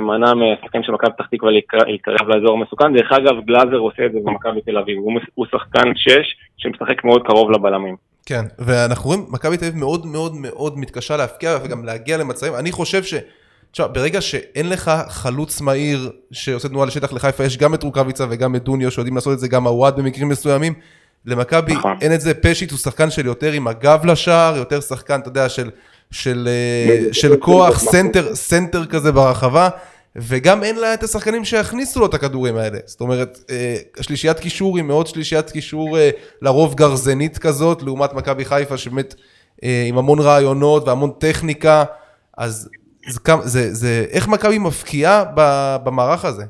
מנע 0.00 0.34
מהשחקנים 0.34 0.82
של 0.82 0.92
מכבי 0.92 1.10
פתח 1.12 1.26
תקווה 1.26 1.52
להתקרב 1.86 2.28
לאזור 2.28 2.58
המסוכן. 2.58 2.92
דרך 2.96 3.12
אגב, 3.12 3.44
גלאזר 3.44 3.76
עושה 3.76 4.06
את 4.06 4.12
זה 4.12 4.18
במכבי 4.24 4.60
תל 4.60 4.78
אביב, 4.78 4.98
הוא 5.34 5.46
שחקן 5.46 5.92
שש 5.96 6.36
שמשחק 6.56 7.04
מאוד 7.04 7.22
קרוב 7.26 7.50
לבלמים. 7.50 7.96
כן, 8.26 8.42
ואנחנו 8.58 9.10
רואים, 9.10 9.24
מכבי 9.30 9.56
תל 9.56 9.64
אביב 9.64 9.78
מאוד 9.78 10.06
מאוד 10.06 10.32
מאוד 10.36 10.78
מתקשה 10.78 11.16
להפקיע 11.16 11.50
וגם 11.64 11.84
להגיע 11.84 12.16
למצבים, 12.18 12.52
אני 12.60 12.72
חושב 12.72 13.02
ש... 13.02 13.14
תשמע, 13.72 13.86
ברגע 13.86 14.20
שאין 14.20 14.68
לך 14.68 14.92
חלוץ 15.08 15.60
מהיר 15.60 16.10
שעושה 16.32 16.68
תנועה 16.68 16.86
לשטח 16.86 17.12
לחיפה, 17.12 17.44
יש 17.44 17.56
גם 17.56 17.74
את 17.74 17.82
רוקאביצה 17.82 18.26
וגם 18.30 18.56
את 18.56 18.64
דוניו 18.64 18.90
שיודעים 18.90 19.14
לעשות 19.14 19.32
את 19.32 19.38
זה, 19.38 19.48
גם 19.48 19.66
הוואד 19.66 19.96
במקרים 19.96 20.28
מסוימים. 20.28 20.74
למכבי 21.26 21.74
נכון. 21.74 21.96
אין 22.00 22.14
את 22.14 22.20
זה, 22.20 22.34
פשיט 22.34 22.70
הוא 22.70 22.78
שחקן 22.78 23.10
של 23.10 23.26
יותר 23.26 23.52
עם 23.52 23.68
הגב 23.68 24.04
לשער, 24.04 24.56
יותר 24.56 24.80
שחקן, 24.80 25.20
אתה 25.20 25.28
יודע, 25.28 25.48
של, 25.48 25.70
של, 26.10 26.48
אה, 26.50 27.12
של 27.12 27.36
כוח, 27.36 27.78
סנטר, 27.78 28.34
סנטר 28.34 28.86
כזה 28.86 29.12
ברחבה, 29.12 29.68
וגם 30.16 30.64
אין 30.64 30.76
לה 30.76 30.94
את 30.94 31.02
השחקנים 31.02 31.44
שיכניסו 31.44 32.00
לו 32.00 32.06
את 32.06 32.14
הכדורים 32.14 32.56
האלה. 32.56 32.78
זאת 32.86 33.00
אומרת, 33.00 33.38
אה, 33.50 33.76
שלישיית 34.00 34.40
קישור 34.40 34.76
היא 34.76 34.84
מאוד 34.84 35.06
שלישיית 35.06 35.50
קישור 35.50 35.98
אה, 35.98 36.10
לרוב 36.42 36.74
גרזנית 36.74 37.38
כזאת, 37.38 37.82
לעומת 37.82 38.12
מכבי 38.12 38.44
חיפה 38.44 38.76
שבאמת 38.76 39.14
עם 39.62 39.98
המון 39.98 40.18
רעיונות 40.18 40.88
והמון 40.88 41.10
טכניקה, 41.18 41.84
אז 42.38 42.68
זה, 43.06 43.20
זה, 43.40 43.74
זה 43.74 44.04
איך 44.12 44.28
מכבי 44.28 44.58
מפקיעה 44.58 45.24
במערך 45.84 46.24
הזה? 46.24 46.44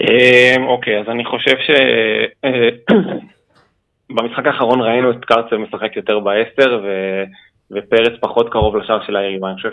אמ, 0.00 0.66
אוקיי, 0.66 1.00
אז 1.00 1.06
אני 1.08 1.24
חושב 1.24 1.56
ש... 1.66 1.70
אה, 2.44 2.68
במשחק 4.16 4.46
האחרון 4.46 4.80
ראינו 4.80 5.10
את 5.10 5.24
קרצב 5.24 5.56
משחק 5.56 5.96
יותר 5.96 6.18
בעשר, 6.18 6.80
ו... 6.84 6.88
ופרץ 7.70 8.12
פחות 8.20 8.48
קרוב 8.52 8.76
לשער 8.76 9.06
של 9.06 9.16
היריבה. 9.16 9.48
אני 9.48 9.56
חושב 9.56 9.70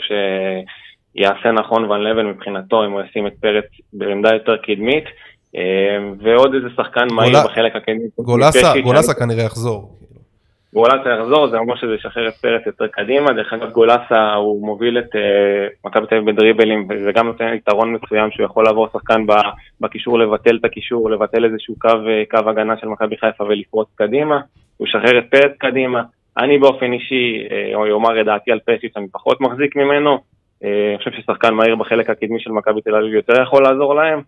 שיעשה 1.15 1.51
נכון 1.51 1.91
ון 1.91 2.01
לבן 2.01 2.26
מבחינתו 2.26 2.85
אם 2.85 2.91
הוא 2.91 3.01
ישים 3.01 3.27
את 3.27 3.34
פרץ 3.41 3.65
בעמדה 3.93 4.34
יותר 4.34 4.57
קדמית, 4.57 5.03
אמ, 5.55 6.13
ועוד 6.22 6.53
איזה 6.53 6.67
שחקן 6.77 7.07
מהיר 7.11 7.38
בחלק 7.45 7.76
הקדמי. 7.76 8.03
גולסה, 8.17 8.73
גולסה 8.84 9.13
כנראה 9.13 9.43
יחזור. 9.43 9.95
גולסה 10.76 11.10
יחזור, 11.10 11.47
זה 11.47 11.57
אומר 11.57 11.76
שזה 11.76 11.93
ישחרר 11.93 12.27
את 12.27 12.34
פרץ 12.34 12.65
יותר 12.65 12.88
קדימה. 12.88 13.34
דרך 13.34 13.53
אגב, 13.53 13.72
גולסה 13.72 14.34
הוא 14.34 14.65
מוביל 14.65 14.99
את 14.99 15.15
אה, 15.15 15.68
מכבי 15.85 16.07
תל 16.07 16.15
אביב 16.15 16.31
בדריבלים, 16.31 16.88
וזה 16.89 17.11
גם 17.11 17.27
נותן 17.27 17.53
יתרון 17.53 17.93
מסוים 17.93 18.31
שהוא 18.31 18.45
יכול 18.45 18.64
לעבור 18.64 18.88
שחקן 18.93 19.26
בקישור, 19.81 20.19
לבטל 20.19 20.57
את 20.57 20.65
הקישור, 20.65 21.10
לבטל 21.10 21.45
איזשהו 21.45 21.76
קו, 21.80 21.89
אה, 21.89 22.23
קו 22.30 22.49
הגנה 22.49 22.77
של 22.77 22.88
מכבי 22.88 23.18
חיפה 23.18 23.43
ולפרוץ 23.43 23.88
קדימה. 23.95 24.39
הוא 24.77 24.88
ישחרר 24.88 25.19
את 25.19 25.23
פרץ 25.31 25.52
קדימה. 25.57 26.03
אני 26.38 26.57
באופן 26.57 26.93
אישי, 26.93 27.47
אה, 27.52 27.76
או 27.76 27.88
יאמר 27.88 28.22
את 28.22 28.26
דעתי 28.26 28.52
על 28.52 28.60
פשיץ', 28.60 28.97
אני 28.97 29.07
פחות 29.11 29.41
מחזיק 29.41 29.76
ממנו. 29.76 30.18
אני 30.64 30.97
חושב 30.97 31.11
ששחקן 31.11 31.53
מהיר 31.53 31.76
בחלק 31.76 32.10
הקדמי 32.10 32.39
של 32.39 32.52
מכבי 32.52 32.81
תל 32.81 32.95
אביב 32.95 33.14
יותר 33.14 33.41
יכול 33.41 33.64
לעזור 33.64 33.95
להם. 33.95 34.22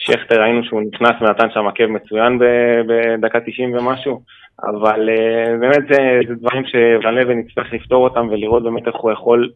שכטר 0.00 0.42
ראינו 0.42 0.64
שהוא 0.64 0.82
נכנס 0.92 1.14
ונתן 1.20 1.50
שם 1.54 1.66
עקב 1.66 1.86
מצוין 1.86 2.38
בדקה 2.88 3.38
90 3.40 3.74
ומשהו, 3.76 4.22
אבל 4.62 5.08
אה, 5.08 5.58
באמת 5.60 5.82
זה, 5.90 5.98
זה 6.28 6.34
דברים 6.34 6.62
שוון 6.66 7.14
לבן 7.14 7.38
לפתור 7.72 8.04
אותם 8.04 8.28
ולראות 8.30 8.62
באמת 8.62 8.86
איך 8.86 8.96
הוא 8.96 9.12
יכול 9.12 9.50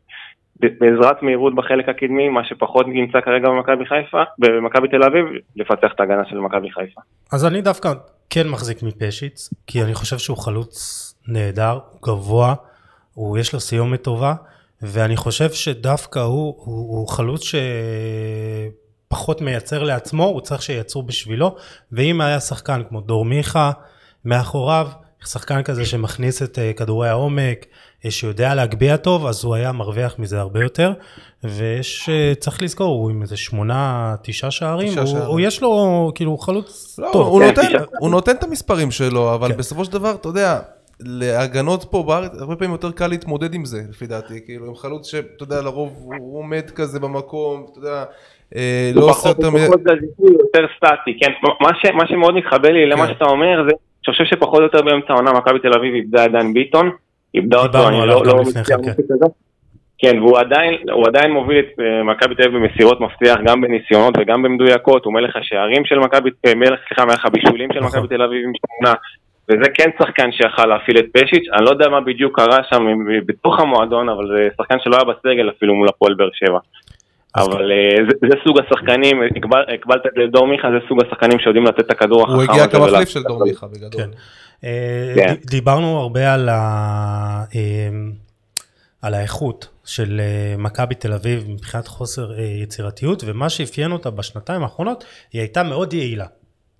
בעזרת 0.60 1.22
מהירות 1.22 1.54
בחלק 1.54 1.88
הקדמי, 1.88 2.28
מה 2.28 2.44
שפחות 2.44 2.86
נמצא 2.88 3.20
כרגע 3.20 3.48
במכבי 3.48 3.86
חיפה, 3.86 4.22
במכבי 4.38 4.88
תל 4.88 5.02
אביב, 5.02 5.24
לפתח 5.56 5.92
את 5.94 6.00
ההגנה 6.00 6.22
של 6.30 6.38
מכבי 6.38 6.70
חיפה. 6.70 7.00
אז 7.32 7.46
אני 7.46 7.62
דווקא 7.62 7.92
כן 8.30 8.48
מחזיק 8.48 8.82
מפשיץ, 8.82 9.50
כי 9.66 9.82
אני 9.82 9.94
חושב 9.94 10.18
שהוא 10.18 10.36
חלוץ 10.36 10.74
נהדר, 11.28 11.78
הוא 11.90 12.00
גבוה, 12.02 12.54
הוא 13.14 13.38
יש 13.38 13.52
לו 13.52 13.60
סיומת 13.60 14.02
טובה, 14.02 14.34
ואני 14.82 15.16
חושב 15.16 15.50
שדווקא 15.50 16.18
הוא, 16.18 16.54
הוא, 16.56 16.98
הוא 16.98 17.08
חלוץ 17.08 17.42
שפחות 19.14 19.40
מייצר 19.40 19.82
לעצמו, 19.82 20.24
הוא 20.24 20.40
צריך 20.40 20.62
שייצרו 20.62 21.02
בשבילו, 21.02 21.56
ואם 21.92 22.20
היה 22.20 22.40
שחקן 22.40 22.82
כמו 22.88 23.00
דור 23.00 23.24
מיכה 23.24 23.70
מאחוריו, 24.24 24.88
שחקן 25.24 25.62
כזה 25.62 25.84
שמכניס 25.84 26.42
את 26.42 26.58
אה, 26.58 26.72
כדורי 26.72 27.08
העומק, 27.08 27.66
אה, 28.04 28.10
שיודע 28.10 28.54
להגביה 28.54 28.96
טוב, 28.96 29.26
אז 29.26 29.44
הוא 29.44 29.54
היה 29.54 29.72
מרוויח 29.72 30.18
מזה 30.18 30.40
הרבה 30.40 30.62
יותר. 30.62 30.92
ויש, 31.44 32.08
אה, 32.08 32.32
צריך 32.40 32.62
לזכור, 32.62 32.94
הוא 32.94 33.10
עם 33.10 33.22
איזה 33.22 33.36
שמונה, 33.36 34.14
תשעה 34.22 34.50
שערים, 34.50 34.98
הוא, 34.98 35.06
שערים. 35.06 35.26
הוא 35.26 35.40
יש 35.40 35.62
לו, 35.62 36.12
כאילו, 36.14 36.30
הוא 36.30 36.38
חלוץ 36.38 36.98
לא, 36.98 37.10
טוב. 37.12 37.26
הוא, 37.26 37.40
כן, 37.40 37.46
נותן. 37.48 37.84
הוא 37.98 38.10
נותן 38.10 38.36
את 38.36 38.42
המספרים 38.42 38.90
שלו, 38.90 39.34
אבל 39.34 39.48
כן. 39.52 39.56
בסופו 39.56 39.84
של 39.84 39.92
דבר, 39.92 40.14
אתה 40.14 40.28
יודע, 40.28 40.60
להגנות 41.00 41.84
פה 41.90 42.02
בארץ, 42.02 42.32
הרבה 42.38 42.56
פעמים 42.56 42.72
יותר 42.72 42.90
קל 42.90 43.06
להתמודד 43.06 43.54
עם 43.54 43.64
זה, 43.64 43.82
לפי 43.90 44.06
דעתי, 44.06 44.40
כאילו, 44.44 44.66
עם 44.66 44.74
חלוץ 44.74 45.06
שאתה 45.06 45.42
יודע, 45.42 45.62
לרוב 45.62 45.92
הוא 45.98 46.38
עומד 46.38 46.70
כזה 46.74 47.00
במקום, 47.00 47.66
אתה 47.70 47.78
יודע, 47.78 48.04
לא 48.94 49.00
הוא 49.00 49.10
עושה 49.10 49.28
יותר 49.28 49.46
הוא. 49.46 49.58
פחות 49.66 49.80
זזיזי, 49.80 50.32
יותר 50.38 50.66
סטטי, 50.76 51.18
כן. 51.20 51.32
מה, 51.60 51.68
ש, 51.82 51.90
מה 51.94 52.06
שמאוד 52.08 52.34
מתחבר 52.34 52.72
לי 52.72 52.86
למה 52.86 53.06
כן. 53.06 53.12
שאתה 53.12 53.24
אומר 53.24 53.64
זה 53.68 53.70
שאני 54.02 54.14
חושב 54.14 54.24
שפחות 54.24 54.58
או 54.58 54.64
יותר 54.64 54.82
באמצע 54.82 55.12
העונה 55.12 55.32
מכבי 55.32 55.58
תל 55.58 55.72
אביב 55.78 55.94
איבדה 55.94 56.24
את 56.24 56.32
דן 56.32 56.54
ביטון, 56.54 56.90
איבדה 57.34 57.58
אותו, 57.58 57.88
אני 57.88 57.98
לא, 57.98 58.26
לא 58.26 58.42
כן, 58.68 58.76
כן. 58.84 58.92
כן, 59.98 60.18
והוא 60.18 60.38
עדיין, 60.38 60.74
הוא 60.92 61.06
עדיין 61.06 61.32
מוביל 61.32 61.58
את 61.58 61.80
אה, 61.80 62.02
מכבי 62.02 62.34
תל 62.34 62.42
אביב 62.42 62.58
במסירות 62.58 63.00
מפתח, 63.00 63.36
גם 63.44 63.60
בניסיונות 63.60 64.14
וגם 64.18 64.42
במדויקות, 64.42 65.04
הוא 65.04 65.14
מלך 65.14 65.36
השערים 65.36 65.84
של 65.84 65.98
מכבי, 65.98 66.30
אה, 66.46 66.54
מלך, 66.54 66.80
סליחה, 66.88 67.04
מלך 67.04 67.26
הבישולים 67.26 67.68
של 67.72 67.80
נכון. 67.80 67.98
מכבי 67.98 68.16
תל 68.16 68.22
אביב 68.22 68.44
עם 68.44 68.52
שמונה, 68.60 68.94
וזה 69.48 69.70
כן 69.74 69.90
שחקן 69.98 70.32
שיכל 70.32 70.66
להפעיל 70.66 70.98
את 70.98 71.04
פשיץ', 71.12 71.48
אני 71.52 71.64
לא 71.64 71.70
יודע 71.70 71.88
מה 71.88 72.00
בדיוק 72.00 72.40
קרה 72.40 72.58
שם 72.70 72.86
בתוך 73.26 73.60
המועדון, 73.60 74.08
אבל 74.08 74.26
זה 74.36 74.48
שחקן 74.56 74.76
שלא 74.80 74.96
היה 74.96 75.04
בסגל 75.04 75.50
אפילו 75.50 75.74
מול 75.74 75.88
הפועל 75.88 76.14
באר 76.14 76.28
שבע. 76.32 76.58
אבל 77.36 77.72
אה, 77.72 78.04
זה, 78.10 78.28
זה 78.28 78.36
סוג 78.46 78.58
השחקנים, 78.60 79.16
הקבל- 79.36 79.74
הקבלת 79.74 80.06
את 80.06 80.10
זה 80.16 80.22
לדור 80.22 80.46
מיכה, 80.46 80.68
זה 80.70 80.78
סוג 80.88 80.98
השחקנים 81.06 81.38
שיודעים 81.38 81.64
לתת 81.64 81.80
את 81.80 81.90
הכדור 81.90 82.22
החכם 82.22 82.34
הוא. 82.34 82.42
הגיע 82.42 82.66
כמחליף 82.66 83.08
של 83.08 83.22
דור. 83.22 83.44
מיכה 83.44 83.66
בגדול. 83.66 84.00
כן. 84.02 84.10
אה, 84.64 85.12
כן. 85.14 85.34
דיברנו 85.46 85.98
הרבה 86.00 86.34
על, 86.34 86.48
ה... 86.48 86.54
אה, 87.54 87.88
על 89.02 89.14
האיכות 89.14 89.68
של 89.84 90.20
מכבי 90.58 90.94
תל 90.94 91.12
אביב 91.12 91.44
מבחינת 91.50 91.86
חוסר 91.86 92.40
יצירתיות, 92.62 93.22
ומה 93.26 93.48
שאפיין 93.48 93.92
אותה 93.92 94.10
בשנתיים 94.10 94.62
האחרונות, 94.62 95.04
היא 95.32 95.40
הייתה 95.40 95.62
מאוד 95.62 95.92
יעילה. 95.92 96.26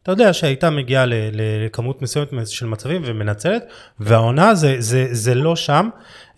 אתה 0.05 0.13
יודע 0.13 0.33
שהייתה 0.33 0.71
מגיעה 0.71 1.05
לכמות 1.33 2.03
מסוימת 2.03 2.49
של 2.49 2.67
מצבים 2.67 3.03
ומנצלת, 3.05 3.65
והעונה 4.01 4.55
זה, 4.55 4.77
זה, 4.79 5.07
זה 5.11 5.35
לא 5.35 5.57
שם, 5.57 5.89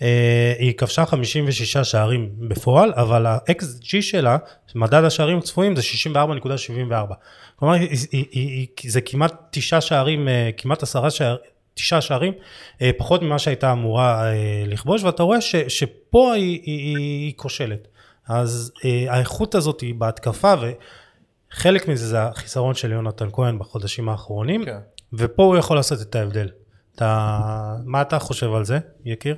אה, 0.03 0.53
היא 0.59 0.73
כבשה 0.73 1.07
56 1.07 1.77
שערים 1.77 2.31
בפועל, 2.39 2.93
אבל 2.97 3.27
ה-XG 3.27 4.03
שלה, 4.03 4.37
מדד 4.75 5.05
השערים 5.05 5.39
הצפויים 5.39 5.77
זה 5.77 5.83
64.74. 6.15 7.15
כלומר, 7.57 7.75
היא, 7.75 7.89
היא, 8.13 8.27
היא, 8.33 8.67
זה 8.87 9.01
כמעט 9.01 9.35
תשעה 9.51 9.81
שערים, 9.81 10.29
אה, 10.29 10.51
כמעט 10.57 10.83
עשרה 10.83 11.11
שערים. 11.11 11.39
תשעה 11.75 12.01
שערים, 12.01 12.33
אה, 12.83 12.91
פחות 12.99 13.23
ממה 13.23 13.39
שהייתה 13.39 13.73
אמורה 13.73 14.25
לכבוש, 14.67 15.03
ואתה 15.03 15.23
רואה 15.23 15.41
ש, 15.41 15.57
שפה 15.57 16.33
היא, 16.35 16.61
היא, 16.65 16.97
היא, 16.97 16.97
היא 16.97 17.33
כושלת. 17.37 17.89
אז 18.29 18.73
האיכות 19.09 19.55
הזאת 19.55 19.81
היא 19.81 19.95
בהתקפה, 19.95 20.55
וחלק 21.53 21.89
מזה 21.89 22.07
זה 22.07 22.23
החיסרון 22.23 22.75
של 22.75 22.93
יונתן 22.93 23.27
כהן 23.33 23.59
בחודשים 23.59 24.09
האחרונים, 24.09 24.65
כן. 24.65 24.79
ופה 25.13 25.43
הוא 25.43 25.57
יכול 25.57 25.77
לעשות 25.77 25.99
את 26.11 26.15
ההבדל. 26.15 26.49
אתה, 26.97 27.29
מה 27.87 28.03
אתה 28.03 28.19
חושב 28.19 28.55
על 28.55 28.65
זה, 28.65 28.79
יקיר? 29.05 29.37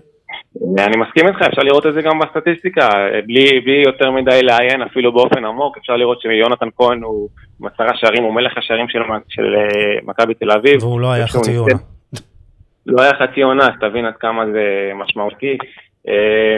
אני 0.79 0.97
מסכים 0.97 1.29
איתך, 1.29 1.43
אפשר 1.43 1.63
לראות 1.63 1.87
את 1.87 1.95
זה 1.95 2.03
גם 2.03 2.19
בסטטיסטיקה, 2.19 2.89
בלי, 3.27 3.61
בלי 3.61 3.83
יותר 3.87 4.11
מדי 4.11 4.43
לעיין 4.43 4.83
אפילו 4.83 5.13
באופן 5.13 5.45
עמוק, 5.45 5.77
אפשר 5.79 5.97
לראות 5.97 6.21
שיונתן 6.21 6.69
כהן 6.77 7.03
הוא 7.03 7.29
עם 7.61 7.67
עשרה 7.67 7.97
שערים, 7.97 8.23
הוא 8.23 8.35
מלך 8.35 8.59
השערים 8.59 8.89
של, 8.89 8.99
של 9.29 9.55
אה, 9.57 10.01
מכבי 10.03 10.35
תל 10.35 10.51
אביב. 10.51 10.83
והוא 10.83 11.01
לא 11.01 11.13
היה 11.13 11.27
חצי 11.27 11.57
עונה. 11.57 11.75
לא 12.87 13.03
היה 13.03 13.13
חצי 13.15 13.43
עונה, 13.43 13.65
אז 13.65 13.73
תבין 13.81 14.05
עד 14.05 14.15
כמה 14.21 14.47
זה 14.53 14.91
משמעותי. 14.95 15.59
אה, 16.09 16.13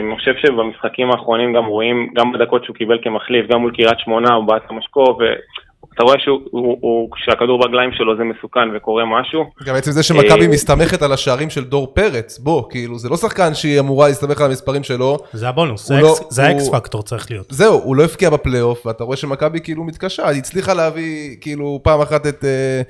אני 0.07 0.15
חושב 0.17 0.31
שבמשחקים 0.41 1.11
האחרונים 1.11 1.53
גם 1.53 1.65
רואים, 1.65 2.09
גם 2.15 2.31
בדקות 2.31 2.63
שהוא 2.65 2.75
קיבל 2.75 2.97
כמחליף, 3.03 3.45
גם 3.51 3.59
מול 3.59 3.71
קריית 3.75 3.99
שמונה, 3.99 4.33
הוא 4.33 4.45
בעט 4.45 4.61
המשקו, 4.69 5.17
ואתה 5.19 6.03
רואה 6.03 6.15
שהוא- 6.19 6.41
הוא- 6.51 6.77
הוא- 6.81 7.09
כשהכדור 7.15 7.59
ברגליים 7.59 7.91
שלו 7.93 8.17
זה 8.17 8.23
מסוכן 8.23 8.75
וקורה 8.75 9.03
משהו. 9.05 9.45
גם 9.65 9.75
עצם 9.75 9.91
זה 9.91 10.03
שמכבי 10.03 10.45
אה, 10.45 10.47
מסתמכת 10.47 11.01
על 11.01 11.11
השערים 11.13 11.49
של 11.49 11.63
דור 11.63 11.93
פרץ, 11.93 12.39
בוא, 12.39 12.63
כאילו, 12.69 12.97
זה 12.99 13.09
לא 13.09 13.17
שחקן 13.17 13.53
שהיא 13.53 13.79
אמורה 13.79 14.07
להסתמך 14.07 14.41
על 14.41 14.47
המספרים 14.47 14.83
שלו. 14.83 15.17
זה 15.33 15.49
הבונוס, 15.49 15.87
זה 15.87 15.95
לא- 16.01 16.15
האקס- 16.47 16.69
פקטור 16.71 17.03
צריך 17.03 17.31
להיות. 17.31 17.45
זהו, 17.49 17.81
הוא 17.83 17.95
לא 17.95 18.03
הבקיע 18.03 18.29
בפלייאוף, 18.29 18.85
ואתה 18.85 19.03
רואה 19.03 19.17
שמכבי 19.17 19.59
כאילו 19.63 19.83
מתקשה, 19.83 20.27
היא 20.27 20.37
הצליחה 20.39 20.73
להביא 20.73 21.35
כאילו 21.41 21.79
פעם 21.83 22.01
אחת 22.01 22.27
את, 22.27 22.45
אה, 22.45 22.81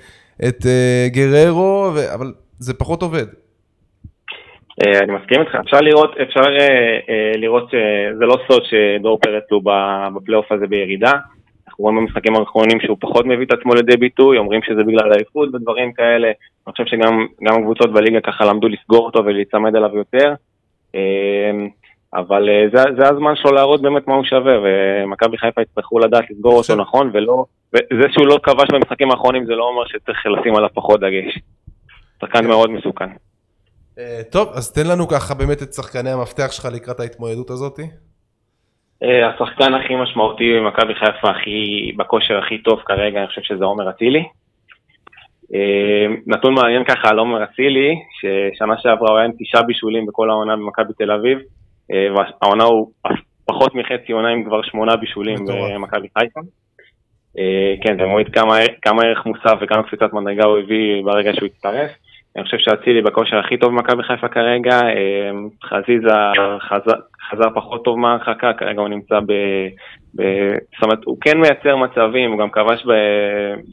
את 0.48 0.66
גררו, 1.08 1.92
ו... 1.96 2.14
אבל 2.14 2.34
זה 2.60 2.74
פחות 2.74 3.02
עובד. 3.02 3.26
אה, 4.86 5.00
אני 5.00 5.14
מסכים 5.14 5.42
איתך, 5.42 5.56
אפשר 5.56 5.82
לראות, 5.82 6.18
אפשר 6.18 6.58
אה, 6.60 7.00
אה, 7.10 7.32
לראות 7.38 7.70
שזה 7.70 8.26
לא 8.26 8.38
סוד 8.48 8.64
שדור 8.66 9.20
פרץ 9.20 9.44
הוא 9.52 9.62
בפלייאוף 10.16 10.52
הזה 10.52 10.68
בירידה. 10.68 11.12
אנחנו 11.68 11.84
רואים 11.84 11.98
במשחקים 11.98 12.36
האחרונים 12.36 12.80
שהוא 12.82 12.98
פחות 13.00 13.26
מביא 13.26 13.46
את 13.46 13.52
עצמו 13.52 13.74
לידי 13.74 13.98
ביטוי, 13.98 14.38
אומרים 14.38 14.62
שזה 14.64 14.84
בגלל 14.84 15.12
האיכות 15.12 15.56
ודברים 15.56 15.94
כאלה. 15.94 16.28
אני 16.28 16.72
חושב 16.72 16.86
שגם 16.86 17.28
גם 17.44 17.60
הקבוצות 17.60 17.94
בליגה 17.94 18.22
ככה 18.22 18.46
למדו 18.46 18.68
לסגור 18.68 19.06
אותו 19.06 19.26
ולהיצמד 19.26 19.76
אליו 19.76 19.98
יותר. 19.98 20.34
אבל 22.14 22.50
זה, 22.74 22.84
זה 22.98 23.10
הזמן 23.10 23.36
שלו 23.36 23.52
להראות 23.52 23.82
באמת 23.82 24.08
מה 24.08 24.16
הוא 24.16 24.24
שווה, 24.24 24.54
ומכבי 24.64 25.38
חיפה 25.38 25.62
יצטרכו 25.62 26.00
לדעת 26.00 26.24
לסגור 26.30 26.54
אותו 26.54 26.76
נכון, 26.76 27.10
ולא, 27.14 27.46
וזה 27.74 28.08
שהוא 28.12 28.28
לא 28.28 28.40
כבש 28.44 28.68
במשחקים 28.72 29.12
האחרונים 29.12 29.46
זה 29.46 29.56
לא 29.56 29.64
אומר 29.64 29.86
שצריך 29.88 30.26
לשים 30.26 30.56
עליו 30.56 30.70
פחות 30.74 31.00
דגש. 31.00 31.40
שחקן 32.22 32.48
מאוד 32.48 32.72
מסוכן. 32.72 33.10
אה, 34.00 34.22
טוב, 34.32 34.50
אז 34.54 34.74
תן 34.74 34.88
לנו 34.92 35.08
ככה 35.08 35.34
באמת 35.34 35.64
את 35.64 35.74
שחקני 35.74 36.10
המפתח 36.10 36.52
שלך 36.52 36.68
לקראת 36.76 37.00
ההתמודדות 37.00 37.50
הזאת. 37.50 37.80
אה, 39.04 39.30
השחקן 39.30 39.74
הכי 39.74 39.96
משמעותי 39.96 40.54
במכבי 40.60 40.94
חיפה, 40.96 41.30
הכי, 41.30 41.92
בכושר 41.98 42.38
הכי 42.38 42.58
טוב 42.58 42.80
כרגע, 42.86 43.20
אני 43.20 43.28
חושב 43.28 43.42
שזה 43.42 43.66
עומר 43.66 43.90
אצילי. 43.90 44.24
אה, 45.54 46.06
נתון 46.28 46.54
מעניין 46.54 46.84
ככה 46.84 47.10
על 47.10 47.20
עומר 47.20 47.44
אצילי, 47.44 47.96
ששנה 48.20 48.74
שעברה 48.78 49.10
הוא 49.10 49.18
היה 49.18 49.26
עם 49.26 49.32
תשעה 49.40 49.64
בישולים 49.64 50.06
בכל 50.06 50.30
העונה 50.30 50.56
במכבי 50.56 50.94
תל 50.98 51.12
אביב, 51.12 51.40
והעונה 51.90 52.64
הוא 52.64 52.92
פחות 53.46 53.76
מחצי 53.76 54.12
עונה 54.12 54.30
עם 54.30 54.44
כבר 54.44 54.62
שמונה 54.64 54.96
בישולים. 54.96 55.38
במכבי 55.46 56.08
חיפה. 56.18 56.40
כן, 57.84 57.98
זה 58.00 58.06
מועיד 58.06 58.30
כמה, 58.34 58.56
כמה 58.82 59.04
ערך 59.04 59.26
מוסף 59.26 59.56
וכמה 59.62 59.84
קפיצת 59.84 60.14
מדרגה 60.14 60.46
הוא 60.46 60.58
הביא 60.58 61.04
ברגע 61.04 61.34
שהוא 61.34 61.46
הצטרף. 61.46 61.92
אני 62.36 62.44
חושב 62.44 62.58
שאצילי 62.58 63.02
בכושר 63.02 63.38
הכי 63.40 63.58
טוב 63.58 63.72
במכבי 63.72 64.04
חיפה 64.04 64.28
כרגע, 64.28 64.80
אה, 64.82 65.32
חזיזה 65.64 66.14
חזר, 66.60 66.96
חזר 67.30 67.50
פחות 67.56 67.84
טוב 67.84 68.00
מההרחקה, 68.00 68.54
כרגע 68.54 68.82
הוא 68.82 68.90
נמצא 68.90 69.20
ב... 69.20 69.34
ב... 70.16 70.22
זאת 70.76 70.84
אומרת, 70.84 71.00
הוא 71.06 71.18
כן 71.22 71.38
מייצר 71.38 71.76
מצבים, 71.76 72.32
הוא 72.32 72.40
גם 72.40 72.50
כבש 72.50 72.86
ב... 72.86 72.92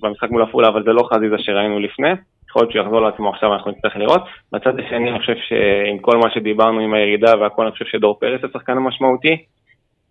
במשחק 0.02 0.30
מול 0.30 0.42
עפולה, 0.42 0.68
אבל 0.68 0.82
זה 0.82 0.92
לא 0.92 1.08
חזיזה 1.12 1.36
שראינו 1.38 1.78
לפני. 1.78 2.10
יכול 2.48 2.62
להיות 2.62 2.72
שהוא 2.72 2.82
יחזור 2.82 3.00
לעצמו 3.00 3.30
עכשיו, 3.30 3.54
אנחנו 3.54 3.70
נצטרך 3.70 3.96
לראות. 3.96 4.22
בצד 4.52 4.78
השני, 4.78 5.10
אני 5.10 5.18
חושב 5.18 5.36
שעם 5.48 5.98
כל 5.98 6.16
מה 6.16 6.30
שדיברנו 6.30 6.80
עם 6.80 6.94
הירידה 6.94 7.38
והכל, 7.40 7.62
אני 7.62 7.72
חושב 7.72 7.84
שדור 7.84 8.18
פרץ 8.20 8.40
השחקן 8.44 8.76
המשמעותי. 8.76 9.36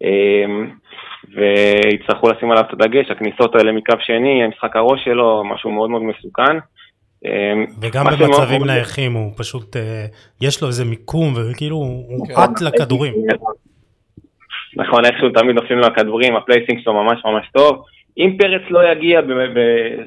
אה, 0.03 0.45
ויצטרכו 1.36 2.30
לשים 2.32 2.52
עליו 2.52 2.64
את 2.64 2.74
הדגש, 2.74 3.11
הכניסות 3.11 3.56
האלה 3.56 3.72
מקו 3.72 3.94
שני, 3.99 4.44
המשחק 4.44 4.76
הראש 4.76 5.03
שלו, 5.06 5.44
משהו 5.45 5.72
מאוד 5.72 5.90
מאוד 5.90 6.02
מסוכן. 6.03 6.57
אה, 7.26 7.53
וגם 7.81 8.06
במצבים 8.06 8.64
נייחים 8.64 9.14
הוא 9.14 9.31
פשוט, 9.38 9.76
אה, 9.76 10.06
יש 10.41 10.61
לו 10.61 10.68
איזה 10.68 10.85
מיקום, 10.85 11.34
וכאילו 11.35 11.76
הוא 11.76 12.27
כן. 12.27 12.34
עט 12.35 12.61
לכדורים. 12.61 13.14
נכון, 14.76 15.06
איכשהו 15.06 15.30
תמיד 15.30 15.56
נופלים 15.56 15.80
לו 15.80 15.85
הכדורים, 15.85 16.35
ה 16.36 16.41
placing 16.41 16.80
שלו 16.84 16.94
ממש 16.94 17.19
ממש 17.26 17.49
טוב. 17.53 17.84
אם 18.18 18.38
פרץ 18.39 18.61
לא 18.69 18.91
יגיע, 18.91 19.22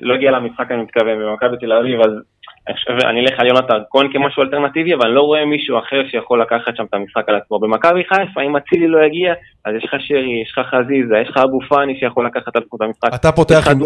לא 0.01 0.15
יגיע 0.15 0.31
למשחק 0.31 0.71
אני 0.71 0.83
מתכוון, 0.83 1.19
במכבי 1.19 1.57
תל 1.61 1.73
אביב, 1.73 2.01
אז 2.01 2.11
אני 2.69 2.77
חושב, 2.77 3.07
אני 3.07 3.21
אלך 3.21 3.41
על 3.41 3.47
יונתן 3.47 3.79
כהן 3.91 4.13
כמשהו 4.13 4.43
אלטרנטיבי, 4.43 4.95
אבל 4.95 5.07
אני 5.07 5.15
לא 5.15 5.23
רואה 5.23 5.45
מישהו 5.45 5.79
אחר 5.79 6.03
שיכול 6.11 6.43
לקחת 6.43 6.77
שם 6.77 6.85
את 6.85 6.95
המשחק 6.95 7.29
על 7.29 7.37
עצמו. 7.37 7.59
במכבי 7.59 8.03
חיפה, 8.05 8.41
אם 8.41 8.57
אצילי 8.57 8.89
לא 8.89 8.99
יגיע, 9.07 9.35
אז 9.65 9.75
יש 9.77 9.85
לך 9.85 9.95
שרי, 9.99 10.43
יש 10.43 10.53
לך 10.59 10.67
חזיזה, 10.67 11.15
יש 11.23 11.29
לך 11.29 11.37
אבו 11.37 11.59
פאני 11.69 12.01
שיכול 12.01 12.27
לקחת 12.27 12.57
על 12.57 12.63
עצמו 12.63 12.77
את 12.77 12.83
המשחק. 12.83 13.11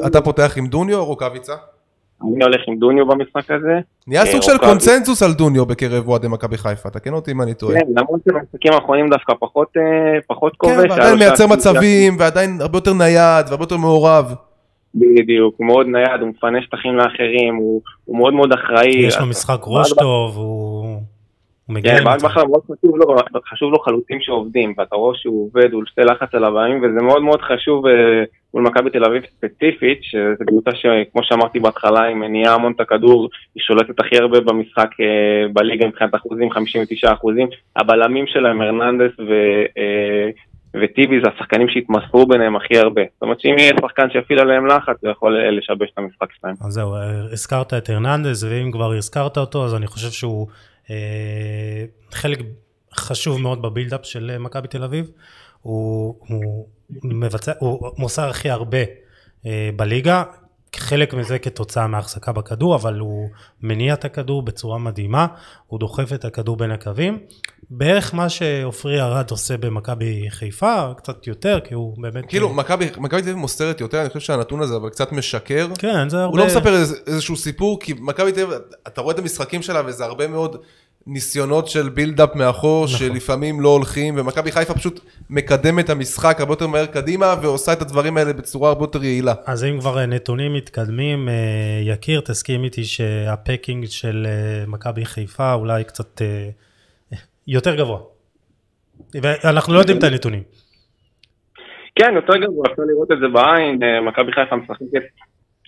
אתה 0.06 0.20
פותח 0.20 0.58
עם 0.58 0.66
דוניו 0.66 0.98
או 0.98 1.04
רוקאביצה? 1.04 1.52
אני 2.34 2.44
הולך 2.44 2.60
עם 2.68 2.76
דוניו 2.78 3.06
במשחק 3.06 3.50
הזה. 3.50 3.78
נהיה 4.06 4.20
אה, 4.20 4.26
סוג 4.26 4.42
של 4.42 4.52
רוקאביצה. 4.52 4.90
קונצנזוס 4.90 5.22
על 5.22 5.32
דוניו 5.32 5.66
בקרב 5.66 6.08
אוהדי 6.08 6.28
מכבי 6.28 6.56
חיפה, 6.56 6.90
תקן 6.90 7.12
אותי 7.12 7.30
אם 7.30 7.42
אני 7.42 7.54
טועה. 7.54 7.74
כן, 7.80 7.86
למרות 7.96 8.20
שבמשחקים 8.28 8.72
האחרונים 8.72 9.08
דווקא 9.10 9.32
פחות, 9.40 9.68
אה, 9.76 9.82
כן, 10.28 10.48
כובש. 10.56 10.76
היה 10.76 10.88
ועדיין 10.90 11.18
מייצר 11.18 11.46
מצבים, 11.46 12.16
ועדיין 12.18 12.58
הרבה 12.60 12.76
יותר 12.76 12.92
נייד, 12.92 13.46
והרבה 13.48 13.62
יותר 13.62 13.76
מעורב. 13.76 14.34
בדיוק, 14.94 15.54
הוא 15.58 15.66
מאוד 15.66 15.86
נייד, 15.86 16.20
הוא 16.20 16.28
מפנה 16.28 16.62
שטחים 16.62 16.96
לאחרים, 16.96 17.54
הוא, 17.56 17.80
מאוד 18.18 18.34
מאוד 18.34 18.52
אחראי. 18.52 19.06
יש 19.06 19.18
לו 19.18 19.26
משחק 19.26 19.60
ראש 19.66 19.92
טוב, 19.92 20.36
הוא 20.36 20.73
הוא 21.66 21.74
מגיע 21.74 21.98
כן, 21.98 22.04
ברק 22.04 22.14
למצב. 22.14 22.26
בכר 22.26 22.44
מאוד 22.44 22.62
חשוב 22.62 22.96
לו, 22.96 23.16
חשוב 23.52 23.72
לו 23.72 23.78
חלוצים 23.78 24.20
שעובדים, 24.20 24.74
ואתה 24.78 24.96
רואה 24.96 25.16
שהוא 25.16 25.44
עובד, 25.46 25.72
הוא 25.72 25.82
עושה 25.82 26.12
לחץ 26.12 26.34
על 26.34 26.44
הבאים, 26.44 26.82
וזה 26.82 27.02
מאוד 27.02 27.22
מאוד 27.22 27.40
חשוב 27.42 27.86
אה, 27.86 27.92
מול 28.54 28.62
מכבי 28.62 28.90
תל 28.90 29.04
אביב 29.04 29.22
ספציפית, 29.36 29.98
שזו 30.02 30.44
קבוצה 30.46 30.70
שכמו 30.74 31.22
שאמרתי 31.24 31.60
בהתחלה, 31.60 32.02
היא 32.02 32.16
מניעה 32.16 32.54
המון 32.54 32.72
את 32.72 32.80
הכדור, 32.80 33.28
היא 33.54 33.62
שולטת 33.62 34.00
הכי 34.00 34.16
הרבה 34.16 34.40
במשחק 34.40 34.90
אה, 35.00 35.48
בליגה 35.52 35.86
מבחינת 35.86 36.14
אחוזים, 36.14 36.50
59 36.50 37.12
אחוזים, 37.12 37.48
הבלמים 37.76 38.26
שלהם, 38.26 38.60
הרננדס 38.60 39.12
ו... 39.18 39.32
אה, 39.78 40.30
וטיבי 40.82 41.20
זה 41.24 41.30
השחקנים 41.34 41.68
שהתמסרו 41.68 42.26
ביניהם 42.26 42.56
הכי 42.56 42.78
הרבה. 42.78 43.02
זאת 43.14 43.22
אומרת 43.22 43.40
שאם 43.40 43.54
יהיה 43.58 43.72
שחקן 43.80 44.10
שיפעיל 44.10 44.38
עליהם 44.38 44.66
לחץ, 44.66 44.96
הוא 45.02 45.10
יכול 45.10 45.38
לשבש 45.50 45.90
את 45.92 45.98
המשחק 45.98 46.28
שלהם. 46.40 46.54
אז 46.66 46.72
זהו, 46.72 46.94
הזכרת 47.32 47.74
את 47.74 47.88
הרננדז, 47.88 48.44
ואם 48.44 48.72
כבר 48.72 48.92
הזכרת 48.92 49.38
אותו, 49.38 49.64
אז 49.64 49.74
אני 49.74 49.86
חושב 49.86 50.10
שהוא 50.10 50.46
חלק 52.12 52.38
חשוב 52.94 53.40
מאוד 53.40 53.62
בבילדאפ 53.62 54.00
של 54.04 54.30
אה, 54.34 54.38
מכבי 54.38 54.68
תל 54.68 54.84
אביב. 54.84 55.10
הוא, 55.62 56.14
הוא 56.28 56.68
מבצע, 57.04 57.52
הוא 57.58 57.90
מוסר 57.98 58.28
הכי 58.28 58.50
הרבה 58.50 58.78
אה, 59.46 59.70
בליגה, 59.76 60.24
חלק 60.76 61.14
מזה 61.14 61.38
כתוצאה 61.38 61.86
מהחזקה 61.86 62.32
בכדור, 62.32 62.74
אבל 62.74 62.98
הוא 62.98 63.28
מניע 63.62 63.94
את 63.94 64.04
הכדור 64.04 64.42
בצורה 64.42 64.78
מדהימה, 64.78 65.26
הוא 65.66 65.80
דוחף 65.80 66.12
את 66.12 66.24
הכדור 66.24 66.56
בין 66.56 66.70
הקווים. 66.70 67.18
בערך 67.70 68.14
מה 68.14 68.28
שעופרי 68.28 69.00
ארד 69.00 69.30
עושה 69.30 69.56
במכבי 69.56 70.26
חיפה, 70.30 70.92
קצת 70.96 71.26
יותר, 71.26 71.60
כי 71.64 71.74
הוא 71.74 72.02
באמת... 72.02 72.24
כאילו, 72.28 72.54
מכבי 72.54 72.90
מכבי 72.98 73.22
תל 73.22 73.28
אביב 73.28 73.36
מוסרת 73.36 73.80
יותר, 73.80 74.00
אני 74.00 74.08
חושב 74.08 74.20
שהנתון 74.20 74.60
הזה 74.60 74.76
אבל 74.76 74.88
קצת 74.88 75.12
משקר. 75.12 75.68
כן, 75.78 76.08
זה 76.08 76.16
הרבה... 76.16 76.30
הוא 76.30 76.38
לא 76.38 76.46
מספר 76.46 76.74
איזשהו 77.06 77.36
סיפור, 77.36 77.80
כי 77.80 77.94
מכבי 78.00 78.32
תל 78.32 78.40
אביב, 78.40 78.58
אתה 78.86 79.00
רואה 79.00 79.14
את 79.14 79.18
המשחקים 79.18 79.62
שלה 79.62 79.82
וזה 79.86 80.04
הרבה 80.04 80.28
מאוד, 80.28 80.56
ניסיונות 81.06 81.68
של 81.68 81.88
בילדאפ 81.88 82.36
מאחור, 82.36 82.84
נכון. 82.84 82.98
שלפעמים 82.98 83.60
לא 83.60 83.68
הולכים, 83.68 84.14
ומכבי 84.18 84.52
חיפה 84.52 84.74
פשוט 84.74 85.00
מקדמת 85.30 85.84
את 85.84 85.90
המשחק 85.90 86.40
הרבה 86.40 86.52
יותר 86.52 86.66
מהר 86.66 86.86
קדימה, 86.86 87.34
ועושה 87.42 87.72
את 87.72 87.82
הדברים 87.82 88.16
האלה 88.16 88.32
בצורה 88.32 88.68
הרבה 88.68 88.82
יותר 88.82 89.04
יעילה. 89.04 89.34
אז 89.46 89.64
אם 89.64 89.80
כבר 89.80 89.98
אה, 89.98 90.06
נתונים 90.06 90.54
מתקדמים, 90.54 91.28
אה, 91.28 91.34
יקיר, 91.82 92.20
תסכים 92.20 92.64
איתי 92.64 92.84
שהפקינג 92.84 93.84
של 93.86 94.26
אה, 94.26 94.64
מכבי 94.66 95.04
חיפה 95.04 95.54
אולי 95.54 95.84
קצת 95.84 96.22
יותר 97.46 97.76
גבוה. 97.76 97.98
ואנחנו 99.22 99.74
לא 99.74 99.78
יודעים 99.78 99.98
את 99.98 100.02
הנתונים. 100.02 100.42
כן, 101.98 102.12
יותר 102.14 102.36
גבוה, 102.36 102.64
אפשר 102.72 102.82
לראות 102.86 103.12
את 103.12 103.18
זה 103.20 103.26
בעין, 103.28 103.78
מכבי 104.08 104.32
חיפה 104.32 104.56
משחקת 104.56 105.02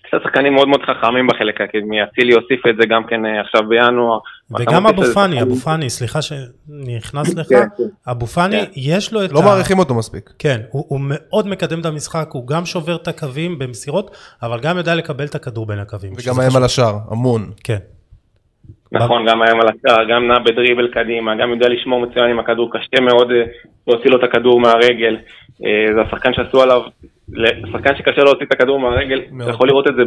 קצת 0.08 0.18
שחקנים 0.24 0.54
מאוד 0.54 0.68
מאוד 0.68 0.82
חכמים 0.82 1.26
בחלק 1.26 1.60
הקדמי, 1.60 2.02
אצילי 2.02 2.32
הוסיף 2.34 2.66
את 2.66 2.76
זה 2.80 2.86
גם 2.86 3.04
כן 3.04 3.26
אה, 3.26 3.40
עכשיו 3.40 3.68
בינואר. 3.68 4.18
וגם 4.58 4.86
אבו 4.86 5.02
פאני, 5.02 5.42
אבו 5.42 5.54
פאני, 5.56 5.90
סליחה 5.90 6.22
שנכנס 6.22 7.34
לך, 7.34 7.48
כן, 7.48 7.56
כן. 7.76 8.10
אבו 8.10 8.26
פאני, 8.26 8.60
כן. 8.60 8.70
יש 8.76 9.12
לו 9.12 9.24
את 9.24 9.32
לא 9.32 9.42
מעריכים 9.42 9.78
אותו 9.78 9.94
מספיק. 9.94 10.30
כן, 10.38 10.60
הוא, 10.70 11.00
מאוד 11.00 11.48
מקדם 11.48 11.80
את 11.80 11.86
המשחק, 11.86 12.28
הוא 12.32 12.46
גם 12.46 12.66
שובר 12.66 12.96
את 12.96 13.08
הקווים 13.08 13.58
במסירות, 13.58 14.16
אבל 14.42 14.60
גם 14.60 14.76
יודע 14.76 14.94
לקבל 14.94 15.24
את 15.24 15.34
הכדור 15.34 15.66
בין 15.66 15.78
הקווים. 15.78 16.12
וגם 16.12 16.34
חשוב. 16.34 16.56
על 16.56 16.64
השער, 16.64 16.98
המון. 17.10 17.50
כן. 17.64 17.78
נכון, 18.92 19.26
גם 19.26 19.42
היום 19.42 19.60
על 19.60 19.68
השער, 19.68 20.04
גם 20.10 20.28
נע 20.28 20.38
בדריבל 20.38 20.88
קדימה, 20.88 21.36
גם 21.36 21.50
יודע 21.50 21.68
לשמור 21.68 22.06
מצוין 22.06 22.30
עם 22.30 22.38
הכדור, 22.38 22.70
קשה 22.72 23.00
מאוד 23.00 23.30
אה, 23.30 23.42
להוציא 23.86 24.10
לו 24.10 24.18
את 24.18 24.24
הכדור 24.24 24.60
מהרגל. 24.60 25.16
אה, 25.64 25.94
זה 25.94 26.00
השחקן 26.02 26.34
שעשו 26.34 26.62
עליו, 26.62 26.80
שחקן 27.72 27.96
שקשה 27.98 28.22
להוציא 28.24 28.46
את 28.46 28.52
הכדור 28.52 28.80
מהרגל. 28.80 29.18
אתה 29.42 29.50
יכול 29.50 29.68
לראות 29.68 29.86
את 29.86 29.94
זה 29.96 30.02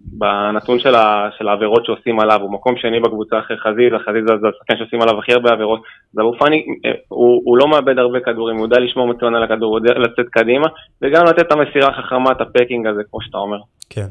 בנתון 0.00 0.78
של 0.78 0.94
ה- 0.94 1.28
של 1.38 1.48
העבירות 1.48 1.84
שעושים 1.86 2.20
עליו, 2.20 2.40
הוא 2.42 2.52
מקום 2.52 2.74
שני 2.76 3.00
בקבוצה 3.00 3.38
אחרי 3.38 3.56
חזיזה, 3.58 3.96
חזיזה 4.06 4.32
זה 4.40 4.48
השחקן 4.48 4.76
שעושים 4.78 5.02
עליו 5.02 5.18
הכי 5.18 5.32
הרבה 5.32 5.50
עבירות, 5.52 5.80
ואבו 6.14 6.32
פאני, 6.38 6.64
אה, 6.86 6.90
הוא 7.08 7.42
הוא 7.44 7.56
לא 7.58 7.68
מאבד 7.68 7.98
הרבה 7.98 8.20
כדורים, 8.20 8.56
הוא 8.56 8.64
יודע 8.64 8.78
לשמור 8.78 9.06
מצוין 9.08 9.34
על 9.34 9.42
הכדור, 9.42 9.70
הוא 9.70 9.78
יודע 9.78 9.98
לצאת 9.98 10.26
קדימה, 10.30 10.66
וגם 11.02 11.24
לתת 11.24 11.38
את 11.46 11.52
המסירה 11.52 11.88
החכמה, 11.88 12.32
את 12.32 12.40
הפקינג 12.40 12.86
הזה, 12.86 13.00
כמו 13.10 13.20
שאתה 13.22 13.38
אומר. 13.38 13.58
כן. 13.90 14.06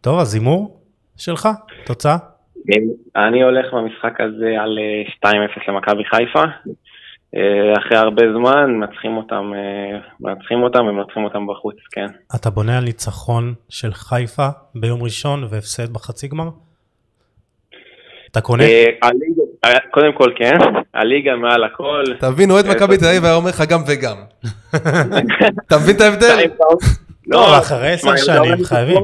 טוב, 0.00 0.18
אז 0.18 0.34
הימור 0.34 0.80
שלך, 1.16 1.48
תוצאה? 1.86 2.16
אני 3.16 3.42
הולך 3.42 3.74
במשחק 3.74 4.20
הזה 4.20 4.54
על 4.60 4.78
אה, 5.22 5.30
2-0 5.30 5.68
למכבי 5.68 6.04
חיפה. 6.04 6.42
אה, 7.36 7.78
אחרי 7.78 7.98
הרבה 7.98 8.22
זמן 8.32 8.70
מנצחים 8.70 9.16
אותם, 9.16 9.52
אה, 9.54 9.98
מנצחים 10.20 10.62
אותם 10.62 10.86
ומנצחים 10.86 11.24
אותם 11.24 11.46
בחוץ, 11.46 11.76
כן. 11.92 12.06
אתה 12.34 12.50
בונה 12.50 12.78
על 12.78 12.84
ניצחון 12.84 13.54
של 13.68 13.92
חיפה 13.92 14.48
ביום 14.74 15.02
ראשון 15.02 15.44
והפסד 15.50 15.92
בחצי 15.92 16.28
גמר? 16.28 16.48
אתה 18.30 18.40
קונה? 18.40 18.64
אה, 19.64 19.78
קודם 19.90 20.12
כל 20.12 20.32
כן, 20.36 20.58
הליגה 20.94 21.36
מעל 21.36 21.64
הכל. 21.64 22.04
אתה 22.18 22.30
מבין, 22.30 22.50
אוהד 22.50 22.64
מכבי 22.66 22.98
תל 22.98 23.04
אביב 23.04 23.24
היה 23.24 23.34
אומר 23.34 23.48
לך 23.48 23.62
גם 23.70 23.80
וגם. 23.88 24.16
אתה 25.66 25.76
מבין 25.82 25.96
את 25.96 26.00
ההבדל? 26.00 26.36
לא, 27.26 27.48
אבל 27.48 27.58
אחרי 27.58 27.92
עשר 27.92 28.16
שנים 28.16 28.64
חייבים. 28.64 28.96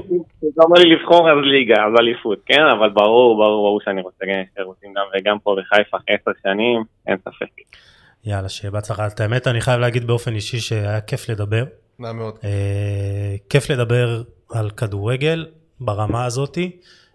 אתה 0.54 0.64
אומר 0.64 0.78
לי 0.78 0.94
לבחור 0.94 1.30
אז 1.30 1.36
ליגה, 1.42 1.74
אז 1.74 1.92
אליפות, 2.00 2.38
כן, 2.46 2.62
אבל 2.78 2.90
ברור, 2.90 3.36
ברור, 3.36 3.62
ברור 3.62 3.80
שאני 3.84 4.02
רוצה 4.02 4.24
רוצים 4.58 4.92
גם 4.96 5.04
וגם 5.14 5.38
פה 5.38 5.56
בחיפה 5.58 5.96
עשר 6.08 6.30
שנים, 6.42 6.82
אין 7.06 7.16
ספק. 7.16 7.50
יאללה, 8.26 8.48
שיהיה 8.48 8.70
בהצלחה. 8.70 9.06
את 9.06 9.20
האמת, 9.20 9.46
אני 9.46 9.60
חייב 9.60 9.80
להגיד 9.80 10.06
באופן 10.06 10.34
אישי 10.34 10.60
שהיה 10.60 11.00
כיף 11.00 11.28
לדבר. 11.28 11.64
נע 11.98 12.12
מאוד. 12.12 12.34
אה, 12.44 12.50
כיף 13.50 13.70
לדבר 13.70 14.22
על 14.52 14.70
כדורגל 14.70 15.46
ברמה 15.80 16.24
הזאתי, 16.24 16.70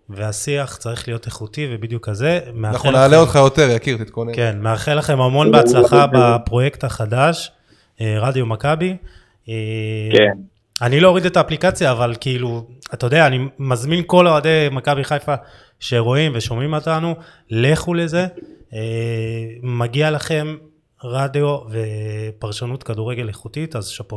והשיח 0.10 0.78
צריך 0.78 1.08
להיות 1.08 1.26
איכותי 1.26 1.68
ובדיוק 1.72 2.10
כזה. 2.10 2.40
אנחנו 2.48 2.90
לכם- 2.90 2.98
נעלה 2.98 3.18
אותך 3.18 3.36
יותר, 3.36 3.70
יקיר, 3.70 3.98
תתכונן. 3.98 4.32
כן, 4.36 4.60
מאחל 4.62 4.94
לכם 4.96 5.22
המון 5.22 5.52
בהצלחה 5.52 6.06
בפרויקט 6.14 6.84
החדש, 6.84 7.52
אה, 8.02 8.16
רדיו 8.20 8.46
מכבי. 8.46 8.96
אה, 9.50 9.54
כן. 10.18 10.38
אני 10.82 11.00
לא 11.00 11.08
אוריד 11.08 11.26
את 11.26 11.38
האפליקציה, 11.38 11.92
אבל 11.92 12.16
כאילו, 12.22 12.68
אתה 12.94 13.06
יודע, 13.06 13.28
אני 13.28 13.40
מזמין 13.60 14.04
כל 14.08 14.28
אוהדי 14.28 14.68
מכבי 14.72 15.04
חיפה 15.04 15.34
שרואים 15.80 16.32
ושומעים 16.36 16.74
אותנו, 16.74 17.16
לכו 17.50 17.94
לזה. 17.94 18.28
אה, 18.74 18.80
מגיע 19.64 20.12
לכם 20.12 20.56
רדיו 21.04 21.60
ופרשנות 21.70 22.84
כדורגל 22.84 23.28
איכותית, 23.28 23.76
אז 23.76 23.88
שאפו. 23.88 24.16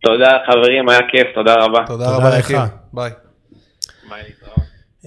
תודה 0.00 0.38
חברים, 0.46 0.88
היה 0.88 1.00
כיף, 1.10 1.26
תודה 1.34 1.54
רבה. 1.54 1.84
תודה 1.86 2.04
תודה 2.04 2.16
רבה, 2.16 2.38
לך. 2.38 2.50
ביי. 2.92 3.10
ביי. 4.08 4.22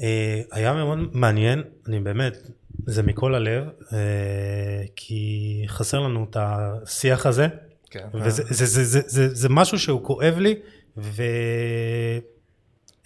אה, 0.03 0.41
היה 0.51 0.73
מאוד 0.73 0.97
מעניין, 1.13 1.63
אני 1.87 1.99
באמת, 1.99 2.37
זה 2.85 3.03
מכל 3.03 3.35
הלב, 3.35 3.63
אה, 3.93 4.83
כי 4.95 5.63
חסר 5.67 5.99
לנו 5.99 6.27
את 6.29 6.37
השיח 6.39 7.25
הזה, 7.25 7.47
כן. 7.89 8.07
וזה 8.13 8.43
זה, 8.43 8.65
זה, 8.65 8.83
זה, 8.83 8.99
זה, 9.05 9.35
זה 9.35 9.49
משהו 9.49 9.79
שהוא 9.79 10.03
כואב 10.03 10.35
לי, 10.37 10.55
ואין 10.97 12.21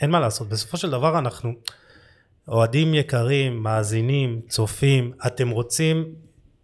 מה 0.09 0.19
לעשות, 0.19 0.49
בסופו 0.49 0.77
של 0.77 0.89
דבר 0.89 1.19
אנחנו 1.19 1.53
אוהדים 2.47 2.93
יקרים, 2.93 3.63
מאזינים, 3.63 4.41
צופים, 4.49 5.11
אתם 5.27 5.49
רוצים 5.49 6.15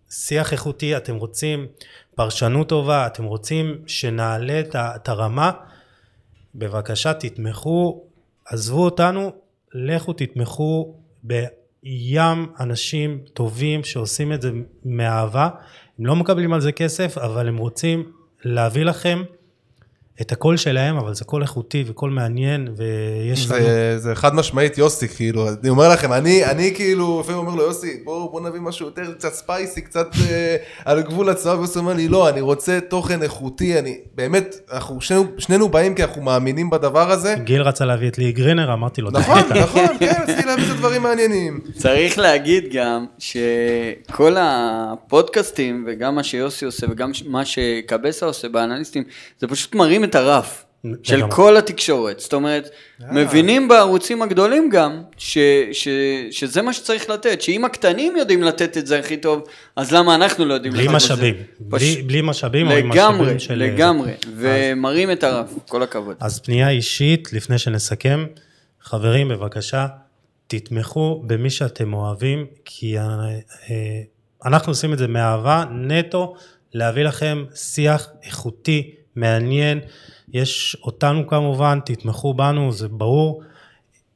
שיח 0.10 0.54
איכותי, 0.54 0.98
אתם 0.98 1.16
רוצים 1.16 1.66
פרשנות 2.16 2.70
טובה, 2.70 3.08
אתם 3.08 3.24
רוצים 3.24 3.78
שנעלה 3.88 4.62
את 4.76 5.10
הרמה, 5.10 5.52
בבקשה 6.56 7.14
תתמכו, 7.14 8.04
עזבו 8.46 8.86
אותנו, 8.86 9.32
לכו 9.74 10.14
תתמכו 10.14 10.96
בים 11.24 12.46
אנשים 12.60 13.22
טובים 13.34 13.84
שעושים 13.84 14.34
את 14.34 14.42
זה 14.42 14.52
מאהבה, 14.86 15.50
הם 16.00 16.06
לא 16.06 16.16
מקבלים 16.16 16.54
על 16.54 16.62
זה 16.62 16.72
כסף, 16.72 17.18
אבל 17.18 17.48
הם 17.48 17.58
רוצים 17.58 18.12
להביא 18.44 18.84
לכם 18.84 19.24
את 20.22 20.32
הקול 20.32 20.58
שלהם, 20.58 20.98
אבל 20.98 21.14
זה 21.14 21.26
קול 21.26 21.42
איכותי 21.42 21.84
וקול 21.88 22.10
מעניין, 22.10 22.68
ויש 22.78 23.52
לנו... 23.52 23.62
זה, 23.62 24.00
זה 24.00 24.16
חד 24.16 24.36
משמעית 24.36 24.78
יוסי, 24.78 25.08
כאילו, 25.08 25.48
אני 25.50 25.70
אומר 25.70 25.90
לכם, 25.90 26.14
אני, 26.14 26.46
אני 26.46 26.72
כאילו, 26.76 27.20
לפעמים 27.20 27.40
אומר 27.40 27.56
לו, 27.56 27.64
יוסי, 27.64 28.02
בוא, 28.04 28.32
בוא 28.32 28.42
נביא 28.42 28.60
משהו 28.60 28.86
יותר 28.86 29.14
קצת 29.14 29.34
ספייסי, 29.34 29.82
קצת 29.82 30.08
אה, 30.30 30.56
על 30.86 31.02
גבול 31.02 31.30
הצהוב, 31.30 31.62
יוסי 31.62 31.80
אומר 31.80 31.94
לי, 31.94 32.08
לא, 32.08 32.30
אני 32.30 32.42
רוצה 32.42 32.80
תוכן 32.90 33.22
איכותי, 33.24 33.80
אני, 33.80 33.98
באמת, 34.16 34.56
אנחנו 34.72 35.02
שנינו, 35.02 35.26
שנינו 35.38 35.70
באים 35.70 35.96
כי 35.96 36.04
אנחנו 36.04 36.22
מאמינים 36.22 36.70
בדבר 36.70 37.12
הזה. 37.12 37.36
גיל 37.44 37.62
רצה 37.62 37.86
להביא 37.86 38.08
את 38.08 38.18
לי 38.18 38.32
גרינר, 38.32 38.74
אמרתי 38.74 39.02
לו, 39.02 39.12
נכון, 39.12 39.42
"די, 39.54 39.60
נכון, 39.60 39.98
כן, 40.00 40.14
רציתי 40.24 40.46
להביא 40.48 40.64
את 40.66 40.70
הדברים 40.70 41.04
מעניינים. 41.04 41.60
צריך 41.74 42.20
להגיד 42.20 42.64
גם 42.74 43.06
שכל 43.20 44.36
הפודקאסטים 44.40 45.86
וגם 45.88 46.16
מה 46.16 46.24
שיוסי 46.24 46.66
עושה 46.66 46.88
וגם 46.90 47.12
מה 47.26 47.46
שקבסה 47.46 48.26
עושה 48.26 48.50
באנליסטים 48.50 49.04
זה 49.40 49.48
פשוט 49.48 49.76
מרים 49.76 50.04
את 50.08 50.16
הרף 50.16 50.64
של 51.04 51.16
לגמרי. 51.18 51.32
כל 51.36 51.58
התקשורת. 51.58 52.20
זאת 52.20 52.34
אומרת, 52.34 52.70
מבינים 53.12 53.68
בערוצים 53.68 54.22
הגדולים 54.22 54.70
גם 54.70 55.02
ש, 55.18 55.38
ש, 55.72 55.88
שזה 56.32 56.62
מה 56.62 56.74
שצריך 56.74 57.10
לתת, 57.10 57.42
שאם 57.42 57.66
הקטנים 57.66 58.18
יודעים 58.18 58.44
לתת 58.44 58.78
את 58.78 58.88
זה 58.88 59.00
הכי 59.00 59.18
טוב, 59.18 59.44
אז 59.76 59.92
למה 59.92 60.16
אנחנו 60.16 60.46
לא 60.46 60.54
יודעים 60.54 60.74
בלי 60.74 60.84
לתת 60.84 60.96
את 60.96 61.00
זה? 61.00 61.06
משאבים, 61.06 61.36
פש- 61.36 61.44
בלי- 61.96 62.02
בלי 62.02 62.22
משאבים 62.24 62.68
או 62.68 62.76
עם 62.76 62.92
לגמרי, 62.92 63.20
משאבים 63.22 63.40
של... 63.40 63.54
לגמרי, 63.56 64.12
ומרים 64.36 65.12
את 65.12 65.24
הרף, 65.24 65.50
כל 65.70 65.84
הכבוד. 65.84 66.16
אז 66.20 66.40
פנייה 66.40 66.70
אישית, 66.70 67.34
לפני 67.34 67.58
שנסכם, 67.58 68.26
חברים, 68.82 69.30
בבקשה, 69.30 69.88
תתמכו 70.48 71.24
במי 71.28 71.50
שאתם 71.50 71.94
אוהבים, 71.94 72.46
כי 72.66 72.98
אה, 72.98 73.04
אה, 73.04 73.76
אנחנו 74.46 74.72
עושים 74.72 74.94
את 74.94 74.98
זה 74.98 75.08
מאהבה, 75.08 75.64
נטו, 75.72 76.34
להביא 76.74 77.04
לכם 77.04 77.44
שיח 77.56 78.10
איכותי, 78.24 78.92
מעניין. 79.18 79.80
יש 80.34 80.78
אותנו 80.84 81.28
כמובן, 81.28 81.80
תתמכו 81.86 82.34
בנו, 82.34 82.72
זה 82.72 82.88
ברור. 82.88 83.44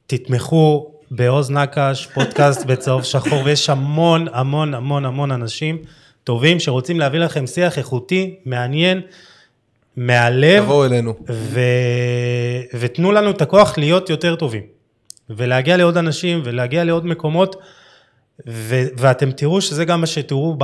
תתמכו 0.06 0.92
בעוז 1.10 1.50
נקש, 1.50 2.08
פודקאסט 2.14 2.64
בצהוב 2.68 3.02
שחור, 3.02 3.42
ויש 3.44 3.70
המון 3.70 4.26
המון 4.32 4.74
המון 4.74 5.04
המון 5.04 5.30
אנשים 5.30 5.78
טובים 6.24 6.60
שרוצים 6.60 7.00
להביא 7.00 7.18
לכם 7.18 7.46
שיח 7.46 7.78
איכותי, 7.78 8.36
מעניין, 8.44 9.00
מהלב. 9.96 10.62
תבואו 10.64 10.84
אלינו. 10.84 11.14
ו... 11.30 11.60
ותנו 12.80 13.12
לנו 13.12 13.30
את 13.30 13.42
הכוח 13.42 13.78
להיות 13.78 14.10
יותר 14.10 14.36
טובים, 14.36 14.62
ולהגיע 15.30 15.76
לעוד 15.76 15.96
אנשים, 15.96 16.40
ולהגיע 16.44 16.84
לעוד 16.84 17.06
מקומות, 17.06 17.56
ו... 18.48 18.74
ואתם 18.96 19.30
תראו 19.30 19.60
שזה 19.60 19.84
גם 19.84 20.00
מה 20.00 20.06
שתראו 20.06 20.56
ב... 20.58 20.62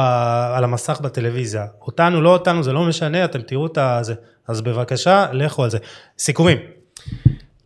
על 0.55 0.65
המסך 0.65 1.01
בטלוויזיה. 1.01 1.67
אותנו, 1.81 2.21
לא 2.21 2.33
אותנו, 2.33 2.63
זה 2.63 2.73
לא 2.73 2.85
משנה, 2.85 3.25
אתם 3.25 3.43
תראו 3.43 3.67
את 3.67 3.79
זה. 4.01 4.15
אז 4.49 4.61
בבקשה, 4.61 5.27
לכו 5.33 5.65
על 5.65 5.71
זה. 5.71 5.79
סיכומים. 6.19 6.59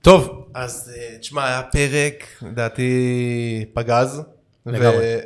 טוב, 0.03 0.47
אז 0.55 0.93
אה, 0.97 1.19
תשמע, 1.19 1.47
היה 1.47 1.63
פרק, 1.63 2.27
לדעתי, 2.43 3.65
פגז. 3.75 4.23
לגמרי. 4.67 5.17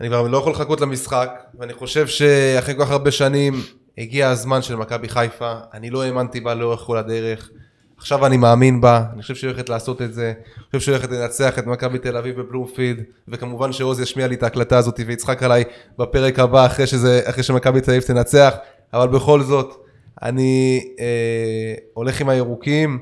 ואני 0.00 0.08
כבר 0.08 0.22
לא 0.22 0.38
יכול 0.38 0.52
לחכות 0.52 0.80
למשחק, 0.80 1.30
ואני 1.58 1.72
חושב 1.72 2.06
שאחרי 2.06 2.74
כל 2.74 2.84
כך 2.84 2.90
הרבה 2.90 3.10
שנים 3.10 3.62
הגיע 3.98 4.28
הזמן 4.28 4.62
של 4.62 4.76
מכבי 4.76 5.08
חיפה, 5.08 5.54
אני 5.74 5.90
לא 5.90 6.02
האמנתי 6.02 6.40
בה 6.40 6.54
לאורך 6.54 6.80
כל 6.80 6.96
הדרך. 6.96 7.50
עכשיו 7.98 8.26
אני 8.26 8.36
מאמין 8.36 8.80
בה, 8.80 9.04
אני 9.12 9.22
חושב 9.22 9.34
שהיא 9.34 9.50
הולכת 9.50 9.68
לעשות 9.68 10.02
את 10.02 10.14
זה, 10.14 10.32
אני 10.56 10.64
חושב 10.66 10.80
שהיא 10.80 10.94
הולכת 10.94 11.10
לנצח 11.10 11.58
את 11.58 11.66
מכבי 11.66 11.98
תל 11.98 12.16
אביב 12.16 12.40
בבלומפילד, 12.40 13.02
וכמובן 13.28 13.72
שעוז 13.72 14.00
ישמיע 14.00 14.26
לי 14.26 14.34
את 14.34 14.42
ההקלטה 14.42 14.78
הזאת 14.78 15.00
ויצחק 15.06 15.42
עליי 15.42 15.64
בפרק 15.98 16.38
הבא 16.38 16.66
אחרי, 16.66 16.86
שזה, 16.86 17.20
אחרי 17.24 17.42
שמכבי 17.42 17.80
תל 17.80 17.90
אביב 17.90 18.02
תנצח, 18.02 18.54
אבל 18.92 19.08
בכל 19.08 19.42
זאת, 19.42 19.74
אני 20.22 20.80
אה, 21.00 21.74
הולך 21.94 22.20
עם 22.20 22.28
הירוקים, 22.28 22.98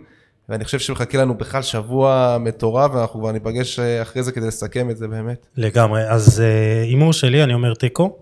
ואני 0.48 0.64
חושב 0.64 0.78
שמחכה 0.78 1.18
לנו 1.18 1.34
בכלל 1.34 1.62
שבוע 1.62 2.36
מטורף, 2.40 2.90
ואנחנו 2.94 3.20
כבר 3.20 3.32
ניפגש 3.32 3.78
אה, 3.78 4.02
אחרי 4.02 4.22
זה 4.22 4.32
כדי 4.32 4.46
לסכם 4.46 4.90
את 4.90 4.96
זה 4.96 5.08
באמת. 5.08 5.46
לגמרי. 5.56 6.10
אז 6.10 6.40
אה, 6.40 6.82
הימור 6.82 7.12
שלי, 7.12 7.42
אני 7.44 7.54
אומר 7.54 7.74
תיקו. 7.74 8.16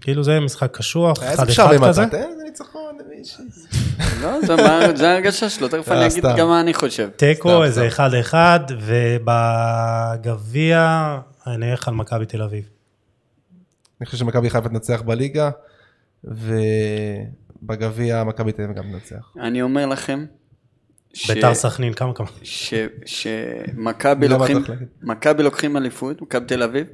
כאילו 0.00 0.24
זה 0.24 0.40
משחק 0.40 0.76
קשוח, 0.76 1.18
אחד 1.18 1.48
אחד 1.48 1.76
כזה. 1.88 2.02
איזה 2.02 2.45
ניצחון 2.60 2.98
למישהו. 3.06 3.44
לא, 4.22 4.40
זה 4.96 5.08
ההרגשה 5.08 5.48
שלו, 5.50 5.68
תכף 5.68 5.88
אני 5.88 5.98
אגיד 6.06 6.10
סתם. 6.10 6.34
גם 6.38 6.48
מה 6.48 6.60
אני 6.60 6.74
חושב. 6.74 7.08
תיקו, 7.16 7.64
איזה 7.64 7.80
סתם. 7.80 7.86
אחד 7.86 8.14
אחד, 8.14 8.60
ובגביע 10.16 11.16
אני 11.46 11.70
אלך 11.72 11.88
על 11.88 11.94
מכבי 11.94 12.26
תל 12.26 12.42
אביב. 12.42 12.64
אני 14.00 14.06
חושב 14.06 14.18
שמכבי 14.18 14.50
חיפה 14.50 14.68
תנצח 14.68 15.02
בליגה, 15.02 15.50
ובגביע 17.62 18.24
מכבי 18.24 18.52
תל 18.52 18.62
אביב 18.62 18.76
גם 18.76 18.84
תנצח. 18.92 19.32
אני 19.40 19.62
אומר 19.62 19.86
לכם, 19.86 20.24
ש- 21.14 21.30
ביתר 21.30 21.54
סכנין, 21.54 21.92
כמה 21.92 22.14
כמה. 22.14 22.26
ש- 22.42 22.74
שמכבי 23.06 24.28
לוקחים, 24.28 24.56
לוקחים 25.38 25.76
אליפות, 25.76 26.22
מכבי 26.22 26.46
תל 26.46 26.62
אביב. 26.62 26.86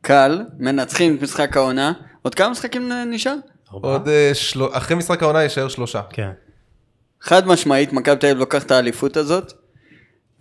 קל, 0.00 0.44
מנצחים 0.58 1.16
את 1.16 1.22
משחק 1.22 1.56
העונה, 1.56 1.92
עוד 2.22 2.34
כמה 2.34 2.48
משחקים 2.50 2.92
נשאר? 3.10 3.34
ארבעה? 3.74 3.92
עוד 3.92 4.08
אה, 4.08 4.30
של... 4.34 4.60
אחרי 4.72 4.96
משחק 4.96 5.22
העונה 5.22 5.42
יישאר 5.42 5.68
שלושה. 5.68 6.00
כן. 6.10 6.30
חד 7.20 7.46
משמעית, 7.46 7.92
מכבי 7.92 8.16
תל 8.16 8.26
אביב 8.26 8.38
לוקחת 8.38 8.66
את 8.66 8.70
האליפות 8.70 9.16
הזאת, 9.16 9.52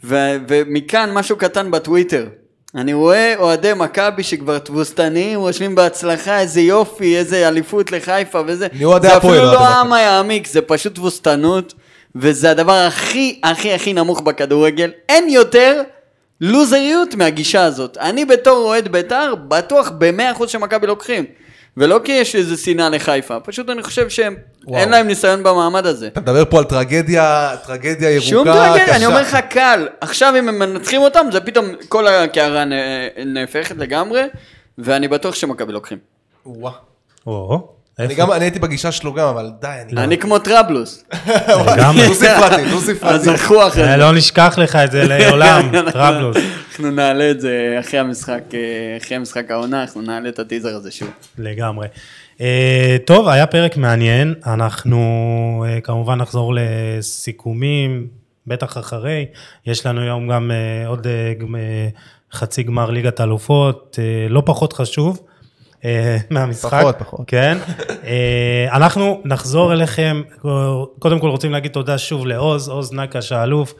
ו- 0.04 0.36
ומכאן 0.48 1.14
משהו 1.14 1.38
קטן 1.38 1.72
בטוויטר. 1.72 2.28
אני 2.76 2.94
רואה 2.94 3.34
אוהדי 3.38 3.72
מכבי 3.76 4.24
שכבר 4.24 4.60
תבוסתניים, 4.60 5.40
רושמים 5.40 5.76
בהצלחה, 5.76 6.40
איזה 6.40 6.62
יופי, 6.62 7.18
איזה 7.18 7.48
אליפות 7.48 7.91
לחיפה 7.91 8.41
וזה. 8.48 8.68
נהיו 8.74 8.90
אוהדי 8.90 9.08
זה 9.08 9.16
הפועל, 9.16 9.34
אפילו 9.34 9.48
אוהדי 9.48 9.64
לא. 9.64 9.68
העם 9.68 9.94
יעמיק, 9.94 10.48
זה 10.48 10.62
פשוט 10.62 10.95
תבוסתנות, 10.95 11.74
וזה 12.16 12.52
הדבר 12.52 12.74
הכי 12.88 13.40
הכי 13.44 13.74
הכי 13.74 13.94
נמוך 13.94 14.22
בכדורגל. 14.22 14.91
אין 15.10 15.30
יותר 15.30 15.82
לוזריות 16.41 17.16
מהגישה 17.16 17.64
הזאת. 17.64 17.98
אני 17.98 18.26
בתור 18.26 18.58
אוהד 18.58 18.88
בית"ר, 18.88 19.36
בטוח 19.48 19.91
במאה 19.98 20.32
אחוז 20.32 20.49
שמכבי 20.49 20.88
לוקחים. 20.88 21.26
ולא 21.78 21.99
כי 22.04 22.12
יש 22.12 22.36
איזה 22.36 22.58
שנאה 22.58 22.90
לחיפה, 22.90 23.40
פשוט 23.40 23.70
אני 23.70 23.84
חושב 23.84 24.10
שהם, 24.10 24.36
וואו. 24.66 24.80
אין 24.80 24.90
להם 24.90 25.08
ניסיון 25.08 25.44
במעמד 25.44 25.86
הזה. 25.86 26.08
אתה 26.08 26.22
מדבר 26.22 26.45
פה 26.45 26.58
על 26.58 26.64
טרגדיה, 26.64 27.56
טרגדיה 27.68 28.12
ירוקה 28.12 28.30
שום 28.30 28.48
קשה. 28.48 28.74
טרגדיה, 28.74 28.95
אני 28.95 29.06
אומר 29.06 29.22
לך 29.22 29.38
קל. 29.49 29.88
עכשיו 30.02 30.34
אם 30.40 30.49
הם 30.49 30.60
מנצחים 30.60 31.02
אותם, 31.02 31.26
זה 31.32 31.40
פתאום 31.40 31.66
כל 31.90 32.08
הקערה 32.08 32.64
נהפכת 33.26 33.78
לגמרי, 33.78 34.22
ואני 34.78 35.08
בטוח 35.08 35.36
שמכבי 35.36 35.72
לוקחים. 35.74 35.98
וואו. 36.45 37.77
אני? 37.99 38.15
גם, 38.15 38.32
אני 38.32 38.45
הייתי 38.45 38.60
בגישה 38.60 38.91
שלו 38.91 39.14
גם, 39.14 39.28
אבל 39.28 39.49
די, 39.61 39.68
אני... 39.91 40.03
אני 40.03 40.18
כמו 40.18 40.40
טראבלוס. 40.40 41.03
לגמרי. 41.68 42.07
דו 42.07 42.14
ספרתי, 42.14 42.69
דו 42.69 42.78
אז 42.78 42.84
ספרתי. 42.86 43.38
זכו 43.38 43.68
אחרי 43.68 43.84
אה, 43.84 43.88
זה. 43.91 43.98
לא 43.98 44.11
נשכח 44.14 44.56
לך 44.57 44.76
את 44.76 44.91
זה 44.91 45.03
לעולם, 45.10 45.69
אנחנו- 45.74 45.91
טראבלוס. 45.91 46.38
אנחנו 46.69 46.91
נעלה 46.91 47.32
את 47.32 47.41
זה 47.41 47.78
אחרי 47.80 47.99
המשחק, 47.99 48.41
אה, 48.53 48.60
אחרי 49.02 49.18
משחק 49.18 49.52
העונה, 49.52 49.82
אנחנו 49.82 50.02
נעלה 50.02 50.30
את 50.30 50.40
הטיזר 50.40 50.76
הזה 50.76 50.91
שוב. 50.91 51.10
לגמרי. 51.38 51.88
אה, 52.41 52.98
טוב, 53.06 53.28
היה 53.28 53.48
פרק 53.48 53.78
מעניין, 53.78 54.34
אנחנו 54.45 55.02
כמובן 55.84 56.15
נחזור 56.15 56.53
לסיכומים, 56.56 58.07
בטח 58.48 58.78
אחרי, 58.78 59.26
יש 59.65 59.86
לנו 59.86 60.02
היום 60.02 60.28
גם 60.28 60.52
עוד 60.88 61.07
חצי 62.34 62.64
גמר 62.64 62.90
ליגת 62.90 63.19
האלופות, 63.19 63.99
אה, 64.02 64.30
לא 64.30 64.44
פחות 64.45 64.74
חשוב. 64.74 65.19
אה, 65.86 66.18
מהמשחק. 66.30 66.80
פחות, 66.80 66.95
פחות. 66.99 67.20
כן. 67.28 67.58
אה, 68.04 68.68
אנחנו 68.72 69.22
נחזור 69.26 69.74
אליכם, 69.74 70.22
קודם 70.99 71.20
כל 71.20 71.30
רוצים 71.30 71.52
להגיד 71.52 71.72
תודה 71.72 71.98
שוב 71.98 72.28
לעוז, 72.28 72.70
עוז 72.70 72.94
נקש 72.94 73.32
האלוף, 73.32 73.74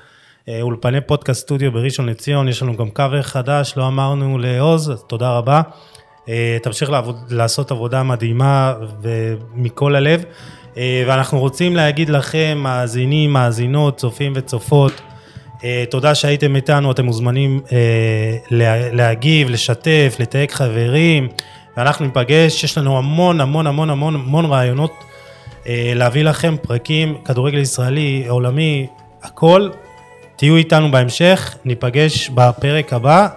אה, 0.50 0.62
אולפני 0.62 1.02
פודקאסט 1.02 1.42
סטודיו 1.42 1.72
בראשון 1.72 2.10
לציון, 2.10 2.48
יש 2.48 2.62
לנו 2.62 2.78
גם 2.78 2.90
קאבר 2.90 3.22
חדש, 3.22 3.74
לא 3.78 3.88
אמרנו 3.88 4.38
לעוז, 4.38 4.92
אז 4.92 5.04
תודה 5.08 5.30
רבה. 5.38 5.62
תמשיך 6.64 6.90
לעבוד, 6.90 7.16
לעשות 7.30 7.72
עבודה 7.72 8.04
מדהימה 8.04 8.74
ומכל 9.02 9.96
הלב. 9.96 10.24
ואנחנו 10.78 11.40
רוצים 11.40 11.76
להגיד 11.76 12.10
לכם, 12.10 12.58
מאזינים, 12.62 13.34
מאזינות, 13.34 13.98
צופים 13.98 14.34
וצופות, 14.36 15.02
תודה 15.90 16.16
שהייתם 16.16 16.56
איתנו, 16.56 16.92
אתם 16.92 17.06
מוזמנים 17.06 17.62
לה, 18.52 18.92
להגיב, 18.94 19.50
לשתף, 19.50 20.16
לתייג 20.20 20.52
חברים, 20.52 21.30
ואנחנו 21.78 22.06
ניפגש, 22.06 22.64
יש 22.64 22.78
לנו 22.78 22.98
המון 22.98 23.42
המון 23.42 23.68
המון 23.68 23.90
המון 23.90 24.16
המון 24.16 24.46
רעיונות 24.46 25.04
אה, 25.68 25.92
להביא 25.96 26.24
לכם 26.24 26.56
פרקים, 26.62 27.18
כדורגל 27.26 27.58
ישראלי, 27.58 28.26
עולמי, 28.28 28.88
הכל. 29.24 29.70
תהיו 30.36 30.56
איתנו 30.56 30.92
בהמשך, 30.92 31.58
ניפגש 31.66 32.30
בפרק 32.30 32.94
הבא. 32.94 33.28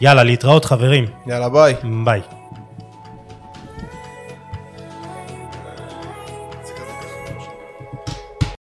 יאללה, 0.00 0.22
להתראות 0.22 0.64
חברים. 0.64 1.04
יאללה, 1.26 1.48
ביי. 1.48 1.74
ביי. 2.04 2.39